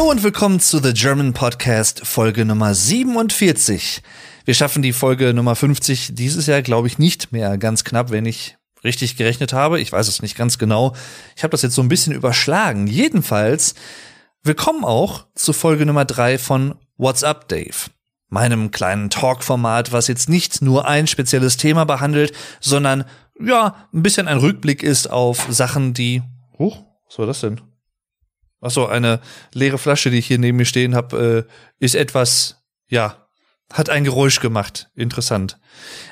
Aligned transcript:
Hallo 0.00 0.12
und 0.12 0.22
willkommen 0.22 0.60
zu 0.60 0.78
The 0.78 0.94
German 0.94 1.34
Podcast 1.34 2.06
Folge 2.06 2.46
Nummer 2.46 2.72
47. 2.72 4.00
Wir 4.46 4.54
schaffen 4.54 4.80
die 4.80 4.94
Folge 4.94 5.34
Nummer 5.34 5.54
50 5.54 6.14
dieses 6.14 6.46
Jahr, 6.46 6.62
glaube 6.62 6.88
ich, 6.88 6.98
nicht 6.98 7.32
mehr 7.32 7.58
ganz 7.58 7.84
knapp, 7.84 8.10
wenn 8.10 8.24
ich 8.24 8.56
richtig 8.82 9.18
gerechnet 9.18 9.52
habe. 9.52 9.78
Ich 9.78 9.92
weiß 9.92 10.08
es 10.08 10.22
nicht 10.22 10.38
ganz 10.38 10.56
genau. 10.56 10.96
Ich 11.36 11.42
habe 11.42 11.50
das 11.50 11.60
jetzt 11.60 11.74
so 11.74 11.82
ein 11.82 11.90
bisschen 11.90 12.14
überschlagen. 12.14 12.86
Jedenfalls 12.86 13.74
willkommen 14.42 14.84
auch 14.86 15.26
zu 15.34 15.52
Folge 15.52 15.84
Nummer 15.84 16.06
3 16.06 16.38
von 16.38 16.76
What's 16.96 17.22
Up 17.22 17.46
Dave 17.48 17.90
meinem 18.30 18.70
kleinen 18.70 19.10
Talk-Format, 19.10 19.92
was 19.92 20.08
jetzt 20.08 20.30
nicht 20.30 20.62
nur 20.62 20.88
ein 20.88 21.08
spezielles 21.08 21.58
Thema 21.58 21.84
behandelt, 21.84 22.32
sondern 22.58 23.04
ja, 23.38 23.86
ein 23.92 24.02
bisschen 24.02 24.28
ein 24.28 24.38
Rückblick 24.38 24.82
ist 24.82 25.10
auf 25.10 25.46
Sachen, 25.50 25.92
die. 25.92 26.22
Huch, 26.58 26.84
was 27.06 27.18
war 27.18 27.26
das 27.26 27.42
denn? 27.42 27.60
Ach 28.60 28.70
so, 28.70 28.86
eine 28.86 29.20
leere 29.52 29.78
Flasche, 29.78 30.10
die 30.10 30.18
ich 30.18 30.26
hier 30.26 30.38
neben 30.38 30.58
mir 30.58 30.66
stehen 30.66 30.94
habe, 30.94 31.46
äh, 31.48 31.84
ist 31.84 31.94
etwas, 31.94 32.62
ja, 32.88 33.28
hat 33.72 33.88
ein 33.88 34.04
Geräusch 34.04 34.40
gemacht. 34.40 34.90
Interessant. 34.94 35.58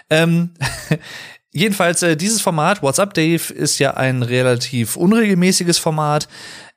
Ähm, 0.08 0.54
jedenfalls, 1.52 2.02
äh, 2.02 2.16
dieses 2.16 2.40
Format, 2.40 2.82
What's 2.82 3.00
Up 3.00 3.14
Dave, 3.14 3.52
ist 3.52 3.78
ja 3.78 3.94
ein 3.94 4.22
relativ 4.22 4.96
unregelmäßiges 4.96 5.78
Format, 5.78 6.28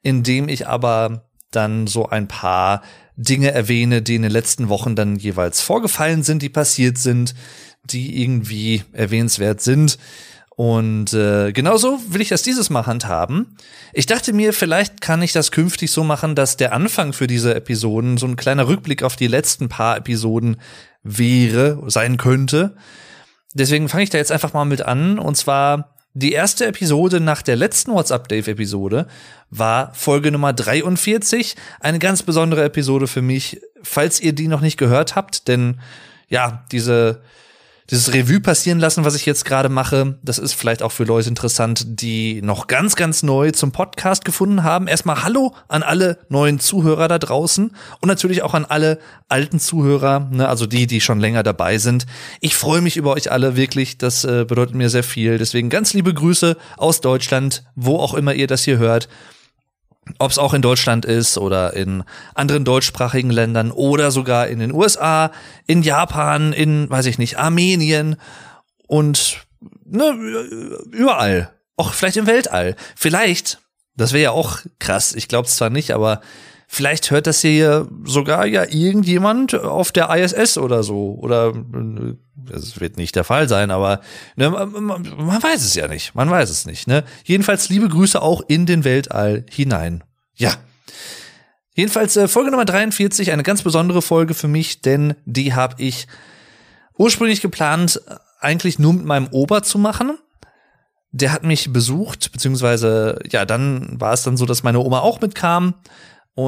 in 0.02 0.24
dem 0.24 0.50
ich 0.50 0.68
aber 0.68 1.30
dann 1.52 1.88
so 1.88 2.10
ein 2.10 2.28
paar 2.28 2.82
Dinge 3.16 3.52
erwähne, 3.52 4.02
die 4.02 4.16
in 4.16 4.24
den 4.24 4.32
letzten 4.32 4.70
Wochen 4.70 4.96
dann 4.96 5.16
jeweils 5.18 5.62
vorgefallen 5.62 6.24
sind, 6.24 6.42
die 6.42 6.50
passiert 6.50 6.98
sind, 6.98 7.36
die 7.84 8.22
irgendwie 8.22 8.84
erwähnenswert 8.94 9.62
sind. 9.62 9.98
Und 10.56 11.14
äh, 11.14 11.54
genauso 11.54 12.00
will 12.10 12.22
ich 12.22 12.30
das 12.30 12.44
dieses 12.44 12.70
Mal 12.70 12.86
handhaben. 12.86 13.56
Ich 13.94 14.06
dachte 14.06 14.34
mir, 14.34 14.54
vielleicht 14.54 15.02
kann 15.02 15.22
ich 15.22 15.32
das 15.32 15.52
künftig 15.52 15.92
so 15.92 16.04
machen, 16.04 16.36
dass 16.36 16.58
der 16.58 16.74
Anfang 16.74 17.14
für 17.14 17.26
diese 17.26 17.56
Episoden 17.56 18.18
so 18.18 18.28
ein 18.28 18.36
kleiner 18.36 18.68
Rückblick 18.68 19.02
auf 19.04 19.16
die 19.16 19.28
letzten 19.28 19.70
paar 19.70 19.98
Episoden 19.98 20.58
wäre, 21.04 21.82
sein 21.88 22.18
könnte. 22.18 22.76
Deswegen 23.54 23.90
fange 23.90 24.04
ich 24.04 24.10
da 24.10 24.18
jetzt 24.18 24.32
einfach 24.32 24.54
mal 24.54 24.66
mit 24.66 24.82
an. 24.82 25.20
Und 25.20 25.36
zwar 25.36 25.96
die 26.14 26.34
erste 26.34 26.68
Episode 26.68 27.22
nach 27.22 27.42
der 27.42 27.56
letzten 27.56 27.94
WhatsApp 27.94 28.28
Dave 28.28 28.52
Episode 28.52 29.08
war 29.50 29.94
Folge 29.94 30.32
Nummer 30.32 30.52
43. 30.52 31.56
Eine 31.80 32.00
ganz 32.00 32.24
besondere 32.24 32.66
Episode 32.66 33.08
für 33.08 33.22
mich, 33.22 33.62
falls 33.82 34.20
ihr 34.20 34.34
die 34.34 34.50
noch 34.50 34.62
nicht 34.62 34.78
gehört 34.78 35.16
habt, 35.16 35.48
denn 35.48 35.80
ja, 36.28 36.66
diese 36.72 37.22
dieses 37.92 38.14
Revue 38.14 38.40
passieren 38.40 38.80
lassen, 38.80 39.04
was 39.04 39.16
ich 39.16 39.26
jetzt 39.26 39.44
gerade 39.44 39.68
mache, 39.68 40.18
das 40.24 40.40
ist 40.40 40.54
vielleicht 40.54 40.82
auch 40.82 40.94
für 40.94 41.04
Leute 41.04 41.28
interessant, 41.28 41.84
die 41.86 42.42
noch 42.42 42.68
ganz, 42.68 42.96
ganz 42.96 43.22
neu 43.22 43.52
zum 43.52 43.74
Podcast 43.74 44.24
gefunden 44.24 44.64
haben. 44.64 44.88
Erstmal 44.88 45.24
Hallo 45.24 45.54
an 45.68 45.84
alle 45.84 46.18
neuen 46.30 46.62
Zuhörer 46.62 47.10
da 47.10 47.20
draußen 47.20 47.76
und 48.00 48.08
natürlich 48.08 48.44
auch 48.44 48.54
an 48.54 48.64
alle 48.64 48.98
alten 49.28 49.60
Zuhörer, 49.60 50.30
ne, 50.32 50.48
also 50.48 50.68
die, 50.68 50.88
die 50.88 51.02
schon 51.02 51.20
länger 51.20 51.44
dabei 51.44 51.78
sind. 51.78 52.06
Ich 52.40 52.56
freue 52.56 52.80
mich 52.80 52.96
über 52.96 53.12
euch 53.12 53.30
alle 53.30 53.58
wirklich, 53.58 53.98
das 53.98 54.24
äh, 54.24 54.46
bedeutet 54.48 54.74
mir 54.74 54.90
sehr 54.90 55.04
viel. 55.04 55.38
Deswegen 55.38 55.70
ganz 55.70 55.94
liebe 55.94 56.14
Grüße 56.14 56.56
aus 56.78 57.02
Deutschland, 57.02 57.66
wo 57.76 57.98
auch 57.98 58.14
immer 58.14 58.34
ihr 58.34 58.48
das 58.48 58.64
hier 58.64 58.78
hört 58.78 59.10
ob 60.18 60.32
es 60.32 60.38
auch 60.38 60.54
in 60.54 60.62
Deutschland 60.62 61.06
ist 61.06 61.38
oder 61.38 61.74
in 61.74 62.04
anderen 62.34 62.66
deutschsprachigen 62.66 63.30
Ländern 63.30 63.72
oder 63.72 64.12
sogar 64.12 64.48
in 64.48 64.60
den 64.60 64.74
USA, 64.74 65.32
in 65.68 65.84
Japan, 65.84 66.54
in, 66.54 66.90
weiß 66.90 67.06
ich 67.06 67.18
nicht, 67.18 67.38
Armenien 67.38 68.16
und 68.88 69.46
ne, 69.86 70.12
überall. 70.92 71.54
Auch 71.78 71.94
vielleicht 71.94 72.18
im 72.18 72.28
Weltall. 72.28 72.76
Vielleicht, 72.96 73.60
das 73.96 74.14
wäre 74.14 74.24
ja 74.24 74.32
auch 74.32 74.60
krass, 74.80 75.14
ich 75.14 75.28
glaube 75.28 75.48
es 75.48 75.56
zwar 75.56 75.70
nicht, 75.70 75.92
aber 75.92 76.22
vielleicht 76.74 77.12
hört 77.12 77.28
das 77.28 77.42
hier 77.42 77.86
sogar 78.06 78.46
ja 78.46 78.64
irgendjemand 78.64 79.54
auf 79.56 79.92
der 79.92 80.10
ISS 80.16 80.58
oder 80.58 80.84
so. 80.84 81.18
Oder 81.20 81.52
das 82.34 82.80
wird 82.80 82.96
nicht 82.96 83.14
der 83.18 83.26
Fall 83.26 83.50
sein, 83.50 83.72
aber 83.72 84.00
ne, 84.38 84.50
man, 84.50 84.72
man, 84.72 85.44
weiß 85.44 85.66
es 85.66 85.76
ja 85.76 85.90
nicht. 85.90 86.16
Man 86.16 86.30
weiß 86.30 86.50
es 86.50 86.66
nicht. 86.66 86.88
Ne? 86.88 87.04
Jedenfalls 87.26 87.68
liebe 87.68 87.90
Grüße 87.90 88.22
auch 88.22 88.42
in 88.48 88.66
den 88.66 88.86
Weltall 88.86 89.46
hinein. 89.52 90.06
Ja. 90.36 90.54
Jedenfalls 91.74 92.16
äh, 92.16 92.30
Folge 92.30 92.52
Nummer 92.52 92.66
43, 92.66 93.34
eine 93.34 93.44
ganz 93.44 93.64
besondere 93.64 94.02
Folge 94.02 94.34
für 94.34 94.48
mich, 94.48 94.82
denn 94.82 95.16
die 95.26 95.54
habe 95.54 95.76
ich 95.78 96.08
ursprünglich 96.98 97.42
geplant, 97.42 98.02
eigentlich 98.40 98.80
nur 98.80 98.94
mit 98.94 99.04
meinem 99.04 99.28
Opa 99.32 99.62
zu 99.62 99.78
machen. 99.78 100.18
Der 101.12 101.34
hat 101.34 101.44
mich 101.44 101.74
besucht, 101.74 102.32
beziehungsweise 102.32 103.20
ja, 103.30 103.44
dann 103.44 104.00
war 104.00 104.14
es 104.14 104.24
dann 104.24 104.38
so, 104.38 104.46
dass 104.46 104.64
meine 104.64 104.80
Oma 104.80 105.00
auch 105.00 105.20
mitkam 105.20 105.74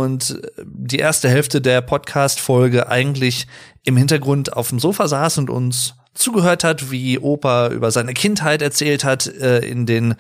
und 0.02 0.42
die 0.66 0.98
erste 0.98 1.30
Hälfte 1.30 1.62
der 1.62 1.82
Podcast-Folge 1.82 2.90
eigentlich 2.90 3.48
im 3.84 3.96
Hintergrund 3.96 4.54
auf 4.54 4.70
dem 4.70 4.80
Sofa 4.80 5.08
saß 5.08 5.38
und 5.38 5.50
uns 5.50 5.94
zugehört 6.16 6.64
hat, 6.64 6.90
wie 6.90 7.20
Opa 7.20 7.68
über 7.70 7.92
seine 7.92 8.14
Kindheit 8.14 8.62
erzählt 8.62 9.04
hat 9.04 9.28
äh, 9.28 9.60
in 9.60 9.86
den 9.86 10.16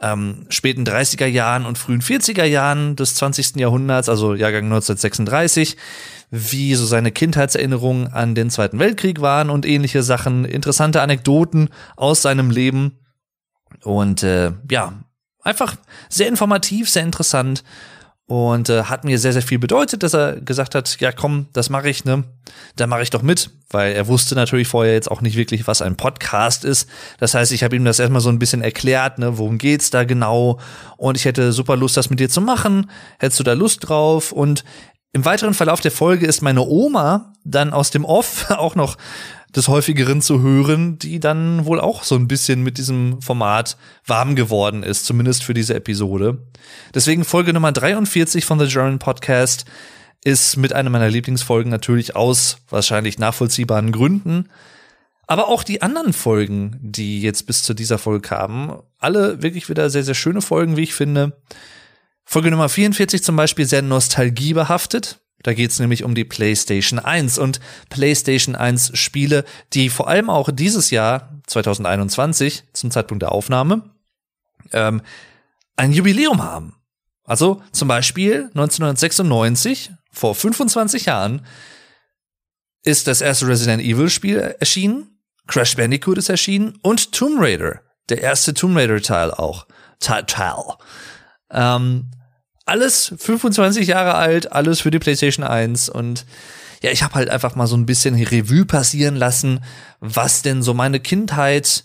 ähm, 0.00 0.44
späten 0.50 0.84
30er 0.84 1.26
Jahren 1.26 1.64
und 1.64 1.78
frühen 1.78 2.02
40er 2.02 2.44
Jahren 2.44 2.96
des 2.96 3.14
20. 3.14 3.56
Jahrhunderts, 3.56 4.10
also 4.10 4.34
Jahrgang 4.34 4.64
1936, 4.64 5.76
wie 6.30 6.74
so 6.74 6.84
seine 6.84 7.10
Kindheitserinnerungen 7.10 8.08
an 8.08 8.34
den 8.34 8.50
Zweiten 8.50 8.78
Weltkrieg 8.78 9.22
waren 9.22 9.48
und 9.48 9.64
ähnliche 9.64 10.02
Sachen, 10.02 10.44
interessante 10.44 11.00
Anekdoten 11.00 11.70
aus 11.96 12.20
seinem 12.20 12.50
Leben. 12.50 12.98
Und 13.82 14.22
äh, 14.22 14.52
ja, 14.70 14.92
einfach 15.40 15.76
sehr 16.10 16.28
informativ, 16.28 16.90
sehr 16.90 17.02
interessant 17.02 17.64
und 18.26 18.68
äh, 18.68 18.84
hat 18.84 19.04
mir 19.04 19.18
sehr, 19.18 19.32
sehr 19.32 19.42
viel 19.42 19.58
bedeutet, 19.58 20.02
dass 20.02 20.12
er 20.12 20.40
gesagt 20.40 20.74
hat, 20.74 21.00
ja 21.00 21.12
komm, 21.12 21.46
das 21.52 21.70
mache 21.70 21.88
ich, 21.88 22.04
ne? 22.04 22.24
Da 22.74 22.86
mache 22.86 23.02
ich 23.02 23.10
doch 23.10 23.22
mit, 23.22 23.50
weil 23.70 23.92
er 23.92 24.08
wusste 24.08 24.34
natürlich 24.34 24.66
vorher 24.66 24.94
jetzt 24.94 25.10
auch 25.10 25.20
nicht 25.20 25.36
wirklich, 25.36 25.66
was 25.66 25.80
ein 25.80 25.96
Podcast 25.96 26.64
ist. 26.64 26.88
Das 27.18 27.34
heißt, 27.34 27.52
ich 27.52 27.62
habe 27.62 27.76
ihm 27.76 27.84
das 27.84 28.00
erstmal 28.00 28.20
so 28.20 28.28
ein 28.28 28.40
bisschen 28.40 28.62
erklärt, 28.62 29.18
ne, 29.18 29.38
worum 29.38 29.58
geht's 29.58 29.90
da 29.90 30.04
genau? 30.04 30.58
Und 30.96 31.16
ich 31.16 31.24
hätte 31.24 31.52
super 31.52 31.76
Lust, 31.76 31.96
das 31.96 32.10
mit 32.10 32.18
dir 32.18 32.28
zu 32.28 32.40
machen. 32.40 32.90
Hättest 33.18 33.38
du 33.40 33.44
da 33.44 33.52
Lust 33.52 33.88
drauf? 33.88 34.32
Und 34.32 34.64
im 35.12 35.24
weiteren 35.24 35.54
Verlauf 35.54 35.80
der 35.80 35.92
Folge 35.92 36.26
ist 36.26 36.42
meine 36.42 36.62
Oma 36.62 37.32
dann 37.44 37.72
aus 37.72 37.90
dem 37.90 38.04
Off 38.04 38.50
auch 38.50 38.74
noch 38.74 38.96
des 39.54 39.68
häufigeren 39.68 40.20
zu 40.20 40.42
hören, 40.42 40.98
die 40.98 41.20
dann 41.20 41.64
wohl 41.64 41.80
auch 41.80 42.02
so 42.02 42.14
ein 42.14 42.28
bisschen 42.28 42.62
mit 42.62 42.78
diesem 42.78 43.22
Format 43.22 43.76
warm 44.04 44.34
geworden 44.36 44.82
ist, 44.82 45.06
zumindest 45.06 45.44
für 45.44 45.54
diese 45.54 45.74
Episode. 45.74 46.38
Deswegen 46.94 47.24
Folge 47.24 47.52
Nummer 47.52 47.72
43 47.72 48.44
von 48.44 48.58
The 48.58 48.66
German 48.66 48.98
Podcast 48.98 49.64
ist 50.24 50.56
mit 50.56 50.72
einer 50.72 50.90
meiner 50.90 51.08
Lieblingsfolgen 51.08 51.70
natürlich 51.70 52.16
aus 52.16 52.58
wahrscheinlich 52.68 53.18
nachvollziehbaren 53.18 53.92
Gründen. 53.92 54.48
Aber 55.28 55.48
auch 55.48 55.62
die 55.62 55.82
anderen 55.82 56.12
Folgen, 56.12 56.76
die 56.80 57.20
jetzt 57.20 57.46
bis 57.46 57.62
zu 57.62 57.74
dieser 57.74 57.98
Folge 57.98 58.28
kamen, 58.28 58.80
alle 58.98 59.42
wirklich 59.42 59.68
wieder 59.68 59.90
sehr, 59.90 60.04
sehr 60.04 60.14
schöne 60.14 60.40
Folgen, 60.40 60.76
wie 60.76 60.82
ich 60.82 60.94
finde. 60.94 61.40
Folge 62.24 62.50
Nummer 62.50 62.68
44 62.68 63.22
zum 63.22 63.36
Beispiel 63.36 63.66
sehr 63.66 63.82
nostalgiebehaftet. 63.82 65.20
Da 65.46 65.54
geht 65.54 65.70
es 65.70 65.78
nämlich 65.78 66.02
um 66.02 66.16
die 66.16 66.24
PlayStation 66.24 66.98
1 66.98 67.38
und 67.38 67.60
PlayStation 67.88 68.56
1 68.56 68.98
Spiele, 68.98 69.44
die 69.74 69.90
vor 69.90 70.08
allem 70.08 70.28
auch 70.28 70.50
dieses 70.52 70.90
Jahr, 70.90 71.40
2021, 71.46 72.64
zum 72.72 72.90
Zeitpunkt 72.90 73.22
der 73.22 73.30
Aufnahme, 73.30 73.88
ähm, 74.72 75.02
ein 75.76 75.92
Jubiläum 75.92 76.42
haben. 76.42 76.74
Also 77.22 77.62
zum 77.70 77.86
Beispiel 77.86 78.50
1996, 78.54 79.92
vor 80.10 80.34
25 80.34 81.04
Jahren, 81.04 81.46
ist 82.82 83.06
das 83.06 83.20
erste 83.20 83.46
Resident 83.46 83.80
Evil 83.84 84.10
Spiel 84.10 84.56
erschienen, 84.58 85.16
Crash 85.46 85.76
Bandicoot 85.76 86.18
ist 86.18 86.28
erschienen 86.28 86.76
und 86.82 87.12
Tomb 87.12 87.36
Raider, 87.38 87.82
der 88.08 88.20
erste 88.20 88.52
Tomb 88.52 88.76
Raider 88.76 89.00
Teil 89.00 89.30
auch. 89.30 89.68
Teil. 90.00 90.24
Ähm, 91.52 92.10
alles 92.66 93.14
25 93.16 93.86
Jahre 93.86 94.16
alt, 94.16 94.52
alles 94.52 94.80
für 94.80 94.90
die 94.90 94.98
PlayStation 94.98 95.44
1 95.44 95.88
und 95.88 96.26
ja, 96.82 96.90
ich 96.90 97.02
habe 97.02 97.14
halt 97.14 97.30
einfach 97.30 97.54
mal 97.54 97.66
so 97.66 97.76
ein 97.76 97.86
bisschen 97.86 98.14
Revue 98.14 98.66
passieren 98.66 99.16
lassen, 99.16 99.64
was 100.00 100.42
denn 100.42 100.62
so 100.62 100.74
meine 100.74 101.00
Kindheit 101.00 101.84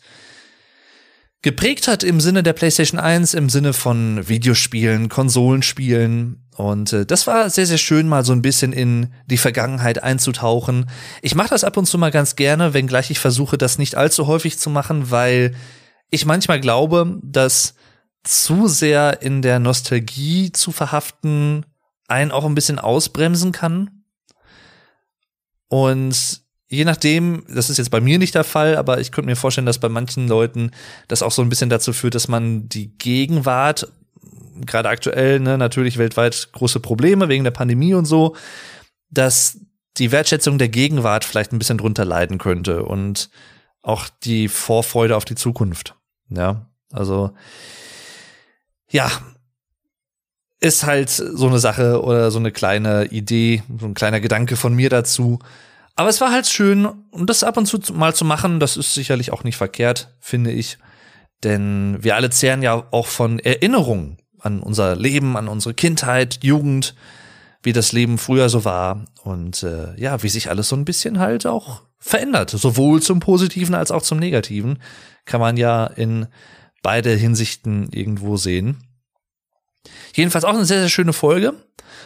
geprägt 1.42 1.88
hat 1.88 2.04
im 2.04 2.19
Sinne 2.19 2.44
der 2.44 2.54
PlayStation 2.54 3.00
1, 3.00 3.33
im 3.33 3.50
Sinne 3.50 3.74
von 3.74 4.28
Videospielen, 4.28 5.10
Konsolenspielen. 5.10 6.44
Und 6.56 6.94
äh, 6.94 7.06
das 7.06 7.25
war 7.25 7.50
sehr, 7.50 7.66
sehr 7.66 7.80
schön, 7.80 8.07
mal 8.07 8.24
so 8.24 8.33
ein 8.33 8.44
bisschen 8.44 8.74
in 8.74 9.07
die 9.25 9.38
Vergangenheit 9.38 10.04
einzutauchen. 10.04 10.89
Ich 11.22 11.33
mache 11.33 11.50
das 11.50 11.63
ab 11.63 11.78
und 11.78 11.86
zu 11.86 11.98
mal 11.98 12.12
ganz 12.12 12.36
gerne, 12.36 12.74
wenngleich 12.74 13.10
ich 13.10 13.19
versuche, 13.19 13.57
das 13.57 13.78
nicht 13.78 13.95
allzu 13.95 14.28
häufig 14.28 14.60
zu 14.60 14.69
machen, 14.69 15.10
weil 15.10 15.56
ich 16.12 16.25
manchmal 16.25 16.60
glaube, 16.60 17.19
dass 17.24 17.74
zu 18.23 18.68
sehr 18.68 19.21
in 19.21 19.41
der 19.41 19.59
Nostalgie 19.59 20.51
zu 20.51 20.71
verhaften 20.71 21.65
einen 22.07 22.31
auch 22.31 22.45
ein 22.45 22.56
bisschen 22.56 22.77
ausbremsen 22.77 23.51
kann. 23.51 24.03
Und 25.69 26.41
je 26.68 26.85
nachdem, 26.85 27.45
das 27.47 27.69
ist 27.69 27.77
jetzt 27.77 27.91
bei 27.91 28.01
mir 28.01 28.19
nicht 28.19 28.35
der 28.35 28.44
Fall, 28.44 28.75
aber 28.75 29.00
ich 29.00 29.12
könnte 29.12 29.29
mir 29.29 29.35
vorstellen, 29.35 29.65
dass 29.65 29.79
bei 29.79 29.89
manchen 29.89 30.27
Leuten 30.27 30.71
das 31.07 31.23
auch 31.23 31.31
so 31.31 31.41
ein 31.41 31.50
bisschen 31.50 31.69
dazu 31.69 31.94
führt, 31.94 32.15
dass 32.15 32.27
man 32.27 32.68
die 32.68 32.97
Gegenwart 32.97 33.91
gerade 34.65 34.89
aktuell 34.89 35.39
ne, 35.39 35.57
natürlich 35.57 35.97
weltweit 35.97 36.50
große 36.51 36.79
Probleme 36.79 37.29
wegen 37.29 37.44
der 37.44 37.51
Pandemie 37.51 37.94
und 37.94 38.06
so, 38.06 38.35
dass 39.09 39.59
die 39.97 40.12
Wertschätzung 40.12 40.57
der 40.57 40.69
Gegenwart 40.69 41.25
vielleicht 41.25 41.51
ein 41.51 41.59
bisschen 41.59 41.77
drunter 41.77 42.06
leiden 42.06 42.38
könnte 42.38 42.83
und 42.83 43.29
auch 43.81 44.07
die 44.23 44.47
Vorfreude 44.47 45.15
auf 45.15 45.25
die 45.25 45.35
Zukunft. 45.35 45.95
Ja, 46.29 46.68
also 46.91 47.31
ja, 48.91 49.09
ist 50.59 50.85
halt 50.85 51.09
so 51.09 51.47
eine 51.47 51.59
Sache 51.59 52.03
oder 52.03 52.29
so 52.29 52.38
eine 52.38 52.51
kleine 52.51 53.05
Idee, 53.05 53.63
so 53.79 53.88
ein 53.88 53.95
kleiner 53.95 54.19
Gedanke 54.19 54.55
von 54.55 54.75
mir 54.75 54.89
dazu. 54.89 55.39
Aber 55.95 56.09
es 56.09 56.21
war 56.21 56.31
halt 56.31 56.47
schön, 56.47 56.88
um 57.09 57.25
das 57.25 57.43
ab 57.43 57.57
und 57.57 57.65
zu 57.65 57.79
mal 57.93 58.13
zu 58.13 58.25
machen. 58.25 58.59
Das 58.59 58.77
ist 58.77 58.93
sicherlich 58.93 59.31
auch 59.31 59.43
nicht 59.43 59.57
verkehrt, 59.57 60.13
finde 60.19 60.51
ich. 60.51 60.77
Denn 61.43 61.97
wir 62.01 62.15
alle 62.15 62.29
zehren 62.29 62.61
ja 62.61 62.85
auch 62.91 63.07
von 63.07 63.39
Erinnerungen 63.39 64.17
an 64.39 64.61
unser 64.61 64.95
Leben, 64.95 65.35
an 65.35 65.47
unsere 65.47 65.73
Kindheit, 65.73 66.39
Jugend, 66.44 66.95
wie 67.63 67.73
das 67.73 67.91
Leben 67.91 68.17
früher 68.17 68.49
so 68.49 68.65
war 68.65 69.05
und 69.23 69.63
äh, 69.63 69.99
ja, 69.99 70.23
wie 70.23 70.29
sich 70.29 70.49
alles 70.49 70.69
so 70.69 70.75
ein 70.75 70.85
bisschen 70.85 71.19
halt 71.19 71.45
auch 71.45 71.81
verändert. 71.99 72.49
Sowohl 72.49 73.01
zum 73.01 73.19
Positiven 73.19 73.75
als 73.75 73.91
auch 73.91 74.01
zum 74.01 74.19
Negativen 74.19 74.79
kann 75.25 75.41
man 75.41 75.57
ja 75.57 75.85
in 75.85 76.27
beide 76.81 77.12
Hinsichten 77.12 77.89
irgendwo 77.92 78.38
sehen. 78.38 78.83
Jedenfalls 80.13 80.45
auch 80.45 80.54
eine 80.54 80.66
sehr, 80.66 80.80
sehr 80.80 80.89
schöne 80.89 81.13
Folge. 81.13 81.54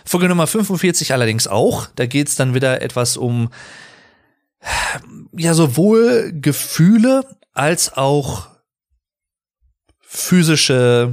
Folge 0.06 0.30
Nummer 0.30 0.48
45 0.48 1.14
allerdings 1.14 1.48
auch. 1.48 1.88
Da 1.96 2.06
geht's 2.06 2.36
dann 2.36 2.54
wieder 2.54 2.82
etwas 2.82 3.18
um 3.18 3.50
ja 5.34 5.54
sowohl 5.54 6.32
Gefühle 6.34 7.24
als 7.54 7.94
auch 7.94 8.48
physische 10.00 11.12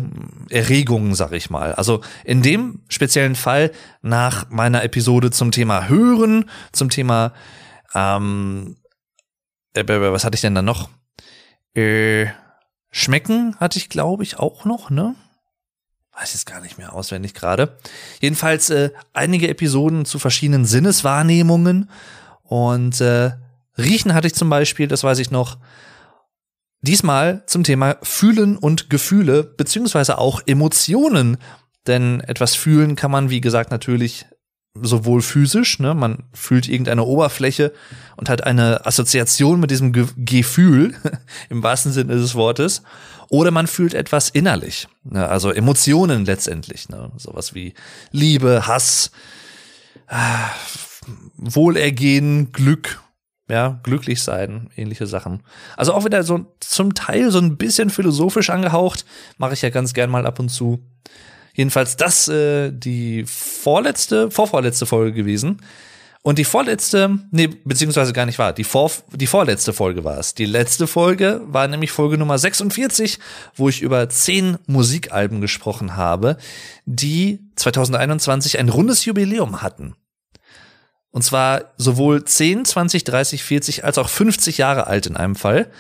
Erregungen, 0.49 1.15
sag 1.15 1.33
ich 1.33 1.51
mal. 1.51 1.75
Also 1.75 2.03
in 2.25 2.43
dem 2.43 2.83
speziellen 2.89 3.35
Fall 3.35 3.73
nach 4.01 4.49
meiner 4.51 4.85
Episode 4.85 5.31
zum 5.31 5.51
Thema 5.51 5.89
Hören, 5.89 6.49
zum 6.73 6.89
Thema 6.89 7.33
ähm, 7.95 8.77
äh, 9.75 9.85
was 9.87 10.25
hatte 10.25 10.37
ich 10.37 10.41
denn 10.41 10.55
da 10.55 10.63
noch? 10.63 10.89
Äh, 11.75 12.27
Schmecken 12.93 13.57
hatte 13.59 13.79
ich, 13.79 13.89
glaube 13.89 14.23
ich, 14.23 14.39
auch 14.39 14.65
noch, 14.65 14.91
ne? 14.91 15.17
Weiß 16.13 16.35
jetzt 16.35 16.47
gar 16.47 16.61
nicht 16.61 16.77
mehr 16.79 16.93
auswendig 16.93 17.33
gerade. 17.33 17.79
Jedenfalls 18.21 18.71
äh, 18.71 18.91
einige 19.15 19.49
Episoden 19.49 20.05
zu 20.05 20.19
verschiedenen 20.19 20.67
Sinneswahrnehmungen 20.67 21.91
und 22.45 23.01
äh, 23.01 23.33
Riechen 23.79 24.13
hatte 24.13 24.27
ich 24.27 24.35
zum 24.35 24.51
Beispiel, 24.51 24.87
das 24.87 25.03
weiß 25.03 25.19
ich 25.19 25.31
noch. 25.31 25.57
Diesmal 26.83 27.45
zum 27.47 27.65
Thema 27.65 27.97
Fühlen 28.03 28.57
und 28.59 28.91
Gefühle, 28.91 29.43
beziehungsweise 29.43 30.19
auch 30.19 30.43
Emotionen. 30.47 31.39
Denn 31.87 32.21
etwas 32.21 32.55
fühlen 32.55 32.97
kann 32.97 33.11
man, 33.11 33.31
wie 33.31 33.41
gesagt, 33.41 33.71
natürlich 33.71 34.27
sowohl 34.75 35.21
physisch, 35.21 35.79
ne, 35.79 35.95
man 35.95 36.25
fühlt 36.33 36.69
irgendeine 36.69 37.05
Oberfläche 37.05 37.73
und 38.17 38.29
hat 38.29 38.45
eine 38.45 38.87
Assoziation 38.87 39.61
mit 39.61 39.71
diesem 39.71 39.93
Ge 39.93 40.07
Gefühl, 40.17 40.95
im 41.51 41.63
wahrsten 41.63 41.93
Sinne 41.93 42.15
des 42.15 42.35
Wortes, 42.35 42.83
oder 43.29 43.51
man 43.51 43.67
fühlt 43.67 43.95
etwas 43.95 44.31
innerlich, 44.31 44.89
ne, 45.05 45.29
also 45.29 45.51
Emotionen 45.51 46.25
letztendlich, 46.25 46.89
ne, 46.89 47.13
sowas 47.17 47.55
wie 47.55 47.75
Liebe, 48.13 48.67
Hass, 48.67 49.11
äh, 50.09 50.17
Wohlergehen, 51.37 52.53
Glück, 52.53 53.03
ja, 53.49 53.81
glücklich 53.83 54.23
sein, 54.23 54.71
ähnliche 54.77 55.07
Sachen. 55.07 55.43
Also 55.77 55.93
auch 55.93 56.07
wieder 56.07 56.23
so 56.23 56.47
zum 56.61 56.95
Teil 56.95 57.31
so 57.31 57.39
ein 57.39 57.59
bisschen 57.59 57.91
philosophisch 57.91 58.49
angehaucht, 58.49 59.05
mache 59.37 59.53
ich 59.53 59.61
ja 59.63 59.69
ganz 59.69 59.93
gern 59.93 60.11
mal 60.11 60.27
ab 60.27 60.39
und 60.39 60.49
zu. 60.49 60.83
Jedenfalls 61.55 61.97
das 61.97 62.29
äh, 62.29 62.71
die 62.73 63.25
vorletzte, 63.27 64.31
vorvorletzte 64.31 64.87
Folge 64.87 65.13
gewesen. 65.13 65.61
Und 66.25 66.39
die 66.39 66.45
vorletzte, 66.45 67.19
nee, 67.33 67.49
beziehungsweise 67.49 68.13
gar 68.13 68.27
nicht 68.27 68.39
wahr, 68.39 68.53
die, 68.53 68.63
vor, 68.63 68.93
die 69.13 69.27
vorletzte 69.27 69.73
Folge 69.73 70.05
war 70.05 70.19
es. 70.19 70.35
Die 70.35 70.45
letzte 70.45 70.87
Folge 70.87 71.41
war 71.47 71.67
nämlich 71.67 71.91
Folge 71.91 72.17
Nummer 72.17 72.39
46, 72.39 73.19
wo 73.57 73.69
ich 73.69 73.83
über 73.83 74.09
zehn 74.09 74.57
Musikalben 74.67 75.41
gesprochen 75.41 75.97
habe, 75.97 76.37
die 76.85 77.41
2021 77.57 78.61
ein 78.61 78.69
rundes 78.69 79.05
Jubiläum 79.05 79.63
hatten. 79.63 79.97
Und 81.11 81.23
zwar 81.23 81.73
sowohl 81.77 82.25
10, 82.25 82.67
20, 82.67 83.03
30, 83.03 83.43
40 83.43 83.85
als 83.85 83.99
auch 83.99 84.09
50 84.09 84.59
Jahre 84.59 84.87
alt 84.87 85.07
in 85.07 85.17
einem 85.17 85.35
Fall. 85.35 85.71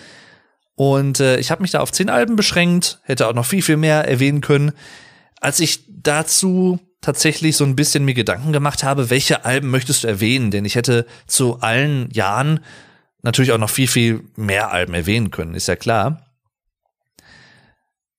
Und 0.74 1.20
äh, 1.20 1.38
ich 1.38 1.52
habe 1.52 1.62
mich 1.62 1.70
da 1.70 1.80
auf 1.80 1.92
10 1.92 2.10
Alben 2.10 2.34
beschränkt, 2.34 3.00
hätte 3.04 3.28
auch 3.28 3.34
noch 3.34 3.46
viel, 3.46 3.62
viel 3.62 3.76
mehr 3.76 4.08
erwähnen 4.08 4.40
können. 4.40 4.72
Als 5.42 5.58
ich 5.58 5.84
dazu 5.88 6.78
tatsächlich 7.00 7.56
so 7.56 7.64
ein 7.64 7.74
bisschen 7.74 8.04
mir 8.04 8.14
Gedanken 8.14 8.52
gemacht 8.52 8.84
habe, 8.84 9.10
welche 9.10 9.44
Alben 9.44 9.70
möchtest 9.70 10.04
du 10.04 10.08
erwähnen? 10.08 10.52
Denn 10.52 10.64
ich 10.64 10.76
hätte 10.76 11.04
zu 11.26 11.58
allen 11.60 12.08
Jahren 12.12 12.60
natürlich 13.22 13.50
auch 13.50 13.58
noch 13.58 13.68
viel, 13.68 13.88
viel 13.88 14.22
mehr 14.36 14.70
Alben 14.70 14.94
erwähnen 14.94 15.32
können, 15.32 15.54
ist 15.54 15.66
ja 15.66 15.74
klar. 15.74 16.24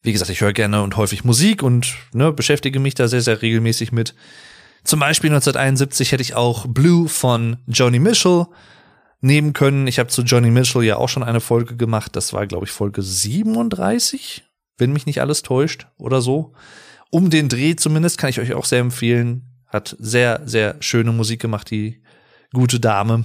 Wie 0.02 0.12
gesagt, 0.12 0.32
ich 0.32 0.42
höre 0.42 0.52
gerne 0.52 0.84
und 0.84 0.98
häufig 0.98 1.24
Musik 1.24 1.64
und 1.64 1.96
ne, 2.12 2.34
beschäftige 2.34 2.82
mich 2.82 2.94
da 2.94 3.08
sehr, 3.08 3.22
sehr 3.22 3.42
regelmäßig 3.42 3.94
mit. 3.94 4.16
Zum 4.84 5.00
Beispiel 5.00 5.30
1971 5.30 6.12
hätte 6.12 6.24
ich 6.24 6.36
auch 6.36 6.66
Blue 6.68 7.08
von 7.08 7.56
Joni 7.68 8.00
Mitchell 8.00 8.48
nehmen 9.22 9.54
können. 9.54 9.88
Ich 9.88 9.98
habe 9.98 10.10
zu 10.10 10.24
Johnny 10.24 10.52
Mitchell 10.52 10.84
ja 10.84 10.98
auch 10.98 11.08
schon 11.08 11.24
eine 11.24 11.40
Folge 11.40 11.78
gemacht. 11.78 12.18
Das 12.18 12.34
war, 12.34 12.48
glaube 12.48 12.66
ich, 12.66 12.72
Folge 12.72 13.02
37, 13.02 14.44
wenn 14.78 14.92
mich 14.92 15.06
nicht 15.06 15.22
alles 15.22 15.42
täuscht 15.42 15.88
oder 15.98 16.20
so. 16.20 16.54
Um 17.14 17.30
den 17.30 17.48
Dreh 17.48 17.76
zumindest 17.76 18.18
kann 18.18 18.32
ich 18.32 18.40
euch 18.40 18.56
auch 18.56 18.66
sehr 18.66 18.80
empfehlen. 18.80 19.44
Hat 19.68 19.96
sehr, 20.00 20.42
sehr 20.46 20.78
schöne 20.80 21.12
Musik 21.12 21.40
gemacht, 21.40 21.70
die 21.70 22.02
gute 22.54 22.80
Dame. 22.80 23.24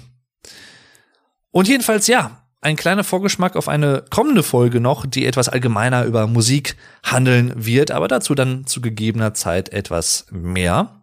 Und 1.53 1.69
jedenfalls, 1.69 2.07
ja, 2.07 2.43
ein 2.61 2.77
kleiner 2.77 3.03
Vorgeschmack 3.03 3.57
auf 3.57 3.67
eine 3.67 4.05
kommende 4.11 4.43
Folge 4.43 4.81
noch, 4.81 5.07
die 5.07 5.25
etwas 5.25 5.49
allgemeiner 5.49 6.05
über 6.05 6.27
Musik 6.27 6.77
handeln 7.03 7.55
wird, 7.57 7.91
aber 7.91 8.09
dazu 8.09 8.35
dann 8.35 8.67
zu 8.67 8.83
gegebener 8.83 9.33
Zeit 9.33 9.71
etwas 9.71 10.27
mehr. 10.31 11.01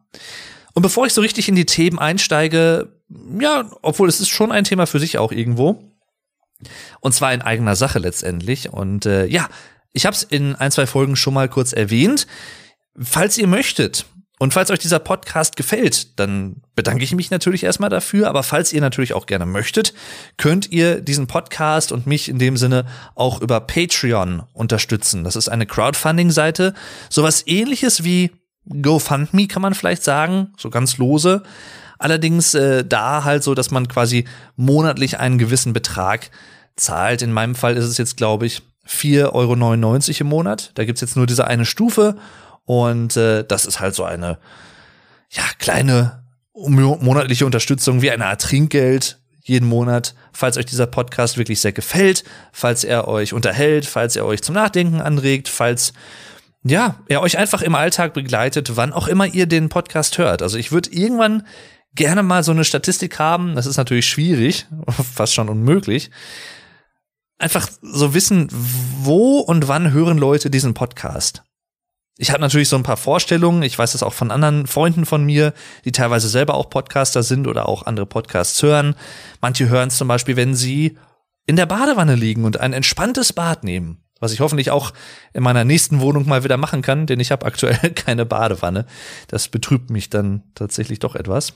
Und 0.75 0.83
bevor 0.83 1.07
ich 1.07 1.13
so 1.13 1.21
richtig 1.21 1.49
in 1.49 1.55
die 1.55 1.65
Themen 1.65 1.97
einsteige, 1.97 3.01
ja, 3.39 3.67
obwohl 3.81 4.09
es 4.09 4.19
ist 4.19 4.29
schon 4.29 4.51
ein 4.51 4.63
Thema 4.63 4.85
für 4.85 4.99
sich 4.99 5.17
auch 5.17 5.31
irgendwo. 5.31 5.91
Und 6.99 7.15
zwar 7.15 7.33
in 7.33 7.41
eigener 7.41 7.75
Sache 7.75 7.97
letztendlich. 7.97 8.71
Und 8.71 9.07
äh, 9.07 9.25
ja, 9.25 9.49
ich 9.91 10.05
habe 10.05 10.15
es 10.15 10.21
in 10.21 10.53
ein, 10.53 10.69
zwei 10.69 10.85
Folgen 10.85 11.15
schon 11.15 11.33
mal 11.33 11.49
kurz 11.49 11.73
erwähnt. 11.73 12.27
Falls 12.97 13.37
ihr 13.37 13.47
möchtet 13.47 14.05
und 14.37 14.53
falls 14.53 14.69
euch 14.69 14.79
dieser 14.79 14.99
Podcast 14.99 15.55
gefällt, 15.55 16.19
dann 16.19 16.57
bedanke 16.75 17.03
ich 17.03 17.13
mich 17.13 17.31
natürlich 17.31 17.63
erstmal 17.63 17.89
dafür. 17.89 18.27
Aber 18.27 18.43
falls 18.43 18.73
ihr 18.73 18.81
natürlich 18.81 19.13
auch 19.13 19.25
gerne 19.25 19.45
möchtet, 19.45 19.93
könnt 20.37 20.71
ihr 20.71 20.99
diesen 20.99 21.27
Podcast 21.27 21.91
und 21.91 22.05
mich 22.05 22.27
in 22.27 22.37
dem 22.37 22.57
Sinne 22.57 22.85
auch 23.15 23.41
über 23.41 23.61
Patreon 23.61 24.43
unterstützen. 24.53 25.23
Das 25.23 25.37
ist 25.37 25.47
eine 25.47 25.65
Crowdfunding-Seite. 25.65 26.73
Sowas 27.09 27.43
ähnliches 27.47 28.03
wie 28.03 28.31
GoFundMe 28.67 29.47
kann 29.47 29.61
man 29.61 29.73
vielleicht 29.73 30.03
sagen, 30.03 30.53
so 30.57 30.69
ganz 30.69 30.97
lose. 30.97 31.43
Allerdings 31.97 32.53
äh, 32.55 32.83
da 32.83 33.23
halt 33.23 33.43
so, 33.43 33.55
dass 33.55 33.71
man 33.71 33.87
quasi 33.87 34.25
monatlich 34.57 35.17
einen 35.17 35.37
gewissen 35.37 35.71
Betrag 35.71 36.29
zahlt. 36.75 37.21
In 37.21 37.31
meinem 37.31 37.55
Fall 37.55 37.77
ist 37.77 37.85
es 37.85 37.97
jetzt, 37.97 38.17
glaube 38.17 38.45
ich, 38.45 38.63
4,99 38.87 39.31
Euro 39.33 40.21
im 40.21 40.27
Monat. 40.27 40.71
Da 40.75 40.83
gibt's 40.83 41.01
jetzt 41.01 41.15
nur 41.15 41.25
diese 41.25 41.47
eine 41.47 41.65
Stufe 41.65 42.17
und 42.65 43.15
äh, 43.15 43.43
das 43.43 43.65
ist 43.65 43.79
halt 43.79 43.95
so 43.95 44.03
eine 44.03 44.37
ja, 45.29 45.43
kleine 45.59 46.23
monatliche 46.53 47.45
Unterstützung 47.45 48.01
wie 48.01 48.11
eine 48.11 48.25
Art 48.25 48.41
Trinkgeld 48.41 49.19
jeden 49.41 49.69
Monat, 49.69 50.15
falls 50.33 50.57
euch 50.57 50.65
dieser 50.65 50.87
Podcast 50.87 51.37
wirklich 51.37 51.61
sehr 51.61 51.71
gefällt, 51.71 52.23
falls 52.51 52.83
er 52.83 53.07
euch 53.07 53.31
unterhält, 53.31 53.85
falls 53.85 54.15
er 54.15 54.25
euch 54.25 54.41
zum 54.41 54.55
Nachdenken 54.55 55.01
anregt, 55.01 55.47
falls 55.47 55.93
ja, 56.63 56.95
er 57.07 57.21
euch 57.21 57.37
einfach 57.37 57.61
im 57.61 57.75
Alltag 57.75 58.15
begleitet, 58.15 58.75
wann 58.75 58.91
auch 58.91 59.07
immer 59.07 59.27
ihr 59.27 59.45
den 59.45 59.69
Podcast 59.69 60.17
hört. 60.17 60.41
Also 60.41 60.57
ich 60.57 60.71
würde 60.71 60.89
irgendwann 60.89 61.45
gerne 61.93 62.23
mal 62.23 62.43
so 62.43 62.51
eine 62.51 62.63
Statistik 62.63 63.19
haben. 63.19 63.55
Das 63.55 63.67
ist 63.67 63.77
natürlich 63.77 64.07
schwierig, 64.07 64.65
fast 65.13 65.35
schon 65.35 65.47
unmöglich. 65.47 66.09
Einfach 67.37 67.69
so 67.83 68.15
wissen, 68.15 68.47
wo 68.51 69.41
und 69.41 69.67
wann 69.67 69.91
hören 69.91 70.17
Leute 70.17 70.49
diesen 70.49 70.73
Podcast. 70.73 71.43
Ich 72.17 72.31
habe 72.31 72.39
natürlich 72.39 72.69
so 72.69 72.77
ein 72.77 72.83
paar 72.83 72.97
Vorstellungen. 72.97 73.61
Ich 73.63 73.77
weiß 73.77 73.91
das 73.91 74.03
auch 74.03 74.13
von 74.13 74.31
anderen 74.31 74.67
Freunden 74.67 75.05
von 75.05 75.25
mir, 75.25 75.53
die 75.83 75.91
teilweise 75.91 76.29
selber 76.29 76.53
auch 76.53 76.69
Podcaster 76.69 77.23
sind 77.23 77.45
oder 77.45 77.67
auch 77.67 77.85
andere 77.85 78.05
Podcasts 78.05 78.61
hören. 78.63 78.95
Manche 79.41 79.67
hören 79.67 79.89
es 79.89 79.97
zum 79.97 80.07
Beispiel, 80.07 80.37
wenn 80.37 80.55
sie 80.55 80.97
in 81.45 81.57
der 81.57 81.65
Badewanne 81.65 82.15
liegen 82.15 82.45
und 82.45 82.59
ein 82.59 82.73
entspanntes 82.73 83.33
Bad 83.33 83.63
nehmen. 83.63 84.01
Was 84.21 84.31
ich 84.31 84.39
hoffentlich 84.39 84.71
auch 84.71 84.93
in 85.33 85.43
meiner 85.43 85.65
nächsten 85.65 85.99
Wohnung 85.99 86.25
mal 86.25 86.45
wieder 86.45 86.55
machen 86.55 86.81
kann, 86.81 87.05
denn 87.05 87.19
ich 87.19 87.31
habe 87.31 87.45
aktuell 87.45 87.77
keine 87.95 88.25
Badewanne. 88.25 88.85
Das 89.27 89.49
betrübt 89.49 89.89
mich 89.89 90.09
dann 90.09 90.43
tatsächlich 90.55 90.99
doch 90.99 91.15
etwas. 91.15 91.53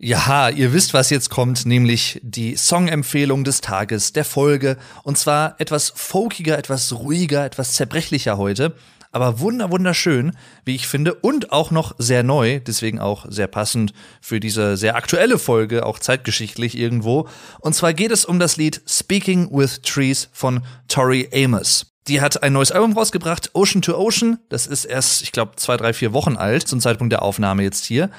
Ja, 0.00 0.48
ihr 0.48 0.72
wisst, 0.72 0.94
was 0.94 1.10
jetzt 1.10 1.28
kommt, 1.28 1.66
nämlich 1.66 2.20
die 2.22 2.56
Songempfehlung 2.56 3.44
des 3.44 3.60
Tages, 3.60 4.12
der 4.12 4.24
Folge. 4.24 4.78
Und 5.02 5.18
zwar 5.18 5.60
etwas 5.60 5.92
folkiger, 5.94 6.56
etwas 6.56 6.92
ruhiger, 6.94 7.44
etwas 7.44 7.74
zerbrechlicher 7.74 8.38
heute. 8.38 8.74
Aber 9.12 9.40
wunder 9.40 9.70
wunderschön, 9.70 10.32
wie 10.64 10.74
ich 10.74 10.86
finde, 10.86 11.14
und 11.14 11.52
auch 11.52 11.70
noch 11.70 11.94
sehr 11.98 12.22
neu, 12.22 12.60
deswegen 12.60 13.00
auch 13.00 13.26
sehr 13.28 13.46
passend 13.46 13.92
für 14.20 14.40
diese 14.40 14.76
sehr 14.76 14.96
aktuelle 14.96 15.38
Folge, 15.38 15.86
auch 15.86 15.98
zeitgeschichtlich 15.98 16.76
irgendwo. 16.76 17.28
Und 17.60 17.74
zwar 17.74 17.94
geht 17.94 18.10
es 18.10 18.24
um 18.24 18.38
das 18.38 18.56
Lied 18.56 18.82
Speaking 18.86 19.48
with 19.50 19.82
Trees 19.82 20.28
von 20.32 20.62
Tori 20.88 21.28
Amos. 21.32 21.86
Die 22.08 22.20
hat 22.22 22.42
ein 22.42 22.54
neues 22.54 22.72
Album 22.72 22.92
rausgebracht, 22.92 23.50
Ocean 23.54 23.82
to 23.82 23.94
Ocean. 23.94 24.38
Das 24.48 24.66
ist 24.66 24.86
erst, 24.86 25.22
ich 25.22 25.32
glaube, 25.32 25.56
zwei, 25.56 25.76
drei, 25.76 25.92
vier 25.92 26.14
Wochen 26.14 26.36
alt 26.36 26.66
zum 26.66 26.80
Zeitpunkt 26.80 27.12
der 27.12 27.22
Aufnahme 27.22 27.62
jetzt 27.62 27.84
hier. 27.84 28.10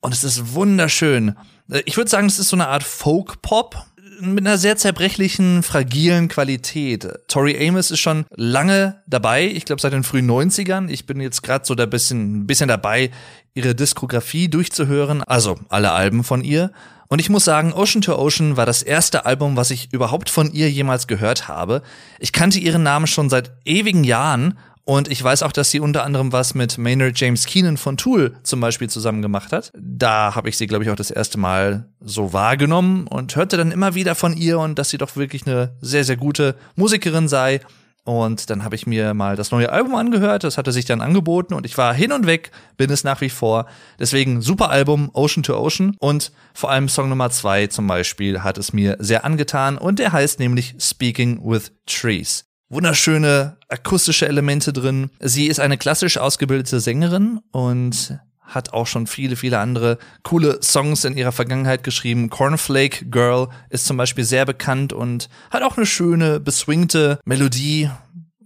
Und 0.00 0.14
es 0.14 0.24
ist 0.24 0.54
wunderschön. 0.54 1.36
Ich 1.84 1.96
würde 1.96 2.10
sagen, 2.10 2.26
es 2.26 2.38
ist 2.38 2.48
so 2.48 2.56
eine 2.56 2.68
Art 2.68 2.82
Folk-Pop 2.82 3.86
mit 4.20 4.46
einer 4.46 4.58
sehr 4.58 4.76
zerbrechlichen, 4.76 5.62
fragilen 5.62 6.28
Qualität. 6.28 7.08
Tori 7.28 7.66
Amos 7.66 7.90
ist 7.90 8.00
schon 8.00 8.26
lange 8.36 9.02
dabei, 9.06 9.46
ich 9.46 9.64
glaube 9.64 9.80
seit 9.80 9.92
den 9.92 10.04
frühen 10.04 10.30
90ern. 10.30 10.88
Ich 10.88 11.06
bin 11.06 11.20
jetzt 11.20 11.42
gerade 11.42 11.64
so 11.64 11.74
da 11.74 11.86
bisschen, 11.86 12.46
bisschen 12.46 12.68
dabei, 12.68 13.10
ihre 13.54 13.74
Diskografie 13.74 14.48
durchzuhören, 14.48 15.22
also 15.22 15.58
alle 15.68 15.92
Alben 15.92 16.24
von 16.24 16.44
ihr. 16.44 16.72
Und 17.08 17.18
ich 17.18 17.28
muss 17.28 17.44
sagen, 17.44 17.72
Ocean 17.72 18.02
to 18.02 18.16
Ocean 18.16 18.56
war 18.56 18.66
das 18.66 18.82
erste 18.82 19.26
Album, 19.26 19.56
was 19.56 19.72
ich 19.72 19.92
überhaupt 19.92 20.30
von 20.30 20.52
ihr 20.52 20.70
jemals 20.70 21.08
gehört 21.08 21.48
habe. 21.48 21.82
Ich 22.20 22.32
kannte 22.32 22.60
ihren 22.60 22.84
Namen 22.84 23.08
schon 23.08 23.28
seit 23.28 23.50
ewigen 23.64 24.04
Jahren 24.04 24.56
und 24.84 25.08
ich 25.10 25.22
weiß 25.22 25.42
auch, 25.42 25.52
dass 25.52 25.70
sie 25.70 25.80
unter 25.80 26.04
anderem 26.04 26.32
was 26.32 26.54
mit 26.54 26.78
Maynard 26.78 27.18
James 27.18 27.46
Keenan 27.46 27.76
von 27.76 27.96
Tool 27.96 28.34
zum 28.42 28.60
Beispiel 28.60 28.88
zusammen 28.88 29.22
gemacht 29.22 29.52
hat. 29.52 29.72
Da 29.78 30.34
habe 30.34 30.48
ich 30.48 30.56
sie, 30.56 30.66
glaube 30.66 30.84
ich, 30.84 30.90
auch 30.90 30.96
das 30.96 31.10
erste 31.10 31.38
Mal 31.38 31.88
so 32.00 32.32
wahrgenommen 32.32 33.06
und 33.06 33.36
hörte 33.36 33.56
dann 33.56 33.72
immer 33.72 33.94
wieder 33.94 34.14
von 34.14 34.36
ihr 34.36 34.58
und 34.58 34.78
dass 34.78 34.90
sie 34.90 34.98
doch 34.98 35.16
wirklich 35.16 35.46
eine 35.46 35.76
sehr, 35.80 36.04
sehr 36.04 36.16
gute 36.16 36.56
Musikerin 36.76 37.28
sei. 37.28 37.60
Und 38.04 38.48
dann 38.50 38.64
habe 38.64 38.74
ich 38.74 38.86
mir 38.86 39.14
mal 39.14 39.36
das 39.36 39.50
neue 39.50 39.70
Album 39.70 39.94
angehört, 39.94 40.42
das 40.42 40.56
hatte 40.56 40.72
sich 40.72 40.86
dann 40.86 41.02
angeboten 41.02 41.54
und 41.54 41.66
ich 41.66 41.76
war 41.76 41.92
hin 41.94 42.12
und 42.12 42.26
weg, 42.26 42.50
bin 42.76 42.90
es 42.90 43.04
nach 43.04 43.20
wie 43.20 43.28
vor. 43.28 43.66
Deswegen 43.98 44.40
super 44.40 44.70
Album, 44.70 45.10
Ocean 45.12 45.42
to 45.42 45.56
Ocean. 45.56 45.94
Und 46.00 46.32
vor 46.54 46.70
allem 46.70 46.88
Song 46.88 47.08
Nummer 47.08 47.30
zwei 47.30 47.66
zum 47.66 47.86
Beispiel 47.86 48.42
hat 48.42 48.58
es 48.58 48.72
mir 48.72 48.96
sehr 48.98 49.24
angetan 49.24 49.76
und 49.76 49.98
der 49.98 50.12
heißt 50.12 50.40
nämlich 50.40 50.74
Speaking 50.80 51.40
with 51.44 51.72
Trees. 51.86 52.49
Wunderschöne 52.70 53.56
akustische 53.68 54.28
Elemente 54.28 54.72
drin. 54.72 55.10
Sie 55.18 55.48
ist 55.48 55.58
eine 55.58 55.76
klassisch 55.76 56.18
ausgebildete 56.18 56.78
Sängerin 56.78 57.40
und 57.50 58.20
hat 58.42 58.72
auch 58.72 58.86
schon 58.86 59.08
viele, 59.08 59.34
viele 59.34 59.58
andere 59.58 59.98
coole 60.22 60.60
Songs 60.62 61.04
in 61.04 61.16
ihrer 61.16 61.32
Vergangenheit 61.32 61.82
geschrieben. 61.82 62.30
Cornflake 62.30 63.06
Girl 63.06 63.48
ist 63.70 63.86
zum 63.86 63.96
Beispiel 63.96 64.22
sehr 64.22 64.46
bekannt 64.46 64.92
und 64.92 65.28
hat 65.50 65.64
auch 65.64 65.76
eine 65.76 65.86
schöne, 65.86 66.38
beswingte 66.38 67.18
Melodie, 67.24 67.90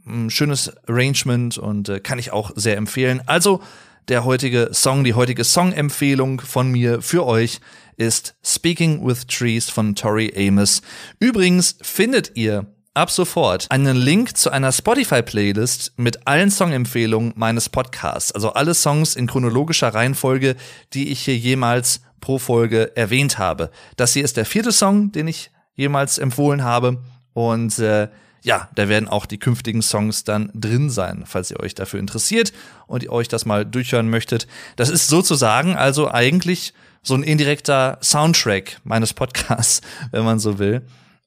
ein 0.06 0.30
schönes 0.30 0.72
Arrangement 0.88 1.58
und 1.58 1.90
äh, 1.90 2.00
kann 2.00 2.18
ich 2.18 2.32
auch 2.32 2.50
sehr 2.54 2.78
empfehlen. 2.78 3.20
Also 3.26 3.60
der 4.08 4.24
heutige 4.24 4.70
Song, 4.72 5.04
die 5.04 5.14
heutige 5.14 5.44
Songempfehlung 5.44 6.40
von 6.40 6.70
mir 6.70 7.02
für 7.02 7.26
euch 7.26 7.60
ist 7.98 8.34
Speaking 8.42 9.06
with 9.06 9.26
Trees 9.26 9.68
von 9.68 9.94
Tori 9.94 10.32
Amos. 10.34 10.80
Übrigens 11.20 11.76
findet 11.82 12.32
ihr 12.36 12.66
ab 12.94 13.10
sofort 13.10 13.66
einen 13.70 13.96
Link 13.96 14.36
zu 14.36 14.50
einer 14.50 14.70
Spotify-Playlist 14.70 15.94
mit 15.96 16.26
allen 16.26 16.50
Songempfehlungen 16.50 17.32
meines 17.36 17.68
Podcasts. 17.68 18.30
Also 18.30 18.52
alle 18.52 18.72
Songs 18.72 19.16
in 19.16 19.26
chronologischer 19.26 19.92
Reihenfolge, 19.92 20.54
die 20.92 21.10
ich 21.10 21.20
hier 21.20 21.36
jemals 21.36 22.00
pro 22.20 22.38
Folge 22.38 22.96
erwähnt 22.96 23.38
habe. 23.38 23.70
Das 23.96 24.12
hier 24.12 24.24
ist 24.24 24.36
der 24.36 24.46
vierte 24.46 24.72
Song, 24.72 25.10
den 25.10 25.26
ich 25.26 25.50
jemals 25.74 26.18
empfohlen 26.18 26.62
habe. 26.62 27.02
Und 27.32 27.80
äh, 27.80 28.08
ja, 28.42 28.68
da 28.76 28.88
werden 28.88 29.08
auch 29.08 29.26
die 29.26 29.38
künftigen 29.38 29.82
Songs 29.82 30.22
dann 30.22 30.50
drin 30.54 30.88
sein, 30.88 31.24
falls 31.26 31.50
ihr 31.50 31.58
euch 31.60 31.74
dafür 31.74 31.98
interessiert 31.98 32.52
und 32.86 33.02
ihr 33.02 33.12
euch 33.12 33.26
das 33.26 33.44
mal 33.44 33.66
durchhören 33.66 34.08
möchtet. 34.08 34.46
Das 34.76 34.88
ist 34.88 35.08
sozusagen 35.08 35.74
also 35.74 36.10
eigentlich 36.10 36.74
so 37.02 37.14
ein 37.14 37.24
indirekter 37.24 37.98
Soundtrack 38.02 38.78
meines 38.84 39.12
Podcasts, 39.14 39.80
wenn 40.12 40.24
man 40.24 40.38
so 40.38 40.58
will. 40.58 40.82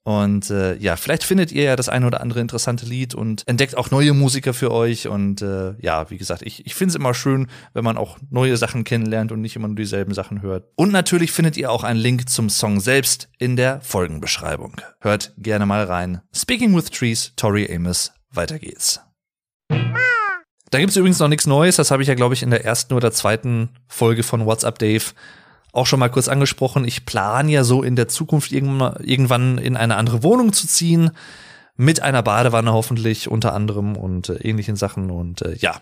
Und 0.07 0.49
äh, 0.51 0.77
ja, 0.77 0.95
vielleicht 0.95 1.25
findet 1.25 1.51
ihr 1.51 1.63
ja 1.63 1.75
das 1.75 1.89
eine 1.89 2.07
oder 2.07 2.21
andere 2.21 2.39
interessante 2.39 2.85
Lied 2.85 3.13
und 3.13 3.45
entdeckt 3.45 3.75
auch 3.75 3.91
neue 3.91 4.13
Musiker 4.13 4.53
für 4.53 4.71
euch. 4.71 5.09
Und 5.09 5.41
äh, 5.41 5.73
ja, 5.81 6.09
wie 6.09 6.17
gesagt, 6.17 6.43
ich, 6.43 6.65
ich 6.65 6.75
finde 6.75 6.91
es 6.91 6.95
immer 6.95 7.13
schön, 7.13 7.47
wenn 7.73 7.83
man 7.83 7.97
auch 7.97 8.17
neue 8.29 8.55
Sachen 8.55 8.85
kennenlernt 8.85 9.33
und 9.33 9.41
nicht 9.41 9.57
immer 9.57 9.67
nur 9.67 9.75
dieselben 9.75 10.13
Sachen 10.13 10.41
hört. 10.41 10.69
Und 10.77 10.93
natürlich 10.93 11.33
findet 11.33 11.57
ihr 11.57 11.69
auch 11.69 11.83
einen 11.83 11.99
Link 11.99 12.29
zum 12.29 12.49
Song 12.49 12.79
selbst 12.79 13.27
in 13.37 13.57
der 13.57 13.81
Folgenbeschreibung. 13.81 14.79
Hört 15.01 15.33
gerne 15.37 15.65
mal 15.65 15.83
rein. 15.83 16.21
Speaking 16.33 16.73
with 16.73 16.85
Trees, 16.85 17.33
Tori 17.35 17.69
Amos. 17.69 18.13
Weiter 18.31 18.59
geht's. 18.59 19.01
Da 19.67 20.79
gibt's 20.79 20.95
übrigens 20.95 21.19
noch 21.19 21.27
nichts 21.27 21.47
Neues. 21.47 21.75
Das 21.75 21.91
habe 21.91 22.01
ich 22.01 22.07
ja, 22.07 22.15
glaube 22.15 22.33
ich, 22.33 22.43
in 22.43 22.49
der 22.49 22.63
ersten 22.63 22.93
oder 22.93 23.11
zweiten 23.11 23.71
Folge 23.89 24.23
von 24.23 24.45
WhatsApp 24.45 24.79
Dave 24.79 25.03
auch 25.77 25.85
schon 25.87 25.99
mal 25.99 26.09
kurz 26.09 26.27
angesprochen, 26.27 26.85
ich 26.85 27.05
plane 27.05 27.51
ja 27.51 27.63
so 27.63 27.83
in 27.83 27.95
der 27.95 28.07
Zukunft 28.07 28.51
irgendwann 28.51 29.57
in 29.57 29.77
eine 29.77 29.95
andere 29.95 30.23
Wohnung 30.23 30.53
zu 30.53 30.67
ziehen. 30.67 31.11
Mit 31.79 32.01
einer 32.01 32.23
Badewanne 32.23 32.73
hoffentlich 32.73 33.29
unter 33.29 33.53
anderem 33.53 33.95
und 33.95 34.29
äh, 34.29 34.37
ähnlichen 34.37 34.75
Sachen. 34.75 35.11
Und 35.11 35.43
äh, 35.43 35.55
ja, 35.57 35.79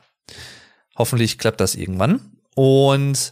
hoffentlich 0.98 1.38
klappt 1.38 1.62
das 1.62 1.76
irgendwann. 1.76 2.20
Und 2.54 3.32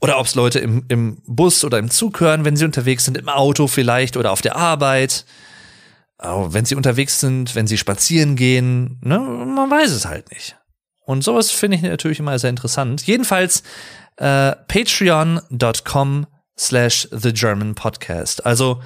oder 0.00 0.18
ob 0.18 0.26
es 0.26 0.34
Leute 0.34 0.58
im, 0.58 0.84
im 0.88 1.22
Bus 1.26 1.64
oder 1.64 1.78
im 1.78 1.90
Zug 1.90 2.20
hören, 2.20 2.44
wenn 2.44 2.56
sie 2.56 2.66
unterwegs 2.66 3.06
sind, 3.06 3.16
im 3.16 3.30
Auto 3.30 3.66
vielleicht 3.66 4.18
oder 4.18 4.30
auf 4.32 4.42
der 4.42 4.56
Arbeit. 4.56 5.24
Aber 6.18 6.52
wenn 6.52 6.66
sie 6.66 6.74
unterwegs 6.74 7.18
sind, 7.18 7.54
wenn 7.54 7.66
sie 7.66 7.78
spazieren 7.78 8.36
gehen, 8.36 8.98
ne, 9.02 9.18
man 9.18 9.70
weiß 9.70 9.90
es 9.90 10.04
halt 10.04 10.30
nicht. 10.30 10.56
Und 11.06 11.24
sowas 11.24 11.50
finde 11.50 11.76
ich 11.76 11.82
natürlich 11.82 12.18
immer 12.18 12.38
sehr 12.38 12.50
interessant. 12.50 13.06
Jedenfalls 13.06 13.62
äh, 14.16 14.52
patreon.com 14.68 16.26
slash 16.58 17.08
the 17.12 17.32
German 17.32 17.74
Podcast. 17.74 18.46
Also 18.46 18.82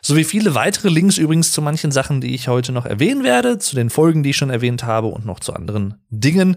Sowie 0.00 0.24
viele 0.24 0.54
weitere 0.54 0.90
Links 0.90 1.18
übrigens 1.18 1.52
zu 1.52 1.62
manchen 1.62 1.90
Sachen, 1.90 2.20
die 2.20 2.34
ich 2.34 2.48
heute 2.48 2.70
noch 2.70 2.86
erwähnen 2.86 3.24
werde, 3.24 3.58
zu 3.58 3.74
den 3.74 3.90
Folgen, 3.90 4.22
die 4.22 4.30
ich 4.30 4.36
schon 4.36 4.50
erwähnt 4.50 4.84
habe 4.84 5.08
und 5.08 5.26
noch 5.26 5.40
zu 5.40 5.54
anderen 5.54 6.00
Dingen. 6.10 6.56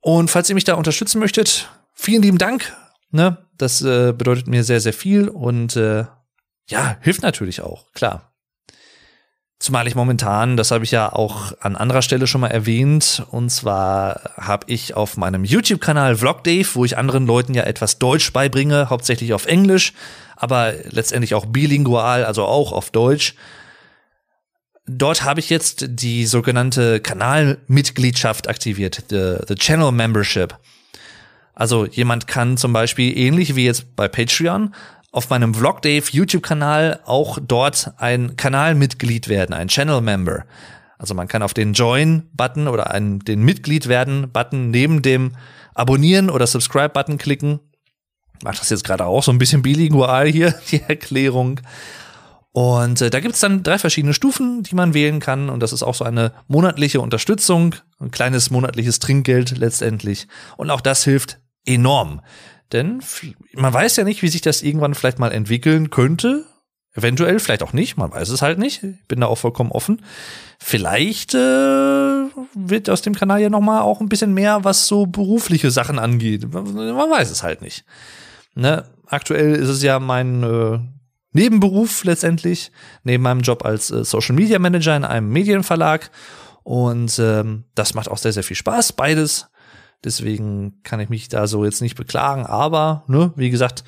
Und 0.00 0.30
falls 0.30 0.48
ihr 0.48 0.54
mich 0.54 0.64
da 0.64 0.74
unterstützen 0.74 1.18
möchtet, 1.18 1.68
vielen 1.92 2.22
lieben 2.22 2.38
Dank 2.38 2.72
Ne? 3.10 3.38
Das 3.56 3.82
äh, 3.82 4.12
bedeutet 4.12 4.46
mir 4.46 4.64
sehr, 4.64 4.80
sehr 4.80 4.92
viel 4.92 5.28
und 5.28 5.76
äh, 5.76 6.04
ja, 6.68 6.96
hilft 7.00 7.22
natürlich 7.22 7.62
auch, 7.62 7.92
klar. 7.92 8.32
Zumal 9.58 9.86
ich 9.86 9.94
momentan, 9.94 10.58
das 10.58 10.70
habe 10.70 10.84
ich 10.84 10.90
ja 10.90 11.10
auch 11.10 11.52
an 11.60 11.76
anderer 11.76 12.02
Stelle 12.02 12.26
schon 12.26 12.42
mal 12.42 12.50
erwähnt, 12.50 13.24
und 13.30 13.48
zwar 13.48 14.20
habe 14.36 14.70
ich 14.70 14.94
auf 14.94 15.16
meinem 15.16 15.44
YouTube-Kanal 15.44 16.16
Vlog 16.16 16.44
Dave, 16.44 16.68
wo 16.74 16.84
ich 16.84 16.98
anderen 16.98 17.26
Leuten 17.26 17.54
ja 17.54 17.62
etwas 17.62 17.98
Deutsch 17.98 18.32
beibringe, 18.34 18.90
hauptsächlich 18.90 19.32
auf 19.32 19.46
Englisch, 19.46 19.94
aber 20.36 20.74
letztendlich 20.90 21.34
auch 21.34 21.46
bilingual, 21.46 22.26
also 22.26 22.44
auch 22.44 22.72
auf 22.72 22.90
Deutsch. 22.90 23.34
Dort 24.86 25.24
habe 25.24 25.40
ich 25.40 25.48
jetzt 25.48 25.86
die 25.88 26.26
sogenannte 26.26 27.00
Kanalmitgliedschaft 27.00 28.48
aktiviert, 28.48 29.04
the, 29.08 29.38
the 29.48 29.54
Channel 29.54 29.90
Membership. 29.90 30.54
Also 31.56 31.86
jemand 31.86 32.28
kann 32.28 32.58
zum 32.58 32.72
Beispiel 32.72 33.16
ähnlich 33.18 33.56
wie 33.56 33.64
jetzt 33.64 33.96
bei 33.96 34.06
Patreon 34.06 34.74
auf 35.10 35.30
meinem 35.30 35.54
Vlog 35.54 35.80
Dave 35.80 36.04
YouTube-Kanal 36.08 37.00
auch 37.06 37.38
dort 37.40 37.92
ein 37.96 38.36
Kanalmitglied 38.36 39.28
werden, 39.28 39.54
ein 39.54 39.68
Channel 39.68 40.02
Member. 40.02 40.44
Also 40.98 41.14
man 41.14 41.28
kann 41.28 41.42
auf 41.42 41.54
den 41.54 41.72
Join-Button 41.72 42.68
oder 42.68 42.90
einen, 42.90 43.20
den 43.20 43.42
Mitglied 43.42 43.88
werden-Button 43.88 44.70
neben 44.70 45.00
dem 45.00 45.32
Abonnieren 45.74 46.28
oder 46.28 46.46
Subscribe-Button 46.46 47.16
klicken. 47.16 47.60
Macht 48.44 48.60
das 48.60 48.68
jetzt 48.68 48.84
gerade 48.84 49.06
auch 49.06 49.22
so 49.22 49.32
ein 49.32 49.38
bisschen 49.38 49.62
bilingual 49.62 50.26
hier, 50.26 50.54
die 50.70 50.82
Erklärung. 50.82 51.60
Und 52.52 53.00
äh, 53.00 53.08
da 53.08 53.20
gibt's 53.20 53.40
dann 53.40 53.62
drei 53.62 53.78
verschiedene 53.78 54.12
Stufen, 54.12 54.62
die 54.62 54.74
man 54.74 54.92
wählen 54.92 55.20
kann. 55.20 55.48
Und 55.48 55.60
das 55.60 55.72
ist 55.72 55.82
auch 55.82 55.94
so 55.94 56.04
eine 56.04 56.32
monatliche 56.48 57.00
Unterstützung, 57.00 57.74
ein 58.00 58.10
kleines 58.10 58.50
monatliches 58.50 58.98
Trinkgeld 58.98 59.56
letztendlich. 59.56 60.28
Und 60.58 60.70
auch 60.70 60.82
das 60.82 61.04
hilft 61.04 61.38
enorm. 61.66 62.20
Denn 62.72 63.00
man 63.54 63.72
weiß 63.72 63.96
ja 63.96 64.04
nicht, 64.04 64.22
wie 64.22 64.28
sich 64.28 64.40
das 64.40 64.62
irgendwann 64.62 64.94
vielleicht 64.94 65.18
mal 65.18 65.32
entwickeln 65.32 65.90
könnte. 65.90 66.46
Eventuell, 66.94 67.38
vielleicht 67.38 67.62
auch 67.62 67.74
nicht, 67.74 67.98
man 67.98 68.10
weiß 68.10 68.30
es 68.30 68.40
halt 68.40 68.58
nicht. 68.58 68.82
Ich 68.82 69.06
bin 69.06 69.20
da 69.20 69.26
auch 69.26 69.36
vollkommen 69.36 69.70
offen. 69.70 70.02
Vielleicht 70.58 71.34
äh, 71.34 71.38
wird 71.38 72.88
aus 72.88 73.02
dem 73.02 73.14
Kanal 73.14 73.40
ja 73.42 73.50
noch 73.50 73.60
mal 73.60 73.82
auch 73.82 74.00
ein 74.00 74.08
bisschen 74.08 74.32
mehr, 74.32 74.64
was 74.64 74.86
so 74.86 75.04
berufliche 75.04 75.70
Sachen 75.70 75.98
angeht. 75.98 76.50
Man 76.52 76.74
weiß 76.74 77.30
es 77.30 77.42
halt 77.42 77.60
nicht. 77.60 77.84
Ne? 78.54 78.84
Aktuell 79.06 79.54
ist 79.54 79.68
es 79.68 79.82
ja 79.82 79.98
mein 79.98 80.42
äh, 80.42 80.78
Nebenberuf 81.32 82.02
letztendlich, 82.04 82.72
neben 83.04 83.22
meinem 83.22 83.42
Job 83.42 83.64
als 83.64 83.90
äh, 83.90 84.02
Social 84.02 84.34
Media 84.34 84.58
Manager 84.58 84.96
in 84.96 85.04
einem 85.04 85.28
Medienverlag. 85.28 86.10
Und 86.62 87.18
ähm, 87.18 87.64
das 87.74 87.92
macht 87.92 88.08
auch 88.08 88.18
sehr, 88.18 88.32
sehr 88.32 88.42
viel 88.42 88.56
Spaß, 88.56 88.94
beides 88.94 89.48
Deswegen 90.06 90.80
kann 90.84 91.00
ich 91.00 91.08
mich 91.08 91.28
da 91.28 91.48
so 91.48 91.64
jetzt 91.64 91.82
nicht 91.82 91.96
beklagen. 91.96 92.46
Aber, 92.46 93.02
ne, 93.08 93.32
wie 93.34 93.50
gesagt, 93.50 93.82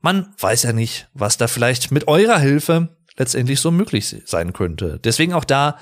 man 0.00 0.32
weiß 0.38 0.62
ja 0.62 0.72
nicht, 0.72 1.06
was 1.12 1.36
da 1.36 1.48
vielleicht 1.48 1.92
mit 1.92 2.08
eurer 2.08 2.38
Hilfe 2.38 2.96
letztendlich 3.18 3.60
so 3.60 3.70
möglich 3.70 4.16
sein 4.24 4.54
könnte. 4.54 4.98
Deswegen 5.04 5.34
auch 5.34 5.44
da 5.44 5.76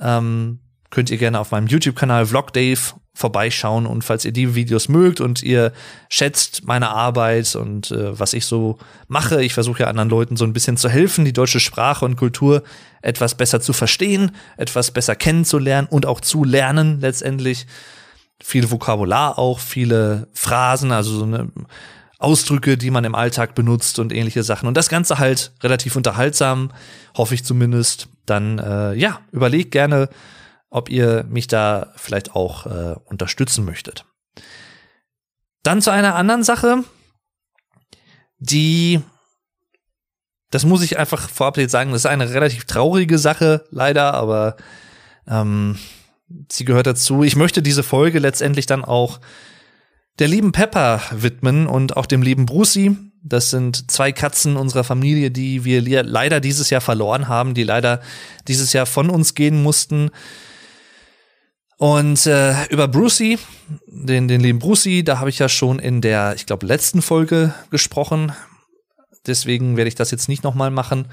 ähm, 0.00 0.58
könnt 0.90 1.10
ihr 1.10 1.18
gerne 1.18 1.38
auf 1.38 1.52
meinem 1.52 1.68
YouTube-Kanal 1.68 2.26
Vlog 2.26 2.52
Dave 2.52 2.80
vorbeischauen 3.14 3.86
und 3.86 4.02
falls 4.02 4.24
ihr 4.24 4.32
die 4.32 4.56
Videos 4.56 4.88
mögt 4.88 5.20
und 5.20 5.42
ihr 5.42 5.72
schätzt 6.08 6.64
meine 6.66 6.90
Arbeit 6.90 7.54
und 7.54 7.92
äh, 7.92 8.18
was 8.18 8.32
ich 8.32 8.44
so 8.44 8.78
mache, 9.06 9.42
ich 9.42 9.54
versuche 9.54 9.84
ja 9.84 9.86
anderen 9.86 10.10
Leuten 10.10 10.36
so 10.36 10.44
ein 10.44 10.52
bisschen 10.52 10.76
zu 10.76 10.88
helfen, 10.88 11.24
die 11.24 11.32
deutsche 11.32 11.60
Sprache 11.60 12.04
und 12.04 12.16
Kultur 12.16 12.62
etwas 13.02 13.36
besser 13.36 13.60
zu 13.60 13.72
verstehen, 13.72 14.32
etwas 14.56 14.90
besser 14.90 15.14
kennenzulernen 15.14 15.88
und 15.88 16.06
auch 16.06 16.20
zu 16.20 16.42
lernen 16.44 17.00
letztendlich. 17.00 17.66
Viel 18.42 18.70
Vokabular 18.70 19.38
auch, 19.38 19.60
viele 19.60 20.28
Phrasen, 20.32 20.92
also 20.92 21.18
so 21.18 21.24
eine 21.24 21.50
Ausdrücke, 22.18 22.78
die 22.78 22.90
man 22.90 23.04
im 23.04 23.14
Alltag 23.14 23.54
benutzt 23.54 23.98
und 23.98 24.12
ähnliche 24.12 24.42
Sachen. 24.42 24.66
Und 24.66 24.76
das 24.76 24.88
Ganze 24.88 25.18
halt 25.18 25.52
relativ 25.62 25.96
unterhaltsam, 25.96 26.72
hoffe 27.16 27.34
ich 27.34 27.44
zumindest. 27.44 28.08
Dann 28.24 28.58
äh, 28.58 28.94
ja, 28.94 29.20
überlegt 29.32 29.70
gerne, 29.70 30.08
ob 30.70 30.88
ihr 30.88 31.24
mich 31.28 31.46
da 31.46 31.92
vielleicht 31.96 32.34
auch 32.34 32.66
äh, 32.66 32.96
unterstützen 33.04 33.64
möchtet. 33.64 34.04
Dann 35.62 35.82
zu 35.82 35.90
einer 35.90 36.14
anderen 36.14 36.42
Sache, 36.42 36.84
die, 38.38 39.00
das 40.50 40.64
muss 40.64 40.82
ich 40.82 40.98
einfach 40.98 41.28
vorab 41.28 41.56
jetzt 41.58 41.72
sagen, 41.72 41.92
das 41.92 42.02
ist 42.02 42.06
eine 42.06 42.30
relativ 42.30 42.64
traurige 42.64 43.18
Sache, 43.18 43.64
leider, 43.70 44.14
aber 44.14 44.56
ähm, 45.26 45.78
sie 46.50 46.64
gehört 46.64 46.86
dazu. 46.86 47.22
Ich 47.22 47.36
möchte 47.36 47.62
diese 47.62 47.82
Folge 47.82 48.18
letztendlich 48.18 48.66
dann 48.66 48.84
auch 48.84 49.20
der 50.18 50.28
lieben 50.28 50.52
Pepper 50.52 51.02
widmen 51.10 51.66
und 51.66 51.96
auch 51.96 52.06
dem 52.06 52.22
lieben 52.22 52.46
Brucey. 52.46 52.96
Das 53.22 53.50
sind 53.50 53.90
zwei 53.90 54.12
Katzen 54.12 54.56
unserer 54.56 54.84
Familie, 54.84 55.30
die 55.30 55.64
wir 55.64 55.82
leider 55.82 56.40
dieses 56.40 56.70
Jahr 56.70 56.80
verloren 56.80 57.28
haben, 57.28 57.54
die 57.54 57.64
leider 57.64 58.00
dieses 58.48 58.72
Jahr 58.72 58.86
von 58.86 59.10
uns 59.10 59.34
gehen 59.34 59.62
mussten. 59.62 60.10
Und 61.78 62.24
äh, 62.26 62.64
über 62.70 62.88
Brucey, 62.88 63.38
den, 63.86 64.28
den 64.28 64.40
lieben 64.40 64.58
Brucey, 64.58 65.04
da 65.04 65.18
habe 65.18 65.28
ich 65.28 65.38
ja 65.38 65.48
schon 65.48 65.78
in 65.78 66.00
der, 66.00 66.34
ich 66.34 66.46
glaube, 66.46 66.66
letzten 66.66 67.02
Folge 67.02 67.52
gesprochen. 67.70 68.32
Deswegen 69.26 69.76
werde 69.76 69.88
ich 69.88 69.94
das 69.94 70.10
jetzt 70.10 70.28
nicht 70.28 70.42
nochmal 70.42 70.70
machen. 70.70 71.08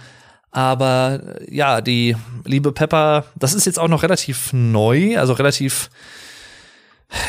Aber 0.54 1.20
äh, 1.42 1.54
ja, 1.54 1.82
die 1.82 2.16
liebe 2.46 2.72
Pepper, 2.72 3.26
das 3.36 3.56
ist 3.56 3.66
jetzt 3.66 3.80
auch 3.80 3.88
noch 3.88 4.04
relativ 4.04 4.54
neu, 4.54 5.18
also 5.18 5.34
relativ, 5.34 5.90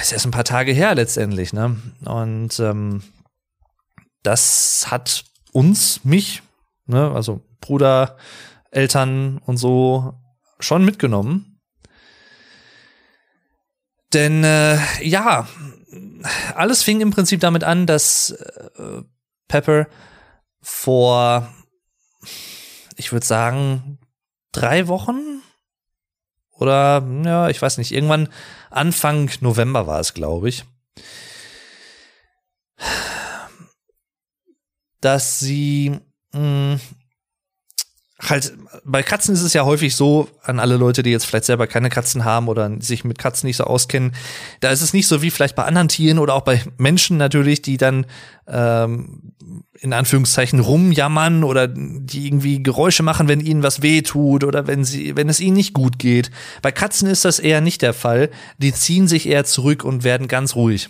ist 0.00 0.12
erst 0.12 0.26
ein 0.26 0.30
paar 0.30 0.44
Tage 0.44 0.72
her 0.72 0.94
letztendlich, 0.94 1.52
ne? 1.54 1.76
Und 2.04 2.60
ähm, 2.60 3.02
das 4.22 4.90
hat 4.90 5.24
uns, 5.52 6.04
mich, 6.04 6.42
ne, 6.86 7.10
also 7.12 7.40
Bruder, 7.60 8.18
Eltern 8.70 9.38
und 9.46 9.56
so 9.56 10.14
schon 10.60 10.84
mitgenommen. 10.84 11.60
Denn 14.12 14.44
äh, 14.44 14.78
ja, 15.02 15.48
alles 16.54 16.82
fing 16.82 17.00
im 17.00 17.10
Prinzip 17.10 17.40
damit 17.40 17.64
an, 17.64 17.86
dass 17.86 18.32
äh, 18.32 19.02
Pepper 19.48 19.86
vor, 20.60 21.48
ich 22.96 23.12
würde 23.12 23.26
sagen, 23.26 23.98
drei 24.52 24.88
Wochen? 24.88 25.42
Oder 26.50 27.04
ja, 27.24 27.48
ich 27.48 27.60
weiß 27.60 27.78
nicht, 27.78 27.92
irgendwann 27.92 28.28
Anfang 28.70 29.30
November 29.40 29.86
war 29.86 30.00
es, 30.00 30.14
glaube 30.14 30.48
ich, 30.48 30.64
dass 35.00 35.40
sie 35.40 36.00
mh, 36.32 36.38
hm, 36.38 36.80
halt, 38.30 38.54
bei 38.84 39.02
Katzen 39.02 39.34
ist 39.34 39.42
es 39.42 39.52
ja 39.52 39.64
häufig 39.64 39.96
so, 39.96 40.28
an 40.42 40.60
alle 40.60 40.76
Leute, 40.76 41.02
die 41.02 41.10
jetzt 41.10 41.26
vielleicht 41.26 41.44
selber 41.44 41.66
keine 41.66 41.90
Katzen 41.90 42.24
haben 42.24 42.48
oder 42.48 42.70
sich 42.80 43.04
mit 43.04 43.18
Katzen 43.18 43.46
nicht 43.46 43.56
so 43.56 43.64
auskennen, 43.64 44.12
da 44.60 44.70
ist 44.70 44.82
es 44.82 44.92
nicht 44.92 45.06
so 45.06 45.22
wie 45.22 45.30
vielleicht 45.30 45.56
bei 45.56 45.64
anderen 45.64 45.88
Tieren 45.88 46.18
oder 46.18 46.34
auch 46.34 46.42
bei 46.42 46.62
Menschen 46.78 47.16
natürlich, 47.16 47.62
die 47.62 47.76
dann 47.76 48.06
ähm, 48.46 49.32
in 49.80 49.92
Anführungszeichen 49.92 50.60
rumjammern 50.60 51.44
oder 51.44 51.68
die 51.68 52.26
irgendwie 52.26 52.62
Geräusche 52.62 53.02
machen, 53.02 53.28
wenn 53.28 53.40
ihnen 53.40 53.62
was 53.62 53.82
weh 53.82 54.02
tut 54.02 54.44
oder 54.44 54.66
wenn 54.66 54.84
sie, 54.84 55.16
wenn 55.16 55.28
es 55.28 55.40
ihnen 55.40 55.56
nicht 55.56 55.74
gut 55.74 55.98
geht. 55.98 56.30
Bei 56.62 56.72
Katzen 56.72 57.08
ist 57.08 57.24
das 57.24 57.38
eher 57.38 57.60
nicht 57.60 57.82
der 57.82 57.94
Fall. 57.94 58.30
Die 58.58 58.72
ziehen 58.72 59.08
sich 59.08 59.28
eher 59.28 59.44
zurück 59.44 59.84
und 59.84 60.04
werden 60.04 60.28
ganz 60.28 60.56
ruhig. 60.56 60.88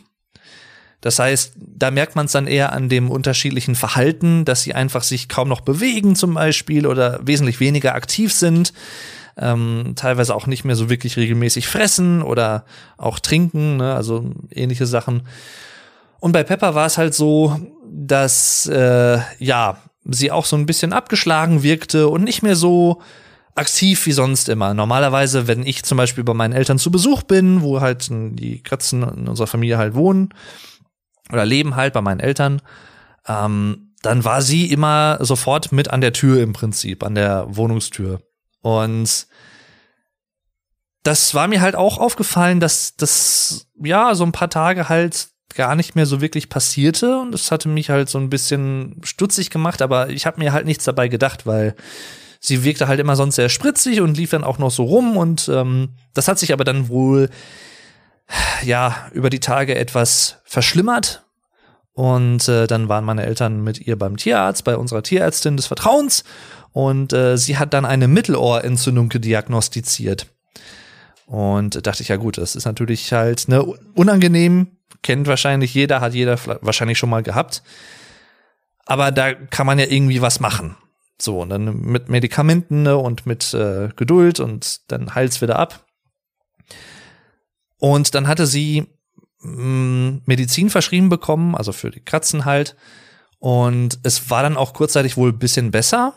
Das 1.05 1.19
heißt, 1.19 1.53
da 1.59 1.91
merkt 1.91 2.17
man 2.17 2.25
es 2.25 2.33
dann 2.33 2.47
eher 2.47 2.73
an 2.73 2.89
dem 2.89 3.11
unterschiedlichen 3.11 3.75
Verhalten, 3.75 4.47
dass 4.47 4.63
sie 4.63 4.73
einfach 4.73 5.03
sich 5.03 5.29
kaum 5.29 5.51
noch 5.51 5.61
bewegen 5.61 6.17
zum 6.17 6.33
Beispiel 6.33 6.87
oder 6.87 7.21
wesentlich 7.23 7.61
weniger 7.61 7.95
aktiv 7.95 8.33
sind, 8.33 8.73
ähm, 9.37 9.93
teilweise 9.97 10.35
auch 10.35 10.47
nicht 10.47 10.65
mehr 10.65 10.77
so 10.77 10.89
wirklich 10.89 11.19
regelmäßig 11.19 11.69
fressen 11.69 12.23
oder 12.23 12.65
auch 12.97 13.19
trinken, 13.19 13.77
ne? 13.77 13.95
also 13.95 14.31
ähnliche 14.51 14.87
Sachen. 14.87 15.25
Und 16.21 16.33
bei 16.33 16.43
Pepper 16.43 16.75
war 16.75 16.87
es 16.87 16.97
halt 16.97 17.13
so, 17.13 17.61
dass 17.87 18.65
äh, 18.65 19.19
ja 19.39 19.77
sie 20.07 20.31
auch 20.31 20.47
so 20.47 20.57
ein 20.57 20.65
bisschen 20.65 20.95
abgeschlagen 20.95 21.63
wirkte 21.63 22.09
und 22.09 22.25
nicht 22.25 22.43
mehr 22.43 22.57
so 22.57 23.03
aktiv 23.55 24.07
wie 24.07 24.13
sonst 24.13 24.49
immer. 24.49 24.73
Normalerweise, 24.73 25.49
wenn 25.49 25.67
ich 25.67 25.83
zum 25.83 25.99
Beispiel 25.99 26.25
bei 26.25 26.33
meinen 26.33 26.55
Eltern 26.55 26.79
zu 26.79 26.91
Besuch 26.91 27.25
bin, 27.25 27.61
wo 27.61 27.83
halt 27.83 28.09
die 28.11 28.63
Katzen 28.63 29.03
in 29.03 29.29
unserer 29.29 29.47
Familie 29.47 29.77
halt 29.77 29.95
wohnen, 29.95 30.31
oder 31.33 31.45
leben 31.45 31.77
halt 31.77 31.95
bei 31.95 32.01
meinen 32.01 32.21
Eltern, 32.21 32.63
ähm, 33.27 33.95
dann 34.03 34.25
war 34.25 34.43
sie 34.43 34.71
immer 34.71 35.19
sofort 35.21 35.73
mit 35.73 35.91
an 35.91 36.01
der 36.01 36.13
Tür 36.13 36.43
im 36.43 36.53
Prinzip, 36.53 37.03
an 37.03 37.15
der 37.15 37.47
Wohnungstür. 37.49 38.21
Und 38.61 39.27
das 41.03 41.35
war 41.35 41.49
mir 41.49 41.61
halt 41.61 41.77
auch 41.77 41.99
aufgefallen, 41.99 42.61
dass 42.61 42.97
das 42.97 43.67
ja 43.83 44.15
so 44.15 44.25
ein 44.25 44.33
paar 44.33 44.51
Tage 44.51 44.89
halt 44.89 45.29
gar 45.55 45.77
nicht 45.77 45.95
mehr 45.95 46.07
so 46.07 46.21
wirklich 46.21 46.49
passierte 46.49 47.19
und 47.21 47.33
das 47.33 47.51
hatte 47.51 47.69
mich 47.69 47.91
halt 47.91 48.09
so 48.09 48.19
ein 48.19 48.31
bisschen 48.31 49.01
stutzig 49.05 49.51
gemacht, 49.51 49.83
aber 49.83 50.09
ich 50.09 50.27
habe 50.27 50.41
mir 50.41 50.53
halt 50.53 50.67
nichts 50.67 50.85
dabei 50.85 51.09
gedacht, 51.09 51.47
weil 51.47 51.77
sie 52.41 52.65
wirkte 52.65 52.89
halt 52.89 53.01
immer 53.01 53.17
sonst 53.17 53.37
sehr 53.37 53.49
spritzig 53.49 54.01
und 54.01 54.17
lief 54.17 54.31
dann 54.31 54.45
auch 54.45 54.59
noch 54.59 54.71
so 54.71 54.85
rum 54.85 55.17
und 55.17 55.49
ähm, 55.49 55.91
das 56.13 56.27
hat 56.27 56.39
sich 56.39 56.53
aber 56.53 56.65
dann 56.65 56.89
wohl 56.89 57.31
ja 58.63 59.09
über 59.13 59.31
die 59.31 59.41
Tage 59.41 59.77
etwas 59.77 60.41
verschlimmert 60.45 61.25
und 61.95 62.49
äh, 62.49 62.67
dann 62.67 62.89
waren 62.89 63.05
meine 63.05 63.25
Eltern 63.25 63.63
mit 63.63 63.81
ihr 63.81 63.97
beim 63.97 64.17
Tierarzt, 64.17 64.65
bei 64.65 64.77
unserer 64.77 65.03
Tierärztin 65.03 65.57
des 65.57 65.67
Vertrauens. 65.67 66.25
Und 66.73 67.13
äh, 67.13 67.39
sie 67.39 67.57
hat 67.57 67.73
dann 67.73 67.85
eine 67.85 68.09
Mittelohrentzündung 68.09 69.09
gediagnostiziert. 69.09 70.27
Und 71.27 71.87
dachte 71.87 72.03
ich, 72.03 72.09
ja 72.09 72.17
gut, 72.17 72.37
das 72.37 72.57
ist 72.57 72.65
natürlich 72.65 73.13
halt 73.13 73.49
ne, 73.49 73.63
unangenehm. 73.95 74.73
Kennt 75.03 75.29
wahrscheinlich 75.29 75.73
jeder, 75.73 76.01
hat 76.01 76.15
jeder 76.15 76.37
wahrscheinlich 76.63 76.99
schon 76.99 77.11
mal 77.11 77.23
gehabt. 77.23 77.63
Aber 78.87 79.13
da 79.13 79.33
kann 79.33 79.67
man 79.67 79.79
ja 79.79 79.87
irgendwie 79.87 80.21
was 80.21 80.41
machen. 80.41 80.77
So, 81.21 81.41
und 81.41 81.51
dann 81.51 81.81
mit 81.81 82.09
Medikamenten 82.09 82.83
ne, 82.83 82.97
und 82.97 83.25
mit 83.25 83.55
äh, 83.55 83.89
Geduld 83.95 84.41
und 84.41 84.91
dann 84.91 85.15
heilt's 85.15 85.41
wieder 85.41 85.61
ab. 85.61 85.84
Und 87.85 88.15
dann 88.15 88.29
hatte 88.29 88.47
sie 88.47 88.87
Mm, 89.45 90.23
Medizin 90.25 90.71
verschrieben 90.71 91.11
bekommen, 91.11 91.55
also 91.55 91.73
für 91.73 91.91
die 91.91 92.01
Katzen 92.01 92.45
halt. 92.45 92.77
Und 93.39 93.99
es 94.03 94.31
war 94.31 94.43
dann 94.43 94.57
auch 94.57 94.73
kurzzeitig 94.73 95.17
wohl 95.17 95.31
ein 95.31 95.39
bisschen 95.39 95.71
besser. 95.71 96.15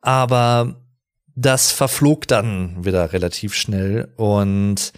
Aber 0.00 0.76
das 1.34 1.72
verflog 1.72 2.28
dann 2.28 2.84
wieder 2.84 3.12
relativ 3.12 3.54
schnell 3.54 4.12
und 4.16 4.92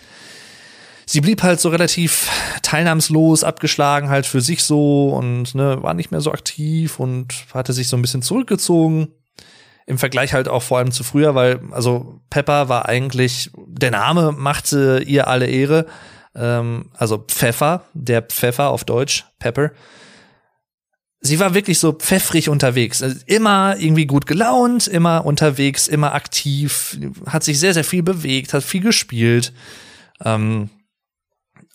sie 1.06 1.22
blieb 1.22 1.42
halt 1.42 1.60
so 1.60 1.70
relativ 1.70 2.28
teilnahmslos, 2.60 3.42
abgeschlagen 3.42 4.10
halt 4.10 4.26
für 4.26 4.42
sich 4.42 4.62
so 4.64 5.14
und 5.14 5.54
ne, 5.54 5.82
war 5.82 5.94
nicht 5.94 6.10
mehr 6.10 6.20
so 6.20 6.32
aktiv 6.32 7.00
und 7.00 7.46
hatte 7.54 7.72
sich 7.72 7.88
so 7.88 7.96
ein 7.96 8.02
bisschen 8.02 8.20
zurückgezogen. 8.20 9.08
Im 9.86 9.98
Vergleich 9.98 10.34
halt 10.34 10.48
auch 10.48 10.64
vor 10.64 10.78
allem 10.78 10.90
zu 10.90 11.04
früher, 11.04 11.36
weil 11.36 11.60
also 11.70 12.20
Pepper 12.28 12.68
war 12.68 12.88
eigentlich, 12.88 13.50
der 13.56 13.92
Name 13.92 14.32
machte 14.32 15.02
ihr 15.06 15.28
alle 15.28 15.46
Ehre, 15.46 15.86
ähm, 16.34 16.90
also 16.94 17.18
Pfeffer, 17.18 17.84
der 17.94 18.22
Pfeffer 18.22 18.70
auf 18.70 18.84
Deutsch, 18.84 19.24
Pepper. 19.38 19.70
Sie 21.20 21.38
war 21.38 21.54
wirklich 21.54 21.78
so 21.78 21.92
pfeffrig 21.92 22.48
unterwegs, 22.48 23.02
also 23.02 23.16
immer 23.26 23.76
irgendwie 23.78 24.06
gut 24.06 24.26
gelaunt, 24.26 24.88
immer 24.88 25.24
unterwegs, 25.24 25.88
immer 25.88 26.14
aktiv, 26.14 26.98
hat 27.26 27.42
sich 27.42 27.58
sehr, 27.58 27.72
sehr 27.72 27.84
viel 27.84 28.02
bewegt, 28.02 28.54
hat 28.54 28.64
viel 28.64 28.82
gespielt 28.82 29.52
ähm, 30.24 30.68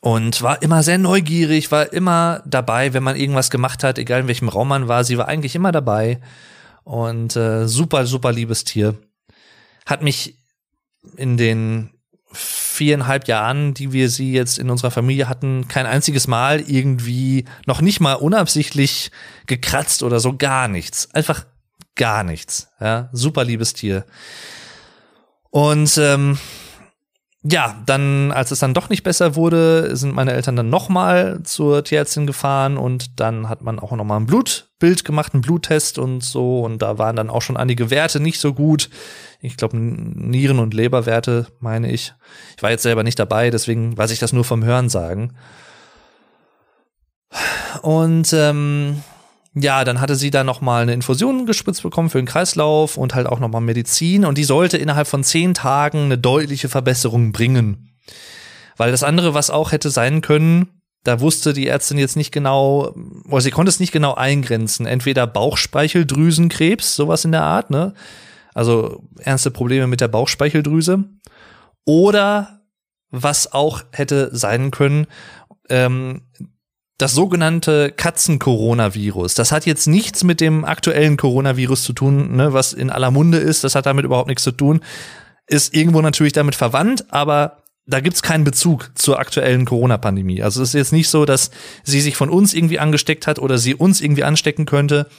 und 0.01 0.41
war 0.41 0.61
immer 0.61 0.83
sehr 0.83 0.97
neugierig, 0.97 1.71
war 1.71 1.91
immer 1.91 2.43
dabei, 2.45 2.93
wenn 2.93 3.03
man 3.03 3.15
irgendwas 3.15 3.49
gemacht 3.49 3.83
hat, 3.83 3.97
egal 3.97 4.21
in 4.21 4.27
welchem 4.27 4.49
Raum 4.49 4.67
man 4.67 4.87
war, 4.87 5.03
sie 5.03 5.17
war 5.17 5.27
eigentlich 5.27 5.55
immer 5.55 5.71
dabei 5.71 6.19
und 6.83 7.35
äh, 7.35 7.67
super, 7.67 8.05
super 8.05 8.31
liebes 8.31 8.63
Tier. 8.63 8.97
Hat 9.85 10.01
mich 10.01 10.37
in 11.17 11.37
den 11.37 11.91
viereinhalb 12.31 13.27
Jahren, 13.27 13.73
die 13.73 13.91
wir 13.91 14.09
sie 14.09 14.31
jetzt 14.31 14.57
in 14.57 14.69
unserer 14.69 14.91
Familie 14.91 15.27
hatten, 15.27 15.67
kein 15.67 15.85
einziges 15.85 16.27
Mal 16.27 16.61
irgendwie 16.61 17.45
noch 17.65 17.81
nicht 17.81 17.99
mal 17.99 18.13
unabsichtlich 18.13 19.11
gekratzt 19.45 20.03
oder 20.03 20.19
so, 20.19 20.37
gar 20.37 20.67
nichts. 20.67 21.11
Einfach 21.13 21.45
gar 21.95 22.23
nichts. 22.23 22.69
Ja, 22.79 23.09
super 23.11 23.43
liebes 23.43 23.73
Tier. 23.73 24.05
Und 25.49 25.97
ähm, 25.97 26.37
ja, 27.43 27.81
dann, 27.87 28.31
als 28.31 28.51
es 28.51 28.59
dann 28.59 28.75
doch 28.75 28.89
nicht 28.89 29.01
besser 29.01 29.35
wurde, 29.35 29.95
sind 29.95 30.13
meine 30.13 30.33
Eltern 30.33 30.55
dann 30.55 30.69
nochmal 30.69 31.41
zur 31.43 31.83
Tierärztin 31.83 32.27
gefahren 32.27 32.77
und 32.77 33.19
dann 33.19 33.49
hat 33.49 33.63
man 33.63 33.79
auch 33.79 33.91
nochmal 33.93 34.19
ein 34.19 34.27
Blutbild 34.27 35.03
gemacht, 35.03 35.33
einen 35.33 35.41
Bluttest 35.41 35.97
und 35.97 36.23
so. 36.23 36.61
Und 36.61 36.83
da 36.83 36.99
waren 36.99 37.15
dann 37.15 37.31
auch 37.31 37.41
schon 37.41 37.57
einige 37.57 37.89
Werte 37.89 38.19
nicht 38.19 38.39
so 38.39 38.53
gut. 38.53 38.91
Ich 39.39 39.57
glaube, 39.57 39.75
Nieren- 39.75 40.59
und 40.59 40.75
Leberwerte, 40.75 41.47
meine 41.59 41.91
ich. 41.91 42.13
Ich 42.57 42.61
war 42.61 42.69
jetzt 42.69 42.83
selber 42.83 43.01
nicht 43.01 43.17
dabei, 43.17 43.49
deswegen 43.49 43.97
weiß 43.97 44.11
ich 44.11 44.19
das 44.19 44.33
nur 44.33 44.43
vom 44.43 44.63
Hören 44.63 44.89
sagen. 44.89 45.33
Und 47.81 48.33
ähm, 48.33 49.01
ja, 49.53 49.83
dann 49.83 49.99
hatte 49.99 50.15
sie 50.15 50.31
da 50.31 50.43
noch 50.43 50.61
mal 50.61 50.81
eine 50.81 50.93
Infusion 50.93 51.45
gespritzt 51.45 51.83
bekommen 51.83 52.09
für 52.09 52.19
den 52.19 52.25
Kreislauf 52.25 52.97
und 52.97 53.15
halt 53.15 53.27
auch 53.27 53.39
noch 53.39 53.49
mal 53.49 53.59
Medizin 53.59 54.23
und 54.25 54.37
die 54.37 54.43
sollte 54.45 54.77
innerhalb 54.77 55.07
von 55.07 55.23
zehn 55.23 55.53
Tagen 55.53 56.05
eine 56.05 56.17
deutliche 56.17 56.69
Verbesserung 56.69 57.31
bringen. 57.31 57.91
Weil 58.77 58.91
das 58.91 59.03
andere, 59.03 59.33
was 59.33 59.49
auch 59.49 59.73
hätte 59.73 59.89
sein 59.89 60.21
können, 60.21 60.81
da 61.03 61.19
wusste 61.19 61.53
die 61.53 61.67
Ärztin 61.67 61.97
jetzt 61.97 62.15
nicht 62.15 62.31
genau, 62.31 62.95
oder 63.27 63.41
sie 63.41 63.51
konnte 63.51 63.69
es 63.69 63.79
nicht 63.79 63.91
genau 63.91 64.13
eingrenzen. 64.13 64.85
Entweder 64.85 65.27
Bauchspeicheldrüsenkrebs, 65.27 66.95
sowas 66.95 67.25
in 67.25 67.31
der 67.31 67.43
Art, 67.43 67.71
ne? 67.71 67.93
Also 68.53 69.03
ernste 69.17 69.49
Probleme 69.49 69.87
mit 69.87 70.01
der 70.01 70.09
Bauchspeicheldrüse. 70.09 71.05
Oder 71.85 72.61
was 73.09 73.51
auch 73.51 73.83
hätte 73.91 74.29
sein 74.35 74.71
können, 74.71 75.07
ähm, 75.69 76.21
das 77.01 77.13
sogenannte 77.13 77.91
Katzen-Coronavirus. 77.91 79.33
Das 79.33 79.51
hat 79.51 79.65
jetzt 79.65 79.87
nichts 79.87 80.23
mit 80.23 80.39
dem 80.39 80.63
aktuellen 80.63 81.17
Coronavirus 81.17 81.83
zu 81.83 81.93
tun, 81.93 82.35
ne, 82.35 82.53
was 82.53 82.73
in 82.73 82.89
aller 82.89 83.11
Munde 83.11 83.39
ist. 83.39 83.63
Das 83.63 83.75
hat 83.75 83.87
damit 83.87 84.05
überhaupt 84.05 84.27
nichts 84.27 84.43
zu 84.43 84.51
tun. 84.51 84.81
Ist 85.47 85.73
irgendwo 85.73 86.01
natürlich 86.01 86.33
damit 86.33 86.55
verwandt, 86.55 87.05
aber 87.11 87.57
da 87.87 87.99
gibt's 87.99 88.21
keinen 88.21 88.43
Bezug 88.43 88.91
zur 88.95 89.19
aktuellen 89.19 89.65
Corona-Pandemie. 89.65 90.43
Also 90.43 90.61
es 90.61 90.69
ist 90.69 90.75
jetzt 90.75 90.93
nicht 90.93 91.09
so, 91.09 91.25
dass 91.25 91.49
sie 91.83 92.01
sich 92.01 92.15
von 92.15 92.29
uns 92.29 92.53
irgendwie 92.53 92.79
angesteckt 92.79 93.25
hat 93.25 93.39
oder 93.39 93.57
sie 93.57 93.73
uns 93.73 93.99
irgendwie 93.99 94.23
anstecken 94.23 94.65
könnte. 94.65 95.09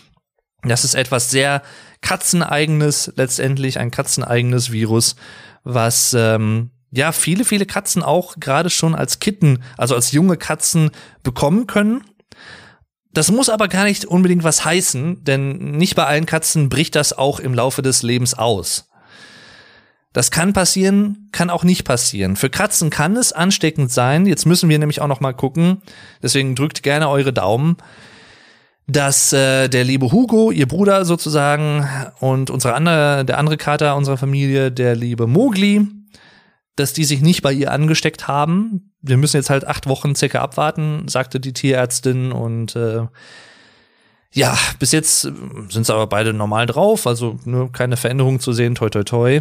Das 0.62 0.84
ist 0.84 0.94
etwas 0.94 1.30
sehr 1.30 1.62
katzeneigenes, 2.00 3.12
letztendlich 3.16 3.80
ein 3.80 3.90
katzeneigenes 3.90 4.70
Virus, 4.70 5.16
was 5.64 6.14
ähm, 6.16 6.70
ja 6.92 7.10
viele, 7.10 7.44
viele 7.44 7.66
Katzen 7.66 8.02
auch 8.02 8.36
gerade 8.38 8.70
schon 8.70 8.94
als 8.94 9.18
Kitten, 9.18 9.62
also 9.76 9.94
als 9.94 10.12
junge 10.12 10.36
Katzen 10.36 10.90
bekommen 11.22 11.66
können. 11.66 12.04
Das 13.12 13.30
muss 13.30 13.48
aber 13.48 13.68
gar 13.68 13.84
nicht 13.84 14.04
unbedingt 14.04 14.44
was 14.44 14.64
heißen, 14.64 15.24
denn 15.24 15.76
nicht 15.76 15.96
bei 15.96 16.06
allen 16.06 16.26
Katzen 16.26 16.68
bricht 16.68 16.94
das 16.94 17.12
auch 17.16 17.40
im 17.40 17.54
Laufe 17.54 17.82
des 17.82 18.02
Lebens 18.02 18.34
aus. 18.34 18.88
Das 20.12 20.30
kann 20.30 20.52
passieren, 20.52 21.28
kann 21.32 21.48
auch 21.48 21.64
nicht 21.64 21.84
passieren. 21.84 22.36
Für 22.36 22.50
Katzen 22.50 22.90
kann 22.90 23.16
es 23.16 23.32
ansteckend 23.32 23.90
sein. 23.90 24.26
Jetzt 24.26 24.44
müssen 24.44 24.68
wir 24.68 24.78
nämlich 24.78 25.00
auch 25.00 25.08
noch 25.08 25.20
mal 25.20 25.32
gucken. 25.32 25.80
Deswegen 26.22 26.54
drückt 26.54 26.82
gerne 26.82 27.08
eure 27.08 27.32
Daumen, 27.32 27.78
dass 28.86 29.32
äh, 29.32 29.68
der 29.68 29.84
liebe 29.84 30.12
Hugo, 30.12 30.50
ihr 30.50 30.68
Bruder 30.68 31.06
sozusagen, 31.06 31.88
und 32.20 32.50
unsere 32.50 32.74
andere, 32.74 33.24
der 33.24 33.38
andere 33.38 33.56
Kater 33.56 33.96
unserer 33.96 34.18
Familie, 34.18 34.70
der 34.70 34.94
liebe 34.94 35.26
Mogli, 35.26 35.88
dass 36.76 36.92
die 36.92 37.04
sich 37.04 37.20
nicht 37.20 37.42
bei 37.42 37.52
ihr 37.52 37.70
angesteckt 37.70 38.28
haben. 38.28 38.92
Wir 39.00 39.16
müssen 39.16 39.36
jetzt 39.36 39.50
halt 39.50 39.66
acht 39.66 39.86
Wochen 39.88 40.14
circa 40.14 40.40
abwarten, 40.40 41.06
sagte 41.08 41.40
die 41.40 41.52
Tierärztin 41.52 42.32
und 42.32 42.76
äh, 42.76 43.06
ja, 44.34 44.56
bis 44.78 44.92
jetzt 44.92 45.20
sind 45.22 45.86
sie 45.86 45.92
aber 45.92 46.06
beide 46.06 46.32
normal 46.32 46.66
drauf, 46.66 47.06
also 47.06 47.38
nur 47.44 47.70
keine 47.70 47.98
Veränderung 47.98 48.40
zu 48.40 48.52
sehen, 48.52 48.74
toi 48.74 48.88
toi 48.88 49.02
toi. 49.02 49.40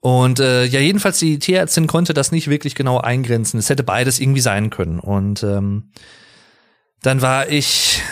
Und 0.00 0.38
äh, 0.38 0.66
ja, 0.66 0.80
jedenfalls 0.80 1.18
die 1.18 1.38
Tierärztin 1.38 1.86
konnte 1.86 2.12
das 2.12 2.30
nicht 2.30 2.48
wirklich 2.48 2.74
genau 2.74 2.98
eingrenzen. 2.98 3.58
Es 3.58 3.70
hätte 3.70 3.84
beides 3.84 4.20
irgendwie 4.20 4.42
sein 4.42 4.68
können. 4.68 5.00
Und 5.00 5.42
ähm, 5.42 5.92
dann 7.00 7.22
war 7.22 7.48
ich 7.48 8.02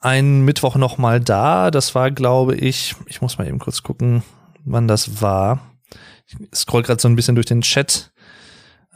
einen 0.00 0.44
Mittwoch 0.44 0.76
noch 0.76 0.96
mal 0.96 1.18
da. 1.18 1.72
Das 1.72 1.96
war, 1.96 2.12
glaube 2.12 2.54
ich, 2.54 2.94
ich 3.06 3.20
muss 3.20 3.36
mal 3.36 3.48
eben 3.48 3.58
kurz 3.58 3.82
gucken, 3.82 4.22
wann 4.64 4.86
das 4.86 5.20
war. 5.20 5.60
Ich 6.28 6.58
scroll 6.58 6.82
gerade 6.82 7.00
so 7.00 7.08
ein 7.08 7.16
bisschen 7.16 7.34
durch 7.34 7.46
den 7.46 7.62
Chat. 7.62 8.12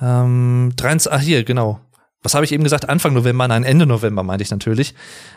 Ähm, 0.00 0.72
23, 0.76 1.12
ah, 1.12 1.18
hier, 1.18 1.44
genau. 1.44 1.80
Was 2.22 2.34
habe 2.34 2.44
ich 2.44 2.52
eben 2.52 2.62
gesagt? 2.62 2.88
Anfang 2.88 3.14
November, 3.14 3.48
nein, 3.48 3.64
Ende 3.64 3.86
November 3.86 4.22
meinte 4.22 4.42
ich 4.42 4.50
natürlich. 4.50 4.94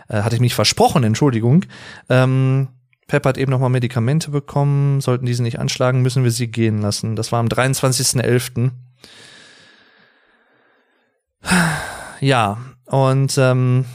Äh, 0.08 0.22
hatte 0.22 0.36
ich 0.36 0.42
mich 0.42 0.54
versprochen, 0.54 1.04
Entschuldigung. 1.04 1.66
Ähm, 2.10 2.68
Pep 3.08 3.26
hat 3.26 3.38
eben 3.38 3.52
nochmal 3.52 3.70
Medikamente 3.70 4.32
bekommen. 4.32 5.02
Sollten 5.02 5.26
diese 5.26 5.44
nicht 5.44 5.60
anschlagen, 5.60 6.02
müssen 6.02 6.24
wir 6.24 6.32
sie 6.32 6.48
gehen 6.48 6.82
lassen. 6.82 7.16
Das 7.16 7.32
war 7.32 7.40
am 7.40 7.48
23.11. 7.48 8.72
Ja, 12.22 12.58
und 12.86 13.38
ähm, 13.38 13.86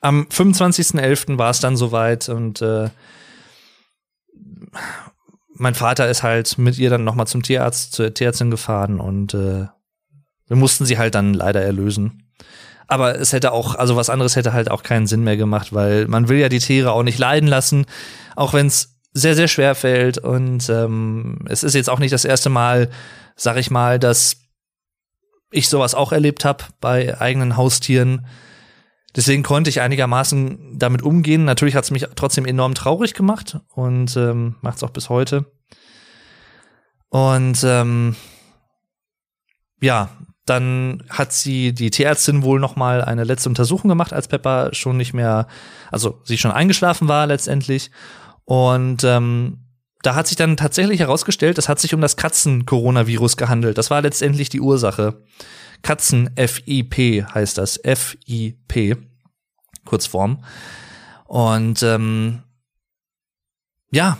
am 0.00 0.22
25.11. 0.24 1.38
war 1.38 1.50
es 1.50 1.60
dann 1.60 1.76
soweit 1.76 2.28
und 2.28 2.62
äh, 2.62 2.90
mein 5.54 5.74
Vater 5.74 6.08
ist 6.08 6.22
halt 6.22 6.58
mit 6.58 6.78
ihr 6.78 6.90
dann 6.90 7.04
nochmal 7.04 7.26
zum 7.26 7.42
Tierarzt, 7.42 7.92
zur 7.92 8.12
Tierärztin 8.12 8.50
gefahren 8.50 9.00
und 9.00 9.34
äh, 9.34 9.66
wir 10.48 10.56
mussten 10.56 10.84
sie 10.84 10.98
halt 10.98 11.14
dann 11.14 11.34
leider 11.34 11.62
erlösen. 11.62 12.22
Aber 12.88 13.18
es 13.18 13.32
hätte 13.32 13.52
auch, 13.52 13.74
also 13.74 13.96
was 13.96 14.10
anderes 14.10 14.36
hätte 14.36 14.52
halt 14.52 14.70
auch 14.70 14.82
keinen 14.82 15.06
Sinn 15.06 15.24
mehr 15.24 15.36
gemacht, 15.36 15.72
weil 15.72 16.06
man 16.06 16.28
will 16.28 16.38
ja 16.38 16.48
die 16.48 16.60
Tiere 16.60 16.92
auch 16.92 17.02
nicht 17.02 17.18
leiden 17.18 17.48
lassen, 17.48 17.86
auch 18.36 18.52
wenn 18.52 18.66
es 18.68 18.96
sehr, 19.12 19.34
sehr 19.34 19.48
schwer 19.48 19.74
fällt. 19.74 20.18
Und 20.18 20.68
ähm, 20.68 21.40
es 21.48 21.64
ist 21.64 21.74
jetzt 21.74 21.90
auch 21.90 21.98
nicht 21.98 22.12
das 22.12 22.24
erste 22.24 22.50
Mal, 22.50 22.90
sag 23.34 23.56
ich 23.56 23.70
mal, 23.70 23.98
dass 23.98 24.36
ich 25.50 25.68
sowas 25.68 25.94
auch 25.94 26.12
erlebt 26.12 26.44
habe 26.44 26.64
bei 26.80 27.20
eigenen 27.20 27.56
Haustieren. 27.56 28.26
Deswegen 29.16 29.42
konnte 29.42 29.70
ich 29.70 29.80
einigermaßen 29.80 30.78
damit 30.78 31.02
umgehen. 31.02 31.44
Natürlich 31.44 31.74
hat 31.74 31.84
es 31.84 31.90
mich 31.90 32.06
trotzdem 32.16 32.44
enorm 32.44 32.74
traurig 32.74 33.14
gemacht 33.14 33.58
und 33.74 34.14
ähm, 34.16 34.56
macht 34.60 34.76
es 34.76 34.82
auch 34.84 34.90
bis 34.90 35.08
heute. 35.08 35.50
Und 37.08 37.64
ähm, 37.64 38.14
ja, 39.80 40.10
dann 40.44 41.02
hat 41.08 41.32
sie 41.32 41.72
die 41.72 41.90
Tierärztin 41.90 42.42
wohl 42.42 42.60
noch 42.60 42.76
mal 42.76 43.02
eine 43.02 43.24
letzte 43.24 43.48
Untersuchung 43.48 43.88
gemacht, 43.88 44.12
als 44.12 44.28
Pepper 44.28 44.70
schon 44.72 44.98
nicht 44.98 45.14
mehr, 45.14 45.48
also 45.90 46.20
sie 46.24 46.38
schon 46.38 46.52
eingeschlafen 46.52 47.08
war 47.08 47.26
letztendlich. 47.26 47.90
Und 48.44 49.02
ähm, 49.02 49.66
da 50.02 50.14
hat 50.14 50.26
sich 50.26 50.36
dann 50.36 50.56
tatsächlich 50.56 51.00
herausgestellt, 51.00 51.58
es 51.58 51.68
hat 51.68 51.80
sich 51.80 51.94
um 51.94 52.00
das 52.00 52.16
Katzen-Coronavirus 52.16 53.36
gehandelt. 53.36 53.78
Das 53.78 53.90
war 53.90 54.02
letztendlich 54.02 54.50
die 54.50 54.60
Ursache. 54.60 55.24
Katzen-FIP 55.86 57.32
heißt 57.32 57.58
das. 57.58 57.80
FIP. 57.84 58.98
Kurzform. 59.84 60.42
Und 61.26 61.80
ähm, 61.84 62.42
ja, 63.92 64.18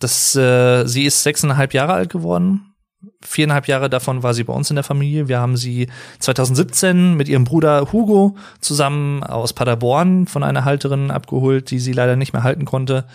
das, 0.00 0.34
äh, 0.34 0.84
sie 0.86 1.04
ist 1.04 1.22
sechseinhalb 1.22 1.72
Jahre 1.72 1.92
alt 1.92 2.10
geworden. 2.10 2.74
Viereinhalb 3.20 3.68
Jahre 3.68 3.88
davon 3.90 4.24
war 4.24 4.34
sie 4.34 4.42
bei 4.42 4.52
uns 4.52 4.70
in 4.70 4.74
der 4.74 4.82
Familie. 4.82 5.28
Wir 5.28 5.38
haben 5.38 5.56
sie 5.56 5.86
2017 6.18 7.14
mit 7.14 7.28
ihrem 7.28 7.44
Bruder 7.44 7.92
Hugo 7.92 8.36
zusammen 8.60 9.22
aus 9.22 9.52
Paderborn 9.52 10.26
von 10.26 10.42
einer 10.42 10.64
Halterin 10.64 11.12
abgeholt, 11.12 11.70
die 11.70 11.78
sie 11.78 11.92
leider 11.92 12.16
nicht 12.16 12.32
mehr 12.32 12.42
halten 12.42 12.64
konnte. 12.64 13.06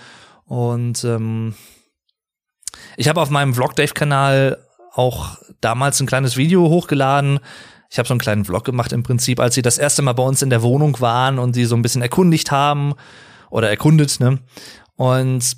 Und 0.45 1.03
ähm, 1.03 1.53
ich 2.95 3.09
habe 3.09 3.19
auf 3.19 3.29
meinem 3.29 3.53
Vlog 3.53 3.75
Dave-Kanal 3.75 4.57
auch 4.97 5.37
damals 5.61 5.99
ein 5.99 6.07
kleines 6.07 6.37
Video 6.37 6.69
hochgeladen. 6.69 7.39
Ich 7.89 7.99
habe 7.99 8.07
so 8.07 8.13
einen 8.13 8.19
kleinen 8.19 8.45
Vlog 8.45 8.65
gemacht 8.65 8.91
im 8.91 9.03
Prinzip, 9.03 9.39
als 9.39 9.55
sie 9.55 9.61
das 9.61 9.77
erste 9.77 10.01
Mal 10.01 10.13
bei 10.13 10.23
uns 10.23 10.41
in 10.41 10.49
der 10.49 10.61
Wohnung 10.61 10.99
waren 10.99 11.39
und 11.39 11.53
sie 11.53 11.65
so 11.65 11.75
ein 11.75 11.81
bisschen 11.81 12.01
erkundigt 12.01 12.51
haben 12.51 12.93
oder 13.49 13.69
erkundet, 13.69 14.19
ne? 14.19 14.39
Und 14.95 15.57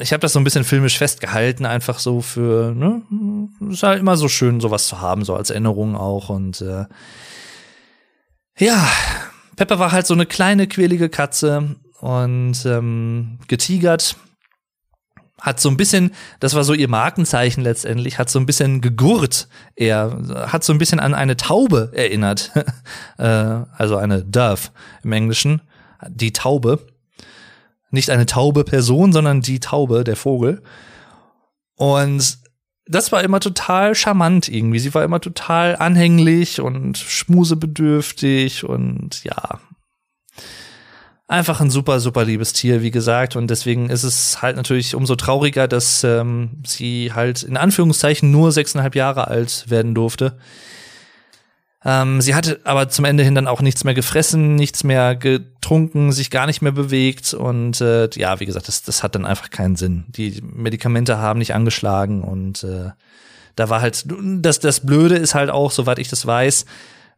ich 0.00 0.12
habe 0.12 0.20
das 0.20 0.32
so 0.32 0.40
ein 0.40 0.44
bisschen 0.44 0.64
filmisch 0.64 0.98
festgehalten, 0.98 1.64
einfach 1.64 2.00
so 2.00 2.20
für, 2.20 2.74
ne, 2.74 3.02
ist 3.70 3.84
halt 3.84 4.00
immer 4.00 4.16
so 4.16 4.28
schön, 4.28 4.60
sowas 4.60 4.88
zu 4.88 5.00
haben, 5.00 5.24
so 5.24 5.36
als 5.36 5.50
Erinnerung 5.50 5.96
auch. 5.96 6.28
Und 6.28 6.60
äh, 6.60 6.86
ja, 8.58 8.88
Pepper 9.56 9.78
war 9.78 9.92
halt 9.92 10.06
so 10.06 10.14
eine 10.14 10.26
kleine, 10.26 10.66
quälige 10.66 11.08
Katze 11.08 11.76
und 12.00 12.66
ähm, 12.66 13.38
getigert 13.46 14.16
hat 15.40 15.60
so 15.60 15.68
ein 15.68 15.76
bisschen, 15.76 16.12
das 16.40 16.54
war 16.54 16.64
so 16.64 16.74
ihr 16.74 16.88
Markenzeichen 16.88 17.62
letztendlich, 17.62 18.18
hat 18.18 18.30
so 18.30 18.38
ein 18.38 18.46
bisschen 18.46 18.80
gegurrt. 18.80 19.48
Er 19.74 20.46
hat 20.46 20.64
so 20.64 20.72
ein 20.72 20.78
bisschen 20.78 21.00
an 21.00 21.14
eine 21.14 21.36
Taube 21.36 21.90
erinnert. 21.92 22.52
äh, 23.18 23.24
also 23.24 23.96
eine 23.96 24.22
Dove 24.22 24.70
im 25.02 25.12
Englischen. 25.12 25.62
Die 26.08 26.32
Taube. 26.32 26.86
Nicht 27.90 28.10
eine 28.10 28.26
taube 28.26 28.64
Person, 28.64 29.12
sondern 29.12 29.40
die 29.40 29.60
Taube, 29.60 30.04
der 30.04 30.16
Vogel. 30.16 30.62
Und 31.76 32.38
das 32.86 33.12
war 33.12 33.22
immer 33.22 33.40
total 33.40 33.94
charmant 33.94 34.48
irgendwie. 34.48 34.78
Sie 34.78 34.94
war 34.94 35.04
immer 35.04 35.20
total 35.20 35.76
anhänglich 35.76 36.60
und 36.60 36.98
schmusebedürftig 36.98 38.64
und 38.64 39.24
ja. 39.24 39.60
Einfach 41.26 41.60
ein 41.60 41.70
super, 41.70 42.00
super 42.00 42.24
liebes 42.24 42.52
Tier, 42.52 42.82
wie 42.82 42.90
gesagt. 42.90 43.34
Und 43.34 43.48
deswegen 43.48 43.88
ist 43.88 44.02
es 44.02 44.42
halt 44.42 44.56
natürlich 44.56 44.94
umso 44.94 45.16
trauriger, 45.16 45.66
dass 45.68 46.04
ähm, 46.04 46.62
sie 46.66 47.12
halt 47.14 47.42
in 47.42 47.56
Anführungszeichen 47.56 48.30
nur 48.30 48.52
sechseinhalb 48.52 48.94
Jahre 48.94 49.28
alt 49.28 49.64
werden 49.68 49.94
durfte. 49.94 50.36
Ähm, 51.84 52.20
sie 52.22 52.34
hatte 52.34 52.60
aber 52.64 52.88
zum 52.88 53.04
Ende 53.04 53.24
hin 53.24 53.34
dann 53.34 53.46
auch 53.46 53.60
nichts 53.60 53.84
mehr 53.84 53.94
gefressen, 53.94 54.54
nichts 54.54 54.84
mehr 54.84 55.14
getrunken, 55.14 56.12
sich 56.12 56.30
gar 56.30 56.46
nicht 56.46 56.62
mehr 56.62 56.72
bewegt 56.72 57.34
und 57.34 57.80
äh, 57.82 58.08
ja, 58.14 58.40
wie 58.40 58.46
gesagt, 58.46 58.68
das, 58.68 58.82
das 58.82 59.02
hat 59.02 59.14
dann 59.14 59.26
einfach 59.26 59.50
keinen 59.50 59.76
Sinn. 59.76 60.04
Die 60.08 60.42
Medikamente 60.42 61.18
haben 61.18 61.38
nicht 61.38 61.54
angeschlagen 61.54 62.22
und 62.22 62.64
äh, 62.64 62.90
da 63.54 63.68
war 63.68 63.82
halt, 63.82 64.06
das, 64.08 64.60
das 64.60 64.86
Blöde 64.86 65.16
ist 65.16 65.34
halt 65.34 65.50
auch, 65.50 65.70
soweit 65.70 65.98
ich 65.98 66.08
das 66.08 66.26
weiß, 66.26 66.64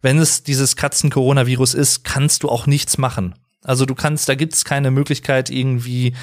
wenn 0.02 0.18
es 0.18 0.42
dieses 0.42 0.74
Katzen-Coronavirus 0.74 1.74
ist, 1.74 2.02
kannst 2.02 2.42
du 2.42 2.48
auch 2.48 2.66
nichts 2.66 2.98
machen. 2.98 3.34
Also 3.66 3.84
du 3.84 3.94
kannst, 3.94 4.28
da 4.28 4.34
gibt's 4.34 4.64
keine 4.64 4.90
Möglichkeit 4.90 5.50
irgendwie 5.50 6.14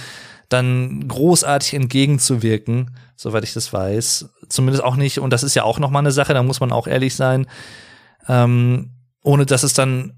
dann 0.50 1.08
großartig 1.08 1.74
entgegenzuwirken, 1.74 2.96
soweit 3.16 3.44
ich 3.44 3.54
das 3.54 3.74
weiß. 3.74 4.30
Zumindest 4.50 4.84
auch 4.84 4.96
nicht, 4.96 5.20
und 5.20 5.32
das 5.32 5.44
ist 5.44 5.56
ja 5.56 5.64
auch 5.64 5.80
nochmal 5.80 6.02
eine 6.02 6.12
Sache, 6.12 6.34
da 6.34 6.44
muss 6.44 6.60
man 6.60 6.72
auch 6.72 6.88
ehrlich 6.88 7.16
sein, 7.16 7.48
ähm, 8.28 8.92
ohne 9.24 9.46
dass 9.46 9.64
es 9.64 9.74
dann 9.74 10.14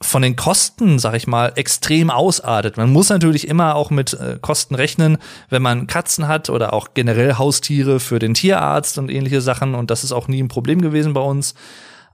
von 0.00 0.22
den 0.22 0.36
Kosten, 0.36 0.98
sag 0.98 1.14
ich 1.14 1.26
mal, 1.26 1.52
extrem 1.56 2.10
ausartet. 2.10 2.76
Man 2.76 2.92
muss 2.92 3.08
natürlich 3.08 3.46
immer 3.46 3.76
auch 3.76 3.90
mit 3.90 4.14
äh, 4.14 4.38
Kosten 4.40 4.74
rechnen, 4.74 5.18
wenn 5.48 5.62
man 5.62 5.86
Katzen 5.86 6.28
hat 6.28 6.50
oder 6.50 6.72
auch 6.72 6.88
generell 6.94 7.34
Haustiere 7.34 8.00
für 8.00 8.18
den 8.18 8.34
Tierarzt 8.34 8.98
und 8.98 9.10
ähnliche 9.10 9.40
Sachen. 9.40 9.74
Und 9.74 9.90
das 9.90 10.04
ist 10.04 10.12
auch 10.12 10.28
nie 10.28 10.42
ein 10.42 10.48
Problem 10.48 10.80
gewesen 10.80 11.12
bei 11.12 11.20
uns. 11.20 11.54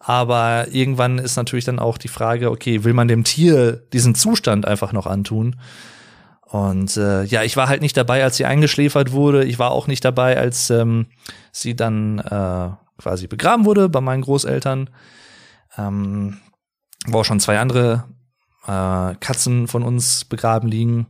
Aber 0.00 0.68
irgendwann 0.70 1.18
ist 1.18 1.36
natürlich 1.36 1.64
dann 1.64 1.78
auch 1.78 1.98
die 1.98 2.08
Frage, 2.08 2.50
okay, 2.50 2.84
will 2.84 2.94
man 2.94 3.08
dem 3.08 3.24
Tier 3.24 3.72
diesen 3.92 4.14
Zustand 4.14 4.66
einfach 4.66 4.92
noch 4.92 5.06
antun? 5.06 5.56
Und 6.42 6.96
äh, 6.96 7.24
ja, 7.24 7.42
ich 7.42 7.56
war 7.56 7.68
halt 7.68 7.82
nicht 7.82 7.96
dabei, 7.96 8.24
als 8.24 8.36
sie 8.36 8.46
eingeschläfert 8.46 9.12
wurde. 9.12 9.44
Ich 9.44 9.58
war 9.58 9.70
auch 9.70 9.86
nicht 9.86 10.04
dabei, 10.04 10.38
als 10.38 10.70
ähm, 10.70 11.06
sie 11.52 11.76
dann 11.76 12.20
äh, 12.20 12.70
quasi 12.96 13.26
begraben 13.26 13.64
wurde 13.66 13.88
bei 13.88 14.00
meinen 14.00 14.22
Großeltern. 14.22 14.88
Ähm, 15.76 16.38
wo 17.06 17.20
auch 17.20 17.24
schon 17.24 17.40
zwei 17.40 17.58
andere 17.58 18.04
äh, 18.66 19.14
Katzen 19.20 19.68
von 19.68 19.82
uns 19.82 20.24
begraben 20.24 20.68
liegen. 20.68 21.06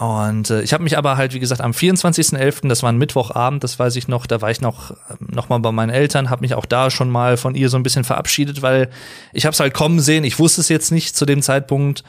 Und 0.00 0.48
äh, 0.48 0.62
ich 0.62 0.72
habe 0.72 0.82
mich 0.82 0.96
aber 0.96 1.18
halt, 1.18 1.34
wie 1.34 1.40
gesagt, 1.40 1.60
am 1.60 1.72
24.11., 1.72 2.68
das 2.68 2.82
war 2.82 2.90
ein 2.90 2.96
Mittwochabend, 2.96 3.62
das 3.62 3.78
weiß 3.78 3.96
ich 3.96 4.08
noch, 4.08 4.26
da 4.26 4.40
war 4.40 4.50
ich 4.50 4.62
noch, 4.62 4.92
ähm, 5.10 5.28
noch 5.30 5.50
mal 5.50 5.58
bei 5.58 5.72
meinen 5.72 5.90
Eltern, 5.90 6.30
habe 6.30 6.40
mich 6.40 6.54
auch 6.54 6.64
da 6.64 6.90
schon 6.90 7.10
mal 7.10 7.36
von 7.36 7.54
ihr 7.54 7.68
so 7.68 7.76
ein 7.76 7.82
bisschen 7.82 8.04
verabschiedet, 8.04 8.62
weil 8.62 8.88
ich 9.34 9.44
habe 9.44 9.52
es 9.52 9.60
halt 9.60 9.74
kommen 9.74 10.00
sehen. 10.00 10.24
Ich 10.24 10.38
wusste 10.38 10.62
es 10.62 10.70
jetzt 10.70 10.90
nicht 10.90 11.14
zu 11.14 11.26
dem 11.26 11.42
Zeitpunkt, 11.42 12.02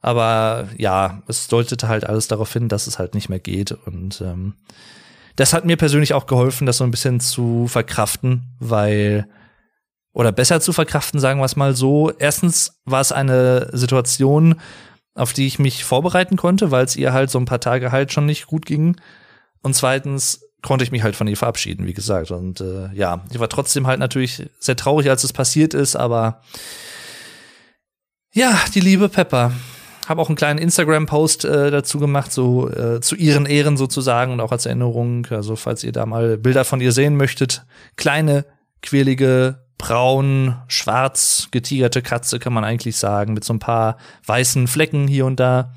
aber 0.00 0.66
ja, 0.76 1.22
es 1.28 1.46
deutete 1.46 1.86
halt 1.86 2.04
alles 2.04 2.26
darauf 2.26 2.52
hin, 2.52 2.68
dass 2.68 2.88
es 2.88 2.98
halt 2.98 3.14
nicht 3.14 3.28
mehr 3.28 3.38
geht. 3.38 3.70
Und 3.70 4.20
ähm, 4.22 4.54
das 5.36 5.52
hat 5.52 5.64
mir 5.64 5.76
persönlich 5.76 6.14
auch 6.14 6.26
geholfen, 6.26 6.66
das 6.66 6.78
so 6.78 6.84
ein 6.84 6.90
bisschen 6.90 7.20
zu 7.20 7.68
verkraften, 7.68 8.56
weil 8.58 9.28
oder 10.12 10.32
besser 10.32 10.60
zu 10.60 10.72
verkraften, 10.72 11.20
sagen 11.20 11.38
wir 11.38 11.44
es 11.44 11.54
mal 11.54 11.76
so. 11.76 12.10
Erstens 12.18 12.80
war 12.86 13.02
es 13.02 13.12
eine 13.12 13.68
Situation, 13.72 14.56
auf 15.16 15.32
die 15.32 15.46
ich 15.46 15.58
mich 15.58 15.84
vorbereiten 15.84 16.36
konnte, 16.36 16.70
weil 16.70 16.84
es 16.84 16.94
ihr 16.94 17.12
halt 17.12 17.30
so 17.30 17.38
ein 17.38 17.46
paar 17.46 17.60
Tage 17.60 17.90
halt 17.90 18.12
schon 18.12 18.26
nicht 18.26 18.46
gut 18.46 18.66
ging. 18.66 18.96
Und 19.62 19.74
zweitens 19.74 20.42
konnte 20.62 20.84
ich 20.84 20.92
mich 20.92 21.02
halt 21.02 21.16
von 21.16 21.26
ihr 21.26 21.36
verabschieden, 21.36 21.86
wie 21.86 21.94
gesagt. 21.94 22.30
Und 22.30 22.60
äh, 22.60 22.92
ja, 22.92 23.24
ich 23.32 23.40
war 23.40 23.48
trotzdem 23.48 23.86
halt 23.86 23.98
natürlich 23.98 24.48
sehr 24.60 24.76
traurig, 24.76 25.08
als 25.08 25.24
es 25.24 25.32
passiert 25.32 25.74
ist, 25.74 25.96
aber 25.96 26.42
ja, 28.32 28.58
die 28.74 28.80
liebe 28.80 29.08
Pepper. 29.08 29.52
Habe 30.06 30.22
auch 30.22 30.28
einen 30.28 30.36
kleinen 30.36 30.60
Instagram-Post 30.60 31.46
äh, 31.46 31.70
dazu 31.70 31.98
gemacht, 31.98 32.30
so 32.30 32.70
äh, 32.70 33.00
zu 33.00 33.16
ihren 33.16 33.46
Ehren 33.46 33.76
sozusagen 33.76 34.32
und 34.32 34.40
auch 34.40 34.52
als 34.52 34.66
Erinnerung. 34.66 35.26
Also 35.30 35.56
falls 35.56 35.82
ihr 35.82 35.90
da 35.90 36.06
mal 36.06 36.38
Bilder 36.38 36.64
von 36.64 36.80
ihr 36.80 36.92
sehen 36.92 37.16
möchtet, 37.16 37.64
kleine, 37.96 38.44
quirlige 38.82 39.65
braun, 39.78 40.56
schwarz 40.68 41.48
getigerte 41.50 42.02
Katze, 42.02 42.38
kann 42.38 42.52
man 42.52 42.64
eigentlich 42.64 42.96
sagen, 42.96 43.34
mit 43.34 43.44
so 43.44 43.52
ein 43.52 43.58
paar 43.58 43.98
weißen 44.26 44.66
Flecken 44.68 45.08
hier 45.08 45.26
und 45.26 45.38
da. 45.40 45.72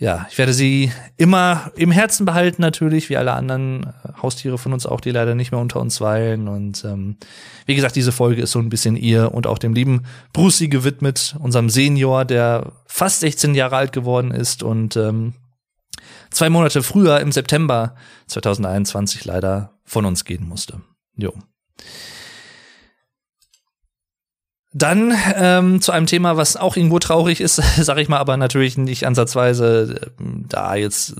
Ja, 0.00 0.26
ich 0.30 0.38
werde 0.38 0.54
sie 0.54 0.90
immer 1.18 1.72
im 1.76 1.90
Herzen 1.90 2.24
behalten, 2.24 2.62
natürlich, 2.62 3.10
wie 3.10 3.18
alle 3.18 3.34
anderen 3.34 3.84
äh, 3.84 4.22
Haustiere 4.22 4.56
von 4.56 4.72
uns 4.72 4.86
auch, 4.86 5.02
die 5.02 5.10
leider 5.10 5.34
nicht 5.34 5.52
mehr 5.52 5.60
unter 5.60 5.78
uns 5.78 6.00
weilen. 6.00 6.48
Und 6.48 6.86
ähm, 6.86 7.18
wie 7.66 7.74
gesagt, 7.74 7.96
diese 7.96 8.10
Folge 8.10 8.40
ist 8.40 8.52
so 8.52 8.60
ein 8.60 8.70
bisschen 8.70 8.96
ihr 8.96 9.34
und 9.34 9.46
auch 9.46 9.58
dem 9.58 9.74
lieben 9.74 10.06
Brucey 10.32 10.68
gewidmet, 10.68 11.36
unserem 11.38 11.68
Senior, 11.68 12.24
der 12.24 12.72
fast 12.86 13.20
16 13.20 13.54
Jahre 13.54 13.76
alt 13.76 13.92
geworden 13.92 14.30
ist 14.30 14.62
und 14.62 14.96
ähm, 14.96 15.34
zwei 16.30 16.48
Monate 16.48 16.82
früher, 16.82 17.20
im 17.20 17.30
September 17.30 17.94
2021, 18.28 19.26
leider 19.26 19.80
von 19.84 20.06
uns 20.06 20.24
gehen 20.24 20.48
musste. 20.48 20.80
Jo. 21.14 21.34
Dann 24.72 25.12
ähm, 25.34 25.82
zu 25.82 25.90
einem 25.90 26.06
Thema, 26.06 26.36
was 26.36 26.56
auch 26.56 26.76
irgendwo 26.76 27.00
traurig 27.00 27.40
ist, 27.40 27.56
sage 27.80 28.02
ich 28.02 28.08
mal, 28.08 28.18
aber 28.18 28.36
natürlich 28.36 28.78
nicht 28.78 29.06
ansatzweise 29.06 30.00
äh, 30.00 30.24
da 30.48 30.76
jetzt, 30.76 31.16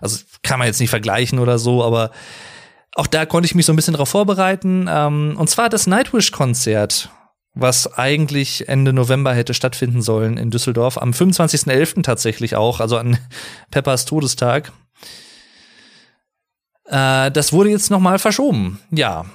also 0.00 0.18
kann 0.42 0.58
man 0.58 0.66
jetzt 0.66 0.80
nicht 0.80 0.90
vergleichen 0.90 1.38
oder 1.38 1.58
so, 1.58 1.84
aber 1.84 2.10
auch 2.94 3.06
da 3.06 3.24
konnte 3.24 3.46
ich 3.46 3.54
mich 3.54 3.66
so 3.66 3.72
ein 3.72 3.76
bisschen 3.76 3.94
darauf 3.94 4.08
vorbereiten. 4.08 4.88
Ähm, 4.90 5.36
und 5.38 5.48
zwar 5.48 5.68
das 5.68 5.86
Nightwish-Konzert, 5.86 7.10
was 7.54 7.98
eigentlich 7.98 8.68
Ende 8.68 8.92
November 8.92 9.32
hätte 9.32 9.54
stattfinden 9.54 10.02
sollen 10.02 10.36
in 10.36 10.50
Düsseldorf, 10.50 10.98
am 10.98 11.12
25.11. 11.12 12.02
tatsächlich 12.02 12.56
auch, 12.56 12.80
also 12.80 12.96
an 12.96 13.16
Peppers 13.70 14.06
Todestag. 14.06 14.72
Äh, 16.86 17.30
das 17.30 17.52
wurde 17.52 17.70
jetzt 17.70 17.90
noch 17.90 18.00
mal 18.00 18.18
verschoben. 18.18 18.80
Ja, 18.90 19.26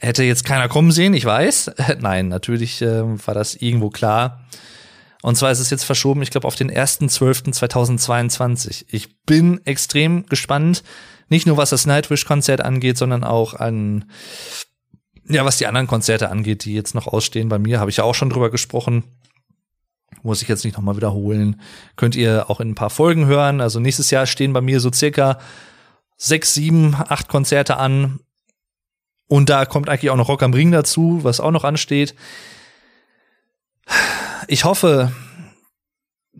Hätte 0.00 0.24
jetzt 0.24 0.44
keiner 0.44 0.68
kommen 0.68 0.92
sehen, 0.92 1.14
ich 1.14 1.24
weiß. 1.24 1.70
Nein, 2.00 2.28
natürlich 2.28 2.82
äh, 2.82 3.04
war 3.26 3.32
das 3.34 3.54
irgendwo 3.54 3.88
klar. 3.90 4.44
Und 5.22 5.36
zwar 5.36 5.50
ist 5.50 5.60
es 5.60 5.70
jetzt 5.70 5.84
verschoben, 5.84 6.20
ich 6.22 6.30
glaube, 6.30 6.46
auf 6.46 6.54
den 6.54 6.70
1.12.2022. 6.70 8.84
Ich 8.88 9.24
bin 9.24 9.60
extrem 9.64 10.26
gespannt. 10.26 10.82
Nicht 11.28 11.46
nur 11.46 11.56
was 11.56 11.70
das 11.70 11.86
Nightwish-Konzert 11.86 12.60
angeht, 12.60 12.98
sondern 12.98 13.24
auch 13.24 13.54
an, 13.54 14.04
ja, 15.28 15.44
was 15.44 15.58
die 15.58 15.66
anderen 15.66 15.88
Konzerte 15.88 16.30
angeht, 16.30 16.64
die 16.64 16.74
jetzt 16.74 16.94
noch 16.94 17.08
ausstehen 17.08 17.48
bei 17.48 17.58
mir. 17.58 17.80
Habe 17.80 17.90
ich 17.90 17.96
ja 17.96 18.04
auch 18.04 18.14
schon 18.14 18.30
drüber 18.30 18.50
gesprochen. 18.50 19.02
Muss 20.22 20.42
ich 20.42 20.48
jetzt 20.48 20.64
nicht 20.64 20.76
nochmal 20.76 20.96
wiederholen. 20.96 21.60
Könnt 21.96 22.14
ihr 22.14 22.48
auch 22.48 22.60
in 22.60 22.70
ein 22.70 22.76
paar 22.76 22.90
Folgen 22.90 23.26
hören. 23.26 23.60
Also 23.60 23.80
nächstes 23.80 24.12
Jahr 24.12 24.26
stehen 24.26 24.52
bei 24.52 24.60
mir 24.60 24.78
so 24.78 24.92
circa 24.92 25.40
sechs, 26.16 26.54
sieben, 26.54 26.94
acht 26.94 27.26
Konzerte 27.28 27.78
an. 27.78 28.20
Und 29.28 29.48
da 29.48 29.66
kommt 29.66 29.88
eigentlich 29.88 30.10
auch 30.10 30.16
noch 30.16 30.28
Rock 30.28 30.42
am 30.42 30.54
Ring 30.54 30.70
dazu, 30.70 31.20
was 31.22 31.40
auch 31.40 31.50
noch 31.50 31.64
ansteht. 31.64 32.14
Ich 34.48 34.64
hoffe, 34.64 35.12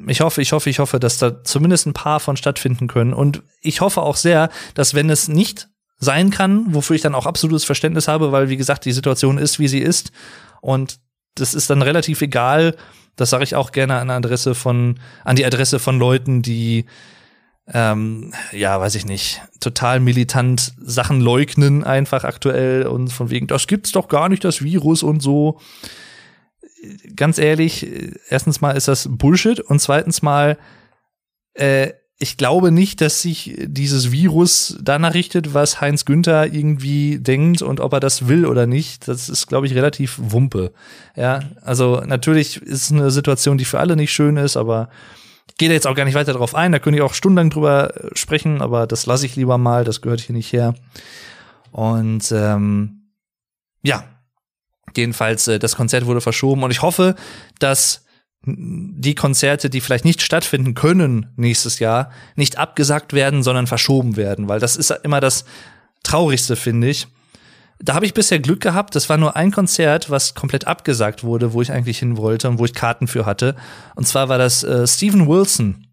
ich 0.06 0.20
hoffe, 0.20 0.42
ich 0.42 0.52
hoffe, 0.52 0.70
ich 0.70 0.78
hoffe, 0.78 1.00
dass 1.00 1.18
da 1.18 1.42
zumindest 1.42 1.86
ein 1.86 1.94
paar 1.94 2.20
von 2.20 2.36
stattfinden 2.36 2.86
können. 2.86 3.12
Und 3.12 3.42
ich 3.60 3.80
hoffe 3.80 4.02
auch 4.02 4.16
sehr, 4.16 4.50
dass 4.74 4.94
wenn 4.94 5.10
es 5.10 5.28
nicht 5.28 5.68
sein 5.98 6.30
kann, 6.30 6.74
wofür 6.74 6.94
ich 6.94 7.02
dann 7.02 7.14
auch 7.14 7.26
absolutes 7.26 7.64
Verständnis 7.64 8.06
habe, 8.06 8.30
weil 8.30 8.48
wie 8.48 8.56
gesagt, 8.56 8.84
die 8.84 8.92
Situation 8.92 9.38
ist, 9.38 9.58
wie 9.58 9.68
sie 9.68 9.80
ist. 9.80 10.12
Und 10.60 10.98
das 11.34 11.54
ist 11.54 11.70
dann 11.70 11.82
relativ 11.82 12.20
egal. 12.22 12.76
Das 13.16 13.30
sage 13.30 13.44
ich 13.44 13.54
auch 13.54 13.72
gerne 13.72 13.96
an 13.96 14.10
Adresse 14.10 14.54
von, 14.54 15.00
an 15.24 15.36
die 15.36 15.46
Adresse 15.46 15.78
von 15.78 15.98
Leuten, 15.98 16.42
die 16.42 16.84
ähm, 17.72 18.32
ja, 18.52 18.80
weiß 18.80 18.94
ich 18.94 19.06
nicht, 19.06 19.42
total 19.60 19.98
militant 19.98 20.74
Sachen 20.80 21.20
leugnen 21.20 21.82
einfach 21.82 22.24
aktuell 22.24 22.86
und 22.86 23.12
von 23.12 23.30
wegen, 23.30 23.48
das 23.48 23.66
gibt's 23.66 23.92
doch 23.92 24.08
gar 24.08 24.28
nicht, 24.28 24.44
das 24.44 24.62
Virus 24.62 25.02
und 25.02 25.20
so. 25.20 25.58
Ganz 27.16 27.38
ehrlich, 27.38 27.86
erstens 28.28 28.60
mal 28.60 28.72
ist 28.72 28.86
das 28.86 29.08
Bullshit 29.10 29.58
und 29.58 29.80
zweitens 29.80 30.22
mal, 30.22 30.58
äh, 31.54 31.92
ich 32.18 32.38
glaube 32.38 32.70
nicht, 32.70 33.00
dass 33.02 33.20
sich 33.20 33.56
dieses 33.66 34.10
Virus 34.10 34.78
danach 34.80 35.12
richtet, 35.12 35.52
was 35.52 35.80
Heinz 35.82 36.06
Günther 36.06 36.52
irgendwie 36.52 37.18
denkt 37.18 37.60
und 37.60 37.80
ob 37.80 37.92
er 37.92 38.00
das 38.00 38.26
will 38.26 38.46
oder 38.46 38.66
nicht. 38.66 39.06
Das 39.06 39.28
ist, 39.28 39.48
glaube 39.48 39.66
ich, 39.66 39.74
relativ 39.74 40.18
Wumpe. 40.18 40.72
Ja, 41.14 41.40
also 41.60 42.00
natürlich 42.06 42.62
ist 42.62 42.84
es 42.84 42.92
eine 42.92 43.10
Situation, 43.10 43.58
die 43.58 43.66
für 43.66 43.80
alle 43.80 43.96
nicht 43.96 44.12
schön 44.12 44.38
ist, 44.38 44.56
aber 44.56 44.88
gehe 45.58 45.68
da 45.68 45.74
jetzt 45.74 45.86
auch 45.86 45.94
gar 45.94 46.04
nicht 46.04 46.14
weiter 46.14 46.32
drauf 46.32 46.54
ein, 46.54 46.72
da 46.72 46.78
könnte 46.78 46.98
ich 46.98 47.02
auch 47.02 47.14
stundenlang 47.14 47.50
drüber 47.50 47.96
äh, 47.96 48.10
sprechen, 48.14 48.60
aber 48.62 48.86
das 48.86 49.06
lasse 49.06 49.26
ich 49.26 49.36
lieber 49.36 49.58
mal, 49.58 49.84
das 49.84 50.00
gehört 50.00 50.20
hier 50.20 50.34
nicht 50.34 50.52
her. 50.52 50.74
Und 51.72 52.30
ähm, 52.32 53.10
ja, 53.82 54.04
jedenfalls, 54.96 55.48
äh, 55.48 55.58
das 55.58 55.76
Konzert 55.76 56.06
wurde 56.06 56.20
verschoben 56.20 56.62
und 56.62 56.70
ich 56.70 56.82
hoffe, 56.82 57.14
dass 57.58 58.04
die 58.48 59.14
Konzerte, 59.16 59.70
die 59.70 59.80
vielleicht 59.80 60.04
nicht 60.04 60.22
stattfinden 60.22 60.74
können 60.74 61.32
nächstes 61.36 61.80
Jahr, 61.80 62.10
nicht 62.36 62.58
abgesagt 62.58 63.12
werden, 63.12 63.42
sondern 63.42 63.66
verschoben 63.66 64.16
werden, 64.16 64.48
weil 64.48 64.60
das 64.60 64.76
ist 64.76 64.90
immer 65.02 65.20
das 65.20 65.44
Traurigste, 66.04 66.54
finde 66.54 66.88
ich. 66.88 67.08
Da 67.78 67.94
habe 67.94 68.06
ich 68.06 68.14
bisher 68.14 68.38
Glück 68.38 68.60
gehabt. 68.60 68.94
Das 68.94 69.08
war 69.08 69.18
nur 69.18 69.36
ein 69.36 69.50
Konzert, 69.50 70.08
was 70.10 70.34
komplett 70.34 70.66
abgesagt 70.66 71.24
wurde, 71.24 71.52
wo 71.52 71.60
ich 71.60 71.72
eigentlich 71.72 71.98
hin 71.98 72.16
wollte 72.16 72.48
und 72.48 72.58
wo 72.58 72.64
ich 72.64 72.74
Karten 72.74 73.06
für 73.06 73.26
hatte. 73.26 73.54
Und 73.94 74.06
zwar 74.06 74.28
war 74.28 74.38
das 74.38 74.64
äh, 74.64 74.86
Steven 74.86 75.28
Wilson. 75.28 75.86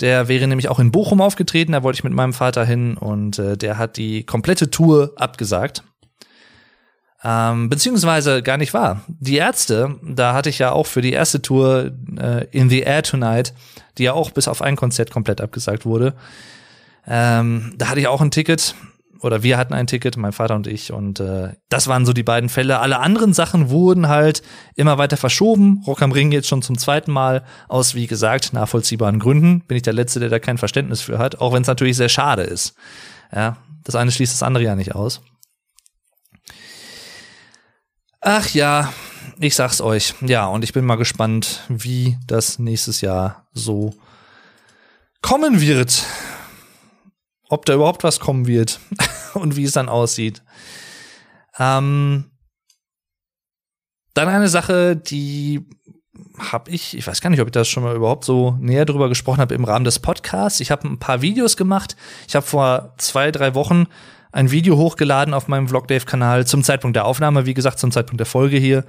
Der 0.00 0.28
wäre 0.28 0.46
nämlich 0.46 0.68
auch 0.68 0.78
in 0.78 0.92
Bochum 0.92 1.20
aufgetreten. 1.20 1.72
Da 1.72 1.82
wollte 1.82 1.98
ich 1.98 2.04
mit 2.04 2.12
meinem 2.12 2.32
Vater 2.32 2.64
hin 2.64 2.96
und 2.96 3.38
äh, 3.38 3.56
der 3.56 3.78
hat 3.78 3.96
die 3.96 4.24
komplette 4.24 4.70
Tour 4.70 5.12
abgesagt. 5.16 5.82
Ähm, 7.24 7.68
beziehungsweise 7.68 8.42
gar 8.42 8.56
nicht 8.56 8.74
wahr. 8.74 9.02
Die 9.08 9.36
Ärzte, 9.36 9.98
da 10.02 10.34
hatte 10.34 10.50
ich 10.50 10.58
ja 10.58 10.72
auch 10.72 10.86
für 10.86 11.00
die 11.00 11.12
erste 11.12 11.40
Tour 11.42 11.92
äh, 12.18 12.46
In 12.50 12.68
the 12.68 12.80
Air 12.80 13.02
Tonight, 13.02 13.54
die 13.98 14.04
ja 14.04 14.12
auch 14.12 14.30
bis 14.30 14.48
auf 14.48 14.62
ein 14.62 14.76
Konzert 14.76 15.10
komplett 15.10 15.40
abgesagt 15.40 15.86
wurde. 15.86 16.14
Ähm, 17.06 17.74
da 17.76 17.88
hatte 17.88 18.00
ich 18.00 18.06
auch 18.06 18.20
ein 18.20 18.30
Ticket 18.30 18.74
oder 19.20 19.42
wir 19.42 19.58
hatten 19.58 19.74
ein 19.74 19.86
Ticket, 19.86 20.16
mein 20.16 20.32
Vater 20.32 20.54
und 20.54 20.66
ich, 20.66 20.92
und 20.92 21.20
äh, 21.20 21.54
das 21.68 21.88
waren 21.88 22.06
so 22.06 22.12
die 22.12 22.22
beiden 22.22 22.48
Fälle. 22.48 22.80
Alle 22.80 22.98
anderen 22.98 23.32
Sachen 23.32 23.70
wurden 23.70 24.08
halt 24.08 24.42
immer 24.74 24.98
weiter 24.98 25.16
verschoben. 25.16 25.82
Rock 25.86 26.02
am 26.02 26.12
Ring 26.12 26.32
jetzt 26.32 26.48
schon 26.48 26.62
zum 26.62 26.78
zweiten 26.78 27.12
Mal 27.12 27.44
aus, 27.68 27.94
wie 27.94 28.06
gesagt, 28.06 28.52
nachvollziehbaren 28.52 29.18
Gründen. 29.18 29.60
Bin 29.62 29.76
ich 29.76 29.82
der 29.82 29.92
Letzte, 29.92 30.20
der 30.20 30.28
da 30.28 30.38
kein 30.38 30.58
Verständnis 30.58 31.02
für 31.02 31.18
hat, 31.18 31.40
auch 31.40 31.52
wenn 31.52 31.62
es 31.62 31.68
natürlich 31.68 31.96
sehr 31.96 32.08
schade 32.08 32.42
ist. 32.42 32.74
Ja, 33.34 33.56
das 33.84 33.94
eine 33.94 34.10
schließt 34.10 34.32
das 34.32 34.42
andere 34.42 34.64
ja 34.64 34.76
nicht 34.76 34.94
aus. 34.94 35.22
Ach 38.20 38.48
ja, 38.50 38.92
ich 39.38 39.54
sag's 39.54 39.80
euch. 39.80 40.14
Ja, 40.20 40.46
und 40.46 40.64
ich 40.64 40.72
bin 40.72 40.84
mal 40.84 40.96
gespannt, 40.96 41.62
wie 41.68 42.18
das 42.26 42.58
nächstes 42.58 43.00
Jahr 43.00 43.46
so 43.52 43.94
kommen 45.22 45.60
wird 45.60 46.04
ob 47.48 47.64
da 47.64 47.74
überhaupt 47.74 48.04
was 48.04 48.20
kommen 48.20 48.46
wird 48.46 48.80
und 49.34 49.56
wie 49.56 49.64
es 49.64 49.72
dann 49.72 49.88
aussieht. 49.88 50.42
Ähm, 51.58 52.30
dann 54.14 54.28
eine 54.28 54.48
Sache, 54.48 54.96
die 54.96 55.68
habe 56.38 56.70
ich, 56.70 56.96
ich 56.96 57.06
weiß 57.06 57.20
gar 57.20 57.30
nicht, 57.30 57.40
ob 57.40 57.48
ich 57.48 57.52
das 57.52 57.68
schon 57.68 57.82
mal 57.82 57.94
überhaupt 57.94 58.24
so 58.24 58.56
näher 58.60 58.84
drüber 58.84 59.08
gesprochen 59.08 59.40
habe 59.40 59.54
im 59.54 59.64
Rahmen 59.64 59.84
des 59.84 59.98
Podcasts. 59.98 60.60
Ich 60.60 60.70
habe 60.70 60.88
ein 60.88 60.98
paar 60.98 61.22
Videos 61.22 61.56
gemacht. 61.56 61.96
Ich 62.26 62.34
habe 62.34 62.46
vor 62.46 62.94
zwei, 62.98 63.30
drei 63.30 63.54
Wochen 63.54 63.86
ein 64.32 64.50
Video 64.50 64.76
hochgeladen 64.76 65.34
auf 65.34 65.48
meinem 65.48 65.68
Vlogdave-Kanal 65.68 66.46
zum 66.46 66.62
Zeitpunkt 66.62 66.96
der 66.96 67.06
Aufnahme, 67.06 67.46
wie 67.46 67.54
gesagt, 67.54 67.78
zum 67.78 67.90
Zeitpunkt 67.90 68.20
der 68.20 68.26
Folge 68.26 68.58
hier. 68.58 68.84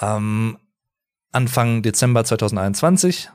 Ähm, 0.00 0.58
Anfang 1.32 1.82
Dezember 1.82 2.24
2021 2.24 3.30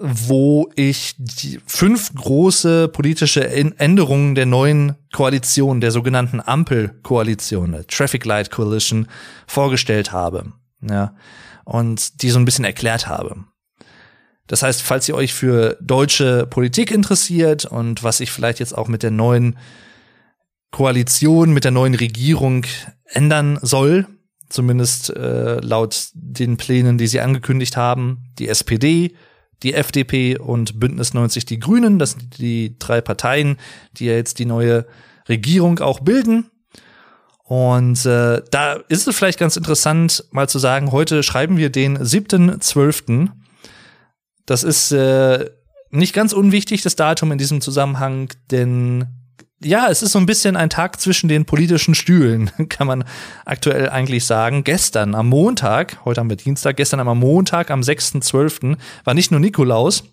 wo 0.00 0.70
ich 0.74 1.14
die 1.18 1.60
fünf 1.66 2.14
große 2.14 2.88
politische 2.88 3.48
Änderungen 3.48 4.34
der 4.34 4.46
neuen 4.46 4.96
Koalition, 5.12 5.80
der 5.80 5.90
sogenannten 5.90 6.40
Ampel-Koalition, 6.40 7.72
der 7.72 7.86
Traffic 7.86 8.24
Light 8.24 8.50
Coalition, 8.50 9.06
vorgestellt 9.46 10.12
habe. 10.12 10.52
Ja, 10.82 11.14
und 11.64 12.22
die 12.22 12.30
so 12.30 12.38
ein 12.38 12.44
bisschen 12.44 12.64
erklärt 12.64 13.06
habe. 13.06 13.44
Das 14.46 14.62
heißt, 14.62 14.82
falls 14.82 15.08
ihr 15.08 15.14
euch 15.14 15.32
für 15.32 15.78
deutsche 15.80 16.46
Politik 16.46 16.90
interessiert 16.90 17.64
und 17.64 18.02
was 18.02 18.18
sich 18.18 18.30
vielleicht 18.30 18.60
jetzt 18.60 18.76
auch 18.76 18.88
mit 18.88 19.02
der 19.02 19.10
neuen 19.10 19.56
Koalition, 20.70 21.52
mit 21.52 21.64
der 21.64 21.70
neuen 21.70 21.94
Regierung 21.94 22.66
ändern 23.06 23.58
soll, 23.62 24.06
zumindest 24.50 25.10
äh, 25.10 25.60
laut 25.60 26.08
den 26.14 26.56
Plänen, 26.56 26.98
die 26.98 27.06
sie 27.06 27.20
angekündigt 27.20 27.76
haben, 27.76 28.24
die 28.38 28.48
SPD, 28.48 29.14
die 29.64 29.74
FDP 29.74 30.38
und 30.38 30.78
Bündnis 30.78 31.14
90 31.14 31.46
Die 31.46 31.58
Grünen. 31.58 31.98
Das 31.98 32.12
sind 32.12 32.38
die 32.38 32.78
drei 32.78 33.00
Parteien, 33.00 33.56
die 33.96 34.06
ja 34.06 34.12
jetzt 34.12 34.38
die 34.38 34.44
neue 34.44 34.86
Regierung 35.28 35.80
auch 35.80 36.00
bilden. 36.00 36.50
Und 37.44 38.06
äh, 38.06 38.42
da 38.50 38.74
ist 38.88 39.06
es 39.06 39.16
vielleicht 39.16 39.38
ganz 39.38 39.56
interessant, 39.56 40.24
mal 40.30 40.48
zu 40.48 40.58
sagen, 40.58 40.92
heute 40.92 41.22
schreiben 41.22 41.56
wir 41.56 41.70
den 41.70 41.98
7.12. 41.98 43.28
Das 44.46 44.62
ist 44.62 44.92
äh, 44.92 45.50
nicht 45.90 46.14
ganz 46.14 46.32
unwichtig, 46.32 46.82
das 46.82 46.96
Datum 46.96 47.32
in 47.32 47.38
diesem 47.38 47.60
Zusammenhang, 47.60 48.30
denn 48.50 49.06
ja, 49.64 49.88
es 49.88 50.02
ist 50.02 50.12
so 50.12 50.18
ein 50.18 50.26
bisschen 50.26 50.56
ein 50.56 50.70
Tag 50.70 51.00
zwischen 51.00 51.28
den 51.28 51.44
politischen 51.44 51.94
Stühlen, 51.94 52.50
kann 52.68 52.86
man 52.86 53.04
aktuell 53.44 53.88
eigentlich 53.88 54.24
sagen. 54.24 54.64
Gestern 54.64 55.14
am 55.14 55.28
Montag, 55.28 56.04
heute 56.04 56.20
haben 56.20 56.30
wir 56.30 56.36
Dienstag, 56.36 56.76
gestern 56.76 57.00
am 57.00 57.18
Montag, 57.18 57.70
am 57.70 57.80
6.12. 57.80 58.76
war 59.04 59.14
nicht 59.14 59.30
nur 59.30 59.40
Nikolaus, 59.40 60.04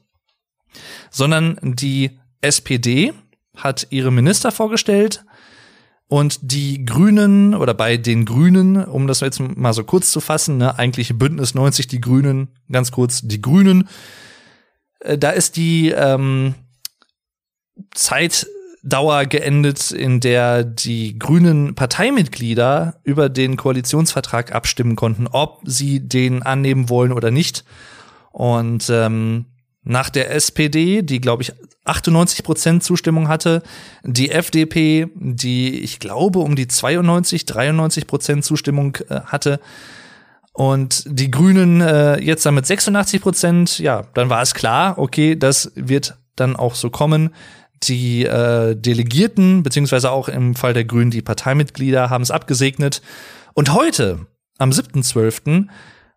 sondern 1.09 1.57
die 1.61 2.19
SPD 2.41 3.13
hat 3.55 3.87
ihre 3.89 4.11
Minister 4.11 4.51
vorgestellt 4.51 5.23
und 6.07 6.39
die 6.41 6.85
Grünen 6.85 7.53
oder 7.53 7.73
bei 7.73 7.97
den 7.97 8.25
Grünen, 8.25 8.83
um 8.83 9.07
das 9.07 9.21
jetzt 9.21 9.39
mal 9.39 9.73
so 9.73 9.83
kurz 9.83 10.11
zu 10.11 10.19
fassen, 10.19 10.57
ne, 10.57 10.77
eigentlich 10.77 11.17
Bündnis 11.17 11.53
90, 11.53 11.87
die 11.87 12.01
Grünen, 12.01 12.49
ganz 12.71 12.91
kurz, 12.91 13.21
die 13.23 13.41
Grünen, 13.41 13.87
äh, 14.99 15.17
da 15.17 15.29
ist 15.29 15.55
die 15.55 15.89
ähm, 15.89 16.55
Zeit 17.93 18.47
Dauer 18.83 19.25
geendet, 19.25 19.91
in 19.91 20.19
der 20.19 20.63
die 20.63 21.19
grünen 21.19 21.75
Parteimitglieder 21.75 22.99
über 23.03 23.29
den 23.29 23.57
Koalitionsvertrag 23.57 24.53
abstimmen 24.53 24.95
konnten, 24.95 25.27
ob 25.27 25.61
sie 25.65 25.99
den 25.99 26.41
annehmen 26.41 26.89
wollen 26.89 27.11
oder 27.11 27.29
nicht. 27.29 27.63
Und 28.31 28.89
ähm, 28.89 29.45
nach 29.83 30.09
der 30.09 30.31
SPD, 30.31 31.03
die 31.03 31.21
glaube 31.21 31.43
ich 31.43 31.53
98 31.85 32.43
Prozent 32.43 32.83
Zustimmung 32.83 33.27
hatte, 33.27 33.61
die 34.03 34.31
FDP, 34.31 35.07
die 35.15 35.81
ich 35.81 35.99
glaube 35.99 36.39
um 36.39 36.55
die 36.55 36.67
92, 36.67 37.45
93 37.45 38.07
Prozent 38.07 38.45
Zustimmung 38.45 38.97
äh, 39.09 39.21
hatte, 39.21 39.59
und 40.53 41.03
die 41.07 41.31
Grünen 41.31 41.81
äh, 41.81 42.19
jetzt 42.19 42.45
dann 42.45 42.55
mit 42.55 42.65
86 42.65 43.21
Prozent, 43.21 43.79
ja, 43.79 44.03
dann 44.13 44.29
war 44.29 44.41
es 44.41 44.53
klar, 44.53 44.97
okay, 44.97 45.35
das 45.37 45.71
wird 45.75 46.17
dann 46.35 46.55
auch 46.55 46.75
so 46.75 46.89
kommen. 46.89 47.33
Die 47.83 48.25
äh, 48.25 48.75
Delegierten, 48.75 49.63
beziehungsweise 49.63 50.11
auch 50.11 50.29
im 50.29 50.55
Fall 50.55 50.73
der 50.73 50.85
Grünen 50.85 51.11
die 51.11 51.21
Parteimitglieder, 51.21 52.09
haben 52.09 52.21
es 52.21 52.31
abgesegnet. 52.31 53.01
Und 53.53 53.73
heute, 53.73 54.27
am 54.57 54.69
7.12., 54.69 55.67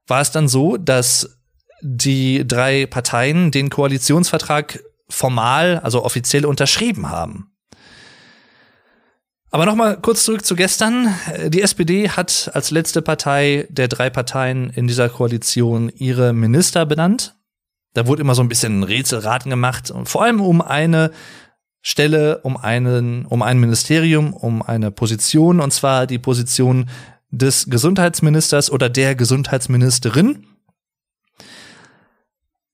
war 0.07 0.21
es 0.21 0.31
dann 0.31 0.49
so, 0.49 0.77
dass 0.77 1.39
die 1.81 2.47
drei 2.47 2.87
Parteien 2.87 3.51
den 3.51 3.71
Koalitionsvertrag 3.71 4.83
formal, 5.09 5.81
also 5.81 6.05
offiziell 6.05 6.47
unterschrieben 6.47 7.11
haben. 7.11 7.51
Aber 9.55 9.67
noch 9.67 9.77
mal 9.77 9.97
kurz 10.01 10.25
zurück 10.25 10.45
zu 10.45 10.57
gestern. 10.57 11.15
Die 11.47 11.63
SPD 11.63 12.09
hat 12.09 12.51
als 12.55 12.73
letzte 12.73 13.03
Partei 13.03 13.69
der 13.71 13.87
drei 13.87 14.11
Parteien 14.11 14.71
in 14.71 14.89
dieser 14.89 15.09
Koalition 15.09 15.91
ihre 15.91 16.33
Minister 16.33 16.85
benannt. 16.87 17.37
Da 17.93 18.09
wurde 18.09 18.23
immer 18.23 18.35
so 18.35 18.43
ein 18.43 18.49
bisschen 18.49 18.83
Rätselraten 18.83 19.51
gemacht, 19.51 19.95
vor 20.07 20.25
allem 20.25 20.41
um 20.41 20.61
eine 20.61 21.13
Stelle 21.87 22.39
um 22.39 22.57
einen, 22.57 23.27
um 23.27 23.43
ein 23.43 23.61
Ministerium, 23.61 24.33
um 24.33 24.63
eine 24.63 24.91
Position, 24.91 25.61
und 25.61 25.71
zwar 25.71 26.07
die 26.07 26.19
Position 26.19 26.89
des 27.31 27.67
Gesundheitsministers 27.69 28.71
oder 28.71 28.89
der 28.89 29.15
Gesundheitsministerin. 29.15 30.47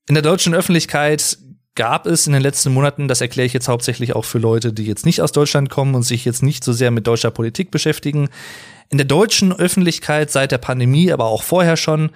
In 0.07 0.15
der 0.15 0.21
deutschen 0.21 0.55
Öffentlichkeit 0.55 1.37
gab 1.75 2.05
es 2.05 2.25
in 2.25 2.31
den 2.31 2.41
letzten 2.41 2.73
Monaten, 2.73 3.09
das 3.09 3.19
erkläre 3.19 3.45
ich 3.45 3.53
jetzt 3.53 3.67
hauptsächlich 3.67 4.15
auch 4.15 4.25
für 4.25 4.39
Leute, 4.39 4.71
die 4.71 4.85
jetzt 4.85 5.05
nicht 5.05 5.21
aus 5.21 5.33
Deutschland 5.33 5.69
kommen 5.69 5.93
und 5.93 6.03
sich 6.03 6.23
jetzt 6.23 6.41
nicht 6.41 6.63
so 6.63 6.71
sehr 6.71 6.91
mit 6.91 7.05
deutscher 7.05 7.31
Politik 7.31 7.69
beschäftigen. 7.69 8.29
In 8.89 8.97
der 8.97 9.07
deutschen 9.07 9.51
Öffentlichkeit 9.51 10.31
seit 10.31 10.53
der 10.53 10.57
Pandemie, 10.57 11.11
aber 11.11 11.25
auch 11.25 11.43
vorher 11.43 11.75
schon, 11.75 12.11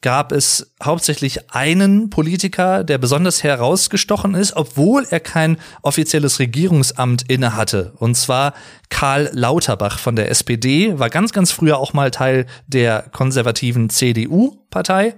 gab 0.00 0.30
es 0.32 0.74
hauptsächlich 0.82 1.50
einen 1.50 2.08
Politiker, 2.10 2.84
der 2.84 2.98
besonders 2.98 3.42
herausgestochen 3.42 4.34
ist, 4.34 4.54
obwohl 4.54 5.06
er 5.10 5.20
kein 5.20 5.58
offizielles 5.82 6.38
Regierungsamt 6.38 7.24
innehatte. 7.28 7.92
Und 7.96 8.14
zwar 8.14 8.54
Karl 8.90 9.28
Lauterbach 9.32 9.98
von 9.98 10.14
der 10.14 10.30
SPD, 10.30 10.98
war 10.98 11.10
ganz, 11.10 11.32
ganz 11.32 11.50
früher 11.50 11.78
auch 11.78 11.94
mal 11.94 12.10
Teil 12.10 12.46
der 12.66 13.02
konservativen 13.12 13.90
CDU-Partei. 13.90 15.16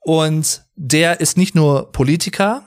Und 0.00 0.62
der 0.76 1.20
ist 1.20 1.36
nicht 1.36 1.54
nur 1.54 1.92
Politiker, 1.92 2.64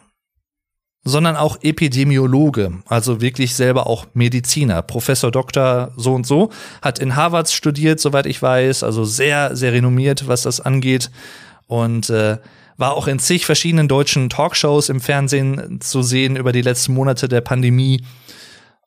sondern 1.04 1.36
auch 1.36 1.58
Epidemiologe, 1.62 2.80
also 2.88 3.20
wirklich 3.20 3.56
selber 3.56 3.88
auch 3.88 4.06
Mediziner, 4.14 4.82
Professor 4.82 5.32
Doktor 5.32 5.92
so 5.98 6.14
und 6.14 6.26
so, 6.26 6.50
hat 6.82 7.00
in 7.00 7.16
Harvard 7.16 7.50
studiert, 7.50 8.00
soweit 8.00 8.26
ich 8.26 8.42
weiß, 8.42 8.84
also 8.84 9.04
sehr, 9.04 9.56
sehr 9.56 9.74
renommiert, 9.74 10.28
was 10.28 10.44
das 10.44 10.62
angeht. 10.62 11.12
Und 11.68 12.10
äh, 12.10 12.38
war 12.78 12.94
auch 12.94 13.08
in 13.08 13.20
zig 13.20 13.46
verschiedenen 13.46 13.88
deutschen 13.88 14.30
Talkshows 14.30 14.90
im 14.90 15.02
Fernsehen 15.02 15.80
zu 15.82 16.02
sehen 16.04 16.38
über 16.38 16.52
die 16.52 16.62
letzten 16.62 16.94
Monate 16.94 17.28
der 17.28 17.42
Pandemie. 17.42 18.04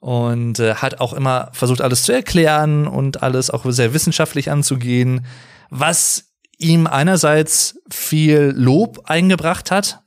Und 0.00 0.58
äh, 0.58 0.76
hat 0.76 1.00
auch 1.00 1.12
immer 1.12 1.50
versucht, 1.52 1.80
alles 1.80 2.04
zu 2.04 2.12
erklären 2.12 2.86
und 2.86 3.22
alles 3.22 3.50
auch 3.50 3.64
sehr 3.66 3.92
wissenschaftlich 3.92 4.50
anzugehen, 4.50 5.26
was 5.68 6.32
ihm 6.58 6.86
einerseits 6.86 7.78
viel 7.90 8.54
Lob 8.56 9.02
eingebracht 9.04 9.70
hat, 9.70 10.00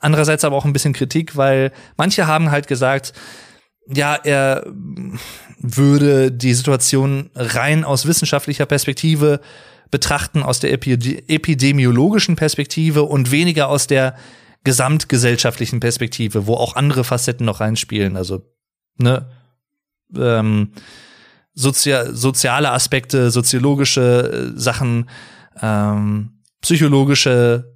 andererseits 0.00 0.44
aber 0.44 0.56
auch 0.56 0.64
ein 0.64 0.72
bisschen 0.72 0.92
Kritik, 0.92 1.36
weil 1.36 1.72
manche 1.96 2.26
haben 2.26 2.50
halt 2.50 2.66
gesagt, 2.66 3.12
ja, 3.86 4.14
er 4.14 4.66
würde 5.58 6.30
die 6.30 6.54
Situation 6.54 7.30
rein 7.34 7.84
aus 7.84 8.06
wissenschaftlicher 8.06 8.66
Perspektive 8.66 9.40
betrachten, 9.90 10.42
aus 10.42 10.60
der 10.60 10.72
epidemiologischen 10.72 12.36
Perspektive 12.36 13.04
und 13.04 13.30
weniger 13.30 13.68
aus 13.68 13.86
der 13.86 14.14
gesamtgesellschaftlichen 14.64 15.80
Perspektive, 15.80 16.46
wo 16.46 16.54
auch 16.54 16.76
andere 16.76 17.04
Facetten 17.04 17.46
noch 17.46 17.60
reinspielen. 17.60 18.16
Also, 18.16 18.42
ne, 18.98 19.30
ähm, 20.14 20.72
sozia 21.54 22.12
soziale 22.12 22.70
Aspekte, 22.70 23.30
soziologische 23.30 24.52
äh, 24.54 24.58
Sachen, 24.58 25.08
ähm, 25.60 26.42
psychologische 26.60 27.74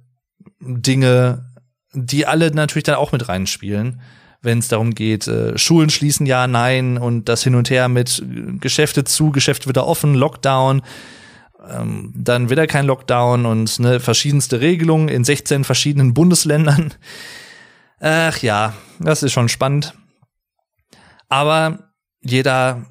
Dinge, 0.59 1.52
die 1.93 2.25
alle 2.25 2.51
natürlich 2.51 2.83
dann 2.83 2.95
auch 2.95 3.11
mit 3.11 3.29
reinspielen, 3.29 4.01
wenn 4.41 4.59
es 4.59 4.67
darum 4.67 4.93
geht, 4.93 5.27
äh, 5.27 5.57
Schulen 5.57 5.89
schließen 5.89 6.25
ja, 6.25 6.47
nein 6.47 6.97
und 6.97 7.29
das 7.29 7.43
hin 7.43 7.55
und 7.55 7.69
her 7.69 7.87
mit 7.87 8.23
Geschäfte 8.59 9.03
zu, 9.03 9.31
Geschäfte 9.31 9.69
wieder 9.69 9.87
offen, 9.87 10.15
Lockdown, 10.15 10.81
ähm, 11.69 12.11
dann 12.15 12.49
wieder 12.49 12.67
kein 12.67 12.85
Lockdown 12.85 13.45
und 13.45 13.79
ne, 13.79 13.99
verschiedenste 13.99 14.59
Regelungen 14.59 15.07
in 15.07 15.23
16 15.23 15.63
verschiedenen 15.63 16.13
Bundesländern. 16.13 16.93
Ach 17.99 18.37
ja, 18.39 18.73
das 18.99 19.23
ist 19.23 19.31
schon 19.31 19.47
spannend. 19.47 19.93
Aber 21.29 21.93
jeder 22.21 22.85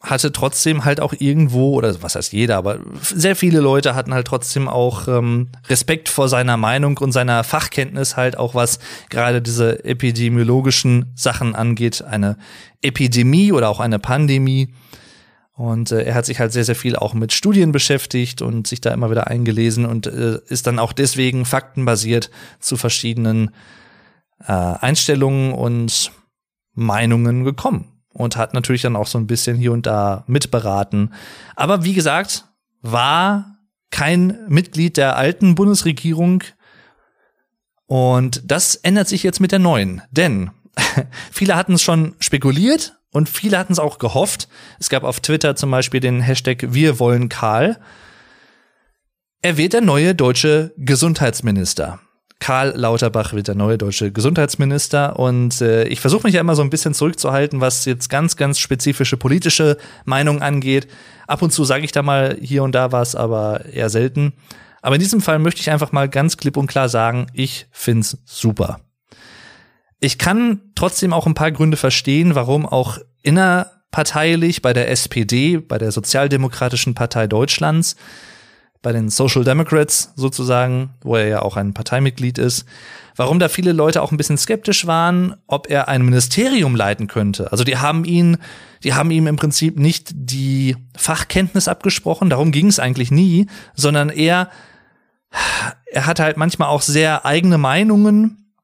hatte 0.00 0.30
trotzdem 0.30 0.84
halt 0.84 1.00
auch 1.00 1.12
irgendwo, 1.18 1.74
oder 1.74 2.00
was 2.02 2.14
heißt 2.14 2.32
jeder, 2.32 2.56
aber 2.56 2.78
sehr 3.02 3.34
viele 3.34 3.58
Leute 3.58 3.96
hatten 3.96 4.14
halt 4.14 4.28
trotzdem 4.28 4.68
auch 4.68 5.08
ähm, 5.08 5.48
Respekt 5.68 6.08
vor 6.08 6.28
seiner 6.28 6.56
Meinung 6.56 6.98
und 6.98 7.10
seiner 7.10 7.42
Fachkenntnis 7.42 8.16
halt 8.16 8.38
auch 8.38 8.54
was 8.54 8.78
gerade 9.10 9.42
diese 9.42 9.84
epidemiologischen 9.84 11.12
Sachen 11.16 11.56
angeht, 11.56 12.02
eine 12.02 12.36
Epidemie 12.80 13.50
oder 13.50 13.68
auch 13.68 13.80
eine 13.80 13.98
Pandemie. 13.98 14.72
Und 15.54 15.90
äh, 15.90 16.04
er 16.04 16.14
hat 16.14 16.26
sich 16.26 16.38
halt 16.38 16.52
sehr, 16.52 16.64
sehr 16.64 16.76
viel 16.76 16.94
auch 16.94 17.14
mit 17.14 17.32
Studien 17.32 17.72
beschäftigt 17.72 18.40
und 18.40 18.68
sich 18.68 18.80
da 18.80 18.92
immer 18.94 19.10
wieder 19.10 19.26
eingelesen 19.26 19.84
und 19.84 20.06
äh, 20.06 20.38
ist 20.46 20.68
dann 20.68 20.78
auch 20.78 20.92
deswegen 20.92 21.44
faktenbasiert 21.44 22.30
zu 22.60 22.76
verschiedenen 22.76 23.50
äh, 24.46 24.52
Einstellungen 24.52 25.52
und 25.52 26.12
Meinungen 26.74 27.42
gekommen 27.42 27.97
und 28.18 28.36
hat 28.36 28.52
natürlich 28.52 28.82
dann 28.82 28.96
auch 28.96 29.06
so 29.06 29.16
ein 29.16 29.26
bisschen 29.26 29.56
hier 29.56 29.72
und 29.72 29.86
da 29.86 30.24
mitberaten. 30.26 31.14
Aber 31.54 31.84
wie 31.84 31.94
gesagt, 31.94 32.44
war 32.82 33.56
kein 33.90 34.36
Mitglied 34.48 34.96
der 34.96 35.16
alten 35.16 35.54
Bundesregierung. 35.54 36.42
Und 37.86 38.42
das 38.44 38.74
ändert 38.74 39.08
sich 39.08 39.22
jetzt 39.22 39.40
mit 39.40 39.52
der 39.52 39.60
neuen. 39.60 40.02
Denn 40.10 40.50
viele 41.30 41.56
hatten 41.56 41.74
es 41.74 41.82
schon 41.82 42.16
spekuliert 42.18 42.98
und 43.12 43.28
viele 43.28 43.56
hatten 43.56 43.72
es 43.72 43.78
auch 43.78 43.98
gehofft. 43.98 44.48
Es 44.80 44.90
gab 44.90 45.04
auf 45.04 45.20
Twitter 45.20 45.56
zum 45.56 45.70
Beispiel 45.70 46.00
den 46.00 46.20
Hashtag 46.20 46.66
Wir 46.74 46.98
wollen 46.98 47.28
Karl. 47.28 47.78
Er 49.42 49.56
wird 49.56 49.72
der 49.72 49.80
neue 49.80 50.16
deutsche 50.16 50.74
Gesundheitsminister. 50.76 52.00
Karl 52.40 52.72
Lauterbach 52.76 53.32
wird 53.32 53.48
der 53.48 53.54
neue 53.54 53.78
deutsche 53.78 54.12
Gesundheitsminister. 54.12 55.18
Und 55.18 55.60
äh, 55.60 55.84
ich 55.84 56.00
versuche 56.00 56.26
mich 56.26 56.34
ja 56.34 56.40
immer 56.40 56.54
so 56.54 56.62
ein 56.62 56.70
bisschen 56.70 56.94
zurückzuhalten, 56.94 57.60
was 57.60 57.84
jetzt 57.84 58.08
ganz, 58.08 58.36
ganz 58.36 58.58
spezifische 58.58 59.16
politische 59.16 59.76
Meinungen 60.04 60.42
angeht. 60.42 60.88
Ab 61.26 61.42
und 61.42 61.52
zu 61.52 61.64
sage 61.64 61.84
ich 61.84 61.92
da 61.92 62.02
mal 62.02 62.36
hier 62.40 62.62
und 62.62 62.74
da 62.74 62.92
was, 62.92 63.14
aber 63.14 63.64
eher 63.66 63.90
selten. 63.90 64.34
Aber 64.82 64.94
in 64.94 65.00
diesem 65.00 65.20
Fall 65.20 65.38
möchte 65.40 65.60
ich 65.60 65.70
einfach 65.70 65.92
mal 65.92 66.08
ganz 66.08 66.36
klipp 66.36 66.56
und 66.56 66.68
klar 66.68 66.88
sagen, 66.88 67.26
ich 67.32 67.66
find's 67.72 68.18
super. 68.24 68.80
Ich 70.00 70.18
kann 70.18 70.60
trotzdem 70.76 71.12
auch 71.12 71.26
ein 71.26 71.34
paar 71.34 71.50
Gründe 71.50 71.76
verstehen, 71.76 72.36
warum 72.36 72.64
auch 72.64 72.98
innerparteilich 73.22 74.62
bei 74.62 74.72
der 74.72 74.90
SPD, 74.90 75.58
bei 75.58 75.78
der 75.78 75.90
Sozialdemokratischen 75.90 76.94
Partei 76.94 77.26
Deutschlands, 77.26 77.96
bei 78.88 78.92
den 78.92 79.10
Social 79.10 79.44
Democrats 79.44 80.14
sozusagen, 80.16 80.94
wo 81.02 81.14
er 81.14 81.28
ja 81.28 81.42
auch 81.42 81.58
ein 81.58 81.74
Parteimitglied 81.74 82.38
ist, 82.38 82.64
warum 83.16 83.38
da 83.38 83.50
viele 83.50 83.72
Leute 83.72 84.00
auch 84.00 84.12
ein 84.12 84.16
bisschen 84.16 84.38
skeptisch 84.38 84.86
waren, 84.86 85.34
ob 85.46 85.68
er 85.68 85.88
ein 85.88 86.02
Ministerium 86.02 86.74
leiten 86.74 87.06
könnte. 87.06 87.52
Also 87.52 87.64
die 87.64 87.76
haben 87.76 88.06
ihn, 88.06 88.38
die 88.84 88.94
haben 88.94 89.10
ihm 89.10 89.26
im 89.26 89.36
Prinzip 89.36 89.78
nicht 89.78 90.08
die 90.14 90.74
Fachkenntnis 90.96 91.68
abgesprochen, 91.68 92.30
darum 92.30 92.50
ging 92.50 92.68
es 92.68 92.78
eigentlich 92.78 93.10
nie, 93.10 93.46
sondern 93.74 94.08
eher, 94.08 94.48
er 95.92 96.06
hat 96.06 96.18
halt 96.18 96.38
manchmal 96.38 96.70
auch 96.70 96.80
sehr 96.80 97.26
eigene 97.26 97.58
Meinungen 97.58 98.54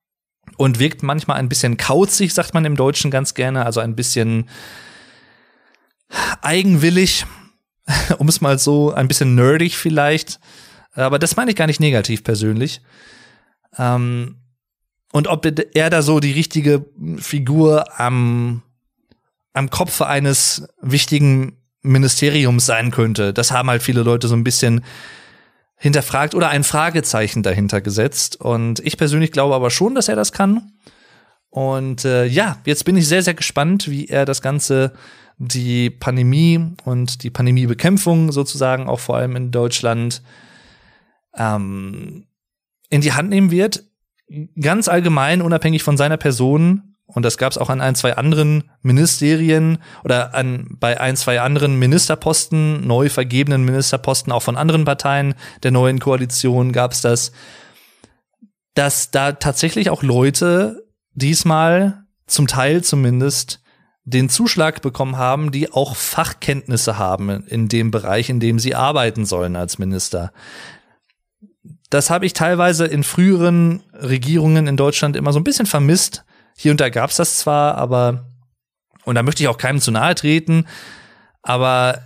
und 0.57 0.79
wirkt 0.79 1.03
manchmal 1.03 1.37
ein 1.37 1.51
bisschen 1.51 1.77
kauzig, 1.77 2.33
sagt 2.33 2.55
man 2.55 2.65
im 2.65 2.77
Deutschen 2.77 3.11
ganz 3.11 3.35
gerne, 3.35 3.67
also 3.67 3.81
ein 3.81 3.95
bisschen 3.95 4.49
eigenwillig 6.41 7.27
um 8.19 8.29
es 8.29 8.41
mal 8.41 8.59
so 8.59 8.93
ein 8.93 9.09
bisschen 9.09 9.35
nerdig 9.35 9.77
vielleicht. 9.77 10.41
Aber 10.95 11.19
das 11.19 11.37
meine 11.37 11.51
ich 11.51 11.57
gar 11.57 11.67
nicht 11.67 11.81
negativ 11.81 12.23
persönlich. 12.25 12.81
Ähm, 13.79 14.37
und 15.13 15.29
ob 15.29 15.47
er 15.75 15.91
da 15.91 16.03
so 16.03 16.21
die 16.21 16.33
richtige 16.33 16.87
Figur 17.19 18.01
am, 18.01 18.63
am 19.53 19.71
Kopf 19.71 20.01
eines 20.01 20.67
wichtigen 20.81 21.59
Ministeriums 21.83 22.67
sein 22.67 22.91
könnte, 22.91 23.33
das 23.33 23.53
haben 23.53 23.71
halt 23.71 23.83
viele 23.83 24.03
Leute 24.03 24.27
so 24.27 24.35
ein 24.35 24.45
bisschen 24.45 24.85
hinterfragt 25.77 26.35
oder 26.35 26.49
ein 26.49 26.65
Fragezeichen 26.65 27.43
dahinter 27.43 27.81
gesetzt. 27.81 28.41
Und 28.41 28.81
ich 28.81 28.97
persönlich 28.97 29.33
glaube 29.33 29.55
aber 29.55 29.71
schon, 29.71 29.95
dass 29.95 30.09
er 30.09 30.17
das 30.17 30.33
kann. 30.33 30.73
Und 31.51 32.05
äh, 32.05 32.27
ja, 32.27 32.59
jetzt 32.65 32.85
bin 32.85 32.97
ich 32.97 33.07
sehr, 33.07 33.23
sehr 33.23 33.35
gespannt, 33.35 33.89
wie 33.89 34.07
er 34.07 34.25
das 34.25 34.43
Ganze 34.43 34.95
die 35.37 35.91
Pandemie 35.91 36.75
und 36.85 37.23
die 37.23 37.31
Pandemiebekämpfung 37.31 38.33
sozusagen 38.33 38.89
auch 38.89 39.01
vor 39.01 39.17
allem 39.17 39.37
in 39.37 39.51
Deutschland 39.51 40.23
ähm, 41.37 42.27
in 42.89 43.01
die 43.01 43.13
Hand 43.13 43.31
nehmen 43.31 43.51
wird. 43.51 43.85
Ganz 44.61 44.89
allgemein, 44.89 45.43
unabhängig 45.43 45.83
von 45.83 45.97
seiner 45.97 46.17
Person. 46.17 46.95
Und 47.07 47.25
das 47.25 47.37
gab 47.37 47.53
es 47.53 47.59
auch 47.59 47.69
an 47.69 47.81
ein, 47.81 47.95
zwei 47.95 48.17
anderen 48.17 48.71
Ministerien 48.81 49.79
oder 50.05 50.35
an 50.35 50.77
bei 50.81 51.01
ein, 51.01 51.17
zwei 51.17 51.41
anderen 51.41 51.79
Ministerposten, 51.79 52.87
neu 52.87 53.11
vergebenen 53.11 53.65
Ministerposten 53.65 54.33
auch 54.33 54.43
von 54.43 54.57
anderen 54.57 54.85
Parteien 54.85 55.35
der 55.63 55.71
neuen 55.71 56.01
Koalition 56.01 56.73
gab 56.73 56.93
es 56.93 57.03
das, 57.03 57.33
dass 58.73 59.11
da 59.11 59.33
tatsächlich 59.33 59.91
auch 59.91 60.03
Leute 60.03 60.87
diesmal 61.13 62.05
zum 62.27 62.47
Teil 62.47 62.83
zumindest 62.83 63.61
den 64.05 64.29
Zuschlag 64.29 64.83
bekommen 64.83 65.17
haben, 65.17 65.51
die 65.51 65.73
auch 65.73 65.97
Fachkenntnisse 65.97 66.99
haben 66.99 67.47
in 67.47 67.69
dem 67.69 67.91
Bereich, 67.91 68.29
in 68.29 68.39
dem 68.39 68.59
sie 68.59 68.75
arbeiten 68.75 69.25
sollen 69.25 69.57
als 69.57 69.79
Minister. 69.79 70.33
Das 71.89 72.11
habe 72.11 72.27
ich 72.27 72.35
teilweise 72.35 72.87
in 72.87 73.03
früheren 73.03 73.83
Regierungen 73.95 74.67
in 74.67 74.77
Deutschland 74.77 75.17
immer 75.17 75.33
so 75.33 75.41
ein 75.41 75.45
bisschen 75.45 75.67
vermisst. 75.67 76.25
Hier 76.57 76.71
und 76.71 76.81
da 76.81 76.91
gab 76.91 77.11
es 77.11 77.17
das 77.17 77.39
zwar, 77.39 77.77
aber, 77.77 78.27
und 79.05 79.15
da 79.15 79.23
möchte 79.23 79.43
ich 79.43 79.49
auch 79.49 79.59
keinem 79.59 79.81
zu 79.81 79.91
nahe 79.91 80.15
treten, 80.15 80.67
aber 81.43 82.03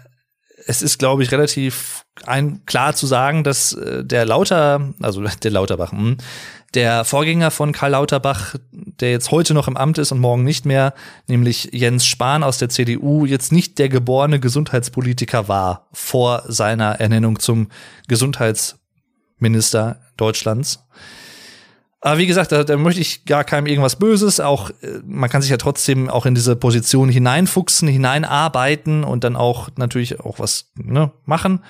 es 0.66 0.82
ist, 0.82 0.99
glaube 0.99 1.22
ich, 1.22 1.32
relativ 1.32 2.05
ein, 2.26 2.64
klar 2.66 2.94
zu 2.94 3.07
sagen, 3.07 3.42
dass 3.42 3.72
äh, 3.72 4.05
der 4.05 4.24
Lauter, 4.24 4.94
also 5.01 5.22
der 5.42 5.51
Lauterbach, 5.51 5.92
mh, 5.92 5.99
hm, 5.99 6.16
der 6.74 7.04
Vorgänger 7.04 7.50
von 7.50 7.72
Karl 7.72 7.92
Lauterbach, 7.92 8.54
der 8.72 9.10
jetzt 9.10 9.30
heute 9.30 9.54
noch 9.54 9.68
im 9.68 9.76
Amt 9.76 9.98
ist 9.98 10.12
und 10.12 10.18
morgen 10.18 10.44
nicht 10.44 10.66
mehr, 10.66 10.92
nämlich 11.26 11.70
Jens 11.72 12.06
Spahn 12.06 12.42
aus 12.42 12.58
der 12.58 12.68
CDU, 12.68 13.24
jetzt 13.24 13.52
nicht 13.52 13.78
der 13.78 13.88
geborene 13.88 14.38
Gesundheitspolitiker 14.38 15.48
war 15.48 15.88
vor 15.92 16.42
seiner 16.46 17.00
Ernennung 17.00 17.38
zum 17.38 17.68
Gesundheitsminister 18.06 20.00
Deutschlands. 20.16 20.84
Aber 22.00 22.18
wie 22.18 22.26
gesagt, 22.26 22.52
da, 22.52 22.62
da 22.62 22.76
möchte 22.76 23.00
ich 23.00 23.24
gar 23.24 23.42
keinem 23.42 23.66
irgendwas 23.66 23.96
Böses. 23.96 24.38
Auch 24.38 24.70
äh, 24.70 25.00
man 25.04 25.28
kann 25.30 25.42
sich 25.42 25.50
ja 25.50 25.56
trotzdem 25.56 26.08
auch 26.08 26.26
in 26.26 26.34
diese 26.34 26.54
Position 26.54 27.08
hineinfuchsen, 27.08 27.88
hineinarbeiten 27.88 29.02
und 29.02 29.24
dann 29.24 29.34
auch 29.34 29.70
natürlich 29.76 30.20
auch 30.20 30.38
was 30.38 30.70
ne, 30.76 31.10
machen 31.24 31.64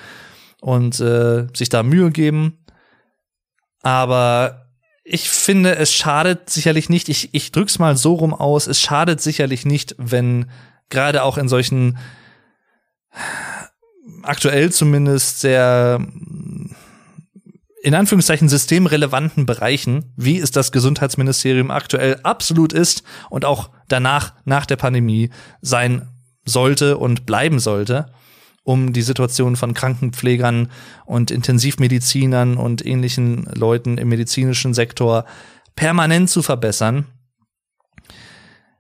und 0.60 1.00
äh, 1.00 1.46
sich 1.54 1.70
da 1.70 1.82
Mühe 1.82 2.10
geben. 2.10 2.58
Aber 3.82 4.67
ich 5.10 5.30
finde, 5.30 5.76
es 5.76 5.92
schadet 5.92 6.50
sicherlich 6.50 6.90
nicht, 6.90 7.08
ich, 7.08 7.30
ich 7.32 7.50
drück's 7.50 7.78
mal 7.78 7.96
so 7.96 8.14
rum 8.14 8.34
aus, 8.34 8.66
es 8.66 8.80
schadet 8.80 9.20
sicherlich 9.22 9.64
nicht, 9.64 9.94
wenn 9.96 10.50
gerade 10.90 11.22
auch 11.22 11.38
in 11.38 11.48
solchen 11.48 11.96
aktuell 14.22 14.70
zumindest 14.70 15.40
sehr 15.40 16.06
in 17.82 17.94
Anführungszeichen 17.94 18.48
systemrelevanten 18.50 19.46
Bereichen, 19.46 20.12
wie 20.16 20.38
es 20.38 20.50
das 20.50 20.72
Gesundheitsministerium 20.72 21.70
aktuell 21.70 22.20
absolut 22.22 22.74
ist 22.74 23.02
und 23.30 23.44
auch 23.46 23.70
danach, 23.88 24.34
nach 24.44 24.66
der 24.66 24.76
Pandemie 24.76 25.30
sein 25.62 26.08
sollte 26.44 26.98
und 26.98 27.24
bleiben 27.24 27.60
sollte. 27.60 28.12
Um 28.68 28.92
die 28.92 29.00
Situation 29.00 29.56
von 29.56 29.72
Krankenpflegern 29.72 30.70
und 31.06 31.30
Intensivmedizinern 31.30 32.58
und 32.58 32.84
ähnlichen 32.84 33.44
Leuten 33.44 33.96
im 33.96 34.10
medizinischen 34.10 34.74
Sektor 34.74 35.24
permanent 35.74 36.28
zu 36.28 36.42
verbessern. 36.42 37.06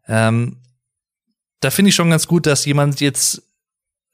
Ähm, 0.06 0.58
da 1.60 1.70
finde 1.70 1.88
ich 1.88 1.94
schon 1.94 2.10
ganz 2.10 2.26
gut, 2.26 2.44
dass 2.44 2.66
jemand 2.66 3.00
jetzt 3.00 3.44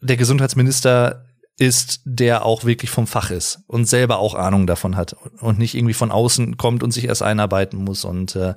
der 0.01 0.17
Gesundheitsminister 0.17 1.25
ist, 1.59 2.03
der 2.05 2.45
auch 2.45 2.65
wirklich 2.65 2.91
vom 2.91 3.09
Fach 3.09 3.33
ist 3.33 3.65
und 3.67 3.87
selber 3.87 4.19
auch 4.19 4.37
Ahnung 4.37 4.69
davon 4.69 4.97
hat 4.97 5.17
und 5.41 5.59
nicht 5.59 5.75
irgendwie 5.75 5.95
von 5.95 6.13
außen 6.13 6.57
kommt 6.57 6.85
und 6.85 6.93
sich 6.93 7.07
erst 7.07 7.23
einarbeiten 7.23 7.83
muss. 7.83 8.05
Und 8.05 8.37
äh, 8.37 8.55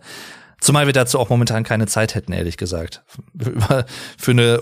zumal 0.62 0.86
wir 0.86 0.94
dazu 0.94 1.18
auch 1.18 1.30
momentan 1.30 1.64
keine 1.64 1.88
Zeit 1.88 2.14
hätten, 2.14 2.32
ehrlich 2.32 2.58
gesagt. 2.58 3.04
Für 4.20 4.32
eine, 4.32 4.62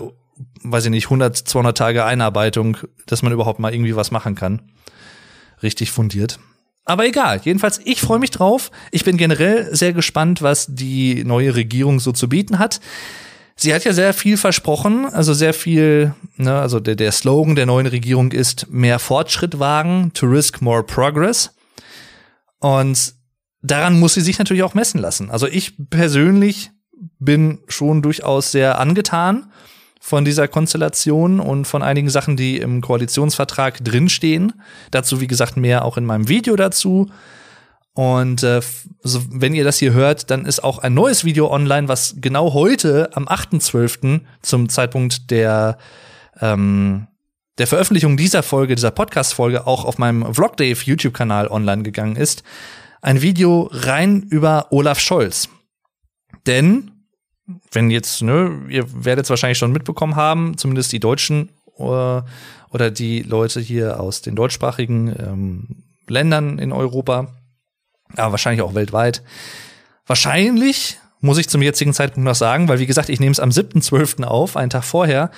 weiß 0.62 0.86
ich 0.86 0.90
nicht, 0.90 1.06
100, 1.06 1.36
200 1.36 1.76
Tage 1.76 2.04
Einarbeitung, 2.04 2.78
dass 3.06 3.22
man 3.22 3.32
überhaupt 3.32 3.58
mal 3.58 3.72
irgendwie 3.72 3.96
was 3.96 4.10
machen 4.10 4.34
kann. 4.34 4.62
Richtig 5.62 5.90
fundiert. 5.90 6.38
Aber 6.84 7.04
egal, 7.04 7.40
jedenfalls, 7.42 7.80
ich 7.84 8.00
freue 8.00 8.20
mich 8.20 8.30
drauf. 8.30 8.70
Ich 8.92 9.04
bin 9.04 9.16
generell 9.16 9.74
sehr 9.74 9.92
gespannt, 9.92 10.40
was 10.40 10.66
die 10.68 11.24
neue 11.24 11.54
Regierung 11.56 11.98
so 11.98 12.12
zu 12.12 12.28
bieten 12.28 12.58
hat. 12.58 12.80
Sie 13.56 13.74
hat 13.74 13.84
ja 13.84 13.92
sehr 13.92 14.12
viel 14.12 14.36
versprochen, 14.36 15.06
also 15.06 15.32
sehr 15.32 15.54
viel, 15.54 16.14
ne, 16.36 16.60
also 16.60 16.78
der, 16.78 16.94
der 16.94 17.10
Slogan 17.10 17.56
der 17.56 17.66
neuen 17.66 17.86
Regierung 17.86 18.32
ist 18.32 18.70
mehr 18.70 18.98
Fortschritt 18.98 19.58
wagen, 19.58 20.12
to 20.14 20.26
risk 20.26 20.60
more 20.60 20.84
progress. 20.84 21.54
Und 22.60 23.14
daran 23.62 23.98
muss 23.98 24.14
sie 24.14 24.20
sich 24.20 24.38
natürlich 24.38 24.62
auch 24.62 24.74
messen 24.74 25.00
lassen. 25.00 25.30
Also 25.30 25.48
ich 25.48 25.72
persönlich 25.90 26.70
bin 27.18 27.60
schon 27.66 28.02
durchaus 28.02 28.52
sehr 28.52 28.78
angetan 28.78 29.50
von 30.06 30.24
dieser 30.24 30.46
Konstellation 30.46 31.40
und 31.40 31.64
von 31.64 31.82
einigen 31.82 32.10
Sachen, 32.10 32.36
die 32.36 32.58
im 32.58 32.80
Koalitionsvertrag 32.80 33.84
drinstehen. 33.84 34.52
Dazu, 34.92 35.20
wie 35.20 35.26
gesagt, 35.26 35.56
mehr 35.56 35.84
auch 35.84 35.96
in 35.96 36.04
meinem 36.04 36.28
Video 36.28 36.54
dazu. 36.54 37.10
Und 37.92 38.44
äh, 38.44 38.60
so, 39.02 39.20
wenn 39.30 39.52
ihr 39.52 39.64
das 39.64 39.78
hier 39.78 39.92
hört, 39.94 40.30
dann 40.30 40.46
ist 40.46 40.62
auch 40.62 40.78
ein 40.78 40.94
neues 40.94 41.24
Video 41.24 41.50
online, 41.50 41.88
was 41.88 42.14
genau 42.20 42.54
heute 42.54 43.16
am 43.16 43.26
8.12. 43.26 44.20
zum 44.42 44.68
Zeitpunkt 44.68 45.28
der 45.32 45.76
ähm, 46.40 47.08
der 47.58 47.66
Veröffentlichung 47.66 48.16
dieser 48.16 48.44
Folge, 48.44 48.76
dieser 48.76 48.92
Podcast-Folge 48.92 49.66
auch 49.66 49.84
auf 49.84 49.98
meinem 49.98 50.32
Vlogdave 50.32 50.78
YouTube-Kanal 50.84 51.48
online 51.48 51.82
gegangen 51.82 52.14
ist. 52.14 52.44
Ein 53.02 53.22
Video 53.22 53.68
rein 53.72 54.22
über 54.22 54.68
Olaf 54.70 55.00
Scholz. 55.00 55.48
Denn, 56.46 56.92
wenn 57.70 57.90
jetzt, 57.90 58.22
ne, 58.22 58.66
ihr 58.68 59.04
werdet 59.04 59.26
es 59.26 59.30
wahrscheinlich 59.30 59.58
schon 59.58 59.72
mitbekommen 59.72 60.16
haben, 60.16 60.58
zumindest 60.58 60.92
die 60.92 61.00
Deutschen 61.00 61.50
äh, 61.78 61.82
oder 62.70 62.90
die 62.90 63.22
Leute 63.22 63.60
hier 63.60 64.00
aus 64.00 64.22
den 64.22 64.34
deutschsprachigen 64.34 65.14
ähm, 65.18 65.68
Ländern 66.08 66.58
in 66.58 66.72
Europa, 66.72 67.28
aber 68.16 68.32
wahrscheinlich 68.32 68.62
auch 68.62 68.74
weltweit. 68.74 69.22
Wahrscheinlich, 70.06 70.98
muss 71.20 71.38
ich 71.38 71.48
zum 71.48 71.62
jetzigen 71.62 71.94
Zeitpunkt 71.94 72.24
noch 72.24 72.34
sagen, 72.34 72.68
weil 72.68 72.78
wie 72.78 72.86
gesagt, 72.86 73.08
ich 73.08 73.20
nehme 73.20 73.32
es 73.32 73.40
am 73.40 73.50
7.12. 73.50 74.24
auf, 74.24 74.56
einen 74.56 74.70
Tag 74.70 74.84
vorher, 74.84 75.30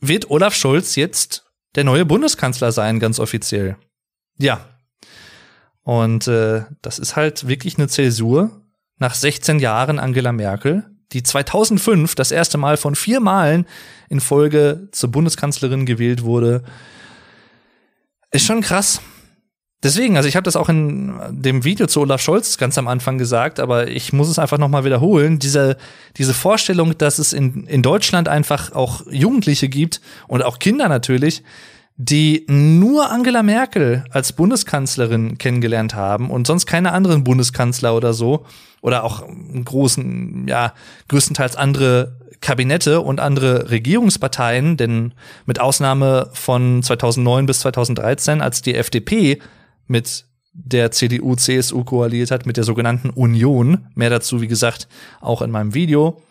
wird 0.00 0.30
Olaf 0.30 0.54
Scholz 0.54 0.96
jetzt 0.96 1.44
der 1.74 1.84
neue 1.84 2.04
Bundeskanzler 2.04 2.72
sein, 2.72 2.98
ganz 2.98 3.18
offiziell. 3.20 3.76
Ja. 4.38 4.64
Und 5.82 6.26
äh, 6.26 6.64
das 6.82 6.98
ist 6.98 7.16
halt 7.16 7.48
wirklich 7.48 7.78
eine 7.78 7.88
Zäsur. 7.88 8.62
Nach 8.98 9.14
16 9.14 9.60
Jahren 9.60 9.98
Angela 9.98 10.32
Merkel, 10.32 10.84
die 11.12 11.22
2005 11.22 12.14
das 12.14 12.30
erste 12.30 12.58
Mal 12.58 12.76
von 12.76 12.94
vier 12.94 13.20
Malen 13.20 13.66
in 14.08 14.20
Folge 14.20 14.88
zur 14.92 15.10
Bundeskanzlerin 15.10 15.86
gewählt 15.86 16.22
wurde, 16.22 16.62
ist 18.30 18.44
schon 18.44 18.60
krass. 18.60 19.00
Deswegen, 19.82 20.16
also 20.16 20.28
ich 20.28 20.34
habe 20.34 20.42
das 20.42 20.56
auch 20.56 20.68
in 20.68 21.14
dem 21.30 21.62
Video 21.62 21.86
zu 21.86 22.00
Olaf 22.00 22.20
Scholz 22.20 22.58
ganz 22.58 22.76
am 22.78 22.88
Anfang 22.88 23.16
gesagt, 23.16 23.60
aber 23.60 23.86
ich 23.86 24.12
muss 24.12 24.28
es 24.28 24.38
einfach 24.40 24.58
nochmal 24.58 24.84
wiederholen. 24.84 25.38
Diese, 25.38 25.76
diese 26.16 26.34
Vorstellung, 26.34 26.98
dass 26.98 27.20
es 27.20 27.32
in, 27.32 27.64
in 27.66 27.82
Deutschland 27.82 28.28
einfach 28.28 28.72
auch 28.72 29.02
Jugendliche 29.08 29.68
gibt 29.68 30.00
und 30.26 30.42
auch 30.42 30.58
Kinder 30.58 30.88
natürlich, 30.88 31.44
die 31.96 32.44
nur 32.48 33.10
Angela 33.10 33.44
Merkel 33.44 34.04
als 34.10 34.32
Bundeskanzlerin 34.32 35.38
kennengelernt 35.38 35.94
haben 35.94 36.30
und 36.30 36.48
sonst 36.48 36.66
keine 36.66 36.92
anderen 36.92 37.22
Bundeskanzler 37.22 37.94
oder 37.94 38.14
so 38.14 38.46
oder 38.80 39.04
auch 39.04 39.22
großen, 39.64 40.46
ja, 40.48 40.74
größtenteils 41.08 41.56
andere 41.56 42.18
Kabinette 42.40 43.00
und 43.00 43.20
andere 43.20 43.70
Regierungsparteien, 43.70 44.76
denn 44.76 45.12
mit 45.46 45.60
Ausnahme 45.60 46.30
von 46.32 46.82
2009 46.82 47.46
bis 47.46 47.60
2013, 47.60 48.40
als 48.40 48.62
die 48.62 48.74
FDP 48.74 49.40
mit 49.86 50.26
der 50.52 50.90
CDU, 50.90 51.34
CSU 51.36 51.84
koaliert 51.84 52.30
hat, 52.30 52.46
mit 52.46 52.56
der 52.56 52.64
sogenannten 52.64 53.10
Union. 53.10 53.86
Mehr 53.94 54.10
dazu, 54.10 54.40
wie 54.40 54.48
gesagt, 54.48 54.88
auch 55.20 55.42
in 55.42 55.50
meinem 55.50 55.74
Video. 55.74 56.22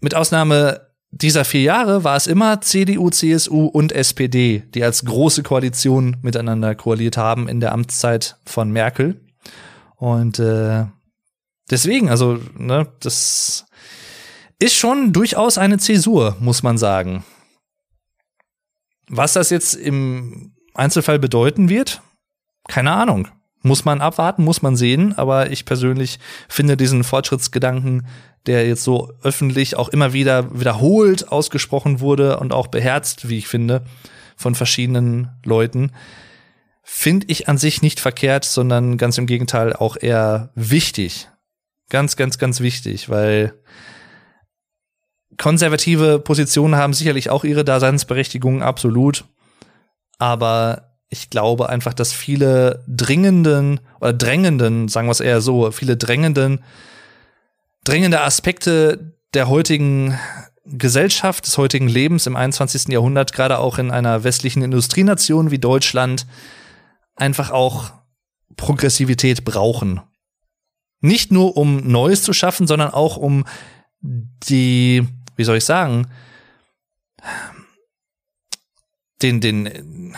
Mit 0.00 0.14
Ausnahme 0.14 0.80
dieser 1.10 1.44
vier 1.44 1.62
Jahre 1.62 2.04
war 2.04 2.16
es 2.16 2.26
immer 2.26 2.60
CDU, 2.60 3.10
CSU 3.10 3.66
und 3.66 3.92
SPD, 3.92 4.64
die 4.74 4.82
als 4.82 5.04
große 5.04 5.42
Koalition 5.42 6.16
miteinander 6.22 6.74
koaliert 6.74 7.16
haben 7.16 7.48
in 7.48 7.60
der 7.60 7.72
Amtszeit 7.72 8.36
von 8.44 8.70
Merkel. 8.70 9.20
Und 10.04 10.38
äh, 10.38 10.84
deswegen, 11.70 12.10
also, 12.10 12.38
ne, 12.58 12.86
das 13.00 13.64
ist 14.58 14.74
schon 14.74 15.14
durchaus 15.14 15.56
eine 15.56 15.78
Zäsur, 15.78 16.36
muss 16.40 16.62
man 16.62 16.76
sagen. 16.76 17.24
Was 19.08 19.32
das 19.32 19.48
jetzt 19.48 19.72
im 19.72 20.52
Einzelfall 20.74 21.18
bedeuten 21.18 21.70
wird? 21.70 22.02
Keine 22.68 22.92
Ahnung. 22.92 23.28
Muss 23.62 23.86
man 23.86 24.02
abwarten, 24.02 24.44
muss 24.44 24.60
man 24.60 24.76
sehen, 24.76 25.16
aber 25.16 25.50
ich 25.50 25.64
persönlich 25.64 26.18
finde 26.50 26.76
diesen 26.76 27.02
Fortschrittsgedanken, 27.02 28.06
der 28.44 28.68
jetzt 28.68 28.84
so 28.84 29.10
öffentlich 29.22 29.76
auch 29.76 29.88
immer 29.88 30.12
wieder 30.12 30.60
wiederholt 30.60 31.32
ausgesprochen 31.32 32.00
wurde 32.00 32.38
und 32.40 32.52
auch 32.52 32.66
beherzt, 32.66 33.30
wie 33.30 33.38
ich 33.38 33.48
finde, 33.48 33.86
von 34.36 34.54
verschiedenen 34.54 35.30
Leuten, 35.44 35.92
finde 36.84 37.26
ich 37.28 37.48
an 37.48 37.58
sich 37.58 37.82
nicht 37.82 37.98
verkehrt, 37.98 38.44
sondern 38.44 38.98
ganz 38.98 39.16
im 39.18 39.26
Gegenteil 39.26 39.72
auch 39.72 39.96
eher 39.98 40.50
wichtig. 40.54 41.28
Ganz, 41.88 42.16
ganz, 42.16 42.38
ganz 42.38 42.60
wichtig, 42.60 43.08
weil 43.08 43.54
konservative 45.38 46.18
Positionen 46.18 46.76
haben 46.76 46.92
sicherlich 46.92 47.30
auch 47.30 47.44
ihre 47.44 47.64
Daseinsberechtigung, 47.64 48.62
absolut. 48.62 49.24
Aber 50.18 50.98
ich 51.08 51.30
glaube 51.30 51.68
einfach, 51.68 51.94
dass 51.94 52.12
viele 52.12 52.84
dringenden 52.86 53.80
oder 54.00 54.12
drängenden, 54.12 54.88
sagen 54.88 55.08
wir 55.08 55.12
es 55.12 55.20
eher 55.20 55.40
so, 55.40 55.70
viele 55.70 55.96
drängenden, 55.96 56.62
drängende 57.84 58.20
Aspekte 58.20 59.14
der 59.32 59.48
heutigen 59.48 60.18
Gesellschaft, 60.66 61.46
des 61.46 61.58
heutigen 61.58 61.88
Lebens 61.88 62.26
im 62.26 62.36
21. 62.36 62.88
Jahrhundert, 62.88 63.32
gerade 63.32 63.58
auch 63.58 63.78
in 63.78 63.90
einer 63.90 64.24
westlichen 64.24 64.62
Industrienation 64.62 65.50
wie 65.50 65.58
Deutschland, 65.58 66.26
einfach 67.16 67.50
auch 67.50 67.92
Progressivität 68.56 69.44
brauchen. 69.44 70.00
Nicht 71.00 71.32
nur 71.32 71.56
um 71.56 71.86
Neues 71.86 72.22
zu 72.22 72.32
schaffen, 72.32 72.66
sondern 72.66 72.90
auch 72.90 73.16
um 73.16 73.44
die, 74.00 75.06
wie 75.36 75.44
soll 75.44 75.56
ich 75.56 75.64
sagen, 75.64 76.08
den, 79.22 79.40
den, 79.40 80.16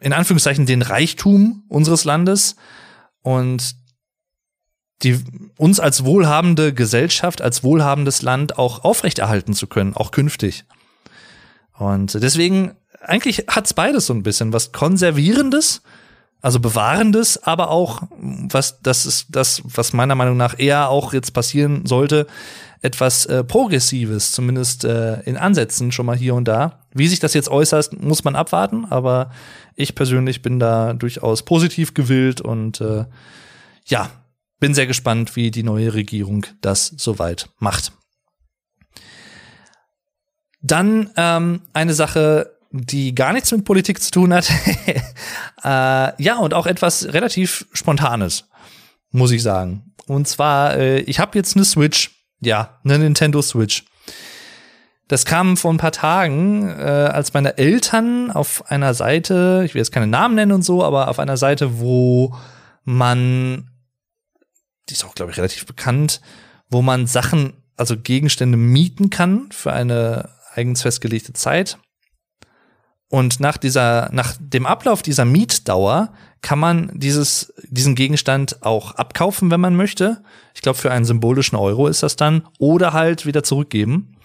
in 0.00 0.12
Anführungszeichen, 0.12 0.66
den 0.66 0.82
Reichtum 0.82 1.64
unseres 1.68 2.04
Landes 2.04 2.56
und 3.22 3.76
die, 5.02 5.22
uns 5.56 5.78
als 5.80 6.04
wohlhabende 6.04 6.74
Gesellschaft, 6.74 7.40
als 7.40 7.62
wohlhabendes 7.62 8.22
Land 8.22 8.58
auch 8.58 8.84
aufrechterhalten 8.84 9.54
zu 9.54 9.66
können, 9.66 9.94
auch 9.94 10.10
künftig. 10.10 10.64
Und 11.74 12.14
deswegen, 12.14 12.76
eigentlich 13.00 13.44
hat's 13.48 13.74
beides 13.74 14.06
so 14.06 14.14
ein 14.14 14.24
bisschen 14.24 14.52
was 14.52 14.72
Konservierendes, 14.72 15.82
also 16.40 16.60
Bewahrendes, 16.60 17.42
aber 17.42 17.70
auch, 17.70 18.02
was, 18.10 18.80
das 18.80 19.06
ist 19.06 19.26
das, 19.30 19.62
was 19.64 19.92
meiner 19.92 20.14
Meinung 20.14 20.36
nach 20.36 20.58
eher 20.58 20.88
auch 20.88 21.12
jetzt 21.12 21.32
passieren 21.32 21.84
sollte, 21.84 22.26
etwas 22.80 23.26
äh, 23.26 23.42
Progressives, 23.42 24.32
zumindest 24.32 24.84
äh, 24.84 25.20
in 25.22 25.36
Ansätzen 25.36 25.90
schon 25.90 26.06
mal 26.06 26.16
hier 26.16 26.34
und 26.34 26.46
da. 26.46 26.84
Wie 26.92 27.08
sich 27.08 27.18
das 27.18 27.34
jetzt 27.34 27.48
äußert, 27.48 28.00
muss 28.00 28.22
man 28.22 28.36
abwarten, 28.36 28.84
aber 28.84 29.30
ich 29.74 29.94
persönlich 29.94 30.42
bin 30.42 30.60
da 30.60 30.92
durchaus 30.92 31.42
positiv 31.42 31.94
gewillt 31.94 32.40
und 32.40 32.80
äh, 32.80 33.04
ja, 33.86 34.10
bin 34.60 34.74
sehr 34.74 34.86
gespannt, 34.86 35.34
wie 35.36 35.50
die 35.50 35.62
neue 35.62 35.94
Regierung 35.94 36.46
das 36.60 36.86
soweit 36.96 37.48
macht. 37.58 37.92
Dann 40.60 41.10
ähm, 41.16 41.62
eine 41.72 41.94
Sache, 41.94 42.57
die 42.84 43.14
gar 43.14 43.32
nichts 43.32 43.52
mit 43.52 43.64
Politik 43.64 44.02
zu 44.02 44.10
tun 44.10 44.32
hat. 44.32 44.50
äh, 45.64 46.22
ja, 46.22 46.38
und 46.38 46.54
auch 46.54 46.66
etwas 46.66 47.12
relativ 47.12 47.66
Spontanes, 47.72 48.48
muss 49.10 49.30
ich 49.30 49.42
sagen. 49.42 49.94
Und 50.06 50.28
zwar, 50.28 50.76
äh, 50.76 51.00
ich 51.00 51.20
habe 51.20 51.36
jetzt 51.36 51.56
eine 51.56 51.64
Switch 51.64 52.10
ja, 52.40 52.78
eine 52.84 52.98
Nintendo 52.98 53.42
Switch. 53.42 53.84
Das 55.08 55.24
kam 55.24 55.56
vor 55.56 55.72
ein 55.72 55.78
paar 55.78 55.92
Tagen, 55.92 56.68
äh, 56.68 56.82
als 56.82 57.32
meine 57.32 57.56
Eltern 57.56 58.30
auf 58.30 58.70
einer 58.70 58.92
Seite, 58.92 59.62
ich 59.64 59.74
will 59.74 59.80
jetzt 59.80 59.92
keine 59.92 60.06
Namen 60.06 60.34
nennen 60.34 60.52
und 60.52 60.62
so, 60.62 60.84
aber 60.84 61.08
auf 61.08 61.18
einer 61.18 61.38
Seite, 61.38 61.80
wo 61.80 62.34
man, 62.84 63.70
die 64.88 64.94
ist 64.94 65.04
auch, 65.04 65.14
glaube 65.14 65.32
ich, 65.32 65.38
relativ 65.38 65.64
bekannt, 65.64 66.20
wo 66.68 66.82
man 66.82 67.06
Sachen, 67.06 67.54
also 67.76 67.96
Gegenstände 67.96 68.58
mieten 68.58 69.08
kann 69.08 69.50
für 69.50 69.72
eine 69.72 70.30
eigens 70.54 70.82
festgelegte 70.82 71.32
Zeit. 71.32 71.78
Und 73.08 73.40
nach 73.40 73.56
dieser, 73.56 74.10
nach 74.12 74.34
dem 74.38 74.66
Ablauf 74.66 75.02
dieser 75.02 75.24
Mietdauer 75.24 76.12
kann 76.42 76.58
man 76.58 76.90
dieses, 76.94 77.52
diesen 77.68 77.94
Gegenstand 77.94 78.62
auch 78.62 78.94
abkaufen, 78.94 79.50
wenn 79.50 79.60
man 79.60 79.76
möchte. 79.76 80.22
Ich 80.54 80.60
glaube, 80.60 80.78
für 80.78 80.90
einen 80.90 81.04
symbolischen 81.04 81.56
Euro 81.56 81.88
ist 81.88 82.02
das 82.02 82.16
dann. 82.16 82.42
Oder 82.58 82.92
halt 82.92 83.26
wieder 83.26 83.42
zurückgeben. 83.42 84.16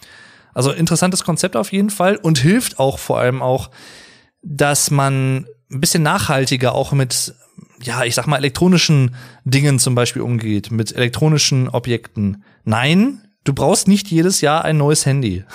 Also 0.54 0.72
interessantes 0.72 1.24
Konzept 1.24 1.56
auf 1.56 1.72
jeden 1.72 1.90
Fall 1.90 2.18
und 2.18 2.38
hilft 2.38 2.78
auch 2.78 3.00
vor 3.00 3.20
allem 3.20 3.42
auch, 3.42 3.72
dass 4.44 4.92
man 4.92 5.48
ein 5.72 5.82
bisschen 5.82 6.04
nachhaltiger 6.04 6.76
auch 6.76 6.92
mit, 6.92 7.34
ja, 7.82 8.04
ich 8.04 8.14
sag 8.14 8.28
mal, 8.28 8.38
elektronischen 8.38 9.16
Dingen 9.46 9.80
zum 9.80 9.96
Beispiel 9.96 10.22
umgeht, 10.22 10.72
mit 10.72 10.96
elektronischen 10.96 11.70
Objekten. 11.70 12.44
Nein, 12.66 13.22
du 13.44 13.54
brauchst 13.54 13.88
nicht 13.88 14.10
jedes 14.10 14.42
Jahr 14.42 14.64
ein 14.66 14.78
neues 14.78 15.06
Handy. 15.06 15.44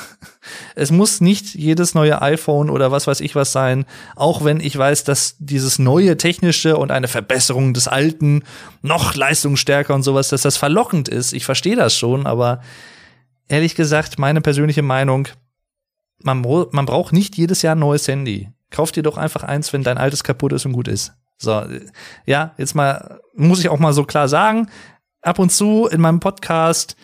Es 0.75 0.91
muss 0.91 1.21
nicht 1.21 1.55
jedes 1.55 1.95
neue 1.95 2.23
iPhone 2.23 2.71
oder 2.71 2.91
was 2.91 3.07
weiß 3.07 3.21
ich 3.21 3.35
was 3.35 3.53
sein, 3.53 3.85
auch 4.17 4.45
wenn 4.45 4.61
ich 4.61 4.79
weiß, 4.79 5.05
dass 5.05 5.37
dieses 5.39 5.79
neue 5.79 6.17
technische 6.17 6.79
und 6.79 6.91
eine 6.91 7.09
Verbesserung 7.09 7.75
des 7.75 7.87
alten 7.87 8.45
noch 8.81 9.15
leistungsstärker 9.15 9.95
und 9.95 10.05
sowas, 10.05 10.29
dass 10.29 10.43
das 10.43 10.57
verlockend 10.57 11.09
ist. 11.09 11.35
Ich 11.35 11.45
verstehe 11.45 11.77
das 11.77 11.99
schon, 11.99 12.27
aber 12.27 12.63
ehrlich 13.49 13.75
gesagt, 13.75 14.19
meine 14.19 14.41
persönliche 14.41 14.81
Meinung, 14.81 15.29
man, 16.23 16.41
man 16.71 16.87
braucht 16.87 17.13
nicht 17.13 17.37
jedes 17.37 17.61
Jahr 17.61 17.75
ein 17.75 17.81
neues 17.81 18.09
Handy. 18.09 18.49
Kauf 18.71 18.91
dir 18.91 19.03
doch 19.03 19.19
einfach 19.19 19.43
eins, 19.43 19.75
wenn 19.75 19.83
dein 19.83 19.99
altes 19.99 20.25
kaputt 20.25 20.55
ist 20.55 20.65
und 20.65 20.73
gut 20.73 20.89
ist. 20.89 21.13
So, 21.37 21.63
ja, 22.25 22.55
jetzt 22.57 22.75
mal, 22.75 23.21
muss 23.35 23.61
ich 23.61 23.69
auch 23.69 23.79
mal 23.79 23.93
so 23.93 24.05
klar 24.05 24.29
sagen, 24.29 24.69
ab 25.21 25.39
und 25.39 25.51
zu 25.51 25.87
in 25.87 26.01
meinem 26.01 26.21
Podcast 26.21 26.97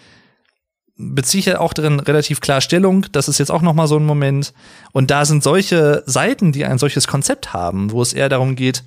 beziehe 0.96 1.40
ich 1.40 1.46
ja 1.46 1.60
auch 1.60 1.72
drin 1.72 2.00
relativ 2.00 2.40
klar 2.40 2.60
Stellung. 2.60 3.06
Das 3.12 3.28
ist 3.28 3.38
jetzt 3.38 3.50
auch 3.50 3.62
noch 3.62 3.74
mal 3.74 3.88
so 3.88 3.96
ein 3.96 4.06
Moment. 4.06 4.52
Und 4.92 5.10
da 5.10 5.24
sind 5.24 5.42
solche 5.42 6.02
Seiten, 6.06 6.52
die 6.52 6.64
ein 6.64 6.78
solches 6.78 7.08
Konzept 7.08 7.52
haben, 7.52 7.90
wo 7.90 8.00
es 8.00 8.12
eher 8.12 8.28
darum 8.28 8.54
geht, 8.54 8.84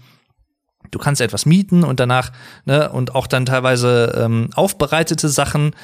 du 0.91 0.99
kannst 0.99 1.21
etwas 1.21 1.45
mieten 1.45 1.83
und 1.83 1.99
danach, 1.99 2.31
ne, 2.65 2.89
und 2.89 3.13
auch 3.13 3.27
dann 3.27 3.45
teilweise 3.45 4.13
ähm, 4.17 4.49
aufbereitete 4.55 5.27
Sachen, 5.27 5.75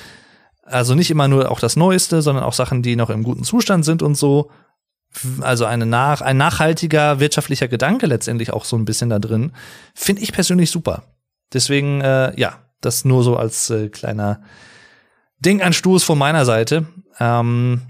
also 0.64 0.96
nicht 0.96 1.12
immer 1.12 1.28
nur 1.28 1.52
auch 1.52 1.60
das 1.60 1.76
Neueste, 1.76 2.22
sondern 2.22 2.46
auch 2.46 2.54
Sachen, 2.54 2.82
die 2.82 2.96
noch 2.96 3.10
im 3.10 3.24
guten 3.24 3.44
Zustand 3.44 3.84
sind 3.84 4.02
und 4.02 4.16
so. 4.16 4.50
Also 5.42 5.66
eine 5.66 5.86
nach, 5.86 6.22
ein 6.22 6.38
nachhaltiger 6.38 7.20
wirtschaftlicher 7.20 7.68
Gedanke 7.68 8.08
letztendlich 8.08 8.52
auch 8.52 8.66
so 8.66 8.78
ein 8.78 8.86
bisschen 8.86 9.10
da 9.10 9.20
drin. 9.20 9.52
Finde 9.94 10.22
ich 10.24 10.32
persönlich 10.32 10.72
super. 10.72 11.04
Deswegen, 11.52 12.02
äh, 12.02 12.40
ja, 12.40 12.60
das 12.82 13.06
nur 13.06 13.24
so 13.24 13.38
als 13.38 13.70
äh, 13.70 13.90
kleiner 13.90 14.42
Denkanstoß 15.44 16.04
von 16.04 16.18
meiner 16.18 16.46
Seite. 16.46 16.88
Ähm, 17.20 17.82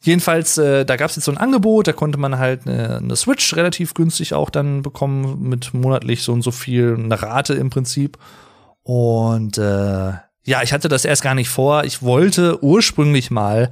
jedenfalls, 0.00 0.58
äh, 0.58 0.84
da 0.84 0.96
gab 0.96 1.10
es 1.10 1.16
jetzt 1.16 1.26
so 1.26 1.32
ein 1.32 1.38
Angebot, 1.38 1.86
da 1.86 1.92
konnte 1.92 2.18
man 2.18 2.38
halt 2.38 2.66
eine, 2.66 2.98
eine 2.98 3.16
Switch 3.16 3.54
relativ 3.54 3.94
günstig 3.94 4.34
auch 4.34 4.50
dann 4.50 4.82
bekommen, 4.82 5.48
mit 5.48 5.74
monatlich 5.74 6.22
so 6.22 6.32
und 6.32 6.42
so 6.42 6.50
viel, 6.50 6.96
eine 6.98 7.20
Rate 7.20 7.54
im 7.54 7.70
Prinzip. 7.70 8.18
Und 8.82 9.58
äh, 9.58 10.12
ja, 10.44 10.62
ich 10.62 10.72
hatte 10.72 10.88
das 10.88 11.04
erst 11.04 11.22
gar 11.22 11.34
nicht 11.34 11.48
vor. 11.48 11.84
Ich 11.84 12.02
wollte 12.02 12.62
ursprünglich 12.64 13.30
mal 13.30 13.70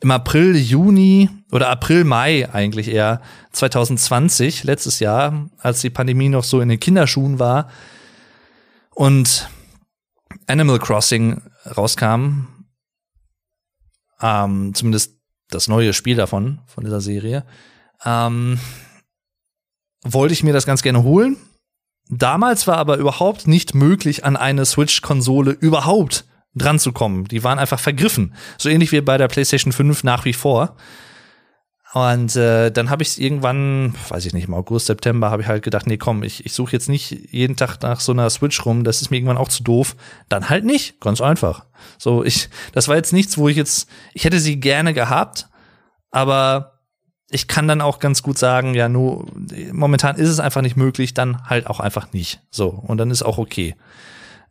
im 0.00 0.10
April, 0.10 0.54
Juni 0.56 1.30
oder 1.50 1.70
April, 1.70 2.04
Mai 2.04 2.48
eigentlich 2.52 2.88
eher 2.88 3.22
2020, 3.52 4.64
letztes 4.64 5.00
Jahr, 5.00 5.48
als 5.58 5.80
die 5.80 5.90
Pandemie 5.90 6.28
noch 6.28 6.44
so 6.44 6.60
in 6.60 6.68
den 6.68 6.80
Kinderschuhen 6.80 7.38
war 7.38 7.68
und 8.90 9.48
Animal 10.46 10.78
Crossing 10.78 11.40
rauskam, 11.64 12.46
ähm, 14.20 14.74
zumindest 14.74 15.16
das 15.48 15.68
neue 15.68 15.92
Spiel 15.92 16.16
davon, 16.16 16.60
von 16.66 16.84
dieser 16.84 17.00
Serie, 17.00 17.44
ähm, 18.04 18.58
wollte 20.02 20.32
ich 20.32 20.42
mir 20.42 20.52
das 20.52 20.66
ganz 20.66 20.82
gerne 20.82 21.02
holen 21.02 21.36
Damals 22.10 22.66
war 22.66 22.76
aber 22.76 22.96
überhaupt 22.96 23.46
nicht 23.46 23.74
möglich, 23.74 24.24
an 24.24 24.36
eine 24.36 24.66
Switch-Konsole 24.66 25.52
überhaupt 25.52 26.24
dran 26.56 26.80
zu 26.80 26.90
kommen. 26.90 27.26
Die 27.26 27.44
waren 27.44 27.60
einfach 27.60 27.78
vergriffen. 27.78 28.34
So 28.58 28.68
ähnlich 28.68 28.90
wie 28.90 29.00
bei 29.00 29.16
der 29.16 29.28
PlayStation 29.28 29.72
5 29.72 30.02
nach 30.02 30.24
wie 30.24 30.32
vor. 30.32 30.76
Und 31.92 32.36
äh, 32.36 32.70
dann 32.70 32.88
habe 32.88 33.02
ich 33.02 33.20
irgendwann, 33.20 33.94
weiß 34.08 34.24
ich 34.24 34.32
nicht, 34.32 34.46
im 34.46 34.54
August, 34.54 34.86
September, 34.86 35.30
habe 35.30 35.42
ich 35.42 35.48
halt 35.48 35.64
gedacht, 35.64 35.88
nee, 35.88 35.96
komm, 35.96 36.22
ich, 36.22 36.46
ich 36.46 36.52
suche 36.52 36.72
jetzt 36.72 36.88
nicht 36.88 37.10
jeden 37.32 37.56
Tag 37.56 37.82
nach 37.82 37.98
so 37.98 38.12
einer 38.12 38.30
Switch 38.30 38.64
rum, 38.64 38.84
das 38.84 39.02
ist 39.02 39.10
mir 39.10 39.16
irgendwann 39.16 39.38
auch 39.38 39.48
zu 39.48 39.64
doof. 39.64 39.96
Dann 40.28 40.48
halt 40.48 40.64
nicht, 40.64 41.00
ganz 41.00 41.20
einfach. 41.20 41.66
So, 41.98 42.24
ich, 42.24 42.48
das 42.72 42.86
war 42.86 42.94
jetzt 42.94 43.12
nichts, 43.12 43.38
wo 43.38 43.48
ich 43.48 43.56
jetzt, 43.56 43.88
ich 44.14 44.24
hätte 44.24 44.38
sie 44.38 44.60
gerne 44.60 44.94
gehabt, 44.94 45.48
aber 46.12 46.80
ich 47.28 47.48
kann 47.48 47.66
dann 47.66 47.80
auch 47.80 47.98
ganz 47.98 48.22
gut 48.22 48.38
sagen, 48.38 48.74
ja, 48.74 48.88
nur 48.88 49.26
momentan 49.72 50.16
ist 50.16 50.28
es 50.28 50.38
einfach 50.38 50.62
nicht 50.62 50.76
möglich, 50.76 51.12
dann 51.12 51.42
halt 51.48 51.66
auch 51.66 51.80
einfach 51.80 52.12
nicht. 52.12 52.40
So, 52.50 52.68
und 52.68 52.98
dann 52.98 53.10
ist 53.10 53.22
auch 53.22 53.38
okay. 53.38 53.74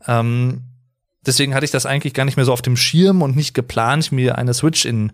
Ähm, 0.07 0.63
deswegen 1.25 1.55
hatte 1.55 1.65
ich 1.65 1.71
das 1.71 1.85
eigentlich 1.85 2.13
gar 2.13 2.25
nicht 2.25 2.35
mehr 2.35 2.45
so 2.45 2.53
auf 2.53 2.61
dem 2.61 2.75
Schirm 2.75 3.21
und 3.21 3.37
nicht 3.37 3.53
geplant, 3.53 4.11
mir 4.11 4.37
eine 4.37 4.53
Switch 4.53 4.83
in 4.83 5.13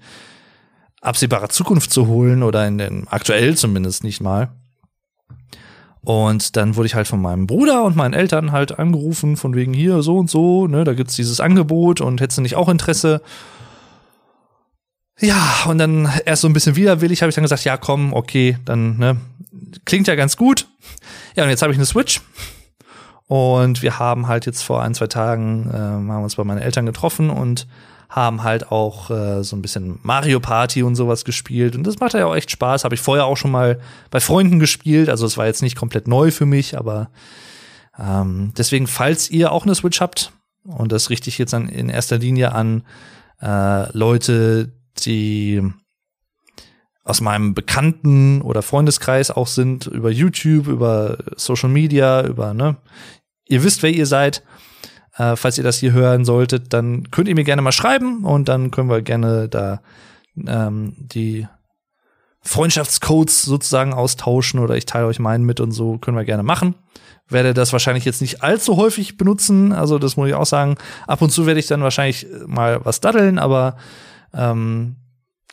absehbarer 1.06 1.50
Zukunft 1.50 1.92
zu 1.92 2.08
holen 2.08 2.44
oder 2.44 2.68
in 2.68 2.78
den 2.78 3.08
aktuell 3.08 3.56
zumindest 3.56 4.04
nicht 4.04 4.22
mal. 4.22 4.50
Und 6.02 6.56
dann 6.56 6.76
wurde 6.76 6.86
ich 6.86 6.96
halt 6.96 7.08
von 7.08 7.20
meinem 7.22 7.48
Bruder 7.48 7.84
und 7.84 7.96
meinen 7.96 8.14
Eltern 8.14 8.52
halt 8.52 8.78
angerufen, 8.78 9.38
von 9.38 9.56
wegen 9.56 9.74
hier 9.74 10.04
so 10.04 10.18
und 10.18 10.30
so, 10.30 10.68
ne, 10.68 10.84
da 10.84 10.94
gibt's 10.94 11.16
dieses 11.16 11.40
Angebot 11.40 12.00
und 12.00 12.22
hättest 12.22 12.38
du 12.38 12.42
nicht 12.44 12.56
auch 12.56 12.70
Interesse? 12.70 13.22
Ja, 15.20 15.64
und 15.68 15.80
dann 15.80 16.10
erst 16.26 16.44
so 16.44 16.48
ein 16.48 16.54
bisschen 16.54 16.76
widerwillig 16.76 17.22
habe 17.22 17.30
ich 17.30 17.36
dann 17.36 17.44
gesagt, 17.44 17.64
ja, 17.64 17.78
komm, 17.78 18.14
okay, 18.14 18.58
dann, 18.66 18.98
ne, 18.98 19.18
klingt 19.86 20.08
ja 20.08 20.16
ganz 20.16 20.38
gut. 20.38 20.68
Ja, 21.36 21.44
und 21.44 21.50
jetzt 21.50 21.64
habe 21.64 21.72
ich 21.72 21.78
eine 21.80 21.88
Switch. 21.88 22.22
Und 23.28 23.82
wir 23.82 23.98
haben 23.98 24.28
halt 24.28 24.46
jetzt 24.46 24.62
vor 24.62 24.84
ein, 24.84 24.94
zwei 24.94 25.08
Tagen, 25.08 25.70
äh, 25.72 25.78
haben 25.78 26.24
uns 26.24 26.36
bei 26.36 26.44
meinen 26.44 26.62
Eltern 26.62 26.86
getroffen 26.86 27.32
und 27.32 27.66
haben 28.10 28.44
halt 28.44 28.72
auch 28.72 29.10
äh, 29.10 29.44
so 29.44 29.56
ein 29.56 29.62
bisschen 29.62 30.00
Mario 30.04 30.40
Party 30.40 30.84
und 30.84 30.96
sowas 30.96 31.26
gespielt. 31.26 31.76
Und 31.76 31.84
das 31.84 32.00
macht 32.00 32.14
ja 32.14 32.26
auch 32.26 32.36
echt 32.36 32.52
Spaß. 32.52 32.84
Habe 32.84 32.96
ich 32.96 33.02
vorher 33.02 33.26
auch 33.26 33.38
schon 33.38 33.52
mal 33.52 33.80
bei 34.12 34.20
Freunden 34.20 34.60
gespielt. 34.60 35.10
Also 35.10 35.26
es 35.26 35.38
war 35.38 35.46
jetzt 35.46 35.62
nicht 35.62 35.76
komplett 35.76 36.08
neu 36.08 36.32
für 36.32 36.46
mich, 36.46 36.78
aber 36.78 37.10
ähm, 38.00 38.54
deswegen, 38.58 38.88
falls 38.88 39.30
ihr 39.30 39.52
auch 39.52 39.64
eine 39.64 39.76
Switch 39.76 40.02
habt, 40.02 40.32
und 40.64 40.92
das 40.92 41.10
richte 41.10 41.30
ich 41.30 41.38
jetzt 41.38 41.54
dann 41.54 41.70
in 41.70 41.90
erster 41.90 42.18
Linie 42.18 42.54
an 42.54 42.84
äh, 43.42 43.96
Leute, 43.96 44.72
die 45.06 45.62
aus 47.04 47.22
meinem 47.22 47.54
Bekannten- 47.54 48.42
oder 48.42 48.64
Freundeskreis 48.64 49.30
auch 49.30 49.48
sind, 49.48 49.86
über 49.86 50.10
YouTube, 50.10 50.68
über 50.68 51.20
Social 51.36 51.70
Media, 51.70 52.26
über, 52.26 52.54
ne, 52.54 52.78
ihr 53.48 53.64
wisst, 53.64 53.84
wer 53.84 53.92
ihr 53.92 54.08
seid. 54.08 54.44
Äh, 55.18 55.36
falls 55.36 55.58
ihr 55.58 55.64
das 55.64 55.78
hier 55.78 55.94
hören 55.94 56.26
solltet, 56.26 56.74
dann 56.74 57.10
könnt 57.12 57.28
ihr 57.28 57.36
mir 57.36 57.44
gerne 57.44 57.62
mal 57.62 57.72
schreiben 57.72 58.26
und 58.26 58.50
dann 58.50 58.72
können 58.72 58.90
wir 58.90 59.02
gerne 59.02 59.48
da 59.48 59.82
ähm, 60.48 60.94
die 60.98 61.48
Freundschaftscodes 62.42 63.44
sozusagen 63.44 63.94
austauschen 63.94 64.60
oder 64.60 64.76
ich 64.76 64.86
teile 64.86 65.08
euch 65.08 65.20
meinen 65.20 65.46
mit 65.46 65.60
und 65.60 65.72
so 65.72 65.98
können 65.98 66.18
wir 66.18 66.26
gerne 66.26 66.44
machen. 66.44 66.76
Werde 67.28 67.56
das 67.56 67.74
wahrscheinlich 67.74 68.06
jetzt 68.06 68.22
nicht 68.22 68.44
allzu 68.44 68.78
häufig 68.78 69.18
benutzen, 69.18 69.74
also 69.74 69.98
das 69.98 70.16
muss 70.16 70.28
ich 70.28 70.36
auch 70.36 70.46
sagen. 70.46 70.76
Ab 71.08 71.22
und 71.24 71.32
zu 71.32 71.48
werde 71.48 71.60
ich 71.60 71.68
dann 71.68 71.82
wahrscheinlich 71.82 72.28
mal 72.46 72.86
was 72.86 73.02
daddeln, 73.02 73.40
aber 73.40 73.78
ähm, 74.34 74.98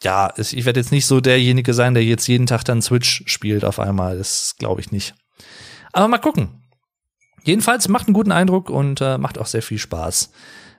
ja, 0.02 0.34
ich 0.36 0.64
werde 0.64 0.80
jetzt 0.80 0.92
nicht 0.92 1.06
so 1.06 1.20
derjenige 1.20 1.72
sein, 1.72 1.94
der 1.94 2.04
jetzt 2.04 2.26
jeden 2.26 2.46
Tag 2.46 2.64
dann 2.64 2.82
Switch 2.82 3.22
spielt 3.26 3.64
auf 3.64 3.78
einmal. 3.78 4.18
Das 4.18 4.56
glaube 4.58 4.80
ich 4.80 4.90
nicht. 4.90 5.14
Aber 5.92 6.08
mal 6.08 6.18
gucken. 6.18 6.61
Jedenfalls 7.42 7.88
macht 7.88 8.06
einen 8.06 8.14
guten 8.14 8.32
Eindruck 8.32 8.70
und 8.70 9.00
äh, 9.00 9.18
macht 9.18 9.38
auch 9.38 9.46
sehr 9.46 9.62
viel 9.62 9.78
Spaß, 9.78 10.30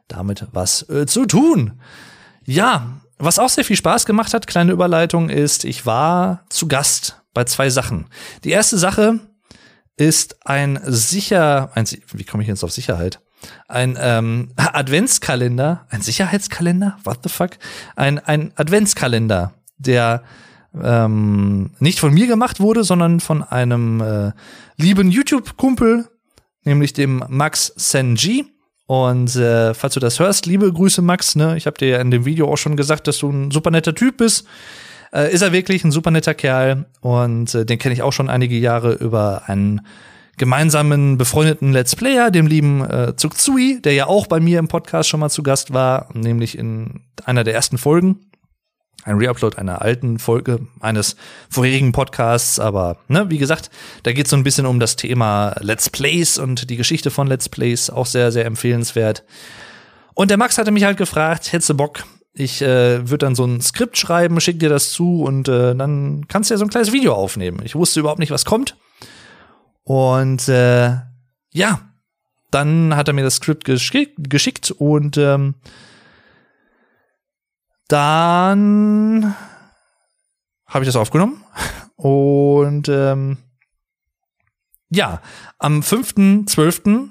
damit 0.08 0.48
was 0.52 0.88
äh, 0.90 1.06
zu 1.06 1.26
tun. 1.26 1.80
Ja, 2.46 3.02
was 3.18 3.40
auch 3.40 3.50
sehr 3.50 3.66
viel 3.66 3.76
Spaß 3.76 4.06
gemacht 4.06 4.34
hat, 4.34 4.48
kleine 4.48 4.72
Überleitung, 4.72 5.30
ist, 5.30 5.66
ich 5.66 5.86
war 5.86 6.46
zu 6.50 6.68
Gast 6.68 7.22
bei 7.34 7.44
zwei 7.46 7.70
Sachen. 7.70 8.08
Die 8.44 8.52
erste 8.52 8.78
Sache 8.78 9.20
ist 9.96 10.46
ein 10.46 10.80
sicher, 10.86 11.72
ein, 11.76 11.86
wie 12.14 12.24
komme 12.24 12.44
ich 12.44 12.50
jetzt 12.50 12.64
auf 12.64 12.72
Sicherheit? 12.72 13.20
ein 13.68 13.98
ähm, 14.00 14.50
Adventskalender, 14.56 15.86
ein 15.90 16.02
Sicherheitskalender, 16.02 16.98
what 17.04 17.20
the 17.24 17.30
fuck? 17.30 17.52
Ein, 17.96 18.20
ein 18.20 18.52
Adventskalender, 18.56 19.54
der 19.78 20.24
ähm, 20.82 21.72
nicht 21.80 22.00
von 22.00 22.14
mir 22.14 22.28
gemacht 22.28 22.60
wurde, 22.60 22.84
sondern 22.84 23.20
von 23.20 23.44
einem 23.44 24.02
äh, 24.02 24.32
lieben 24.78 25.12
YouTube-Kumpel, 25.12 26.10
nämlich 26.64 26.94
dem 26.94 27.24
Max 27.28 27.74
Senji. 27.76 28.46
Und 28.86 29.36
äh, 29.36 29.74
falls 29.74 29.94
du 29.94 30.00
das 30.00 30.20
hörst, 30.20 30.46
liebe 30.46 30.72
Grüße, 30.72 31.02
Max. 31.02 31.36
Ne? 31.36 31.56
Ich 31.58 31.66
habe 31.66 31.78
dir 31.78 31.88
ja 31.88 32.02
in 32.02 32.12
dem 32.12 32.26
Video 32.26 32.52
auch 32.52 32.58
schon 32.58 32.76
gesagt, 32.76 33.08
dass 33.08 33.18
du 33.20 33.30
ein 33.30 33.52
super 33.52 33.72
netter 33.72 33.96
Typ 33.96 34.18
bist. 34.18 34.46
Äh, 35.14 35.34
ist 35.34 35.42
er 35.42 35.54
wirklich 35.54 35.84
ein 35.84 35.92
super 35.92 36.12
netter 36.12 36.34
Kerl. 36.34 36.86
Und 37.02 37.56
äh, 37.56 37.66
den 37.66 37.80
kenne 37.80 37.94
ich 37.94 38.02
auch 38.02 38.14
schon 38.14 38.30
einige 38.30 38.58
Jahre 38.58 38.94
über 38.94 39.44
einen 39.48 39.82
gemeinsamen 40.38 41.18
befreundeten 41.18 41.72
Let's 41.72 41.96
Player, 41.96 42.32
dem 42.32 42.48
lieben 42.48 42.84
äh, 42.84 43.16
Zugzui, 43.16 43.80
der 43.82 43.94
ja 43.94 44.08
auch 44.08 44.28
bei 44.28 44.40
mir 44.40 44.60
im 44.60 44.68
Podcast 44.68 45.10
schon 45.10 45.20
mal 45.20 45.30
zu 45.30 45.44
Gast 45.44 45.74
war, 45.74 46.10
nämlich 46.14 46.58
in 46.58 47.02
einer 47.24 47.44
der 47.44 47.54
ersten 47.54 47.78
Folgen. 47.78 48.20
Ein 49.06 49.18
Reupload 49.18 49.58
einer 49.58 49.82
alten 49.82 50.18
Folge 50.18 50.66
eines 50.80 51.16
vorherigen 51.50 51.92
Podcasts, 51.92 52.60
aber 52.60 52.98
ne, 53.08 53.30
wie 53.30 53.38
gesagt, 53.38 53.70
da 54.04 54.14
geht 54.14 54.26
es 54.26 54.30
so 54.30 54.38
ein 54.38 54.44
bisschen 54.44 54.66
um 54.66 54.80
das 54.80 54.96
Thema 54.96 55.56
Let's 55.60 55.90
Plays 55.90 56.38
und 56.38 56.70
die 56.70 56.78
Geschichte 56.78 57.12
von 57.12 57.28
Let's 57.28 57.50
Plays, 57.50 57.90
auch 57.90 58.06
sehr, 58.06 58.32
sehr 58.32 58.46
empfehlenswert. 58.46 59.24
Und 60.14 60.30
der 60.30 60.38
Max 60.38 60.58
hatte 60.58 60.72
mich 60.72 60.86
halt 60.86 60.98
gefragt, 60.98 61.52
hättest 61.52 61.70
du 61.70 61.74
Bock, 61.74 62.04
ich 62.34 62.62
äh, 62.62 63.08
würde 63.10 63.26
dann 63.26 63.36
so 63.36 63.46
ein 63.46 63.62
Skript 63.62 63.98
schreiben, 63.98 64.40
schick 64.40 64.60
dir 64.60 64.70
das 64.70 64.92
zu 64.92 65.24
und 65.24 65.48
äh, 65.48 65.76
dann 65.76 66.28
kannst 66.28 66.50
du 66.50 66.56
ja 66.56 66.58
so 66.58 66.66
ein 66.66 66.70
kleines 66.70 66.92
Video 66.92 67.14
aufnehmen. 67.14 67.62
Ich 67.64 67.76
wusste 67.76 68.00
überhaupt 68.00 68.20
nicht, 68.20 68.32
was 68.32 68.46
kommt. 68.46 68.76
Und 69.84 70.48
äh, 70.48 70.96
ja, 71.52 71.82
dann 72.50 72.96
hat 72.96 73.08
er 73.08 73.14
mir 73.14 73.24
das 73.24 73.36
Skript 73.36 73.66
geschick 73.66 74.16
geschickt 74.18 74.72
und 74.72 75.18
ähm, 75.18 75.56
dann 77.94 79.36
habe 80.66 80.84
ich 80.84 80.88
das 80.88 80.96
aufgenommen 80.96 81.44
und 81.96 82.90
ähm, 82.90 83.38
ja, 84.90 85.22
am 85.60 85.82
5.12. 85.82 87.10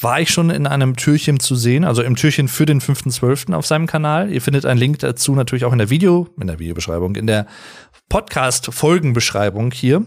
war 0.00 0.20
ich 0.20 0.30
schon 0.30 0.50
in 0.50 0.66
einem 0.66 0.96
Türchen 0.96 1.38
zu 1.38 1.54
sehen, 1.54 1.84
also 1.84 2.02
im 2.02 2.16
Türchen 2.16 2.48
für 2.48 2.66
den 2.66 2.80
5.12. 2.80 3.54
auf 3.54 3.64
seinem 3.64 3.86
Kanal. 3.86 4.32
Ihr 4.32 4.42
findet 4.42 4.66
einen 4.66 4.80
Link 4.80 4.98
dazu 4.98 5.36
natürlich 5.36 5.64
auch 5.64 5.72
in 5.72 5.78
der 5.78 5.90
Video, 5.90 6.28
in 6.40 6.48
der 6.48 6.58
Videobeschreibung, 6.58 7.14
in 7.14 7.28
der 7.28 7.46
Podcast-Folgenbeschreibung 8.08 9.70
hier. 9.70 10.04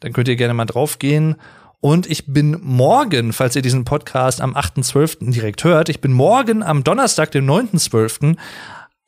Dann 0.00 0.12
könnt 0.12 0.28
ihr 0.28 0.36
gerne 0.36 0.52
mal 0.52 0.66
draufgehen. 0.66 1.36
Und 1.80 2.06
ich 2.10 2.30
bin 2.30 2.58
morgen, 2.62 3.32
falls 3.32 3.56
ihr 3.56 3.62
diesen 3.62 3.84
Podcast 3.86 4.42
am 4.42 4.54
8.12. 4.54 5.30
direkt 5.30 5.64
hört, 5.64 5.88
ich 5.88 6.02
bin 6.02 6.12
morgen 6.12 6.62
am 6.62 6.84
Donnerstag, 6.84 7.30
dem 7.30 7.46
9.12., 7.46 8.36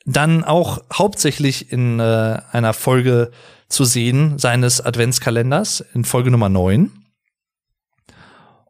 dann 0.05 0.45
auch 0.45 0.83
hauptsächlich 0.93 1.73
in 1.73 2.01
äh, 2.01 2.41
einer 2.53 2.73
Folge 2.73 3.31
zu 3.69 3.85
sehen 3.85 4.39
seines 4.39 4.81
Adventskalenders, 4.81 5.85
in 5.95 6.05
Folge 6.05 6.31
Nummer 6.31 6.49
9. 6.49 6.91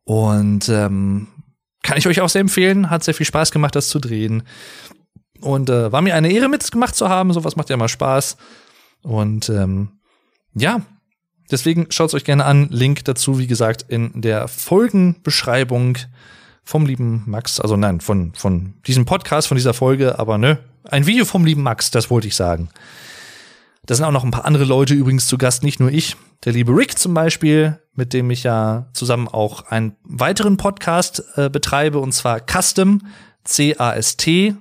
Und 0.04 0.68
ähm, 0.68 1.28
kann 1.82 1.98
ich 1.98 2.08
euch 2.08 2.20
auch 2.20 2.28
sehr 2.28 2.40
empfehlen. 2.40 2.90
Hat 2.90 3.04
sehr 3.04 3.14
viel 3.14 3.26
Spaß 3.26 3.52
gemacht, 3.52 3.76
das 3.76 3.88
zu 3.88 3.98
drehen. 3.98 4.42
Und 5.40 5.70
äh, 5.70 5.92
war 5.92 6.02
mir 6.02 6.14
eine 6.14 6.32
Ehre, 6.32 6.48
mitgemacht 6.48 6.96
zu 6.96 7.08
haben. 7.08 7.32
Sowas 7.32 7.54
macht 7.56 7.70
ja 7.70 7.74
immer 7.74 7.88
Spaß. 7.88 8.36
Und 9.02 9.48
ähm, 9.48 10.00
ja, 10.54 10.82
Deswegen 11.50 11.86
schaut 11.90 12.08
es 12.08 12.14
euch 12.14 12.24
gerne 12.24 12.44
an. 12.44 12.68
Link 12.70 13.04
dazu, 13.04 13.38
wie 13.38 13.46
gesagt, 13.46 13.84
in 13.88 14.20
der 14.20 14.48
Folgenbeschreibung 14.48 15.96
vom 16.62 16.84
lieben 16.84 17.22
Max. 17.26 17.60
Also 17.60 17.76
nein, 17.76 18.00
von, 18.00 18.34
von 18.34 18.74
diesem 18.86 19.06
Podcast, 19.06 19.48
von 19.48 19.56
dieser 19.56 19.72
Folge, 19.72 20.18
aber 20.18 20.36
ne, 20.36 20.58
ein 20.88 21.06
Video 21.06 21.24
vom 21.24 21.44
lieben 21.44 21.62
Max, 21.62 21.90
das 21.90 22.10
wollte 22.10 22.28
ich 22.28 22.36
sagen. 22.36 22.70
Da 23.86 23.94
sind 23.94 24.04
auch 24.04 24.12
noch 24.12 24.24
ein 24.24 24.30
paar 24.30 24.44
andere 24.44 24.64
Leute 24.64 24.94
übrigens 24.94 25.26
zu 25.26 25.38
Gast, 25.38 25.62
nicht 25.62 25.80
nur 25.80 25.90
ich. 25.90 26.16
Der 26.44 26.52
liebe 26.52 26.76
Rick 26.76 26.98
zum 26.98 27.14
Beispiel, 27.14 27.80
mit 27.94 28.12
dem 28.12 28.30
ich 28.30 28.42
ja 28.42 28.88
zusammen 28.92 29.28
auch 29.28 29.66
einen 29.66 29.96
weiteren 30.02 30.56
Podcast 30.56 31.22
äh, 31.36 31.48
betreibe, 31.48 31.98
und 31.98 32.12
zwar 32.12 32.40
Custom, 32.40 33.06
C-A-S-T, 33.44 34.54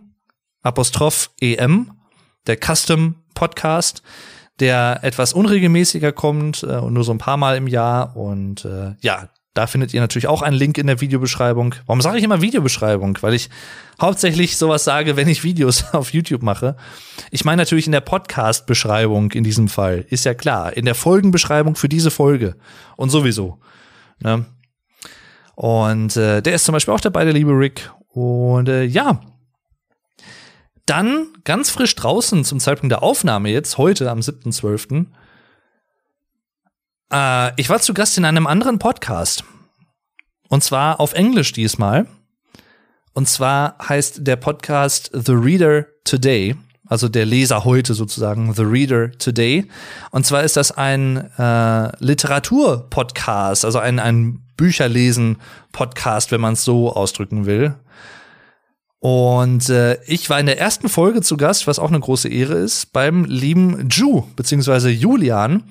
Apostroph 0.62 1.32
E-M, 1.42 1.92
der 2.48 2.58
Custom 2.58 3.16
Podcast 3.34 4.02
der 4.60 5.00
etwas 5.04 5.34
unregelmäßiger 5.34 6.12
kommt 6.12 6.64
äh, 6.64 6.78
und 6.78 6.94
nur 6.94 7.04
so 7.04 7.12
ein 7.12 7.18
paar 7.18 7.38
Mal 7.38 7.58
im 7.58 7.68
Jahr. 7.68 8.16
Und 8.16 8.66
äh, 8.66 8.96
ja, 9.02 9.30
da 9.58 9.66
findet 9.66 9.94
ihr 9.94 10.02
natürlich 10.02 10.28
auch 10.28 10.44
einen 10.44 10.56
Link 10.56 10.78
in 10.78 10.86
der 10.86 11.02
Videobeschreibung. 11.02 11.74
Warum 11.88 12.02
sage 12.02 12.20
ich 12.20 12.24
immer 12.24 12.42
Videobeschreibung? 12.42 13.18
Weil 13.22 13.34
ich 13.34 13.50
hauptsächlich 14.00 14.56
sowas 14.56 14.84
sage, 14.84 15.16
wenn 15.16 15.28
ich 15.28 15.44
Videos 15.44 15.86
auf 15.94 16.14
YouTube 16.14 16.44
mache. 16.44 16.76
Ich 17.32 17.44
meine 17.44 17.64
natürlich 17.64 17.88
in 17.88 17.92
der 17.92 18.02
Podcast-Beschreibung 18.02 19.32
in 19.32 19.44
diesem 19.44 19.68
Fall. 19.68 20.06
Ist 20.10 20.26
ja 20.26 20.36
klar. 20.36 20.78
In 20.78 20.86
der 20.86 20.94
Folgenbeschreibung 20.94 21.76
für 21.76 21.90
diese 21.90 22.12
Folge. 22.12 22.56
Und 22.98 23.10
sowieso. 23.10 23.60
Ne? 24.20 24.46
Und 25.56 26.16
äh, 26.16 26.42
der 26.44 26.54
ist 26.54 26.66
zum 26.66 26.74
Beispiel 26.74 26.94
auch 26.94 27.02
dabei, 27.02 27.24
der 27.24 27.34
liebe 27.34 27.52
Rick. 27.52 27.92
Und 28.10 28.70
äh, 28.70 28.84
ja, 28.84 29.22
dann 30.86 31.28
ganz 31.44 31.72
frisch 31.72 31.96
draußen 31.96 32.44
zum 32.44 32.60
Zeitpunkt 32.60 32.92
der 32.92 33.02
Aufnahme 33.02 33.50
jetzt, 33.50 33.80
heute 33.80 34.12
am 34.12 34.20
7.12. 34.20 35.08
Äh, 37.12 37.60
ich 37.60 37.70
war 37.70 37.80
zu 37.80 37.94
Gast 37.94 38.18
in 38.18 38.26
einem 38.26 38.48
anderen 38.48 38.80
Podcast. 38.80 39.44
Und 40.50 40.64
zwar 40.64 41.00
auf 41.00 41.14
Englisch 41.14 41.52
diesmal. 41.52 42.08
Und 43.14 43.28
zwar 43.28 43.78
heißt 43.88 44.28
der 44.28 44.36
Podcast 44.36 45.10
The 45.14 45.34
Reader 45.34 45.88
Today, 46.04 46.56
also 46.86 47.10
der 47.10 47.26
Leser 47.26 47.66
heute 47.66 47.94
sozusagen, 47.94 48.54
The 48.54 48.64
Reader 48.64 49.12
Today. 49.12 49.68
Und 50.12 50.26
zwar 50.26 50.44
ist 50.44 50.56
das 50.56 50.72
ein 50.72 51.18
äh, 51.38 52.04
Literatur-Podcast, 52.04 53.66
also 53.66 53.80
ein, 53.80 54.00
ein 54.00 54.44
Bücherlesen-Podcast, 54.56 56.32
wenn 56.32 56.42
man 56.42 56.54
es 56.54 56.64
so 56.64 56.94
ausdrücken 56.94 57.46
will. 57.46 57.76
Und 59.00 59.70
äh, 59.70 60.02
ich 60.06 60.30
war 60.30 60.40
in 60.40 60.46
der 60.46 60.60
ersten 60.60 60.90
Folge 60.90 61.22
zu 61.22 61.38
Gast, 61.38 61.68
was 61.68 61.80
auch 61.80 61.90
eine 61.90 62.00
große 62.00 62.30
Ehre 62.30 62.56
ist, 62.56 62.94
beim 62.94 63.26
lieben 63.26 63.90
Ju, 63.90 64.24
beziehungsweise 64.36 64.90
Julian, 64.90 65.64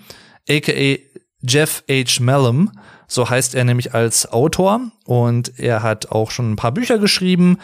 aka 0.49 0.99
Jeff 1.43 1.85
H. 1.91 2.21
Mellum. 2.21 2.71
So 3.09 3.29
heißt 3.29 3.55
er 3.55 3.65
nämlich 3.65 3.95
als 3.95 4.31
Autor. 4.31 4.81
Und 5.05 5.59
er 5.59 5.83
hat 5.83 6.11
auch 6.11 6.31
schon 6.31 6.53
ein 6.53 6.57
paar 6.57 6.73
Bücher 6.73 6.99
geschrieben. 6.99 7.59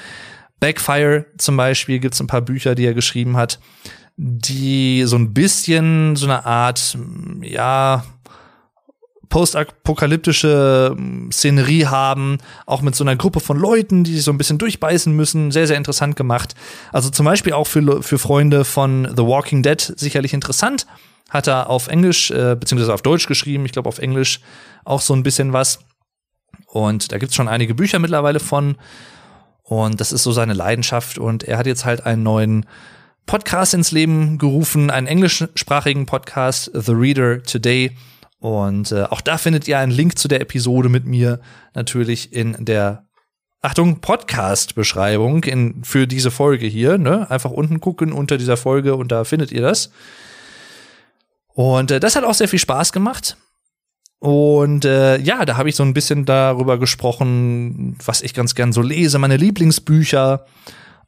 Backfire 0.60 1.26
zum 1.38 1.56
Beispiel 1.56 1.98
gibt 1.98 2.14
es 2.14 2.20
ein 2.20 2.28
paar 2.28 2.42
Bücher, 2.42 2.74
die 2.74 2.86
er 2.86 2.94
geschrieben 2.94 3.36
hat, 3.36 3.58
die 4.16 5.02
so 5.06 5.16
ein 5.16 5.34
bisschen 5.34 6.14
so 6.14 6.26
eine 6.26 6.46
Art, 6.46 6.96
ja, 7.40 8.04
postapokalyptische 9.32 10.94
ähm, 10.96 11.32
Szenerie 11.32 11.86
haben, 11.86 12.36
auch 12.66 12.82
mit 12.82 12.94
so 12.94 13.02
einer 13.02 13.16
Gruppe 13.16 13.40
von 13.40 13.58
Leuten, 13.58 14.04
die 14.04 14.14
sich 14.14 14.24
so 14.24 14.30
ein 14.30 14.36
bisschen 14.36 14.58
durchbeißen 14.58 15.12
müssen. 15.16 15.50
Sehr, 15.50 15.66
sehr 15.66 15.78
interessant 15.78 16.16
gemacht. 16.16 16.54
Also 16.92 17.08
zum 17.08 17.24
Beispiel 17.24 17.54
auch 17.54 17.66
für, 17.66 18.02
für 18.02 18.18
Freunde 18.18 18.66
von 18.66 19.10
The 19.16 19.22
Walking 19.22 19.62
Dead 19.62 19.80
sicherlich 19.96 20.34
interessant. 20.34 20.86
Hat 21.32 21.46
er 21.46 21.70
auf 21.70 21.88
Englisch, 21.88 22.30
äh, 22.30 22.56
beziehungsweise 22.58 22.94
auf 22.94 23.02
Deutsch 23.02 23.26
geschrieben, 23.26 23.64
ich 23.64 23.72
glaube 23.72 23.88
auf 23.88 23.98
Englisch 23.98 24.40
auch 24.84 25.00
so 25.00 25.14
ein 25.14 25.22
bisschen 25.22 25.52
was. 25.52 25.80
Und 26.66 27.12
da 27.12 27.18
gibt's 27.18 27.34
schon 27.34 27.48
einige 27.48 27.74
Bücher 27.74 27.98
mittlerweile 27.98 28.40
von. 28.40 28.76
Und 29.62 30.00
das 30.00 30.12
ist 30.12 30.22
so 30.22 30.32
seine 30.32 30.52
Leidenschaft. 30.52 31.18
Und 31.18 31.44
er 31.44 31.58
hat 31.58 31.66
jetzt 31.66 31.84
halt 31.84 32.04
einen 32.04 32.22
neuen 32.22 32.66
Podcast 33.26 33.74
ins 33.74 33.92
Leben 33.92 34.38
gerufen, 34.38 34.90
einen 34.90 35.06
englischsprachigen 35.06 36.06
Podcast, 36.06 36.70
The 36.74 36.92
Reader 36.92 37.42
Today 37.42 37.96
und 38.42 38.90
äh, 38.90 39.04
auch 39.04 39.20
da 39.20 39.38
findet 39.38 39.68
ihr 39.68 39.78
einen 39.78 39.92
Link 39.92 40.18
zu 40.18 40.26
der 40.26 40.40
Episode 40.40 40.88
mit 40.88 41.06
mir 41.06 41.40
natürlich 41.74 42.32
in 42.32 42.56
der 42.64 43.06
Achtung, 43.60 44.00
Podcast-Beschreibung 44.00 45.44
für 45.84 46.08
diese 46.08 46.32
Folge 46.32 46.66
hier. 46.66 46.98
Ne? 46.98 47.30
Einfach 47.30 47.52
unten 47.52 47.78
gucken 47.78 48.12
unter 48.12 48.38
dieser 48.38 48.56
Folge 48.56 48.96
und 48.96 49.12
da 49.12 49.22
findet 49.22 49.52
ihr 49.52 49.62
das. 49.62 49.92
Und 51.54 51.90
äh, 51.90 52.00
das 52.00 52.16
hat 52.16 52.24
auch 52.24 52.34
sehr 52.34 52.48
viel 52.48 52.58
Spaß 52.58 52.92
gemacht. 52.92 53.36
Und 54.18 54.84
äh, 54.84 55.18
ja, 55.18 55.44
da 55.44 55.56
habe 55.56 55.68
ich 55.68 55.74
so 55.74 55.82
ein 55.82 55.94
bisschen 55.94 56.24
darüber 56.24 56.78
gesprochen, 56.78 57.96
was 58.04 58.22
ich 58.22 58.34
ganz 58.34 58.54
gern 58.54 58.72
so 58.72 58.80
lese, 58.80 59.18
meine 59.18 59.36
Lieblingsbücher. 59.36 60.46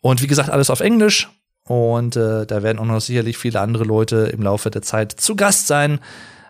Und 0.00 0.20
wie 0.20 0.26
gesagt, 0.26 0.50
alles 0.50 0.68
auf 0.68 0.80
Englisch. 0.80 1.30
Und 1.66 2.16
äh, 2.16 2.44
da 2.44 2.62
werden 2.62 2.78
auch 2.78 2.84
noch 2.84 3.00
sicherlich 3.00 3.38
viele 3.38 3.60
andere 3.60 3.84
Leute 3.84 4.30
im 4.32 4.42
Laufe 4.42 4.70
der 4.70 4.82
Zeit 4.82 5.12
zu 5.12 5.36
Gast 5.36 5.66
sein. 5.66 6.00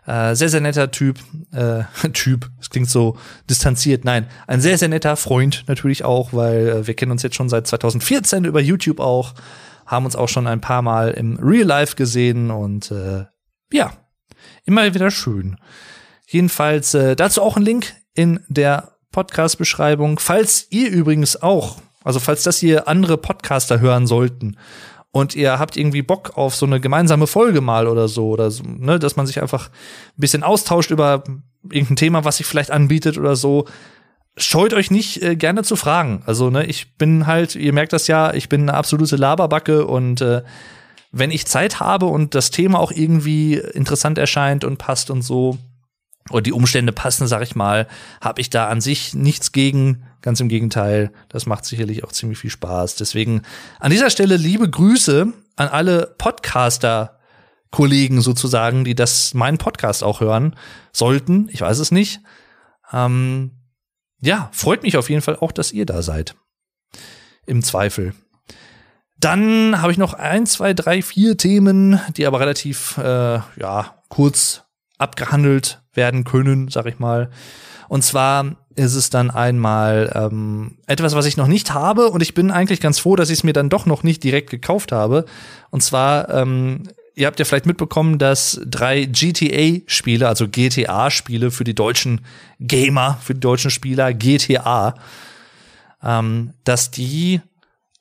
Äh, 0.07 0.35
sehr, 0.35 0.49
sehr 0.49 0.61
netter 0.61 0.91
Typ. 0.91 1.19
Äh, 1.53 1.85
typ, 2.15 2.51
das 2.59 2.71
klingt 2.71 2.89
so 2.89 3.17
distanziert. 3.49 4.05
Nein, 4.05 4.27
ein 4.47 4.61
sehr, 4.61 4.79
sehr 4.79 4.89
netter 4.89 5.17
Freund 5.17 5.65
natürlich 5.67 6.05
auch, 6.05 6.33
weil 6.33 6.69
äh, 6.69 6.87
wir 6.87 6.95
kennen 6.95 7.13
uns 7.13 7.23
jetzt 7.23 7.37
schon 7.37 7.49
seit 7.49 7.67
2014 7.67 8.45
über 8.45 8.61
YouTube 8.61 9.01
auch, 9.01 9.35
haben 9.87 10.07
uns 10.07 10.17
auch 10.17 10.29
schon 10.29 10.47
ein 10.47 10.61
paar 10.61 10.83
Mal 10.83 11.11
im 11.11 11.37
Real 11.37 11.67
Life 11.67 11.95
gesehen 11.95 12.51
und 12.51 12.91
äh, 12.91 13.25
ja, 13.75 13.93
immer 14.65 14.95
wieder 14.95 15.11
schön. 15.11 15.57
Jedenfalls 16.27 16.95
äh, 16.95 17.17
dazu 17.17 17.43
auch 17.43 17.57
ein 17.57 17.65
Link 17.65 17.93
in 18.15 18.41
der 18.49 18.93
Podcast-Beschreibung. 19.11 20.21
Falls 20.21 20.69
ihr 20.71 20.91
übrigens 20.91 21.43
auch, 21.43 21.79
also 22.05 22.21
falls 22.21 22.45
das 22.45 22.59
hier 22.59 22.87
andere 22.87 23.19
Podcaster 23.19 23.81
hören 23.81 24.07
sollten 24.07 24.57
und 25.11 25.35
ihr 25.35 25.59
habt 25.59 25.77
irgendwie 25.77 26.03
Bock 26.03 26.37
auf 26.37 26.55
so 26.55 26.67
eine 26.67 26.81
gemeinsame 26.81 27.27
Folge 27.27 27.61
mal 27.61 27.89
oder 27.89 28.07
so, 28.07 28.29
oder 28.29 28.53
so, 28.53 28.63
ne, 28.65 29.01
dass 29.01 29.17
man 29.17 29.27
sich 29.27 29.43
einfach 29.43 29.69
ein 29.69 30.21
bisschen 30.21 30.45
austauscht 30.45 30.93
über 30.93 31.25
irgendein 31.69 31.97
Thema, 31.97 32.25
was 32.25 32.37
sich 32.37 32.47
vielleicht 32.47 32.71
anbietet 32.71 33.19
oder 33.19 33.35
so, 33.35 33.67
scheut 34.37 34.73
euch 34.73 34.93
nicht 34.93 35.21
äh, 35.21 35.35
gerne 35.35 35.65
zu 35.65 35.75
fragen. 35.75 36.23
Also, 36.27 36.49
ne, 36.49 36.65
ich 36.67 36.97
bin 36.97 37.27
halt, 37.27 37.57
ihr 37.57 37.73
merkt 37.73 37.93
das 37.93 38.07
ja, 38.07 38.33
ich 38.35 38.49
bin 38.49 38.63
eine 38.63 38.75
absolute 38.75 39.17
Laberbacke 39.17 39.85
und 39.85 40.21
äh, 40.21 40.43
wenn 41.15 41.31
ich 41.31 41.47
Zeit 41.47 41.81
habe 41.81 42.07
und 42.07 42.35
das 42.35 42.51
Thema 42.51 42.81
auch 42.81 42.91
irgendwie 42.91 43.55
interessant 43.55 44.19
erscheint 44.19 44.65
und 44.65 44.79
passt 44.79 45.11
und 45.11 45.23
so, 45.23 45.59
und 46.31 46.47
die 46.47 46.53
Umstände 46.53 46.93
passen, 46.93 47.27
sag 47.27 47.43
ich 47.43 47.55
mal, 47.55 47.87
habe 48.21 48.41
ich 48.41 48.49
da 48.49 48.69
an 48.69 48.81
sich 48.81 49.15
nichts 49.15 49.53
gegen. 49.53 50.07
Ganz 50.23 50.41
im 50.41 50.49
Gegenteil, 50.49 51.13
das 51.29 51.45
macht 51.45 51.67
sicherlich 51.67 52.03
auch 52.03 52.11
ziemlich 52.11 52.39
viel 52.39 52.49
Spaß. 52.49 52.95
Deswegen 52.95 53.43
an 53.79 53.91
dieser 53.91 54.09
Stelle 54.09 54.39
liebe 54.39 54.69
Grüße 54.69 55.31
an 55.57 55.69
alle 55.69 56.15
Podcaster. 56.17 57.19
Kollegen 57.71 58.21
sozusagen, 58.21 58.85
die 58.85 58.95
das 58.95 59.35
meinen 59.35 59.59
Podcast 59.59 60.05
auch 60.05 60.21
hören 60.21 60.55
sollten. 60.93 61.49
Ich 61.51 61.61
weiß 61.61 61.81
es 61.81 61.91
nicht. 61.91 62.21
Ähm, 62.93 63.51
ja, 64.21 64.49
freut 64.53 64.85
mich 64.85 64.97
auf 64.97 65.11
jeden 65.11 65.23
Fall 65.23 65.35
auch, 65.35 65.51
dass 65.51 65.73
ihr 65.73 65.85
da 65.85 66.01
seid. 66.01 66.37
Im 67.47 67.65
Zweifel. 67.65 68.15
Dann 69.25 69.81
habe 69.81 69.91
ich 69.91 69.97
noch 69.97 70.13
ein, 70.13 70.45
zwei, 70.45 70.75
drei, 70.75 71.01
vier 71.01 71.39
Themen, 71.39 71.99
die 72.15 72.27
aber 72.27 72.41
relativ 72.41 72.99
äh, 72.99 73.39
ja 73.57 73.95
kurz 74.11 74.65
abgehandelt 74.99 75.81
werden 75.95 76.25
können, 76.25 76.69
sag 76.69 76.85
ich 76.85 76.99
mal. 76.99 77.31
Und 77.89 78.05
zwar 78.05 78.57
ist 78.75 78.95
es 78.95 79.09
dann 79.09 79.31
einmal 79.31 80.13
ähm, 80.15 80.77
etwas, 80.87 81.15
was 81.15 81.25
ich 81.25 81.39
noch 81.39 81.47
nicht 81.47 81.73
habe 81.73 82.09
und 82.11 82.23
ich 82.23 82.35
bin 82.35 82.51
eigentlich 82.51 82.83
ganz 82.83 82.99
froh, 82.99 83.17
dass 83.17 83.31
ich 83.31 83.39
es 83.39 83.45
mir 83.45 83.55
dann 83.55 83.71
doch 83.71 83.87
noch 83.87 84.03
nicht 84.03 84.23
direkt 84.23 84.51
gekauft 84.51 84.93
habe. 84.93 85.25
Und 85.71 85.83
zwar, 85.83 86.29
ähm, 86.29 86.83
ihr 87.15 87.27
habt 87.27 87.39
ja 87.39 87.47
vielleicht 87.47 87.65
mitbekommen, 87.65 88.19
dass 88.19 88.61
drei 88.67 89.07
GTA-Spiele, 89.07 90.29
also 90.29 90.49
GTA-Spiele 90.49 91.51
für 91.51 91.65
die 91.65 91.75
deutschen 91.75 92.21
Gamer, 92.61 93.19
für 93.23 93.33
die 93.33 93.41
deutschen 93.41 93.71
Spieler, 93.71 94.13
GTA, 94.13 94.97
ähm, 96.03 96.53
dass 96.65 96.91
die 96.91 97.41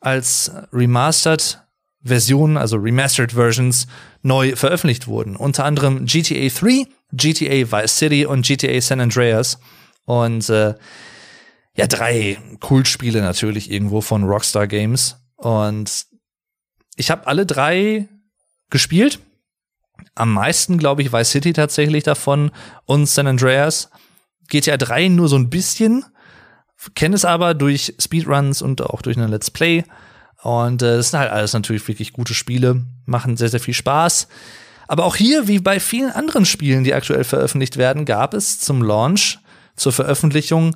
als 0.04 0.52
Remastered 0.72 1.60
Versionen, 2.04 2.58
also 2.58 2.76
Remastered 2.76 3.32
Versions, 3.32 3.88
neu 4.22 4.56
veröffentlicht 4.56 5.08
wurden. 5.08 5.36
Unter 5.36 5.64
anderem 5.64 6.06
GTA 6.06 6.50
3, 6.50 6.86
GTA 7.14 7.72
Vice 7.72 7.98
City 7.98 8.26
und 8.26 8.46
GTA 8.46 8.82
San 8.82 9.00
Andreas. 9.00 9.60
Und 10.06 10.50
äh, 10.50 10.76
ja, 11.76 11.88
drei 11.88 12.38
Kultspiele 12.60 13.22
natürlich 13.22 13.72
irgendwo 13.72 14.02
von 14.02 14.24
Rockstar 14.26 14.68
Games. 14.68 15.16
Und 15.38 16.06
ich 16.98 17.10
habe 17.10 17.26
alle 17.28 17.46
drei 17.46 18.10
gespielt. 18.70 19.20
Am 20.16 20.34
meisten, 20.34 20.78
glaube 20.78 21.02
ich, 21.02 21.14
Vice 21.14 21.32
City 21.32 21.54
tatsächlich 21.54 22.04
davon 22.04 22.52
und 22.86 23.06
San 23.06 23.28
Andreas. 23.28 23.90
GTA 24.50 24.76
3 24.76 25.08
nur 25.08 25.30
so 25.30 25.38
ein 25.38 25.50
bisschen. 25.50 26.04
Kenne 26.96 27.16
es 27.16 27.26
aber 27.26 27.54
durch 27.54 27.96
Speedruns 28.00 28.62
und 28.62 28.82
auch 28.82 29.02
durch 29.02 29.18
eine 29.18 29.28
Let's 29.28 29.52
Play. 29.52 29.84
Und 30.42 30.82
äh, 30.82 31.02
sind 31.02 31.20
halt 31.20 31.32
alles 31.32 31.54
natürlich 31.54 31.88
wirklich 31.88 32.12
gute 32.12 32.34
Spiele, 32.34 32.84
machen 33.06 33.38
sehr, 33.38 33.50
sehr 33.50 33.62
viel 33.62 33.74
Spaß. 33.74 34.28
Aber 34.88 35.06
auch 35.06 35.16
hier, 35.16 35.48
wie 35.48 35.60
bei 35.60 35.80
vielen 35.80 36.12
anderen 36.12 36.46
Spielen, 36.46 36.84
die 36.84 36.94
aktuell 36.94 37.24
veröffentlicht 37.24 37.78
werden, 37.78 38.06
gab 38.06 38.34
es 38.34 38.60
zum 38.60 38.82
Launch, 38.82 39.40
zur 39.76 39.94
Veröffentlichung 39.94 40.76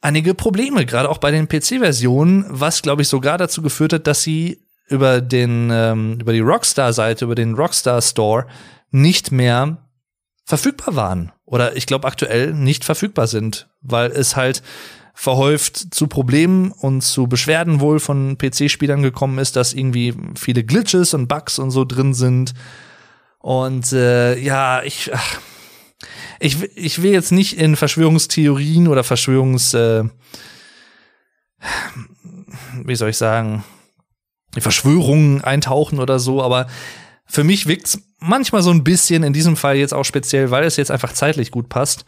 einige 0.00 0.34
Probleme, 0.34 0.84
gerade 0.84 1.08
auch 1.08 1.18
bei 1.18 1.30
den 1.30 1.48
PC-Versionen, 1.48 2.44
was, 2.48 2.82
glaube 2.82 3.02
ich, 3.02 3.08
sogar 3.08 3.38
dazu 3.38 3.62
geführt 3.62 3.94
hat, 3.94 4.06
dass 4.06 4.22
sie 4.22 4.62
über 4.88 5.22
den, 5.22 5.70
ähm, 5.72 6.18
über 6.20 6.32
die 6.32 6.40
Rockstar-Seite, 6.40 7.24
über 7.24 7.34
den 7.34 7.54
Rockstar 7.54 8.02
Store 8.02 8.46
nicht 8.90 9.32
mehr 9.32 9.78
verfügbar 10.44 10.94
waren. 10.94 11.32
Oder 11.46 11.76
ich 11.76 11.86
glaube 11.86 12.06
aktuell 12.06 12.52
nicht 12.52 12.84
verfügbar 12.84 13.26
sind, 13.26 13.68
weil 13.80 14.10
es 14.10 14.36
halt 14.36 14.62
verhäuft 15.14 15.94
zu 15.94 16.08
Problemen 16.08 16.72
und 16.72 17.00
zu 17.02 17.28
Beschwerden 17.28 17.80
wohl 17.80 18.00
von 18.00 18.36
PC-Spielern 18.36 19.02
gekommen 19.02 19.38
ist, 19.38 19.54
dass 19.56 19.72
irgendwie 19.72 20.14
viele 20.34 20.64
Glitches 20.64 21.14
und 21.14 21.28
Bugs 21.28 21.58
und 21.58 21.70
so 21.70 21.84
drin 21.84 22.14
sind. 22.14 22.52
Und 23.38 23.92
äh, 23.92 24.36
ja, 24.38 24.82
ich, 24.82 25.12
ich, 26.40 26.62
ich 26.74 27.02
will 27.02 27.12
jetzt 27.12 27.30
nicht 27.30 27.56
in 27.56 27.76
Verschwörungstheorien 27.76 28.88
oder 28.88 29.04
Verschwörungs, 29.04 29.72
äh, 29.74 30.04
wie 32.84 32.96
soll 32.96 33.10
ich 33.10 33.16
sagen, 33.16 33.64
Verschwörungen 34.58 35.42
eintauchen 35.44 36.00
oder 36.00 36.18
so, 36.18 36.42
aber 36.42 36.66
für 37.26 37.44
mich 37.44 37.66
wirkt's 37.66 38.00
manchmal 38.18 38.62
so 38.62 38.70
ein 38.70 38.84
bisschen, 38.84 39.22
in 39.22 39.32
diesem 39.32 39.56
Fall 39.56 39.76
jetzt 39.76 39.94
auch 39.94 40.04
speziell, 40.04 40.50
weil 40.50 40.64
es 40.64 40.76
jetzt 40.76 40.90
einfach 40.90 41.12
zeitlich 41.12 41.50
gut 41.50 41.68
passt, 41.68 42.04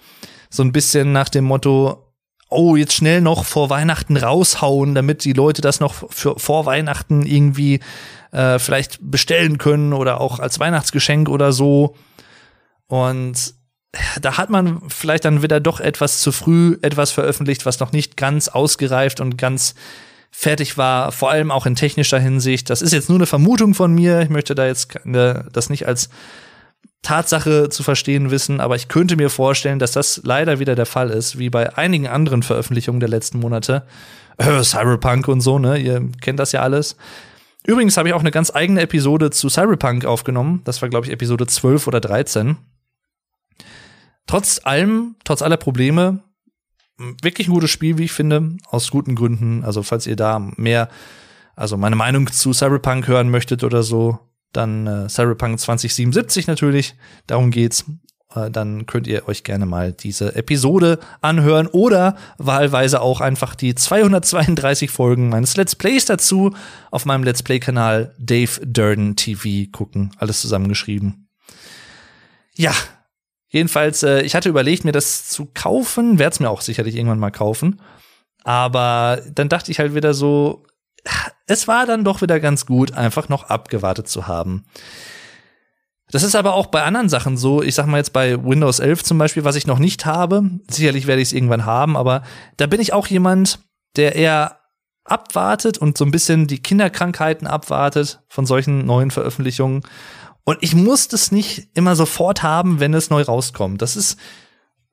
so 0.50 0.62
ein 0.62 0.72
bisschen 0.72 1.12
nach 1.12 1.28
dem 1.28 1.44
Motto, 1.44 2.05
oh, 2.48 2.76
jetzt 2.76 2.94
schnell 2.94 3.20
noch 3.20 3.44
vor 3.44 3.70
Weihnachten 3.70 4.16
raushauen, 4.16 4.94
damit 4.94 5.24
die 5.24 5.32
Leute 5.32 5.62
das 5.62 5.80
noch 5.80 5.94
für, 6.10 6.38
vor 6.38 6.66
Weihnachten 6.66 7.26
irgendwie 7.26 7.80
äh, 8.32 8.58
vielleicht 8.58 8.98
bestellen 9.00 9.58
können 9.58 9.92
oder 9.92 10.20
auch 10.20 10.38
als 10.38 10.60
Weihnachtsgeschenk 10.60 11.28
oder 11.28 11.52
so. 11.52 11.96
Und 12.86 13.54
da 14.20 14.36
hat 14.36 14.50
man 14.50 14.82
vielleicht 14.88 15.24
dann 15.24 15.42
wieder 15.42 15.60
doch 15.60 15.80
etwas 15.80 16.20
zu 16.20 16.32
früh 16.32 16.78
etwas 16.82 17.12
veröffentlicht, 17.12 17.66
was 17.66 17.80
noch 17.80 17.92
nicht 17.92 18.16
ganz 18.16 18.48
ausgereift 18.48 19.20
und 19.20 19.38
ganz 19.38 19.74
fertig 20.30 20.76
war, 20.76 21.12
vor 21.12 21.30
allem 21.30 21.50
auch 21.50 21.66
in 21.66 21.76
technischer 21.76 22.18
Hinsicht. 22.18 22.68
Das 22.68 22.82
ist 22.82 22.92
jetzt 22.92 23.08
nur 23.08 23.18
eine 23.18 23.26
Vermutung 23.26 23.74
von 23.74 23.94
mir. 23.94 24.20
Ich 24.20 24.28
möchte 24.28 24.54
da 24.54 24.66
jetzt 24.66 24.94
das 25.04 25.70
nicht 25.70 25.86
als 25.86 26.10
Tatsache 27.02 27.68
zu 27.68 27.82
verstehen 27.82 28.30
wissen, 28.30 28.60
aber 28.60 28.74
ich 28.76 28.88
könnte 28.88 29.16
mir 29.16 29.30
vorstellen, 29.30 29.78
dass 29.78 29.92
das 29.92 30.20
leider 30.24 30.58
wieder 30.58 30.74
der 30.74 30.86
Fall 30.86 31.10
ist, 31.10 31.38
wie 31.38 31.50
bei 31.50 31.76
einigen 31.76 32.08
anderen 32.08 32.42
Veröffentlichungen 32.42 33.00
der 33.00 33.08
letzten 33.08 33.38
Monate. 33.38 33.86
Äh, 34.38 34.62
Cyberpunk 34.62 35.28
und 35.28 35.40
so, 35.40 35.58
ne? 35.58 35.78
Ihr 35.78 36.10
kennt 36.20 36.38
das 36.38 36.52
ja 36.52 36.62
alles. 36.62 36.96
Übrigens 37.64 37.96
habe 37.96 38.08
ich 38.08 38.14
auch 38.14 38.20
eine 38.20 38.30
ganz 38.30 38.54
eigene 38.54 38.80
Episode 38.82 39.30
zu 39.30 39.48
Cyberpunk 39.48 40.04
aufgenommen. 40.04 40.62
Das 40.64 40.82
war, 40.82 40.88
glaube 40.88 41.06
ich, 41.06 41.12
Episode 41.12 41.46
12 41.46 41.86
oder 41.86 42.00
13. 42.00 42.56
Trotz 44.26 44.60
allem, 44.64 45.16
trotz 45.24 45.42
aller 45.42 45.56
Probleme, 45.56 46.20
wirklich 47.22 47.48
ein 47.48 47.54
gutes 47.54 47.70
Spiel, 47.70 47.98
wie 47.98 48.04
ich 48.04 48.12
finde, 48.12 48.56
aus 48.68 48.90
guten 48.90 49.14
Gründen. 49.14 49.64
Also, 49.64 49.82
falls 49.82 50.06
ihr 50.06 50.16
da 50.16 50.38
mehr, 50.56 50.88
also 51.54 51.76
meine 51.76 51.96
Meinung 51.96 52.30
zu 52.30 52.52
Cyberpunk 52.52 53.08
hören 53.08 53.30
möchtet 53.30 53.64
oder 53.64 53.82
so, 53.82 54.18
dann 54.56 54.86
äh, 54.86 55.08
Cyberpunk 55.08 55.60
2077 55.60 56.46
natürlich, 56.46 56.94
darum 57.26 57.50
geht's. 57.50 57.84
Äh, 58.34 58.50
dann 58.50 58.86
könnt 58.86 59.06
ihr 59.06 59.28
euch 59.28 59.44
gerne 59.44 59.66
mal 59.66 59.92
diese 59.92 60.34
Episode 60.34 60.98
anhören 61.20 61.66
oder 61.66 62.16
wahlweise 62.38 63.00
auch 63.00 63.20
einfach 63.20 63.54
die 63.54 63.74
232 63.74 64.90
Folgen 64.90 65.28
meines 65.28 65.56
Let's 65.56 65.74
Plays 65.74 66.04
dazu 66.04 66.54
auf 66.90 67.04
meinem 67.04 67.24
Let's 67.24 67.42
Play-Kanal 67.42 68.14
Dave 68.18 68.64
Durden 68.64 69.16
TV 69.16 69.70
gucken. 69.70 70.10
Alles 70.18 70.40
zusammengeschrieben. 70.40 71.28
Ja, 72.54 72.72
jedenfalls, 73.48 74.02
äh, 74.02 74.22
ich 74.22 74.34
hatte 74.34 74.48
überlegt, 74.48 74.84
mir 74.84 74.92
das 74.92 75.28
zu 75.28 75.50
kaufen, 75.52 76.18
werde 76.18 76.34
es 76.34 76.40
mir 76.40 76.50
auch 76.50 76.60
sicherlich 76.60 76.96
irgendwann 76.96 77.18
mal 77.18 77.30
kaufen. 77.30 77.80
Aber 78.44 79.20
dann 79.34 79.48
dachte 79.48 79.70
ich 79.72 79.78
halt 79.78 79.94
wieder 79.94 80.14
so, 80.14 80.64
es 81.46 81.68
war 81.68 81.86
dann 81.86 82.04
doch 82.04 82.22
wieder 82.22 82.40
ganz 82.40 82.66
gut, 82.66 82.92
einfach 82.92 83.28
noch 83.28 83.44
abgewartet 83.44 84.08
zu 84.08 84.26
haben. 84.26 84.64
Das 86.10 86.22
ist 86.22 86.36
aber 86.36 86.54
auch 86.54 86.66
bei 86.66 86.84
anderen 86.84 87.08
Sachen 87.08 87.36
so. 87.36 87.62
Ich 87.62 87.74
sag 87.74 87.86
mal 87.86 87.96
jetzt 87.98 88.12
bei 88.12 88.42
Windows 88.44 88.78
11 88.78 89.02
zum 89.02 89.18
Beispiel, 89.18 89.44
was 89.44 89.56
ich 89.56 89.66
noch 89.66 89.78
nicht 89.78 90.06
habe. 90.06 90.50
Sicherlich 90.70 91.06
werde 91.06 91.20
ich 91.20 91.28
es 91.28 91.32
irgendwann 91.32 91.64
haben, 91.64 91.96
aber 91.96 92.22
da 92.56 92.66
bin 92.66 92.80
ich 92.80 92.92
auch 92.92 93.06
jemand, 93.08 93.58
der 93.96 94.14
eher 94.14 94.60
abwartet 95.04 95.78
und 95.78 95.98
so 95.98 96.04
ein 96.04 96.10
bisschen 96.10 96.46
die 96.46 96.62
Kinderkrankheiten 96.62 97.46
abwartet 97.46 98.20
von 98.28 98.46
solchen 98.46 98.86
neuen 98.86 99.10
Veröffentlichungen. 99.10 99.82
Und 100.44 100.58
ich 100.60 100.74
muss 100.74 101.08
das 101.08 101.32
nicht 101.32 101.68
immer 101.74 101.96
sofort 101.96 102.42
haben, 102.42 102.78
wenn 102.78 102.94
es 102.94 103.10
neu 103.10 103.22
rauskommt. 103.22 103.82
Das 103.82 103.96
ist 103.96 104.16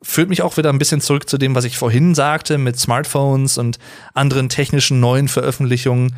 führt 0.03 0.29
mich 0.29 0.41
auch 0.41 0.57
wieder 0.57 0.69
ein 0.69 0.77
bisschen 0.77 1.01
zurück 1.01 1.27
zu 1.27 1.37
dem, 1.37 1.55
was 1.55 1.63
ich 1.63 1.77
vorhin 1.77 2.13
sagte 2.13 2.57
mit 2.57 2.77
Smartphones 2.77 3.57
und 3.57 3.79
anderen 4.13 4.49
technischen 4.49 4.99
neuen 4.99 5.27
Veröffentlichungen. 5.27 6.15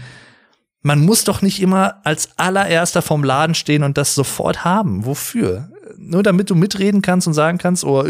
Man 0.81 0.99
muss 0.99 1.23
doch 1.23 1.41
nicht 1.41 1.61
immer 1.61 2.01
als 2.03 2.37
allererster 2.37 3.01
vom 3.01 3.23
Laden 3.23 3.55
stehen 3.55 3.83
und 3.83 3.97
das 3.97 4.13
sofort 4.13 4.65
haben. 4.65 5.05
Wofür? 5.05 5.69
Nur 5.97 6.23
damit 6.23 6.49
du 6.49 6.55
mitreden 6.55 7.01
kannst 7.01 7.27
und 7.27 7.33
sagen 7.33 7.57
kannst, 7.57 7.83
oh, 7.83 8.05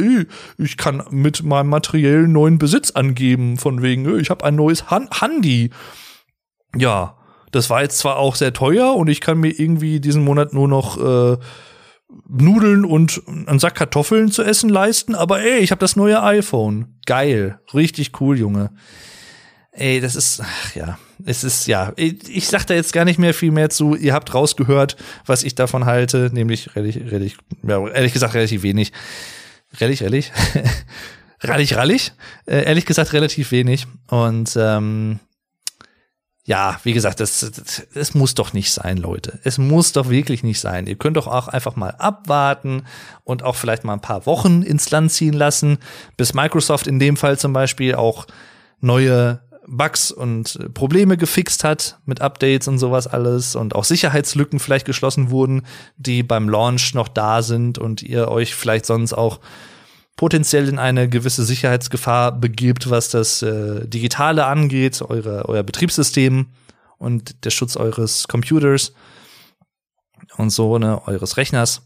ich 0.58 0.78
kann 0.78 1.04
mit 1.10 1.44
meinem 1.44 1.70
materiellen 1.70 2.32
neuen 2.32 2.58
Besitz 2.58 2.92
angeben, 2.92 3.58
von 3.58 3.82
wegen, 3.82 4.20
ich 4.20 4.30
habe 4.30 4.44
ein 4.44 4.56
neues 4.56 4.90
Han 4.90 5.10
Handy. 5.20 5.70
Ja, 6.76 7.16
das 7.52 7.70
war 7.70 7.82
jetzt 7.82 8.00
zwar 8.00 8.18
auch 8.18 8.36
sehr 8.36 8.54
teuer 8.54 8.96
und 8.96 9.08
ich 9.08 9.22
kann 9.22 9.40
mir 9.40 9.52
irgendwie 9.52 10.00
diesen 10.00 10.24
Monat 10.24 10.54
nur 10.54 10.68
noch 10.68 10.98
äh, 10.98 11.38
Nudeln 12.28 12.86
und 12.86 13.22
einen 13.28 13.60
Sack 13.60 13.76
Kartoffeln 13.76 14.32
zu 14.32 14.44
essen 14.44 14.70
leisten, 14.70 15.16
aber 15.16 15.42
ey, 15.42 15.60
ich 15.60 15.72
habe 15.72 15.80
das 15.80 15.96
neue 15.96 16.22
iPhone. 16.24 16.96
Geil, 17.06 17.60
richtig 17.74 18.20
cool, 18.20 18.38
Junge. 18.38 18.72
Ey, 19.72 20.00
das 20.00 20.16
ist 20.16 20.42
ach 20.42 20.76
ja, 20.76 20.98
es 21.26 21.44
ist 21.44 21.68
ja, 21.68 21.94
ich, 21.98 22.48
sag 22.48 22.66
da 22.66 22.74
jetzt 22.74 22.94
gar 22.94 23.06
nicht 23.06 23.20
mehr 23.20 23.34
viel 23.34 23.52
mehr 23.52 23.70
zu. 23.70 23.96
Ihr 23.96 24.14
habt 24.14 24.34
rausgehört, 24.34 24.96
was 25.26 25.44
ich 25.44 25.56
davon 25.56 25.86
halte, 25.86 26.30
nämlich 26.34 26.76
relativ, 26.76 27.12
relativ 27.12 27.38
ja, 27.64 27.86
ehrlich 27.90 28.14
gesagt 28.14 28.34
relativ 28.34 28.64
wenig. 28.64 28.92
Relativ, 29.80 30.02
relativ. 30.02 30.32
rallig, 31.42 31.76
rallig. 31.76 32.14
Äh, 32.46 32.64
ehrlich 32.64 32.86
gesagt 32.86 33.14
relativ 33.14 33.52
wenig. 33.52 33.86
Und 34.08 34.56
ähm, 34.58 35.20
ja, 36.48 36.80
wie 36.84 36.94
gesagt, 36.94 37.20
das, 37.20 37.40
das, 37.40 37.88
das 37.92 38.14
muss 38.14 38.36
doch 38.36 38.54
nicht 38.54 38.72
sein, 38.72 38.98
Leute. 38.98 39.40
Es 39.44 39.58
muss 39.58 39.94
doch 39.94 40.10
wirklich 40.10 40.44
nicht 40.44 40.60
sein. 40.60 40.86
Ihr 40.86 40.96
könnt 40.96 41.18
doch 41.18 41.26
auch 41.26 41.48
einfach 41.48 41.76
mal 41.76 41.96
abwarten 41.98 42.84
und 43.24 43.42
auch 43.42 43.56
vielleicht 43.56 43.84
mal 43.84 43.94
ein 43.94 44.02
paar 44.02 44.28
Wochen 44.28 44.62
ins 44.62 44.92
Land 44.92 45.12
ziehen 45.12 45.34
lassen, 45.34 45.80
bis 46.18 46.36
Microsoft 46.36 46.86
in 46.86 47.00
dem 47.00 47.18
Fall 47.18 47.40
zum 47.40 47.52
Beispiel 47.52 47.96
auch 47.96 48.28
neue 48.80 49.42
Bugs 49.68 50.12
und 50.12 50.72
Probleme 50.76 51.18
gefixt 51.18 51.64
hat 51.64 51.98
mit 52.06 52.22
Updates 52.22 52.68
und 52.68 52.78
sowas 52.78 53.08
alles 53.08 53.56
und 53.56 53.74
auch 53.74 53.84
Sicherheitslücken 53.84 54.60
vielleicht 54.60 54.86
geschlossen 54.86 55.32
wurden, 55.32 55.64
die 55.98 56.22
beim 56.22 56.48
Launch 56.48 56.94
noch 56.94 57.08
da 57.08 57.42
sind 57.42 57.80
und 57.80 58.04
ihr 58.04 58.28
euch 58.28 58.54
vielleicht 58.54 58.86
sonst 58.86 59.14
auch 59.14 59.40
potenziell 60.16 60.68
in 60.68 60.80
eine 60.80 61.10
gewisse 61.10 61.44
Sicherheitsgefahr 61.44 62.32
begibt, 62.32 62.90
was 62.90 63.10
das 63.10 63.42
äh, 63.42 63.88
Digitale 63.88 64.46
angeht, 64.46 65.02
eure, 65.02 65.48
euer 65.50 65.64
Betriebssystem 65.64 66.48
und 66.98 67.44
der 67.46 67.50
Schutz 67.50 67.76
eures 67.76 68.28
Computers 68.28 68.94
und 70.38 70.50
so, 70.52 70.78
ne, 70.78 71.06
eures 71.08 71.38
Rechners. 71.38 71.82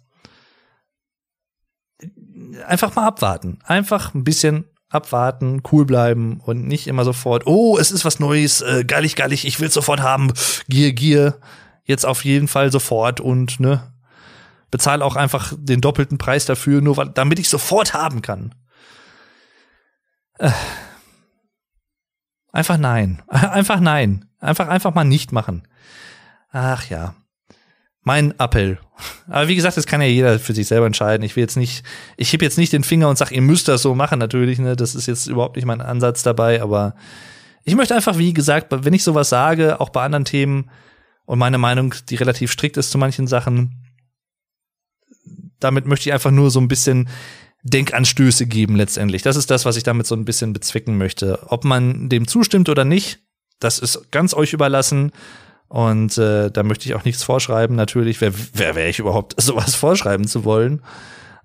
Einfach 2.66 2.96
mal 2.96 3.08
abwarten. 3.08 3.60
Einfach 3.66 4.14
ein 4.14 4.24
bisschen 4.24 4.66
abwarten, 4.90 5.62
cool 5.72 5.86
bleiben 5.86 6.42
und 6.44 6.68
nicht 6.68 6.88
immer 6.88 7.06
sofort, 7.06 7.46
oh, 7.46 7.78
es 7.78 7.92
ist 7.92 8.06
was 8.06 8.20
Neues, 8.20 8.62
äh, 8.62 8.84
geilig, 8.86 9.16
geilig, 9.16 9.46
ich 9.46 9.60
will 9.60 9.70
sofort 9.70 10.02
haben, 10.02 10.34
Gier, 10.68 10.94
Gier, 10.94 11.40
jetzt 11.84 12.06
auf 12.06 12.26
jeden 12.26 12.48
Fall 12.48 12.72
sofort 12.72 13.20
und 13.20 13.60
ne, 13.60 13.94
bezahle 14.72 15.04
auch 15.04 15.16
einfach 15.16 15.54
den 15.58 15.82
doppelten 15.82 16.18
Preis 16.18 16.46
dafür, 16.46 16.82
nur 16.82 16.98
weil, 16.98 17.10
damit 17.10 17.40
ich 17.40 17.50
sofort 17.50 17.94
haben 17.94 18.22
kann. 18.22 18.56
Äh. 20.38 20.52
Einfach 22.52 22.78
nein. 22.78 23.22
Einfach 23.30 23.80
nein. 23.80 24.26
Einfach, 24.40 24.70
einfach 24.70 24.96
mal 24.96 25.04
nicht 25.04 25.34
machen. 25.34 25.68
Ach 26.52 26.90
ja. 26.90 27.14
Mein 28.04 28.32
Appell. 28.40 28.80
Aber 29.28 29.48
wie 29.50 29.56
gesagt, 29.56 29.76
das 29.76 29.86
kann 29.86 30.02
ja 30.02 30.08
jeder 30.08 30.40
für 30.40 30.54
sich 30.54 30.68
selber 30.68 30.86
entscheiden. 30.86 31.26
Ich 31.26 31.36
will 31.36 31.42
jetzt 31.42 31.58
nicht, 31.58 31.84
ich 32.16 32.32
heb 32.32 32.42
jetzt 32.42 32.58
nicht 32.58 32.72
den 32.72 32.84
Finger 32.84 33.10
und 33.10 33.18
sag, 33.18 33.32
ihr 33.32 33.42
müsst 33.42 33.68
das 33.68 33.82
so 33.82 33.96
machen, 33.96 34.18
natürlich, 34.18 34.58
ne. 34.60 34.76
Das 34.76 34.96
ist 34.96 35.08
jetzt 35.08 35.28
überhaupt 35.28 35.58
nicht 35.58 35.66
mein 35.66 35.82
Ansatz 35.82 36.24
dabei, 36.24 36.62
aber 36.62 36.96
ich 37.66 37.76
möchte 37.76 37.94
einfach, 37.94 38.18
wie 38.18 38.34
gesagt, 38.34 38.68
wenn 38.72 38.94
ich 38.94 39.04
sowas 39.04 39.30
sage, 39.30 39.80
auch 39.80 39.90
bei 39.90 40.04
anderen 40.04 40.26
Themen 40.26 40.72
und 41.26 41.38
meine 41.38 41.58
Meinung, 41.58 41.94
die 42.10 42.16
relativ 42.16 42.52
strikt 42.52 42.78
ist 42.78 42.92
zu 42.92 42.98
manchen 42.98 43.28
Sachen, 43.28 43.89
damit 45.60 45.86
möchte 45.86 46.10
ich 46.10 46.14
einfach 46.14 46.32
nur 46.32 46.52
so 46.52 46.60
ein 46.60 46.68
bisschen 46.68 47.10
Denkanstöße 47.64 48.46
geben 48.46 48.76
letztendlich. 48.76 49.22
Das 49.22 49.36
ist 49.36 49.52
das, 49.52 49.66
was 49.66 49.76
ich 49.76 49.84
damit 49.84 50.08
so 50.08 50.16
ein 50.16 50.26
bisschen 50.26 50.54
bezwecken 50.54 50.98
möchte. 50.98 51.40
Ob 51.48 51.66
man 51.66 52.10
dem 52.10 52.28
zustimmt 52.28 52.70
oder 52.70 52.86
nicht, 52.86 53.20
das 53.60 53.80
ist 53.80 54.12
ganz 54.12 54.34
euch 54.34 54.54
überlassen. 54.54 55.12
Und 55.68 56.18
äh, 56.18 56.50
da 56.50 56.64
möchte 56.64 56.88
ich 56.88 56.96
auch 56.96 57.06
nichts 57.06 57.24
vorschreiben. 57.24 57.76
Natürlich, 57.76 58.22
wer, 58.22 58.34
wer 58.54 58.76
wäre 58.76 58.90
ich 58.90 59.00
überhaupt, 59.00 59.40
sowas 59.42 59.76
vorschreiben 59.76 60.28
zu 60.28 60.46
wollen. 60.46 60.82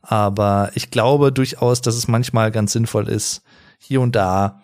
Aber 0.01 0.71
ich 0.75 0.91
glaube 0.91 1.33
durchaus, 1.33 1.81
dass 1.81 1.97
es 1.97 2.09
manchmal 2.09 2.51
ganz 2.51 2.73
sinnvoll 2.73 3.09
ist, 3.09 3.43
hier 3.79 4.01
und 4.01 4.15
da 4.15 4.61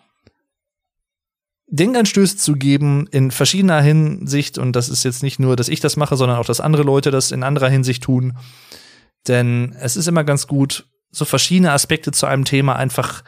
Denkanstöße 1.67 2.37
zu 2.37 2.53
geben 2.53 3.07
in 3.11 3.31
verschiedener 3.31 3.81
Hinsicht. 3.81 4.57
Und 4.57 4.75
das 4.75 4.89
ist 4.89 5.03
jetzt 5.03 5.23
nicht 5.23 5.39
nur, 5.39 5.55
dass 5.55 5.69
ich 5.69 5.79
das 5.79 5.95
mache, 5.95 6.15
sondern 6.15 6.37
auch, 6.37 6.45
dass 6.45 6.59
andere 6.59 6.83
Leute 6.83 7.11
das 7.11 7.31
in 7.31 7.43
anderer 7.43 7.69
Hinsicht 7.69 8.03
tun. 8.03 8.33
Denn 9.27 9.75
es 9.79 9.95
ist 9.95 10.07
immer 10.07 10.23
ganz 10.23 10.47
gut, 10.47 10.87
so 11.11 11.25
verschiedene 11.25 11.71
Aspekte 11.71 12.11
zu 12.11 12.25
einem 12.25 12.45
Thema 12.45 12.75
einfach 12.75 13.23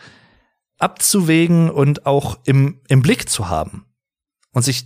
abzuwägen 0.80 1.70
und 1.70 2.06
auch 2.06 2.40
im, 2.46 2.82
im 2.88 3.02
Blick 3.02 3.30
zu 3.30 3.50
haben 3.50 3.86
und 4.52 4.64
sich 4.64 4.86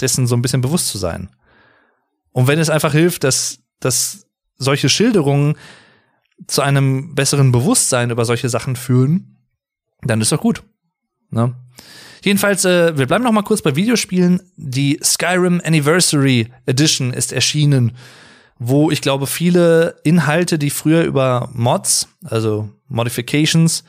dessen 0.00 0.26
so 0.26 0.36
ein 0.36 0.42
bisschen 0.42 0.60
bewusst 0.60 0.88
zu 0.88 0.98
sein. 0.98 1.30
Und 2.30 2.46
wenn 2.46 2.58
es 2.58 2.70
einfach 2.70 2.92
hilft, 2.92 3.24
dass, 3.24 3.58
dass 3.80 4.26
solche 4.56 4.88
Schilderungen 4.88 5.56
zu 6.46 6.62
einem 6.62 7.14
besseren 7.14 7.52
Bewusstsein 7.52 8.10
über 8.10 8.24
solche 8.24 8.48
Sachen 8.48 8.76
führen, 8.76 9.38
dann 10.02 10.20
ist 10.20 10.32
doch 10.32 10.40
gut. 10.40 10.62
Ne? 11.30 11.54
Jedenfalls, 12.22 12.64
äh, 12.64 12.96
wir 12.96 13.06
bleiben 13.06 13.24
noch 13.24 13.32
mal 13.32 13.42
kurz 13.42 13.62
bei 13.62 13.76
Videospielen. 13.76 14.40
Die 14.56 14.98
Skyrim 15.02 15.60
Anniversary 15.64 16.50
Edition 16.66 17.12
ist 17.12 17.32
erschienen 17.32 17.92
wo 18.58 18.90
ich 18.90 19.00
glaube, 19.00 19.26
viele 19.26 19.96
Inhalte, 20.04 20.58
die 20.58 20.70
früher 20.70 21.02
über 21.02 21.50
Mods, 21.52 22.08
also 22.24 22.68
Modifications, 22.88 23.84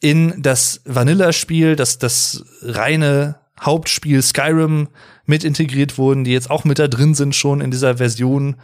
in 0.00 0.34
das 0.42 0.82
Vanilla-Spiel, 0.84 1.76
das, 1.76 1.98
das 1.98 2.44
reine 2.62 3.36
Hauptspiel 3.60 4.20
Skyrim 4.20 4.88
mit 5.24 5.44
integriert 5.44 5.96
wurden, 5.96 6.24
die 6.24 6.32
jetzt 6.32 6.50
auch 6.50 6.64
mit 6.64 6.78
da 6.78 6.88
drin 6.88 7.14
sind 7.14 7.34
schon 7.34 7.60
in 7.60 7.70
dieser 7.70 7.96
Version 7.96 8.56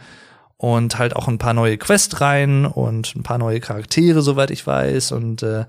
und 0.57 0.99
halt 0.99 1.15
auch 1.15 1.27
ein 1.27 1.39
paar 1.39 1.55
neue 1.55 1.77
Quest 1.77 2.21
rein 2.21 2.67
und 2.67 3.15
ein 3.15 3.23
paar 3.23 3.39
neue 3.39 3.59
Charaktere, 3.59 4.21
soweit 4.21 4.51
ich 4.51 4.67
weiß. 4.67 5.11
Und 5.11 5.41
äh, 5.41 5.65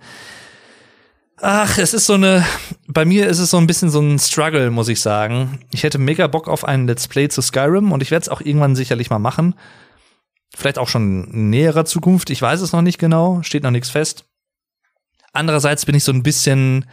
Ach, 1.40 1.78
es 1.78 1.92
ist 1.92 2.06
so 2.06 2.14
eine, 2.14 2.44
bei 2.86 3.04
mir 3.04 3.26
ist 3.26 3.38
es 3.38 3.50
so 3.50 3.56
ein 3.56 3.66
bisschen 3.66 3.90
so 3.90 4.00
ein 4.00 4.18
Struggle, 4.18 4.70
muss 4.70 4.88
ich 4.88 5.00
sagen. 5.00 5.60
Ich 5.72 5.82
hätte 5.82 5.98
mega 5.98 6.26
Bock 6.26 6.48
auf 6.48 6.64
einen 6.64 6.86
Let's 6.86 7.08
Play 7.08 7.28
zu 7.28 7.42
Skyrim 7.42 7.90
und 7.90 8.02
ich 8.02 8.10
werde 8.10 8.22
es 8.22 8.28
auch 8.28 8.40
irgendwann 8.40 8.76
sicherlich 8.76 9.10
mal 9.10 9.18
machen. 9.18 9.54
Vielleicht 10.54 10.78
auch 10.78 10.88
schon 10.88 11.24
in 11.32 11.50
näherer 11.50 11.84
Zukunft, 11.84 12.30
ich 12.30 12.42
weiß 12.42 12.60
es 12.60 12.72
noch 12.72 12.82
nicht 12.82 12.98
genau, 12.98 13.42
steht 13.42 13.62
noch 13.62 13.70
nichts 13.70 13.90
fest. 13.90 14.26
Andererseits 15.32 15.86
bin 15.86 15.94
ich 15.94 16.04
so 16.04 16.12
ein 16.12 16.22
bisschen, 16.22 16.84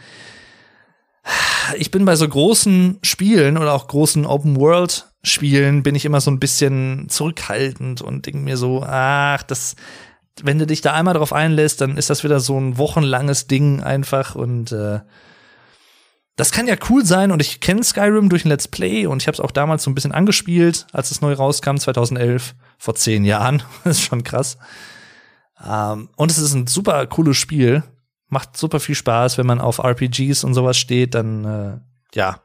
ich 1.76 1.90
bin 1.90 2.06
bei 2.06 2.16
so 2.16 2.26
großen 2.26 2.98
Spielen 3.02 3.58
oder 3.58 3.74
auch 3.74 3.86
großen 3.86 4.24
Open 4.24 4.56
World 4.56 5.06
Spielen 5.22 5.82
bin 5.82 5.94
ich 5.94 6.06
immer 6.06 6.22
so 6.22 6.30
ein 6.30 6.40
bisschen 6.40 7.10
zurückhaltend 7.10 8.00
und 8.00 8.24
denke 8.24 8.38
mir 8.38 8.56
so, 8.56 8.82
ach, 8.82 9.42
das, 9.42 9.76
wenn 10.42 10.58
du 10.58 10.66
dich 10.66 10.80
da 10.80 10.92
einmal 10.94 11.14
drauf 11.14 11.32
einlässt, 11.32 11.80
dann 11.80 11.96
ist 11.96 12.10
das 12.10 12.24
wieder 12.24 12.40
so 12.40 12.58
ein 12.58 12.78
wochenlanges 12.78 13.46
Ding 13.46 13.82
einfach 13.82 14.34
und 14.34 14.72
äh, 14.72 15.00
das 16.36 16.52
kann 16.52 16.66
ja 16.66 16.76
cool 16.88 17.04
sein 17.04 17.32
und 17.32 17.40
ich 17.40 17.60
kenne 17.60 17.84
Skyrim 17.84 18.28
durch 18.28 18.44
ein 18.44 18.48
Let's 18.48 18.68
Play 18.68 19.06
und 19.06 19.20
ich 19.20 19.26
habe 19.26 19.34
es 19.34 19.40
auch 19.40 19.50
damals 19.50 19.82
so 19.82 19.90
ein 19.90 19.94
bisschen 19.94 20.12
angespielt, 20.12 20.86
als 20.92 21.10
es 21.10 21.20
neu 21.20 21.34
rauskam 21.34 21.76
2011 21.76 22.54
vor 22.78 22.94
zehn 22.94 23.24
Jahren. 23.24 23.62
das 23.84 23.98
ist 23.98 24.04
schon 24.04 24.24
krass. 24.24 24.56
Ähm, 25.62 26.08
und 26.16 26.30
es 26.30 26.38
ist 26.38 26.54
ein 26.54 26.66
super 26.66 27.06
cooles 27.06 27.36
Spiel, 27.36 27.82
macht 28.28 28.56
super 28.56 28.80
viel 28.80 28.94
Spaß, 28.94 29.36
wenn 29.36 29.46
man 29.46 29.60
auf 29.60 29.78
RPGs 29.78 30.44
und 30.44 30.54
sowas 30.54 30.78
steht, 30.78 31.14
dann 31.14 31.44
äh, 31.44 31.78
ja 32.14 32.40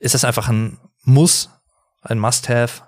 ist 0.00 0.14
das 0.14 0.24
einfach 0.24 0.48
ein 0.48 0.78
Muss, 1.02 1.50
ein 2.02 2.18
Must-have. 2.18 2.82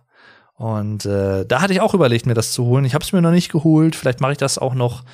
Und 0.59 1.07
äh, 1.07 1.47
da 1.47 1.63
hatte 1.63 1.73
ich 1.73 1.81
auch 1.81 1.95
überlegt, 1.95 2.27
mir 2.27 2.35
das 2.35 2.53
zu 2.53 2.65
holen. 2.65 2.85
Ich 2.85 2.95
habe 2.95 3.05
es 3.05 3.13
mir 3.13 3.23
noch 3.23 3.31
nicht 3.31 3.51
geholt. 3.51 3.95
Vielleicht 3.95 4.21
mache 4.21 4.33
ich 4.33 4.39
das 4.39 4.59
auch 4.59 4.75
noch. 4.75 5.05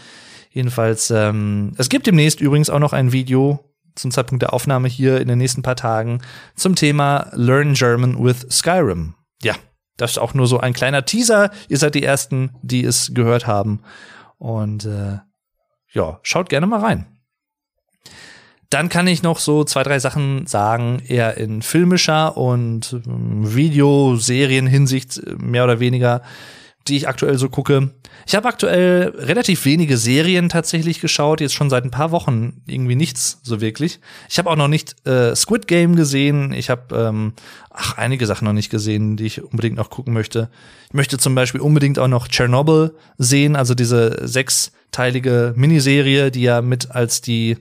Jedenfalls, 0.50 1.10
ähm, 1.10 1.72
es 1.76 1.88
gibt 1.88 2.06
demnächst 2.06 2.40
übrigens 2.40 2.70
auch 2.70 2.78
noch 2.78 2.92
ein 2.92 3.12
Video 3.12 3.60
zum 3.94 4.10
Zeitpunkt 4.10 4.42
der 4.42 4.54
Aufnahme 4.54 4.88
hier 4.88 5.20
in 5.20 5.28
den 5.28 5.38
nächsten 5.38 5.62
paar 5.62 5.76
Tagen 5.76 6.20
zum 6.56 6.74
Thema 6.76 7.30
Learn 7.32 7.74
German 7.74 8.24
with 8.24 8.46
Skyrim. 8.50 9.14
Ja, 9.42 9.54
das 9.96 10.12
ist 10.12 10.18
auch 10.18 10.32
nur 10.32 10.46
so 10.46 10.58
ein 10.60 10.72
kleiner 10.72 11.04
Teaser. 11.04 11.50
Ihr 11.68 11.78
seid 11.78 11.94
die 11.94 12.04
Ersten, 12.04 12.50
die 12.62 12.84
es 12.84 13.12
gehört 13.12 13.46
haben. 13.46 13.80
Und 14.38 14.86
äh, 14.86 15.18
ja, 15.92 16.20
schaut 16.22 16.48
gerne 16.48 16.66
mal 16.66 16.80
rein. 16.80 17.13
Dann 18.74 18.88
kann 18.88 19.06
ich 19.06 19.22
noch 19.22 19.38
so 19.38 19.62
zwei, 19.62 19.84
drei 19.84 20.00
Sachen 20.00 20.48
sagen, 20.48 21.00
eher 21.06 21.36
in 21.36 21.62
filmischer 21.62 22.36
und 22.36 22.96
ähm, 23.06 23.54
Videoserien-Hinsicht, 23.54 25.18
äh, 25.18 25.36
mehr 25.38 25.62
oder 25.62 25.78
weniger, 25.78 26.22
die 26.88 26.96
ich 26.96 27.06
aktuell 27.06 27.38
so 27.38 27.48
gucke. 27.48 27.90
Ich 28.26 28.34
habe 28.34 28.48
aktuell 28.48 29.12
relativ 29.16 29.64
wenige 29.64 29.96
Serien 29.96 30.48
tatsächlich 30.48 31.00
geschaut, 31.00 31.40
jetzt 31.40 31.54
schon 31.54 31.70
seit 31.70 31.84
ein 31.84 31.92
paar 31.92 32.10
Wochen 32.10 32.62
irgendwie 32.66 32.96
nichts 32.96 33.38
so 33.44 33.60
wirklich. 33.60 34.00
Ich 34.28 34.38
habe 34.38 34.50
auch 34.50 34.56
noch 34.56 34.66
nicht 34.66 35.06
äh, 35.06 35.36
Squid 35.36 35.68
Game 35.68 35.94
gesehen. 35.94 36.52
Ich 36.52 36.68
habe 36.68 36.96
ähm, 36.96 37.34
ach 37.70 37.96
einige 37.96 38.26
Sachen 38.26 38.44
noch 38.44 38.54
nicht 38.54 38.70
gesehen, 38.70 39.16
die 39.16 39.26
ich 39.26 39.40
unbedingt 39.40 39.76
noch 39.76 39.88
gucken 39.88 40.14
möchte. 40.14 40.50
Ich 40.88 40.94
möchte 40.94 41.16
zum 41.18 41.36
Beispiel 41.36 41.60
unbedingt 41.60 42.00
auch 42.00 42.08
noch 42.08 42.26
Chernobyl 42.26 42.92
sehen, 43.18 43.54
also 43.54 43.76
diese 43.76 44.26
sechsteilige 44.26 45.54
Miniserie, 45.54 46.32
die 46.32 46.42
ja 46.42 46.60
mit 46.60 46.90
als 46.90 47.20
die 47.20 47.58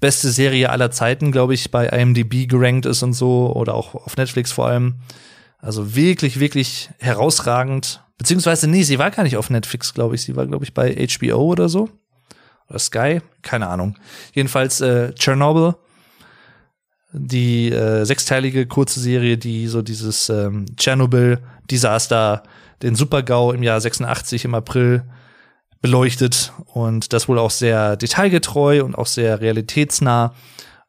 beste 0.00 0.30
Serie 0.30 0.70
aller 0.70 0.90
Zeiten, 0.90 1.32
glaube 1.32 1.54
ich, 1.54 1.70
bei 1.70 1.86
IMDb 1.86 2.48
gerankt 2.48 2.86
ist 2.86 3.02
und 3.02 3.12
so 3.12 3.52
oder 3.54 3.74
auch 3.74 3.94
auf 3.94 4.16
Netflix 4.16 4.52
vor 4.52 4.68
allem. 4.68 4.96
Also 5.58 5.94
wirklich, 5.96 6.38
wirklich 6.38 6.90
herausragend. 6.98 8.02
Beziehungsweise, 8.16 8.68
nee, 8.68 8.82
sie 8.82 8.98
war 8.98 9.10
gar 9.10 9.24
nicht 9.24 9.36
auf 9.36 9.50
Netflix, 9.50 9.94
glaube 9.94 10.14
ich. 10.14 10.22
Sie 10.22 10.36
war, 10.36 10.46
glaube 10.46 10.64
ich, 10.64 10.74
bei 10.74 10.94
HBO 10.94 11.42
oder 11.42 11.68
so. 11.68 11.88
Oder 12.68 12.78
Sky, 12.78 13.20
keine 13.42 13.68
Ahnung. 13.68 13.96
Jedenfalls 14.34 14.80
äh, 14.80 15.12
Chernobyl, 15.14 15.74
die 17.12 17.72
äh, 17.72 18.04
sechsteilige 18.04 18.66
kurze 18.66 19.00
Serie, 19.00 19.38
die 19.38 19.66
so 19.66 19.82
dieses 19.82 20.28
ähm, 20.28 20.66
Tschernobyl-Desaster, 20.76 22.42
den 22.82 22.94
Supergau 22.94 23.52
im 23.52 23.62
Jahr 23.62 23.80
86 23.80 24.44
im 24.44 24.54
April 24.54 25.04
beleuchtet 25.80 26.52
und 26.66 27.12
das 27.12 27.28
wohl 27.28 27.38
auch 27.38 27.50
sehr 27.50 27.96
detailgetreu 27.96 28.82
und 28.84 28.96
auch 28.96 29.06
sehr 29.06 29.40
realitätsnah. 29.40 30.34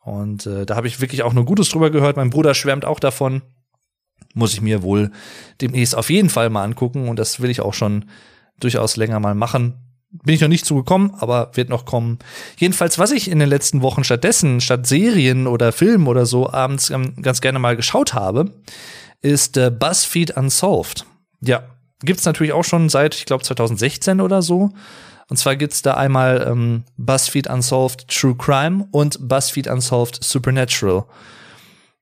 Und 0.02 0.46
äh, 0.46 0.66
da 0.66 0.76
habe 0.76 0.88
ich 0.88 1.02
wirklich 1.02 1.24
auch 1.24 1.34
nur 1.34 1.46
Gutes 1.46 1.70
drüber 1.70 1.92
gehört. 1.92 2.18
Mein 2.18 2.32
Bruder 2.32 2.54
schwärmt 2.54 2.86
auch 2.86 3.00
davon. 3.00 3.42
Muss 4.34 4.54
ich 4.54 4.62
mir 4.62 4.82
wohl 4.84 5.12
demnächst 5.62 5.96
auf 5.96 6.10
jeden 6.10 6.30
Fall 6.30 6.50
mal 6.50 6.64
angucken 6.64 7.08
und 7.10 7.18
das 7.20 7.40
will 7.40 7.50
ich 7.50 7.62
auch 7.62 7.74
schon 7.74 8.06
durchaus 8.60 8.96
länger 8.96 9.20
mal 9.20 9.36
machen. 9.36 9.76
Bin 10.12 10.34
ich 10.34 10.42
noch 10.42 10.48
nicht 10.48 10.66
zugekommen, 10.66 11.14
aber 11.20 11.52
wird 11.54 11.70
noch 11.70 11.86
kommen. 11.86 12.18
Jedenfalls, 12.58 12.98
was 12.98 13.12
ich 13.12 13.30
in 13.30 13.38
den 13.38 13.50
letzten 13.50 13.84
Wochen 13.84 14.04
stattdessen, 14.04 14.60
statt 14.60 14.88
Serien 14.88 15.46
oder 15.46 15.72
Filmen 15.72 16.08
oder 16.08 16.26
so, 16.26 16.50
abends 16.50 16.92
ganz 17.22 17.42
gerne 17.42 17.60
mal 17.60 17.76
geschaut 17.76 18.16
habe, 18.16 18.52
ist 19.22 19.58
äh, 19.58 19.70
BuzzFeed 19.70 20.36
Unsolved. 20.36 21.06
Ja, 21.42 21.64
gibt's 22.02 22.26
natürlich 22.26 22.54
auch 22.54 22.64
schon 22.64 22.90
seit, 22.90 23.16
ich 23.16 23.26
glaube, 23.26 23.44
2016 23.44 24.22
oder 24.22 24.42
so. 24.42 24.72
Und 25.30 25.38
zwar 25.38 25.56
gibt's 25.56 25.82
da 25.82 25.94
einmal 25.94 26.48
ähm, 26.50 26.84
BuzzFeed 26.98 27.48
Unsolved 27.48 28.08
True 28.08 28.36
Crime 28.36 28.88
und 28.92 29.28
BuzzFeed 29.28 29.68
Unsolved 29.68 30.24
Supernatural. 30.24 31.06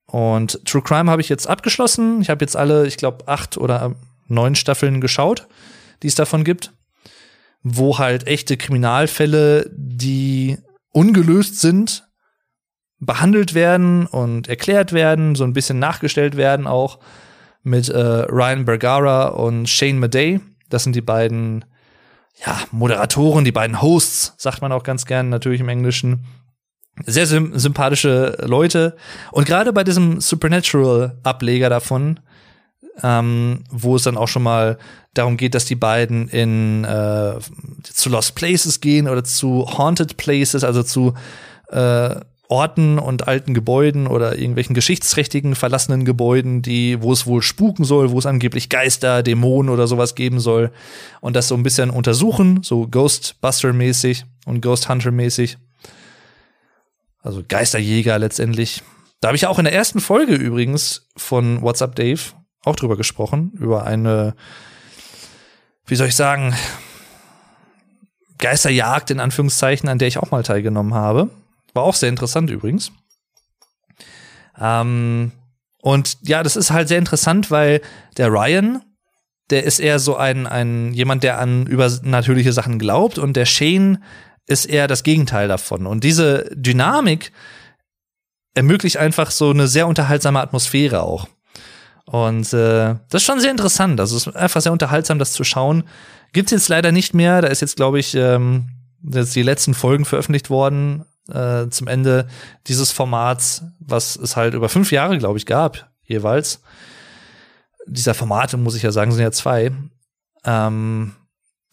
Und 0.06 0.64
True 0.64 0.82
Crime 0.82 1.10
habe 1.10 1.20
ich 1.20 1.28
jetzt 1.28 1.46
abgeschlossen. 1.46 2.22
Ich 2.22 2.30
habe 2.30 2.42
jetzt 2.42 2.56
alle, 2.56 2.86
ich 2.86 2.96
glaube, 2.96 3.28
acht 3.28 3.58
oder 3.58 3.94
neun 4.28 4.54
Staffeln 4.54 5.00
geschaut, 5.00 5.46
die 6.02 6.06
es 6.06 6.14
davon 6.14 6.44
gibt, 6.44 6.72
wo 7.62 7.98
halt 7.98 8.26
echte 8.26 8.56
Kriminalfälle, 8.56 9.70
die 9.72 10.56
ungelöst 10.92 11.60
sind, 11.60 12.08
behandelt 12.98 13.54
werden 13.54 14.06
und 14.06 14.48
erklärt 14.48 14.92
werden, 14.92 15.34
so 15.34 15.44
ein 15.44 15.52
bisschen 15.52 15.78
nachgestellt 15.78 16.36
werden 16.36 16.66
auch 16.66 16.98
mit 17.62 17.88
äh, 17.88 17.98
Ryan 17.98 18.64
Bergara 18.64 19.28
und 19.28 19.68
Shane 19.68 19.98
Madej. 19.98 20.40
Das 20.68 20.84
sind 20.84 20.96
die 20.96 21.00
beiden 21.00 21.64
ja, 22.46 22.58
Moderatoren, 22.70 23.44
die 23.44 23.52
beiden 23.52 23.82
Hosts, 23.82 24.34
sagt 24.36 24.62
man 24.62 24.72
auch 24.72 24.82
ganz 24.82 25.06
gern 25.06 25.28
natürlich 25.28 25.60
im 25.60 25.68
Englischen. 25.68 26.24
Sehr 27.04 27.26
sympathische 27.26 28.36
Leute. 28.44 28.96
Und 29.30 29.46
gerade 29.46 29.72
bei 29.72 29.84
diesem 29.84 30.20
Supernatural-Ableger 30.20 31.68
davon, 31.68 32.20
ähm, 33.02 33.64
wo 33.70 33.96
es 33.96 34.02
dann 34.02 34.16
auch 34.16 34.26
schon 34.26 34.42
mal 34.42 34.78
darum 35.14 35.36
geht, 35.36 35.54
dass 35.54 35.64
die 35.64 35.76
beiden 35.76 36.28
in 36.28 36.84
äh, 36.84 37.38
zu 37.82 38.08
Lost 38.08 38.34
Places 38.34 38.80
gehen 38.80 39.08
oder 39.08 39.22
zu 39.22 39.78
Haunted 39.78 40.16
Places, 40.16 40.64
also 40.64 40.82
zu 40.82 41.14
äh, 41.68 42.16
Orten 42.48 42.98
und 42.98 43.28
alten 43.28 43.52
Gebäuden 43.52 44.06
oder 44.06 44.38
irgendwelchen 44.38 44.74
geschichtsträchtigen 44.74 45.54
verlassenen 45.54 46.06
Gebäuden, 46.06 46.62
die, 46.62 47.02
wo 47.02 47.12
es 47.12 47.26
wohl 47.26 47.42
spuken 47.42 47.84
soll, 47.84 48.10
wo 48.10 48.18
es 48.18 48.26
angeblich 48.26 48.70
Geister, 48.70 49.22
Dämonen 49.22 49.70
oder 49.70 49.86
sowas 49.86 50.14
geben 50.14 50.40
soll 50.40 50.72
und 51.20 51.36
das 51.36 51.48
so 51.48 51.54
ein 51.54 51.62
bisschen 51.62 51.90
untersuchen, 51.90 52.62
so 52.62 52.86
Ghostbuster-mäßig 52.86 54.24
und 54.46 54.62
Ghost 54.62 54.88
Hunter-mäßig. 54.88 55.58
Also 57.20 57.42
Geisterjäger 57.46 58.18
letztendlich. 58.18 58.82
Da 59.20 59.28
habe 59.28 59.36
ich 59.36 59.46
auch 59.46 59.58
in 59.58 59.64
der 59.64 59.74
ersten 59.74 60.00
Folge 60.00 60.34
übrigens 60.34 61.06
von 61.16 61.60
WhatsApp 61.60 61.96
Dave 61.96 62.20
auch 62.64 62.76
drüber 62.76 62.96
gesprochen, 62.96 63.52
über 63.58 63.84
eine, 63.84 64.34
wie 65.86 65.96
soll 65.96 66.08
ich 66.08 66.16
sagen, 66.16 66.54
Geisterjagd 68.38 69.10
in 69.10 69.20
Anführungszeichen, 69.20 69.88
an 69.88 69.98
der 69.98 70.08
ich 70.08 70.18
auch 70.18 70.30
mal 70.30 70.44
teilgenommen 70.44 70.94
habe. 70.94 71.28
War 71.78 71.84
auch 71.84 71.94
sehr 71.94 72.08
interessant 72.08 72.50
übrigens. 72.50 72.90
Ähm, 74.60 75.30
und 75.80 76.18
ja, 76.22 76.42
das 76.42 76.56
ist 76.56 76.72
halt 76.72 76.88
sehr 76.88 76.98
interessant, 76.98 77.52
weil 77.52 77.82
der 78.16 78.32
Ryan, 78.32 78.82
der 79.50 79.62
ist 79.62 79.78
eher 79.78 80.00
so 80.00 80.16
ein, 80.16 80.48
ein 80.48 80.92
jemand, 80.92 81.22
der 81.22 81.38
an 81.38 81.68
übernatürliche 81.68 82.52
Sachen 82.52 82.80
glaubt 82.80 83.16
und 83.16 83.34
der 83.34 83.46
Shane 83.46 84.02
ist 84.48 84.64
eher 84.64 84.88
das 84.88 85.04
Gegenteil 85.04 85.46
davon. 85.46 85.86
Und 85.86 86.02
diese 86.02 86.50
Dynamik 86.52 87.30
ermöglicht 88.54 88.96
einfach 88.96 89.30
so 89.30 89.50
eine 89.50 89.68
sehr 89.68 89.86
unterhaltsame 89.86 90.40
Atmosphäre 90.40 91.02
auch. 91.02 91.28
Und 92.06 92.52
äh, 92.52 92.96
das 93.08 93.22
ist 93.22 93.24
schon 93.24 93.38
sehr 93.38 93.52
interessant. 93.52 94.00
Also 94.00 94.16
es 94.16 94.26
ist 94.26 94.34
einfach 94.34 94.62
sehr 94.62 94.72
unterhaltsam, 94.72 95.20
das 95.20 95.32
zu 95.32 95.44
schauen. 95.44 95.84
Gibt's 96.32 96.50
jetzt 96.50 96.68
leider 96.68 96.90
nicht 96.90 97.14
mehr. 97.14 97.40
Da 97.40 97.46
ist 97.46 97.60
jetzt, 97.60 97.76
glaube 97.76 98.00
ich, 98.00 98.16
ähm, 98.16 98.70
jetzt 99.00 99.36
die 99.36 99.44
letzten 99.44 99.74
Folgen 99.74 100.04
veröffentlicht 100.04 100.50
worden 100.50 101.04
äh, 101.32 101.68
zum 101.68 101.86
Ende 101.86 102.28
dieses 102.66 102.92
Formats, 102.92 103.62
was 103.78 104.16
es 104.16 104.36
halt 104.36 104.54
über 104.54 104.68
fünf 104.68 104.92
Jahre, 104.92 105.18
glaube 105.18 105.38
ich, 105.38 105.46
gab, 105.46 105.90
jeweils. 106.04 106.62
Dieser 107.86 108.14
Formate, 108.14 108.56
muss 108.56 108.74
ich 108.74 108.82
ja 108.82 108.92
sagen, 108.92 109.12
sind 109.12 109.22
ja 109.22 109.32
zwei. 109.32 109.72
Ähm, 110.44 111.14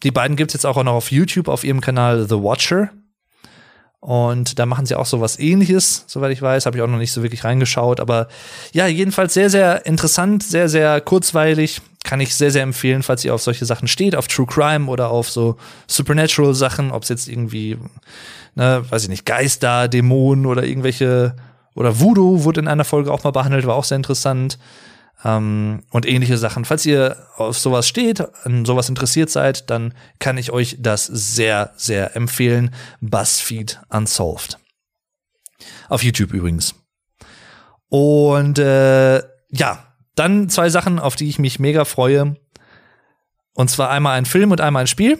die 0.02 0.10
beiden 0.10 0.36
gibt's 0.36 0.54
jetzt 0.54 0.66
auch 0.66 0.82
noch 0.82 0.92
auf 0.92 1.10
YouTube 1.10 1.48
auf 1.48 1.64
ihrem 1.64 1.80
Kanal 1.80 2.28
The 2.28 2.36
Watcher. 2.36 2.90
Und 4.00 4.58
da 4.58 4.66
machen 4.66 4.86
sie 4.86 4.94
auch 4.94 5.06
so 5.06 5.20
was 5.20 5.38
ähnliches, 5.38 6.04
soweit 6.06 6.30
ich 6.30 6.40
weiß. 6.40 6.66
Habe 6.66 6.76
ich 6.76 6.82
auch 6.82 6.88
noch 6.88 6.98
nicht 6.98 7.12
so 7.12 7.22
wirklich 7.22 7.44
reingeschaut. 7.44 7.98
Aber 7.98 8.28
ja, 8.72 8.86
jedenfalls 8.86 9.34
sehr, 9.34 9.50
sehr 9.50 9.84
interessant, 9.86 10.42
sehr, 10.42 10.68
sehr 10.68 11.00
kurzweilig. 11.00 11.80
Kann 12.04 12.20
ich 12.20 12.36
sehr, 12.36 12.52
sehr 12.52 12.62
empfehlen, 12.62 13.02
falls 13.02 13.24
ihr 13.24 13.34
auf 13.34 13.42
solche 13.42 13.64
Sachen 13.64 13.88
steht, 13.88 14.14
auf 14.14 14.28
True 14.28 14.46
Crime 14.46 14.88
oder 14.88 15.10
auf 15.10 15.28
so 15.28 15.56
Supernatural-Sachen, 15.88 16.92
ob 16.92 17.02
es 17.02 17.08
jetzt 17.08 17.26
irgendwie 17.26 17.78
ne, 18.56 18.84
weiß 18.88 19.04
ich 19.04 19.08
nicht, 19.08 19.24
Geister, 19.24 19.86
Dämonen 19.86 20.46
oder 20.46 20.64
irgendwelche, 20.64 21.36
oder 21.74 22.00
Voodoo 22.00 22.42
wurde 22.42 22.60
in 22.60 22.68
einer 22.68 22.84
Folge 22.84 23.12
auch 23.12 23.22
mal 23.22 23.30
behandelt, 23.30 23.66
war 23.66 23.76
auch 23.76 23.84
sehr 23.84 23.96
interessant. 23.96 24.58
Ähm, 25.24 25.84
und 25.90 26.06
ähnliche 26.06 26.36
Sachen. 26.36 26.64
Falls 26.64 26.84
ihr 26.84 27.16
auf 27.36 27.58
sowas 27.58 27.88
steht, 27.88 28.20
an 28.44 28.64
sowas 28.64 28.88
interessiert 28.88 29.30
seid, 29.30 29.70
dann 29.70 29.94
kann 30.18 30.36
ich 30.36 30.50
euch 30.50 30.76
das 30.80 31.06
sehr, 31.06 31.72
sehr 31.76 32.16
empfehlen. 32.16 32.74
BuzzFeed 33.00 33.80
Unsolved. 33.88 34.58
Auf 35.88 36.02
YouTube 36.02 36.34
übrigens. 36.34 36.74
Und 37.88 38.58
äh, 38.58 39.22
ja, 39.50 39.86
dann 40.16 40.48
zwei 40.48 40.68
Sachen, 40.68 40.98
auf 40.98 41.16
die 41.16 41.28
ich 41.28 41.38
mich 41.38 41.58
mega 41.58 41.84
freue. 41.84 42.36
Und 43.54 43.70
zwar 43.70 43.90
einmal 43.90 44.18
ein 44.18 44.26
Film 44.26 44.50
und 44.50 44.60
einmal 44.60 44.82
ein 44.82 44.86
Spiel. 44.86 45.18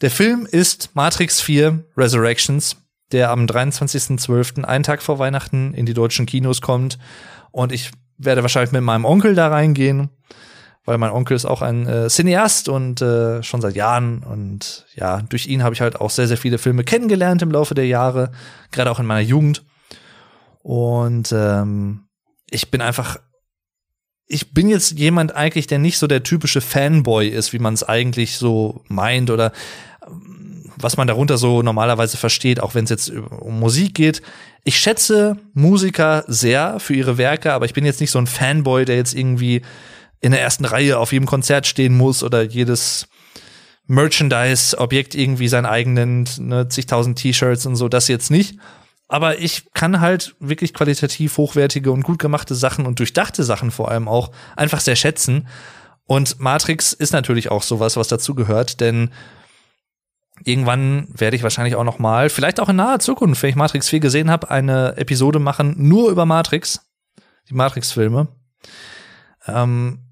Der 0.00 0.10
Film 0.12 0.46
ist 0.48 0.94
Matrix 0.94 1.40
4 1.40 1.84
Resurrections, 1.96 2.76
der 3.10 3.30
am 3.30 3.46
23.12., 3.46 4.64
einen 4.64 4.84
Tag 4.84 5.02
vor 5.02 5.18
Weihnachten, 5.18 5.74
in 5.74 5.86
die 5.86 5.94
deutschen 5.94 6.24
Kinos 6.24 6.60
kommt. 6.60 6.98
Und 7.50 7.72
ich 7.72 7.90
werde 8.16 8.42
wahrscheinlich 8.42 8.70
mit 8.70 8.82
meinem 8.82 9.04
Onkel 9.04 9.34
da 9.34 9.48
reingehen, 9.48 10.10
weil 10.84 10.98
mein 10.98 11.10
Onkel 11.10 11.34
ist 11.34 11.46
auch 11.46 11.62
ein 11.62 11.86
äh, 11.88 12.08
Cineast 12.08 12.68
und 12.68 13.02
äh, 13.02 13.42
schon 13.42 13.60
seit 13.60 13.74
Jahren. 13.74 14.22
Und 14.22 14.86
ja, 14.94 15.22
durch 15.22 15.46
ihn 15.46 15.64
habe 15.64 15.74
ich 15.74 15.80
halt 15.80 16.00
auch 16.00 16.10
sehr, 16.10 16.28
sehr 16.28 16.36
viele 16.36 16.58
Filme 16.58 16.84
kennengelernt 16.84 17.42
im 17.42 17.50
Laufe 17.50 17.74
der 17.74 17.86
Jahre, 17.86 18.30
gerade 18.70 18.92
auch 18.92 19.00
in 19.00 19.06
meiner 19.06 19.20
Jugend. 19.26 19.64
Und 20.62 21.32
ähm, 21.32 22.04
ich 22.50 22.70
bin 22.70 22.82
einfach 22.82 23.18
ich 24.28 24.52
bin 24.52 24.68
jetzt 24.68 24.98
jemand 24.98 25.34
eigentlich, 25.34 25.66
der 25.66 25.78
nicht 25.78 25.98
so 25.98 26.06
der 26.06 26.22
typische 26.22 26.60
Fanboy 26.60 27.28
ist, 27.28 27.52
wie 27.54 27.58
man 27.58 27.74
es 27.74 27.82
eigentlich 27.82 28.36
so 28.36 28.82
meint 28.88 29.30
oder 29.30 29.52
was 30.76 30.96
man 30.96 31.08
darunter 31.08 31.38
so 31.38 31.62
normalerweise 31.62 32.16
versteht, 32.16 32.60
auch 32.60 32.74
wenn 32.74 32.84
es 32.84 32.90
jetzt 32.90 33.10
um 33.10 33.58
Musik 33.58 33.94
geht. 33.94 34.22
Ich 34.64 34.78
schätze 34.78 35.36
Musiker 35.54 36.24
sehr 36.28 36.78
für 36.78 36.94
ihre 36.94 37.18
Werke, 37.18 37.52
aber 37.52 37.64
ich 37.64 37.72
bin 37.72 37.84
jetzt 37.84 38.00
nicht 38.00 38.10
so 38.10 38.18
ein 38.18 38.26
Fanboy, 38.26 38.84
der 38.84 38.96
jetzt 38.96 39.14
irgendwie 39.14 39.62
in 40.20 40.32
der 40.32 40.42
ersten 40.42 40.66
Reihe 40.66 40.98
auf 40.98 41.12
jedem 41.12 41.26
Konzert 41.26 41.66
stehen 41.66 41.96
muss 41.96 42.22
oder 42.22 42.42
jedes 42.42 43.08
Merchandise-Objekt 43.86 45.14
irgendwie 45.14 45.48
sein 45.48 45.64
eigenen, 45.64 46.28
ne, 46.38 46.68
zigtausend 46.68 47.18
T-Shirts 47.18 47.64
und 47.66 47.76
so, 47.76 47.88
das 47.88 48.08
jetzt 48.08 48.30
nicht. 48.30 48.58
Aber 49.08 49.38
ich 49.38 49.72
kann 49.72 50.00
halt 50.00 50.36
wirklich 50.38 50.74
qualitativ 50.74 51.38
hochwertige 51.38 51.90
und 51.90 52.02
gut 52.02 52.18
gemachte 52.18 52.54
Sachen 52.54 52.86
und 52.86 52.98
durchdachte 52.98 53.42
Sachen 53.42 53.70
vor 53.70 53.90
allem 53.90 54.06
auch 54.06 54.30
einfach 54.54 54.80
sehr 54.80 54.96
schätzen. 54.96 55.48
Und 56.04 56.40
Matrix 56.40 56.92
ist 56.92 57.12
natürlich 57.12 57.50
auch 57.50 57.62
sowas, 57.62 57.96
was 57.96 58.08
dazu 58.08 58.34
gehört, 58.34 58.80
denn 58.80 59.10
irgendwann 60.44 61.08
werde 61.10 61.36
ich 61.36 61.42
wahrscheinlich 61.42 61.74
auch 61.74 61.84
noch 61.84 61.98
mal, 61.98 62.30
vielleicht 62.30 62.60
auch 62.60 62.68
in 62.68 62.76
naher 62.76 62.98
Zukunft, 62.98 63.42
wenn 63.42 63.50
ich 63.50 63.56
Matrix 63.56 63.88
4 63.88 64.00
gesehen 64.00 64.30
habe, 64.30 64.50
eine 64.50 64.96
Episode 64.96 65.38
machen 65.38 65.74
nur 65.76 66.10
über 66.10 66.26
Matrix, 66.26 66.80
die 67.48 67.54
Matrix-Filme. 67.54 68.28
Ähm, 69.46 70.04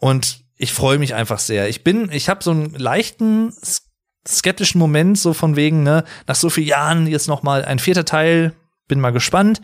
und 0.00 0.44
ich 0.56 0.72
freue 0.72 0.98
mich 0.98 1.14
einfach 1.14 1.38
sehr. 1.38 1.68
Ich 1.68 1.84
bin, 1.84 2.10
ich 2.12 2.28
habe 2.28 2.44
so 2.44 2.50
einen 2.50 2.74
leichten 2.74 3.52
skeptischen 4.36 4.78
Moment 4.78 5.18
so 5.18 5.32
von 5.32 5.56
wegen, 5.56 5.82
ne, 5.82 6.04
nach 6.26 6.34
so 6.34 6.50
vielen 6.50 6.68
Jahren 6.68 7.06
jetzt 7.06 7.28
noch 7.28 7.42
mal 7.42 7.64
ein 7.64 7.78
vierter 7.78 8.04
Teil, 8.04 8.54
bin 8.86 9.00
mal 9.00 9.12
gespannt, 9.12 9.60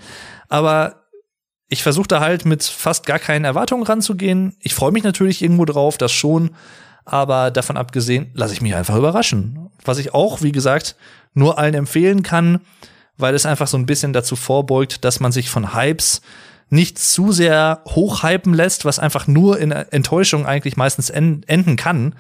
aber 0.49 1.05
ich 1.69 1.83
versuche 1.83 2.09
da 2.09 2.21
halt 2.21 2.45
mit 2.45 2.63
fast 2.63 3.07
gar 3.07 3.19
keinen 3.19 3.45
Erwartungen 3.45 3.85
ranzugehen. 3.85 4.57
Ich 4.61 4.75
freue 4.75 4.93
mich 4.93 5.03
natürlich 5.03 5.43
irgendwo 5.43 5.65
drauf, 5.65 5.97
das 5.97 6.13
schon, 6.13 6.51
aber 7.05 7.51
davon 7.51 7.77
abgesehen, 7.77 8.31
lasse 8.35 8.55
ich 8.55 8.63
mich 8.63 8.75
einfach 8.75 8.97
überraschen. 8.97 9.71
Was 9.85 9.99
ich 9.99 10.15
auch, 10.15 10.43
wie 10.43 10.53
gesagt, 10.53 10.97
nur 11.33 11.59
allen 11.59 11.75
empfehlen 11.75 12.23
kann, 12.23 12.61
weil 13.17 13.35
es 13.35 13.47
einfach 13.47 13.67
so 13.67 13.77
ein 13.77 13.87
bisschen 13.87 14.13
dazu 14.13 14.37
vorbeugt, 14.37 15.05
dass 15.05 15.21
man 15.21 15.33
sich 15.33 15.51
von 15.51 15.75
Hypes 15.75 16.21
nicht 16.71 16.99
zu 16.99 17.33
sehr 17.33 17.83
hochhypen 17.87 18.55
lässt, 18.55 18.85
was 18.85 18.99
einfach 18.99 19.27
nur 19.27 19.59
in 19.59 19.71
Enttäuschung 19.71 20.47
eigentlich 20.47 20.77
meistens 20.77 21.11
enden 21.11 21.77
kann. 21.77 22.15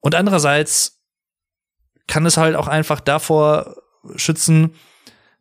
Und 0.00 0.14
andererseits 0.14 1.02
kann 2.06 2.26
es 2.26 2.36
halt 2.36 2.56
auch 2.56 2.68
einfach 2.68 3.00
davor 3.00 3.76
schützen, 4.16 4.74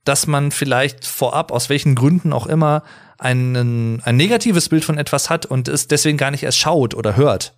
dass 0.04 0.28
man 0.28 0.52
vielleicht 0.52 1.06
vorab, 1.06 1.52
aus 1.52 1.70
welchen 1.70 1.96
Gründen 1.96 2.34
auch 2.34 2.48
immer, 2.48 2.84
einen, 3.18 4.02
ein 4.04 4.18
negatives 4.18 4.70
Bild 4.70 4.84
von 4.84 4.98
etwas 4.98 5.30
hat 5.30 5.46
und 5.46 5.68
es 5.68 5.88
deswegen 5.88 6.18
gar 6.18 6.32
nicht 6.32 6.44
erst 6.44 6.58
schaut 6.58 6.94
oder 6.94 7.16
hört. 7.16 7.54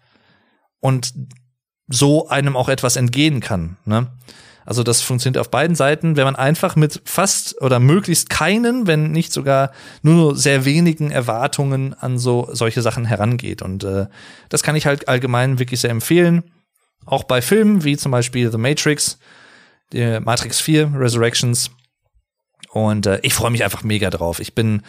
Und 0.80 1.14
so 1.88 2.27
einem 2.30 2.56
auch 2.56 2.69
etwas 2.69 2.95
entgehen 2.95 3.40
kann. 3.40 3.77
Ne? 3.86 4.07
Also 4.65 4.82
das 4.82 5.02
funktioniert 5.02 5.40
auf 5.40 5.52
beiden 5.52 5.76
Seiten, 5.76 6.18
wenn 6.18 6.26
man 6.26 6.36
einfach 6.36 6.76
mit 6.76 7.02
fast 7.06 7.61
oder 7.61 7.80
möglichst 7.80 8.30
keinen, 8.30 8.88
wenn 8.88 9.11
nicht 9.11 9.32
sogar 9.32 9.72
nur 10.02 10.36
sehr 10.36 10.65
wenigen 10.65 11.11
Erwartungen 11.11 11.94
an 11.94 12.18
so 12.18 12.49
solche 12.52 12.82
Sachen 12.82 13.06
herangeht. 13.06 13.61
Und 13.61 13.84
äh, 13.84 14.07
das 14.49 14.64
kann 14.64 14.76
ich 14.76 14.88
halt 14.88 15.07
allgemein 15.07 15.60
wirklich 15.60 15.80
sehr 15.80 15.91
empfehlen. 15.91 16.44
Auch 17.06 17.23
bei 17.23 17.41
Filmen 17.41 17.84
wie 17.84 17.98
zum 17.98 18.11
Beispiel 18.11 18.52
The 18.52 18.57
Matrix, 18.57 19.19
die 19.94 20.19
Matrix 20.19 20.60
4, 20.60 20.94
Resurrections. 20.95 21.72
Und 22.72 23.06
äh, 23.06 23.19
ich 23.22 23.34
freue 23.34 23.52
mich 23.52 23.64
einfach 23.64 23.84
mega 23.84 24.10
drauf. 24.10 24.40
Ich 24.40 24.56
bin 24.56 24.82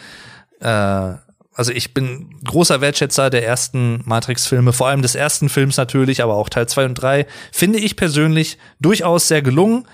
äh, 0.59 1.13
also 1.57 1.71
ich 1.71 1.95
bin 1.95 2.29
großer 2.43 2.81
Wertschätzer 2.81 3.31
der 3.31 3.43
ersten 3.43 4.03
Matrix-Filme, 4.05 4.73
vor 4.73 4.89
allem 4.89 5.01
des 5.01 5.15
ersten 5.15 5.49
Films 5.49 5.75
natürlich, 5.75 6.21
aber 6.21 6.35
auch 6.35 6.49
Teil 6.49 6.67
2 6.67 6.85
und 6.85 6.93
3, 6.93 7.25
finde 7.51 7.79
ich 7.79 7.95
persönlich 7.95 8.59
durchaus 8.79 9.27
sehr 9.27 9.41
gelungen. 9.41 9.87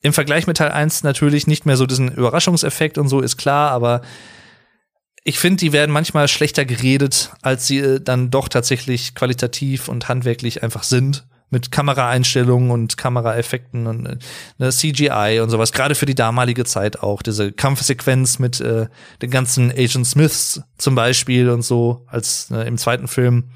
Im 0.00 0.14
Vergleich 0.14 0.46
mit 0.46 0.56
Teil 0.56 0.72
1 0.72 1.02
natürlich 1.02 1.46
nicht 1.46 1.66
mehr 1.66 1.76
so 1.76 1.84
diesen 1.84 2.10
Überraschungseffekt 2.10 2.96
und 2.96 3.08
so 3.08 3.20
ist 3.20 3.36
klar, 3.36 3.72
aber 3.72 4.00
ich 5.22 5.38
finde, 5.38 5.58
die 5.58 5.74
werden 5.74 5.92
manchmal 5.92 6.28
schlechter 6.28 6.64
geredet, 6.64 7.30
als 7.42 7.66
sie 7.66 7.78
äh, 7.78 8.00
dann 8.00 8.30
doch 8.30 8.48
tatsächlich 8.48 9.14
qualitativ 9.14 9.88
und 9.88 10.08
handwerklich 10.08 10.62
einfach 10.62 10.82
sind 10.82 11.26
mit 11.50 11.70
Kameraeinstellungen 11.70 12.70
und 12.70 12.96
Kameraeffekten 12.96 13.86
und 13.86 14.06
äh, 14.06 14.16
ne, 14.58 14.70
CGI 14.70 15.40
und 15.42 15.50
sowas. 15.50 15.72
Gerade 15.72 15.94
für 15.94 16.06
die 16.06 16.14
damalige 16.14 16.64
Zeit 16.64 17.00
auch. 17.00 17.22
Diese 17.22 17.52
Kampfsequenz 17.52 18.38
mit 18.38 18.60
äh, 18.60 18.88
den 19.22 19.30
ganzen 19.30 19.70
Agent 19.70 20.06
Smiths 20.06 20.62
zum 20.76 20.94
Beispiel 20.94 21.50
und 21.50 21.62
so, 21.62 22.04
als 22.08 22.50
äh, 22.50 22.66
im 22.66 22.78
zweiten 22.78 23.06
Film 23.06 23.50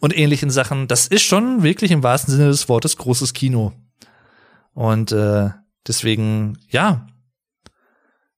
und 0.00 0.16
ähnlichen 0.16 0.50
Sachen. 0.50 0.88
Das 0.88 1.06
ist 1.06 1.22
schon 1.22 1.62
wirklich 1.62 1.90
im 1.90 2.02
wahrsten 2.02 2.34
Sinne 2.34 2.48
des 2.48 2.68
Wortes 2.68 2.96
großes 2.96 3.32
Kino. 3.32 3.72
Und 4.74 5.12
äh, 5.12 5.50
deswegen, 5.86 6.58
ja. 6.68 7.06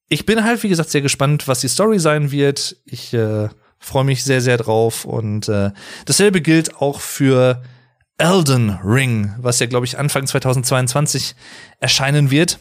Ich 0.08 0.26
bin 0.26 0.44
halt, 0.44 0.62
wie 0.62 0.68
gesagt, 0.68 0.90
sehr 0.90 1.00
gespannt, 1.00 1.48
was 1.48 1.60
die 1.60 1.68
Story 1.68 1.98
sein 1.98 2.30
wird. 2.30 2.76
Ich 2.84 3.12
äh, 3.14 3.48
freue 3.78 4.04
mich 4.04 4.22
sehr, 4.22 4.40
sehr 4.40 4.56
drauf. 4.56 5.04
Und 5.04 5.48
äh, 5.48 5.72
dasselbe 6.04 6.40
gilt 6.40 6.76
auch 6.76 7.00
für 7.00 7.62
Elden 8.18 8.70
Ring, 8.84 9.34
was 9.38 9.58
ja, 9.58 9.66
glaube 9.66 9.86
ich, 9.86 9.98
Anfang 9.98 10.26
2022 10.26 11.34
erscheinen 11.80 12.30
wird. 12.30 12.60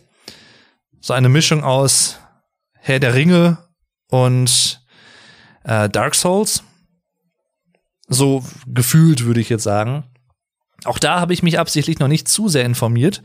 So 0.99 1.13
eine 1.13 1.29
Mischung 1.29 1.63
aus 1.63 2.17
Herr 2.79 2.99
der 2.99 3.13
Ringe 3.13 3.57
und 4.09 4.81
äh, 5.63 5.89
Dark 5.89 6.15
Souls. 6.15 6.63
So 8.07 8.43
gefühlt, 8.67 9.25
würde 9.25 9.41
ich 9.41 9.49
jetzt 9.49 9.63
sagen. 9.63 10.03
Auch 10.85 10.99
da 10.99 11.19
habe 11.19 11.33
ich 11.33 11.43
mich 11.43 11.59
absichtlich 11.59 11.99
noch 11.99 12.07
nicht 12.07 12.27
zu 12.27 12.49
sehr 12.49 12.65
informiert. 12.65 13.21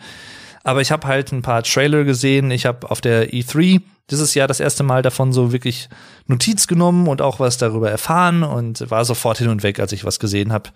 Aber 0.64 0.80
ich 0.80 0.90
habe 0.90 1.06
halt 1.06 1.32
ein 1.32 1.42
paar 1.42 1.62
Trailer 1.62 2.04
gesehen. 2.04 2.50
Ich 2.50 2.66
habe 2.66 2.90
auf 2.90 3.00
der 3.00 3.32
E3 3.32 3.80
dieses 4.10 4.34
Jahr 4.34 4.46
das 4.46 4.60
erste 4.60 4.82
Mal 4.82 5.02
davon 5.02 5.32
so 5.32 5.52
wirklich 5.52 5.88
Notiz 6.26 6.66
genommen 6.66 7.08
und 7.08 7.22
auch 7.22 7.40
was 7.40 7.58
darüber 7.58 7.90
erfahren 7.90 8.42
und 8.42 8.90
war 8.90 9.04
sofort 9.04 9.38
hin 9.38 9.48
und 9.48 9.62
weg, 9.62 9.80
als 9.80 9.92
ich 9.92 10.04
was 10.04 10.18
gesehen 10.18 10.52
habe 10.52 10.70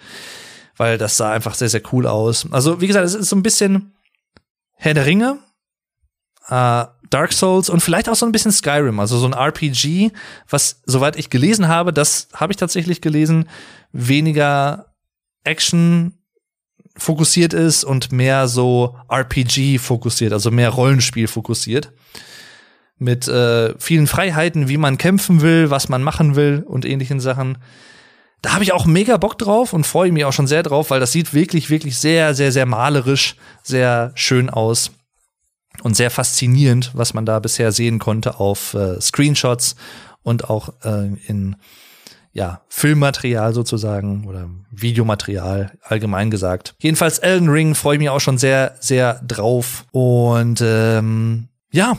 weil 0.76 0.98
das 0.98 1.16
sah 1.16 1.32
einfach 1.32 1.54
sehr, 1.54 1.68
sehr 1.68 1.82
cool 1.92 2.06
aus. 2.06 2.46
Also, 2.50 2.80
wie 2.80 2.86
gesagt, 2.86 3.06
es 3.06 3.14
ist 3.14 3.28
so 3.28 3.36
ein 3.36 3.42
bisschen 3.42 3.92
Herr 4.74 4.94
der 4.94 5.06
Ringe, 5.06 5.38
äh, 6.48 6.84
Dark 7.10 7.32
Souls 7.32 7.68
und 7.68 7.80
vielleicht 7.80 8.08
auch 8.08 8.14
so 8.14 8.24
ein 8.24 8.32
bisschen 8.32 8.52
Skyrim, 8.52 8.98
also 8.98 9.18
so 9.18 9.26
ein 9.26 9.34
RPG, 9.34 10.10
was, 10.48 10.80
soweit 10.86 11.16
ich 11.16 11.28
gelesen 11.28 11.68
habe, 11.68 11.92
das 11.92 12.28
habe 12.34 12.52
ich 12.52 12.56
tatsächlich 12.56 13.02
gelesen, 13.02 13.48
weniger 13.92 14.94
Action 15.44 16.14
fokussiert 16.96 17.52
ist 17.52 17.84
und 17.84 18.12
mehr 18.12 18.48
so 18.48 18.96
RPG 19.08 19.78
fokussiert, 19.78 20.32
also 20.32 20.50
mehr 20.50 20.70
Rollenspiel 20.70 21.28
fokussiert. 21.28 21.92
Mit 22.98 23.28
äh, 23.28 23.74
vielen 23.78 24.06
Freiheiten, 24.06 24.68
wie 24.68 24.76
man 24.76 24.96
kämpfen 24.96 25.42
will, 25.42 25.70
was 25.70 25.88
man 25.88 26.02
machen 26.02 26.36
will 26.36 26.64
und 26.66 26.84
ähnlichen 26.84 27.20
Sachen 27.20 27.58
da 28.42 28.54
habe 28.54 28.64
ich 28.64 28.72
auch 28.72 28.84
mega 28.84 29.16
Bock 29.16 29.38
drauf 29.38 29.72
und 29.72 29.86
freue 29.86 30.12
mich 30.12 30.24
auch 30.24 30.32
schon 30.32 30.48
sehr 30.48 30.62
drauf, 30.62 30.90
weil 30.90 31.00
das 31.00 31.12
sieht 31.12 31.32
wirklich, 31.32 31.70
wirklich 31.70 31.96
sehr, 31.96 32.34
sehr, 32.34 32.52
sehr 32.52 32.66
malerisch, 32.66 33.36
sehr 33.62 34.12
schön 34.14 34.50
aus 34.50 34.90
und 35.82 35.96
sehr 35.96 36.10
faszinierend, 36.10 36.90
was 36.94 37.14
man 37.14 37.24
da 37.24 37.38
bisher 37.38 37.72
sehen 37.72 37.98
konnte 37.98 38.40
auf 38.40 38.74
äh, 38.74 39.00
Screenshots 39.00 39.76
und 40.22 40.50
auch 40.50 40.70
äh, 40.84 41.14
in 41.26 41.56
ja, 42.32 42.62
Filmmaterial 42.68 43.52
sozusagen 43.52 44.26
oder 44.26 44.48
Videomaterial 44.70 45.78
allgemein 45.82 46.30
gesagt. 46.30 46.74
Jedenfalls 46.78 47.18
Elden 47.18 47.48
Ring 47.48 47.74
freue 47.74 47.96
ich 47.96 48.00
mich 48.00 48.10
auch 48.10 48.20
schon 48.20 48.38
sehr, 48.38 48.74
sehr 48.80 49.20
drauf. 49.26 49.84
Und 49.92 50.62
ähm, 50.62 51.48
ja. 51.70 51.98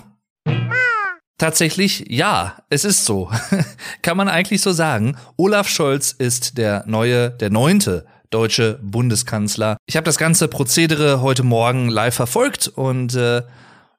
Tatsächlich, 1.38 2.06
ja, 2.10 2.58
es 2.70 2.86
ist 2.86 3.06
so. 3.06 3.32
Kann 4.02 4.18
man 4.18 4.30
eigentlich 4.30 4.62
so 4.62 4.72
sagen. 4.72 5.18
Olaf 5.36 5.68
Scholz 5.68 6.12
ist 6.12 6.58
der 6.58 6.84
neue, 6.88 7.32
der 7.32 7.50
neunte 7.50 8.06
deutsche 8.30 8.80
Bundeskanzler. 8.82 9.78
Ich 9.86 9.96
habe 9.96 10.06
das 10.06 10.18
ganze 10.18 10.48
Prozedere 10.48 11.22
heute 11.22 11.44
Morgen 11.44 11.90
live 11.90 12.16
verfolgt 12.16 12.68
und 12.68 13.16
äh, 13.16 13.44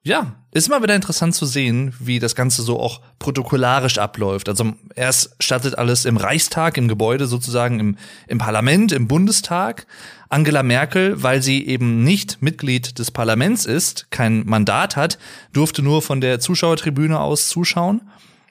ja, 0.02 0.34
ist 0.52 0.68
immer 0.68 0.82
wieder 0.82 0.94
interessant 0.94 1.34
zu 1.34 1.46
sehen, 1.46 1.94
wie 1.98 2.18
das 2.18 2.34
Ganze 2.34 2.62
so 2.62 2.78
auch 2.78 3.00
protokollarisch 3.18 3.98
abläuft. 3.98 4.48
Also 4.48 4.74
erst 4.94 5.34
startet 5.40 5.78
alles 5.78 6.04
im 6.04 6.16
Reichstag, 6.16 6.76
im 6.76 6.88
Gebäude 6.88 7.26
sozusagen, 7.26 7.80
im, 7.80 7.96
im 8.28 8.38
Parlament, 8.38 8.92
im 8.92 9.08
Bundestag. 9.08 9.86
Angela 10.28 10.62
Merkel, 10.62 11.22
weil 11.22 11.42
sie 11.42 11.66
eben 11.66 12.02
nicht 12.04 12.42
Mitglied 12.42 12.98
des 12.98 13.10
Parlaments 13.10 13.66
ist, 13.66 14.10
kein 14.10 14.44
Mandat 14.46 14.96
hat, 14.96 15.18
durfte 15.52 15.82
nur 15.82 16.02
von 16.02 16.20
der 16.20 16.40
Zuschauertribüne 16.40 17.20
aus 17.20 17.48
zuschauen. 17.48 18.02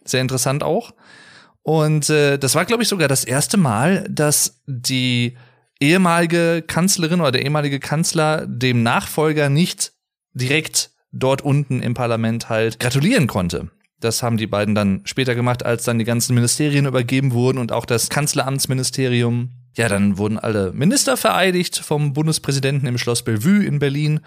Sehr 0.05 0.21
interessant 0.21 0.63
auch. 0.63 0.93
Und 1.61 2.09
äh, 2.09 2.37
das 2.37 2.55
war, 2.55 2.65
glaube 2.65 2.83
ich, 2.83 2.89
sogar 2.89 3.07
das 3.07 3.23
erste 3.23 3.57
Mal, 3.57 4.05
dass 4.09 4.61
die 4.67 5.37
ehemalige 5.79 6.63
Kanzlerin 6.65 7.21
oder 7.21 7.31
der 7.31 7.43
ehemalige 7.43 7.79
Kanzler 7.79 8.45
dem 8.47 8.83
Nachfolger 8.83 9.49
nicht 9.49 9.93
direkt 10.33 10.91
dort 11.11 11.41
unten 11.41 11.81
im 11.81 11.93
Parlament 11.93 12.49
halt 12.49 12.79
gratulieren 12.79 13.27
konnte. 13.27 13.69
Das 13.99 14.21
haben 14.21 14.37
die 14.37 14.47
beiden 14.47 14.75
dann 14.75 15.01
später 15.05 15.35
gemacht, 15.35 15.65
als 15.65 15.83
dann 15.83 15.99
die 15.99 16.05
ganzen 16.05 16.33
Ministerien 16.33 16.85
übergeben 16.85 17.31
wurden 17.31 17.57
und 17.57 17.71
auch 17.71 17.85
das 17.85 18.09
Kanzleramtsministerium. 18.09 19.51
Ja, 19.75 19.87
dann 19.87 20.17
wurden 20.17 20.37
alle 20.37 20.71
Minister 20.73 21.17
vereidigt 21.17 21.79
vom 21.79 22.13
Bundespräsidenten 22.13 22.87
im 22.87 22.97
Schloss 22.97 23.23
Bellevue 23.23 23.63
in 23.63 23.79
Berlin. 23.79 24.19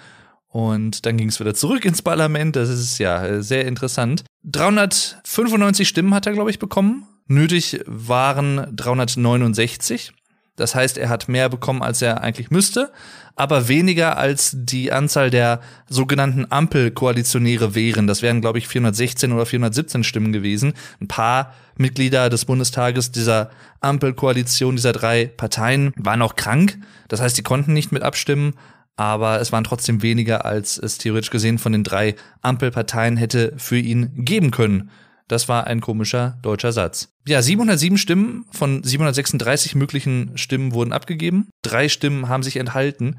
Und 0.48 1.06
dann 1.06 1.16
ging 1.16 1.28
es 1.28 1.38
wieder 1.38 1.54
zurück 1.54 1.84
ins 1.84 2.02
Parlament. 2.02 2.56
Das 2.56 2.68
ist 2.68 2.98
ja 2.98 3.42
sehr 3.42 3.66
interessant. 3.66 4.24
395 4.44 5.86
Stimmen 5.86 6.14
hat 6.14 6.26
er, 6.26 6.32
glaube 6.32 6.50
ich, 6.50 6.58
bekommen. 6.58 7.06
Nötig 7.26 7.80
waren 7.86 8.74
369. 8.74 10.12
Das 10.56 10.74
heißt, 10.74 10.98
er 10.98 11.08
hat 11.08 11.28
mehr 11.28 11.48
bekommen, 11.48 11.82
als 11.82 12.02
er 12.02 12.22
eigentlich 12.22 12.50
müsste, 12.50 12.90
aber 13.36 13.68
weniger 13.68 14.16
als 14.16 14.52
die 14.54 14.90
Anzahl 14.90 15.30
der 15.30 15.60
sogenannten 15.88 16.46
Ampelkoalitionäre 16.50 17.74
wären. 17.74 18.06
Das 18.06 18.22
wären, 18.22 18.40
glaube 18.40 18.58
ich, 18.58 18.66
416 18.66 19.32
oder 19.32 19.44
417 19.44 20.04
Stimmen 20.04 20.32
gewesen. 20.32 20.72
Ein 21.00 21.08
paar 21.08 21.54
Mitglieder 21.76 22.30
des 22.30 22.46
Bundestages 22.46 23.12
dieser 23.12 23.50
Ampelkoalition, 23.80 24.76
dieser 24.76 24.94
drei 24.94 25.26
Parteien, 25.26 25.92
waren 25.96 26.22
auch 26.22 26.36
krank. 26.36 26.78
Das 27.08 27.20
heißt, 27.20 27.36
die 27.36 27.42
konnten 27.42 27.74
nicht 27.74 27.92
mit 27.92 28.02
abstimmen, 28.02 28.54
aber 28.96 29.40
es 29.42 29.52
waren 29.52 29.64
trotzdem 29.64 30.00
weniger, 30.00 30.46
als 30.46 30.78
es 30.78 30.96
theoretisch 30.96 31.30
gesehen 31.30 31.58
von 31.58 31.72
den 31.72 31.84
drei 31.84 32.14
Ampelparteien 32.40 33.18
hätte 33.18 33.52
für 33.58 33.76
ihn 33.76 34.24
geben 34.24 34.50
können. 34.50 34.90
Das 35.28 35.48
war 35.48 35.66
ein 35.66 35.80
komischer 35.80 36.38
deutscher 36.42 36.72
Satz. 36.72 37.14
Ja, 37.26 37.42
707 37.42 37.98
Stimmen 37.98 38.44
von 38.52 38.82
736 38.82 39.74
möglichen 39.74 40.36
Stimmen 40.38 40.72
wurden 40.72 40.92
abgegeben. 40.92 41.48
Drei 41.62 41.88
Stimmen 41.88 42.28
haben 42.28 42.42
sich 42.42 42.56
enthalten. 42.56 43.16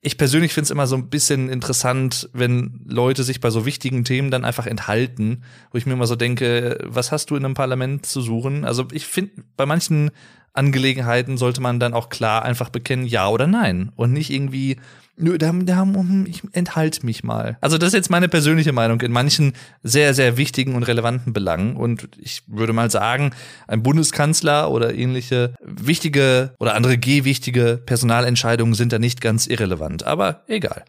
Ich 0.00 0.16
persönlich 0.16 0.52
finde 0.52 0.66
es 0.66 0.70
immer 0.70 0.86
so 0.86 0.96
ein 0.96 1.10
bisschen 1.10 1.48
interessant, 1.48 2.28
wenn 2.32 2.82
Leute 2.86 3.24
sich 3.24 3.40
bei 3.40 3.50
so 3.50 3.66
wichtigen 3.66 4.04
Themen 4.04 4.30
dann 4.30 4.44
einfach 4.44 4.66
enthalten, 4.66 5.42
wo 5.72 5.78
ich 5.78 5.86
mir 5.86 5.94
immer 5.94 6.06
so 6.06 6.14
denke, 6.14 6.78
was 6.84 7.10
hast 7.10 7.30
du 7.30 7.36
in 7.36 7.44
einem 7.44 7.54
Parlament 7.54 8.06
zu 8.06 8.20
suchen? 8.20 8.64
Also 8.64 8.86
ich 8.92 9.06
finde, 9.06 9.42
bei 9.56 9.66
manchen 9.66 10.10
Angelegenheiten 10.52 11.36
sollte 11.36 11.60
man 11.60 11.80
dann 11.80 11.94
auch 11.94 12.10
klar 12.10 12.44
einfach 12.44 12.68
bekennen, 12.68 13.06
ja 13.06 13.28
oder 13.28 13.46
nein. 13.46 13.90
Und 13.96 14.12
nicht 14.12 14.30
irgendwie, 14.30 14.76
nö, 15.18 15.38
da, 15.38 15.52
da, 15.52 15.86
ich 16.26 16.42
enthalte 16.52 17.04
mich 17.04 17.24
mal. 17.24 17.58
Also 17.60 17.78
das 17.78 17.88
ist 17.88 17.94
jetzt 17.94 18.10
meine 18.10 18.28
persönliche 18.28 18.72
Meinung 18.72 19.00
in 19.00 19.12
manchen 19.12 19.52
sehr, 19.82 20.14
sehr 20.14 20.36
wichtigen 20.36 20.74
und 20.74 20.84
relevanten 20.84 21.32
Belangen. 21.32 21.76
Und 21.76 22.08
ich 22.18 22.42
würde 22.46 22.72
mal 22.72 22.90
sagen, 22.90 23.32
ein 23.66 23.82
Bundeskanzler 23.82 24.70
oder 24.70 24.94
ähnliche 24.94 25.54
wichtige 25.60 26.54
oder 26.58 26.74
andere 26.74 26.98
G-wichtige 26.98 27.80
Personalentscheidungen 27.84 28.74
sind 28.74 28.92
da 28.92 28.98
nicht 28.98 29.20
ganz 29.20 29.46
irrelevant. 29.46 30.04
Aber 30.04 30.42
egal. 30.46 30.84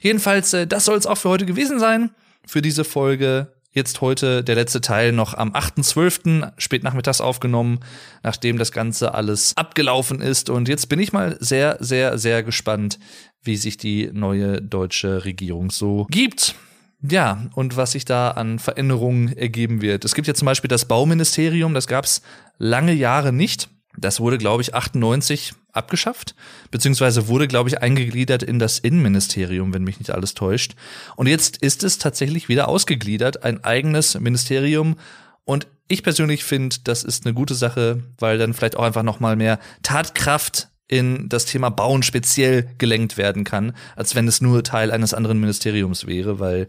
Jedenfalls, 0.00 0.52
äh, 0.52 0.66
das 0.66 0.84
soll 0.84 0.98
es 0.98 1.06
auch 1.06 1.18
für 1.18 1.30
heute 1.30 1.46
gewesen 1.46 1.78
sein. 1.78 2.10
Für 2.46 2.62
diese 2.62 2.84
Folge 2.84 3.52
jetzt 3.72 4.00
heute 4.00 4.42
der 4.42 4.56
letzte 4.56 4.80
Teil 4.80 5.12
noch 5.12 5.34
am 5.34 5.52
8.12. 5.52 6.52
spät 6.58 6.82
nachmittags 6.82 7.20
aufgenommen, 7.20 7.80
nachdem 8.22 8.58
das 8.58 8.72
Ganze 8.72 9.14
alles 9.14 9.56
abgelaufen 9.56 10.20
ist. 10.20 10.50
Und 10.50 10.68
jetzt 10.68 10.88
bin 10.88 10.98
ich 10.98 11.12
mal 11.12 11.36
sehr, 11.40 11.76
sehr, 11.80 12.18
sehr 12.18 12.42
gespannt, 12.42 12.98
wie 13.42 13.56
sich 13.56 13.76
die 13.76 14.10
neue 14.12 14.60
deutsche 14.60 15.24
Regierung 15.24 15.70
so 15.70 16.06
gibt. 16.10 16.54
Ja, 17.02 17.46
und 17.54 17.76
was 17.76 17.92
sich 17.92 18.04
da 18.04 18.32
an 18.32 18.58
Veränderungen 18.58 19.34
ergeben 19.34 19.80
wird. 19.80 20.04
Es 20.04 20.14
gibt 20.14 20.28
ja 20.28 20.34
zum 20.34 20.46
Beispiel 20.46 20.68
das 20.68 20.84
Bauministerium, 20.84 21.72
das 21.72 21.86
gab 21.86 22.04
es 22.04 22.20
lange 22.58 22.92
Jahre 22.92 23.32
nicht. 23.32 23.70
Das 23.96 24.20
wurde, 24.20 24.36
glaube 24.36 24.62
ich, 24.62 24.74
98 24.74 25.54
abgeschafft, 25.72 26.34
beziehungsweise 26.70 27.28
wurde, 27.28 27.48
glaube 27.48 27.68
ich, 27.68 27.82
eingegliedert 27.82 28.42
in 28.42 28.58
das 28.58 28.78
Innenministerium, 28.78 29.72
wenn 29.72 29.84
mich 29.84 29.98
nicht 29.98 30.10
alles 30.10 30.34
täuscht. 30.34 30.74
Und 31.16 31.26
jetzt 31.26 31.58
ist 31.58 31.84
es 31.84 31.98
tatsächlich 31.98 32.48
wieder 32.48 32.68
ausgegliedert, 32.68 33.42
ein 33.44 33.64
eigenes 33.64 34.18
Ministerium. 34.18 34.96
Und 35.44 35.66
ich 35.88 36.02
persönlich 36.02 36.44
finde, 36.44 36.76
das 36.84 37.02
ist 37.02 37.26
eine 37.26 37.34
gute 37.34 37.54
Sache, 37.54 38.02
weil 38.18 38.38
dann 38.38 38.54
vielleicht 38.54 38.76
auch 38.76 38.84
einfach 38.84 39.02
noch 39.02 39.20
mal 39.20 39.36
mehr 39.36 39.58
Tatkraft 39.82 40.68
in 40.86 41.28
das 41.28 41.44
Thema 41.44 41.70
Bauen 41.70 42.02
speziell 42.02 42.68
gelenkt 42.78 43.16
werden 43.16 43.44
kann, 43.44 43.76
als 43.94 44.14
wenn 44.14 44.26
es 44.26 44.40
nur 44.40 44.64
Teil 44.64 44.90
eines 44.90 45.14
anderen 45.14 45.38
Ministeriums 45.40 46.06
wäre, 46.06 46.40
weil 46.40 46.66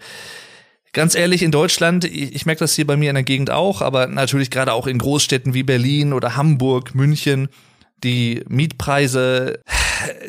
Ganz 0.94 1.16
ehrlich, 1.16 1.42
in 1.42 1.52
Deutschland, 1.52 2.04
ich, 2.04 2.36
ich 2.36 2.46
merke 2.46 2.60
das 2.60 2.74
hier 2.74 2.86
bei 2.86 2.98
mir 2.98 3.10
in 3.10 3.16
der 3.16 3.24
Gegend 3.24 3.50
auch, 3.50 3.82
aber 3.82 4.08
natürlich 4.08 4.52
gerade 4.52 4.74
auch 4.74 4.88
in 4.88 4.98
Großstädten 4.98 5.54
wie 5.54 5.64
Berlin 5.64 6.12
oder 6.12 6.36
Hamburg, 6.36 6.94
München, 6.94 7.48
die 8.04 8.44
Mietpreise, 8.48 9.60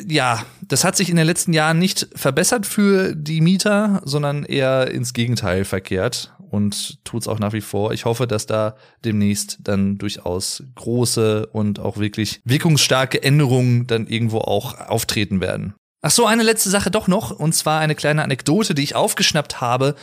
ja, 0.07 0.45
das 0.61 0.83
hat 0.83 0.95
sich 0.95 1.09
in 1.09 1.15
den 1.15 1.25
letzten 1.25 1.53
Jahren 1.53 1.79
nicht 1.79 2.07
verbessert 2.15 2.65
für 2.65 3.15
die 3.15 3.41
Mieter, 3.41 4.01
sondern 4.05 4.43
eher 4.43 4.91
ins 4.91 5.13
Gegenteil 5.13 5.65
verkehrt 5.65 6.33
und 6.53 7.03
tut's 7.03 7.27
auch 7.27 7.39
nach 7.39 7.53
wie 7.53 7.61
vor. 7.61 7.93
Ich 7.93 8.05
hoffe, 8.05 8.27
dass 8.27 8.45
da 8.45 8.75
demnächst 9.03 9.57
dann 9.61 9.97
durchaus 9.97 10.63
große 10.75 11.47
und 11.47 11.79
auch 11.79 11.97
wirklich 11.97 12.41
wirkungsstarke 12.45 13.23
Änderungen 13.23 13.87
dann 13.87 14.05
irgendwo 14.05 14.37
auch 14.37 14.79
auftreten 14.79 15.41
werden. 15.41 15.73
Ach 16.03 16.11
so, 16.11 16.25
eine 16.25 16.43
letzte 16.43 16.69
Sache 16.69 16.91
doch 16.91 17.07
noch, 17.07 17.31
und 17.31 17.55
zwar 17.55 17.79
eine 17.79 17.95
kleine 17.95 18.23
Anekdote, 18.23 18.75
die 18.75 18.83
ich 18.83 18.93
aufgeschnappt 18.93 19.61
habe 19.61 19.95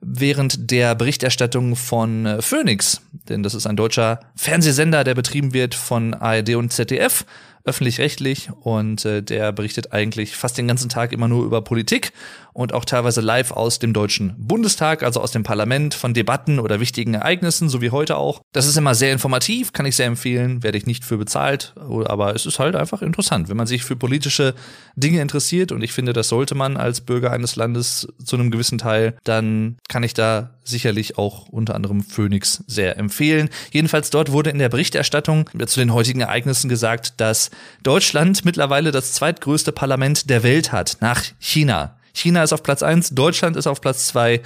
während 0.00 0.70
der 0.70 0.94
Berichterstattung 0.94 1.76
von 1.76 2.26
äh, 2.26 2.42
Phoenix, 2.42 3.00
denn 3.28 3.42
das 3.42 3.54
ist 3.54 3.66
ein 3.66 3.76
deutscher 3.76 4.20
Fernsehsender, 4.36 5.04
der 5.04 5.14
betrieben 5.14 5.52
wird 5.52 5.74
von 5.74 6.14
ARD 6.14 6.54
und 6.54 6.72
ZDF 6.72 7.24
öffentlich-rechtlich. 7.64 8.50
Und 8.60 9.04
äh, 9.04 9.22
der 9.22 9.52
berichtet 9.52 9.92
eigentlich 9.92 10.36
fast 10.36 10.58
den 10.58 10.66
ganzen 10.66 10.88
Tag 10.88 11.12
immer 11.12 11.28
nur 11.28 11.44
über 11.44 11.62
Politik 11.62 12.12
und 12.58 12.74
auch 12.74 12.84
teilweise 12.84 13.20
live 13.20 13.52
aus 13.52 13.78
dem 13.78 13.92
Deutschen 13.92 14.34
Bundestag, 14.36 15.04
also 15.04 15.20
aus 15.20 15.30
dem 15.30 15.44
Parlament, 15.44 15.94
von 15.94 16.12
Debatten 16.12 16.58
oder 16.58 16.80
wichtigen 16.80 17.14
Ereignissen, 17.14 17.68
so 17.68 17.80
wie 17.80 17.92
heute 17.92 18.16
auch. 18.16 18.40
Das 18.50 18.66
ist 18.66 18.76
immer 18.76 18.96
sehr 18.96 19.12
informativ, 19.12 19.72
kann 19.72 19.86
ich 19.86 19.94
sehr 19.94 20.06
empfehlen, 20.06 20.64
werde 20.64 20.76
ich 20.76 20.84
nicht 20.84 21.04
für 21.04 21.18
bezahlt, 21.18 21.72
aber 21.76 22.34
es 22.34 22.46
ist 22.46 22.58
halt 22.58 22.74
einfach 22.74 23.00
interessant, 23.00 23.48
wenn 23.48 23.56
man 23.56 23.68
sich 23.68 23.84
für 23.84 23.94
politische 23.94 24.56
Dinge 24.96 25.22
interessiert 25.22 25.70
und 25.70 25.82
ich 25.82 25.92
finde, 25.92 26.12
das 26.12 26.30
sollte 26.30 26.56
man 26.56 26.76
als 26.76 27.00
Bürger 27.00 27.30
eines 27.30 27.54
Landes 27.54 28.08
zu 28.24 28.34
einem 28.34 28.50
gewissen 28.50 28.78
Teil, 28.78 29.16
dann 29.22 29.76
kann 29.88 30.02
ich 30.02 30.14
da 30.14 30.50
sicherlich 30.64 31.16
auch 31.16 31.48
unter 31.48 31.76
anderem 31.76 32.02
Phoenix 32.02 32.64
sehr 32.66 32.98
empfehlen. 32.98 33.50
Jedenfalls 33.70 34.10
dort 34.10 34.32
wurde 34.32 34.50
in 34.50 34.58
der 34.58 34.68
Berichterstattung 34.68 35.48
zu 35.66 35.78
den 35.78 35.92
heutigen 35.94 36.22
Ereignissen 36.22 36.68
gesagt, 36.68 37.20
dass 37.20 37.52
Deutschland 37.84 38.44
mittlerweile 38.44 38.90
das 38.90 39.12
zweitgrößte 39.12 39.70
Parlament 39.70 40.28
der 40.28 40.42
Welt 40.42 40.72
hat, 40.72 40.96
nach 41.00 41.22
China. 41.38 41.97
China 42.18 42.42
ist 42.42 42.52
auf 42.52 42.62
Platz 42.62 42.82
eins, 42.82 43.10
Deutschland 43.10 43.56
ist 43.56 43.66
auf 43.66 43.80
Platz 43.80 44.06
zwei. 44.06 44.42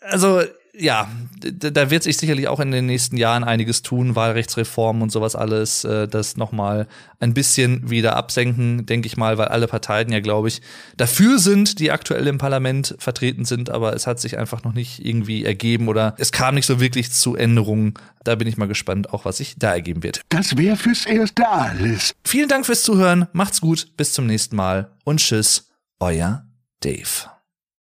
Also 0.00 0.42
ja, 0.76 1.08
da 1.40 1.90
wird 1.90 2.02
sich 2.02 2.16
sicherlich 2.16 2.48
auch 2.48 2.58
in 2.58 2.72
den 2.72 2.86
nächsten 2.86 3.16
Jahren 3.16 3.44
einiges 3.44 3.82
tun, 3.82 4.16
Wahlrechtsreform 4.16 5.02
und 5.02 5.12
sowas 5.12 5.36
alles, 5.36 5.84
äh, 5.84 6.08
das 6.08 6.36
nochmal 6.36 6.88
ein 7.20 7.32
bisschen 7.32 7.90
wieder 7.90 8.16
absenken, 8.16 8.84
denke 8.84 9.06
ich 9.06 9.16
mal, 9.16 9.38
weil 9.38 9.48
alle 9.48 9.68
Parteien 9.68 10.10
ja, 10.10 10.20
glaube 10.20 10.48
ich, 10.48 10.62
dafür 10.96 11.38
sind, 11.38 11.78
die 11.78 11.92
aktuell 11.92 12.26
im 12.26 12.38
Parlament 12.38 12.96
vertreten 12.98 13.44
sind, 13.44 13.70
aber 13.70 13.94
es 13.94 14.06
hat 14.06 14.18
sich 14.18 14.36
einfach 14.36 14.64
noch 14.64 14.74
nicht 14.74 15.04
irgendwie 15.04 15.44
ergeben 15.44 15.88
oder 15.88 16.14
es 16.18 16.32
kam 16.32 16.56
nicht 16.56 16.66
so 16.66 16.80
wirklich 16.80 17.12
zu 17.12 17.36
Änderungen. 17.36 17.94
Da 18.24 18.34
bin 18.34 18.48
ich 18.48 18.56
mal 18.56 18.66
gespannt, 18.66 19.12
auch 19.12 19.24
was 19.24 19.36
sich 19.36 19.54
da 19.58 19.72
ergeben 19.72 20.02
wird. 20.02 20.22
Das 20.30 20.56
wäre 20.56 20.76
fürs 20.76 21.06
Erste 21.06 21.48
alles. 21.48 22.14
Vielen 22.24 22.48
Dank 22.48 22.66
fürs 22.66 22.82
Zuhören, 22.82 23.28
macht's 23.32 23.60
gut, 23.60 23.88
bis 23.96 24.12
zum 24.12 24.26
nächsten 24.26 24.56
Mal 24.56 24.90
und 25.04 25.20
tschüss, 25.20 25.68
euer 26.00 26.43
Dave. 26.84 27.33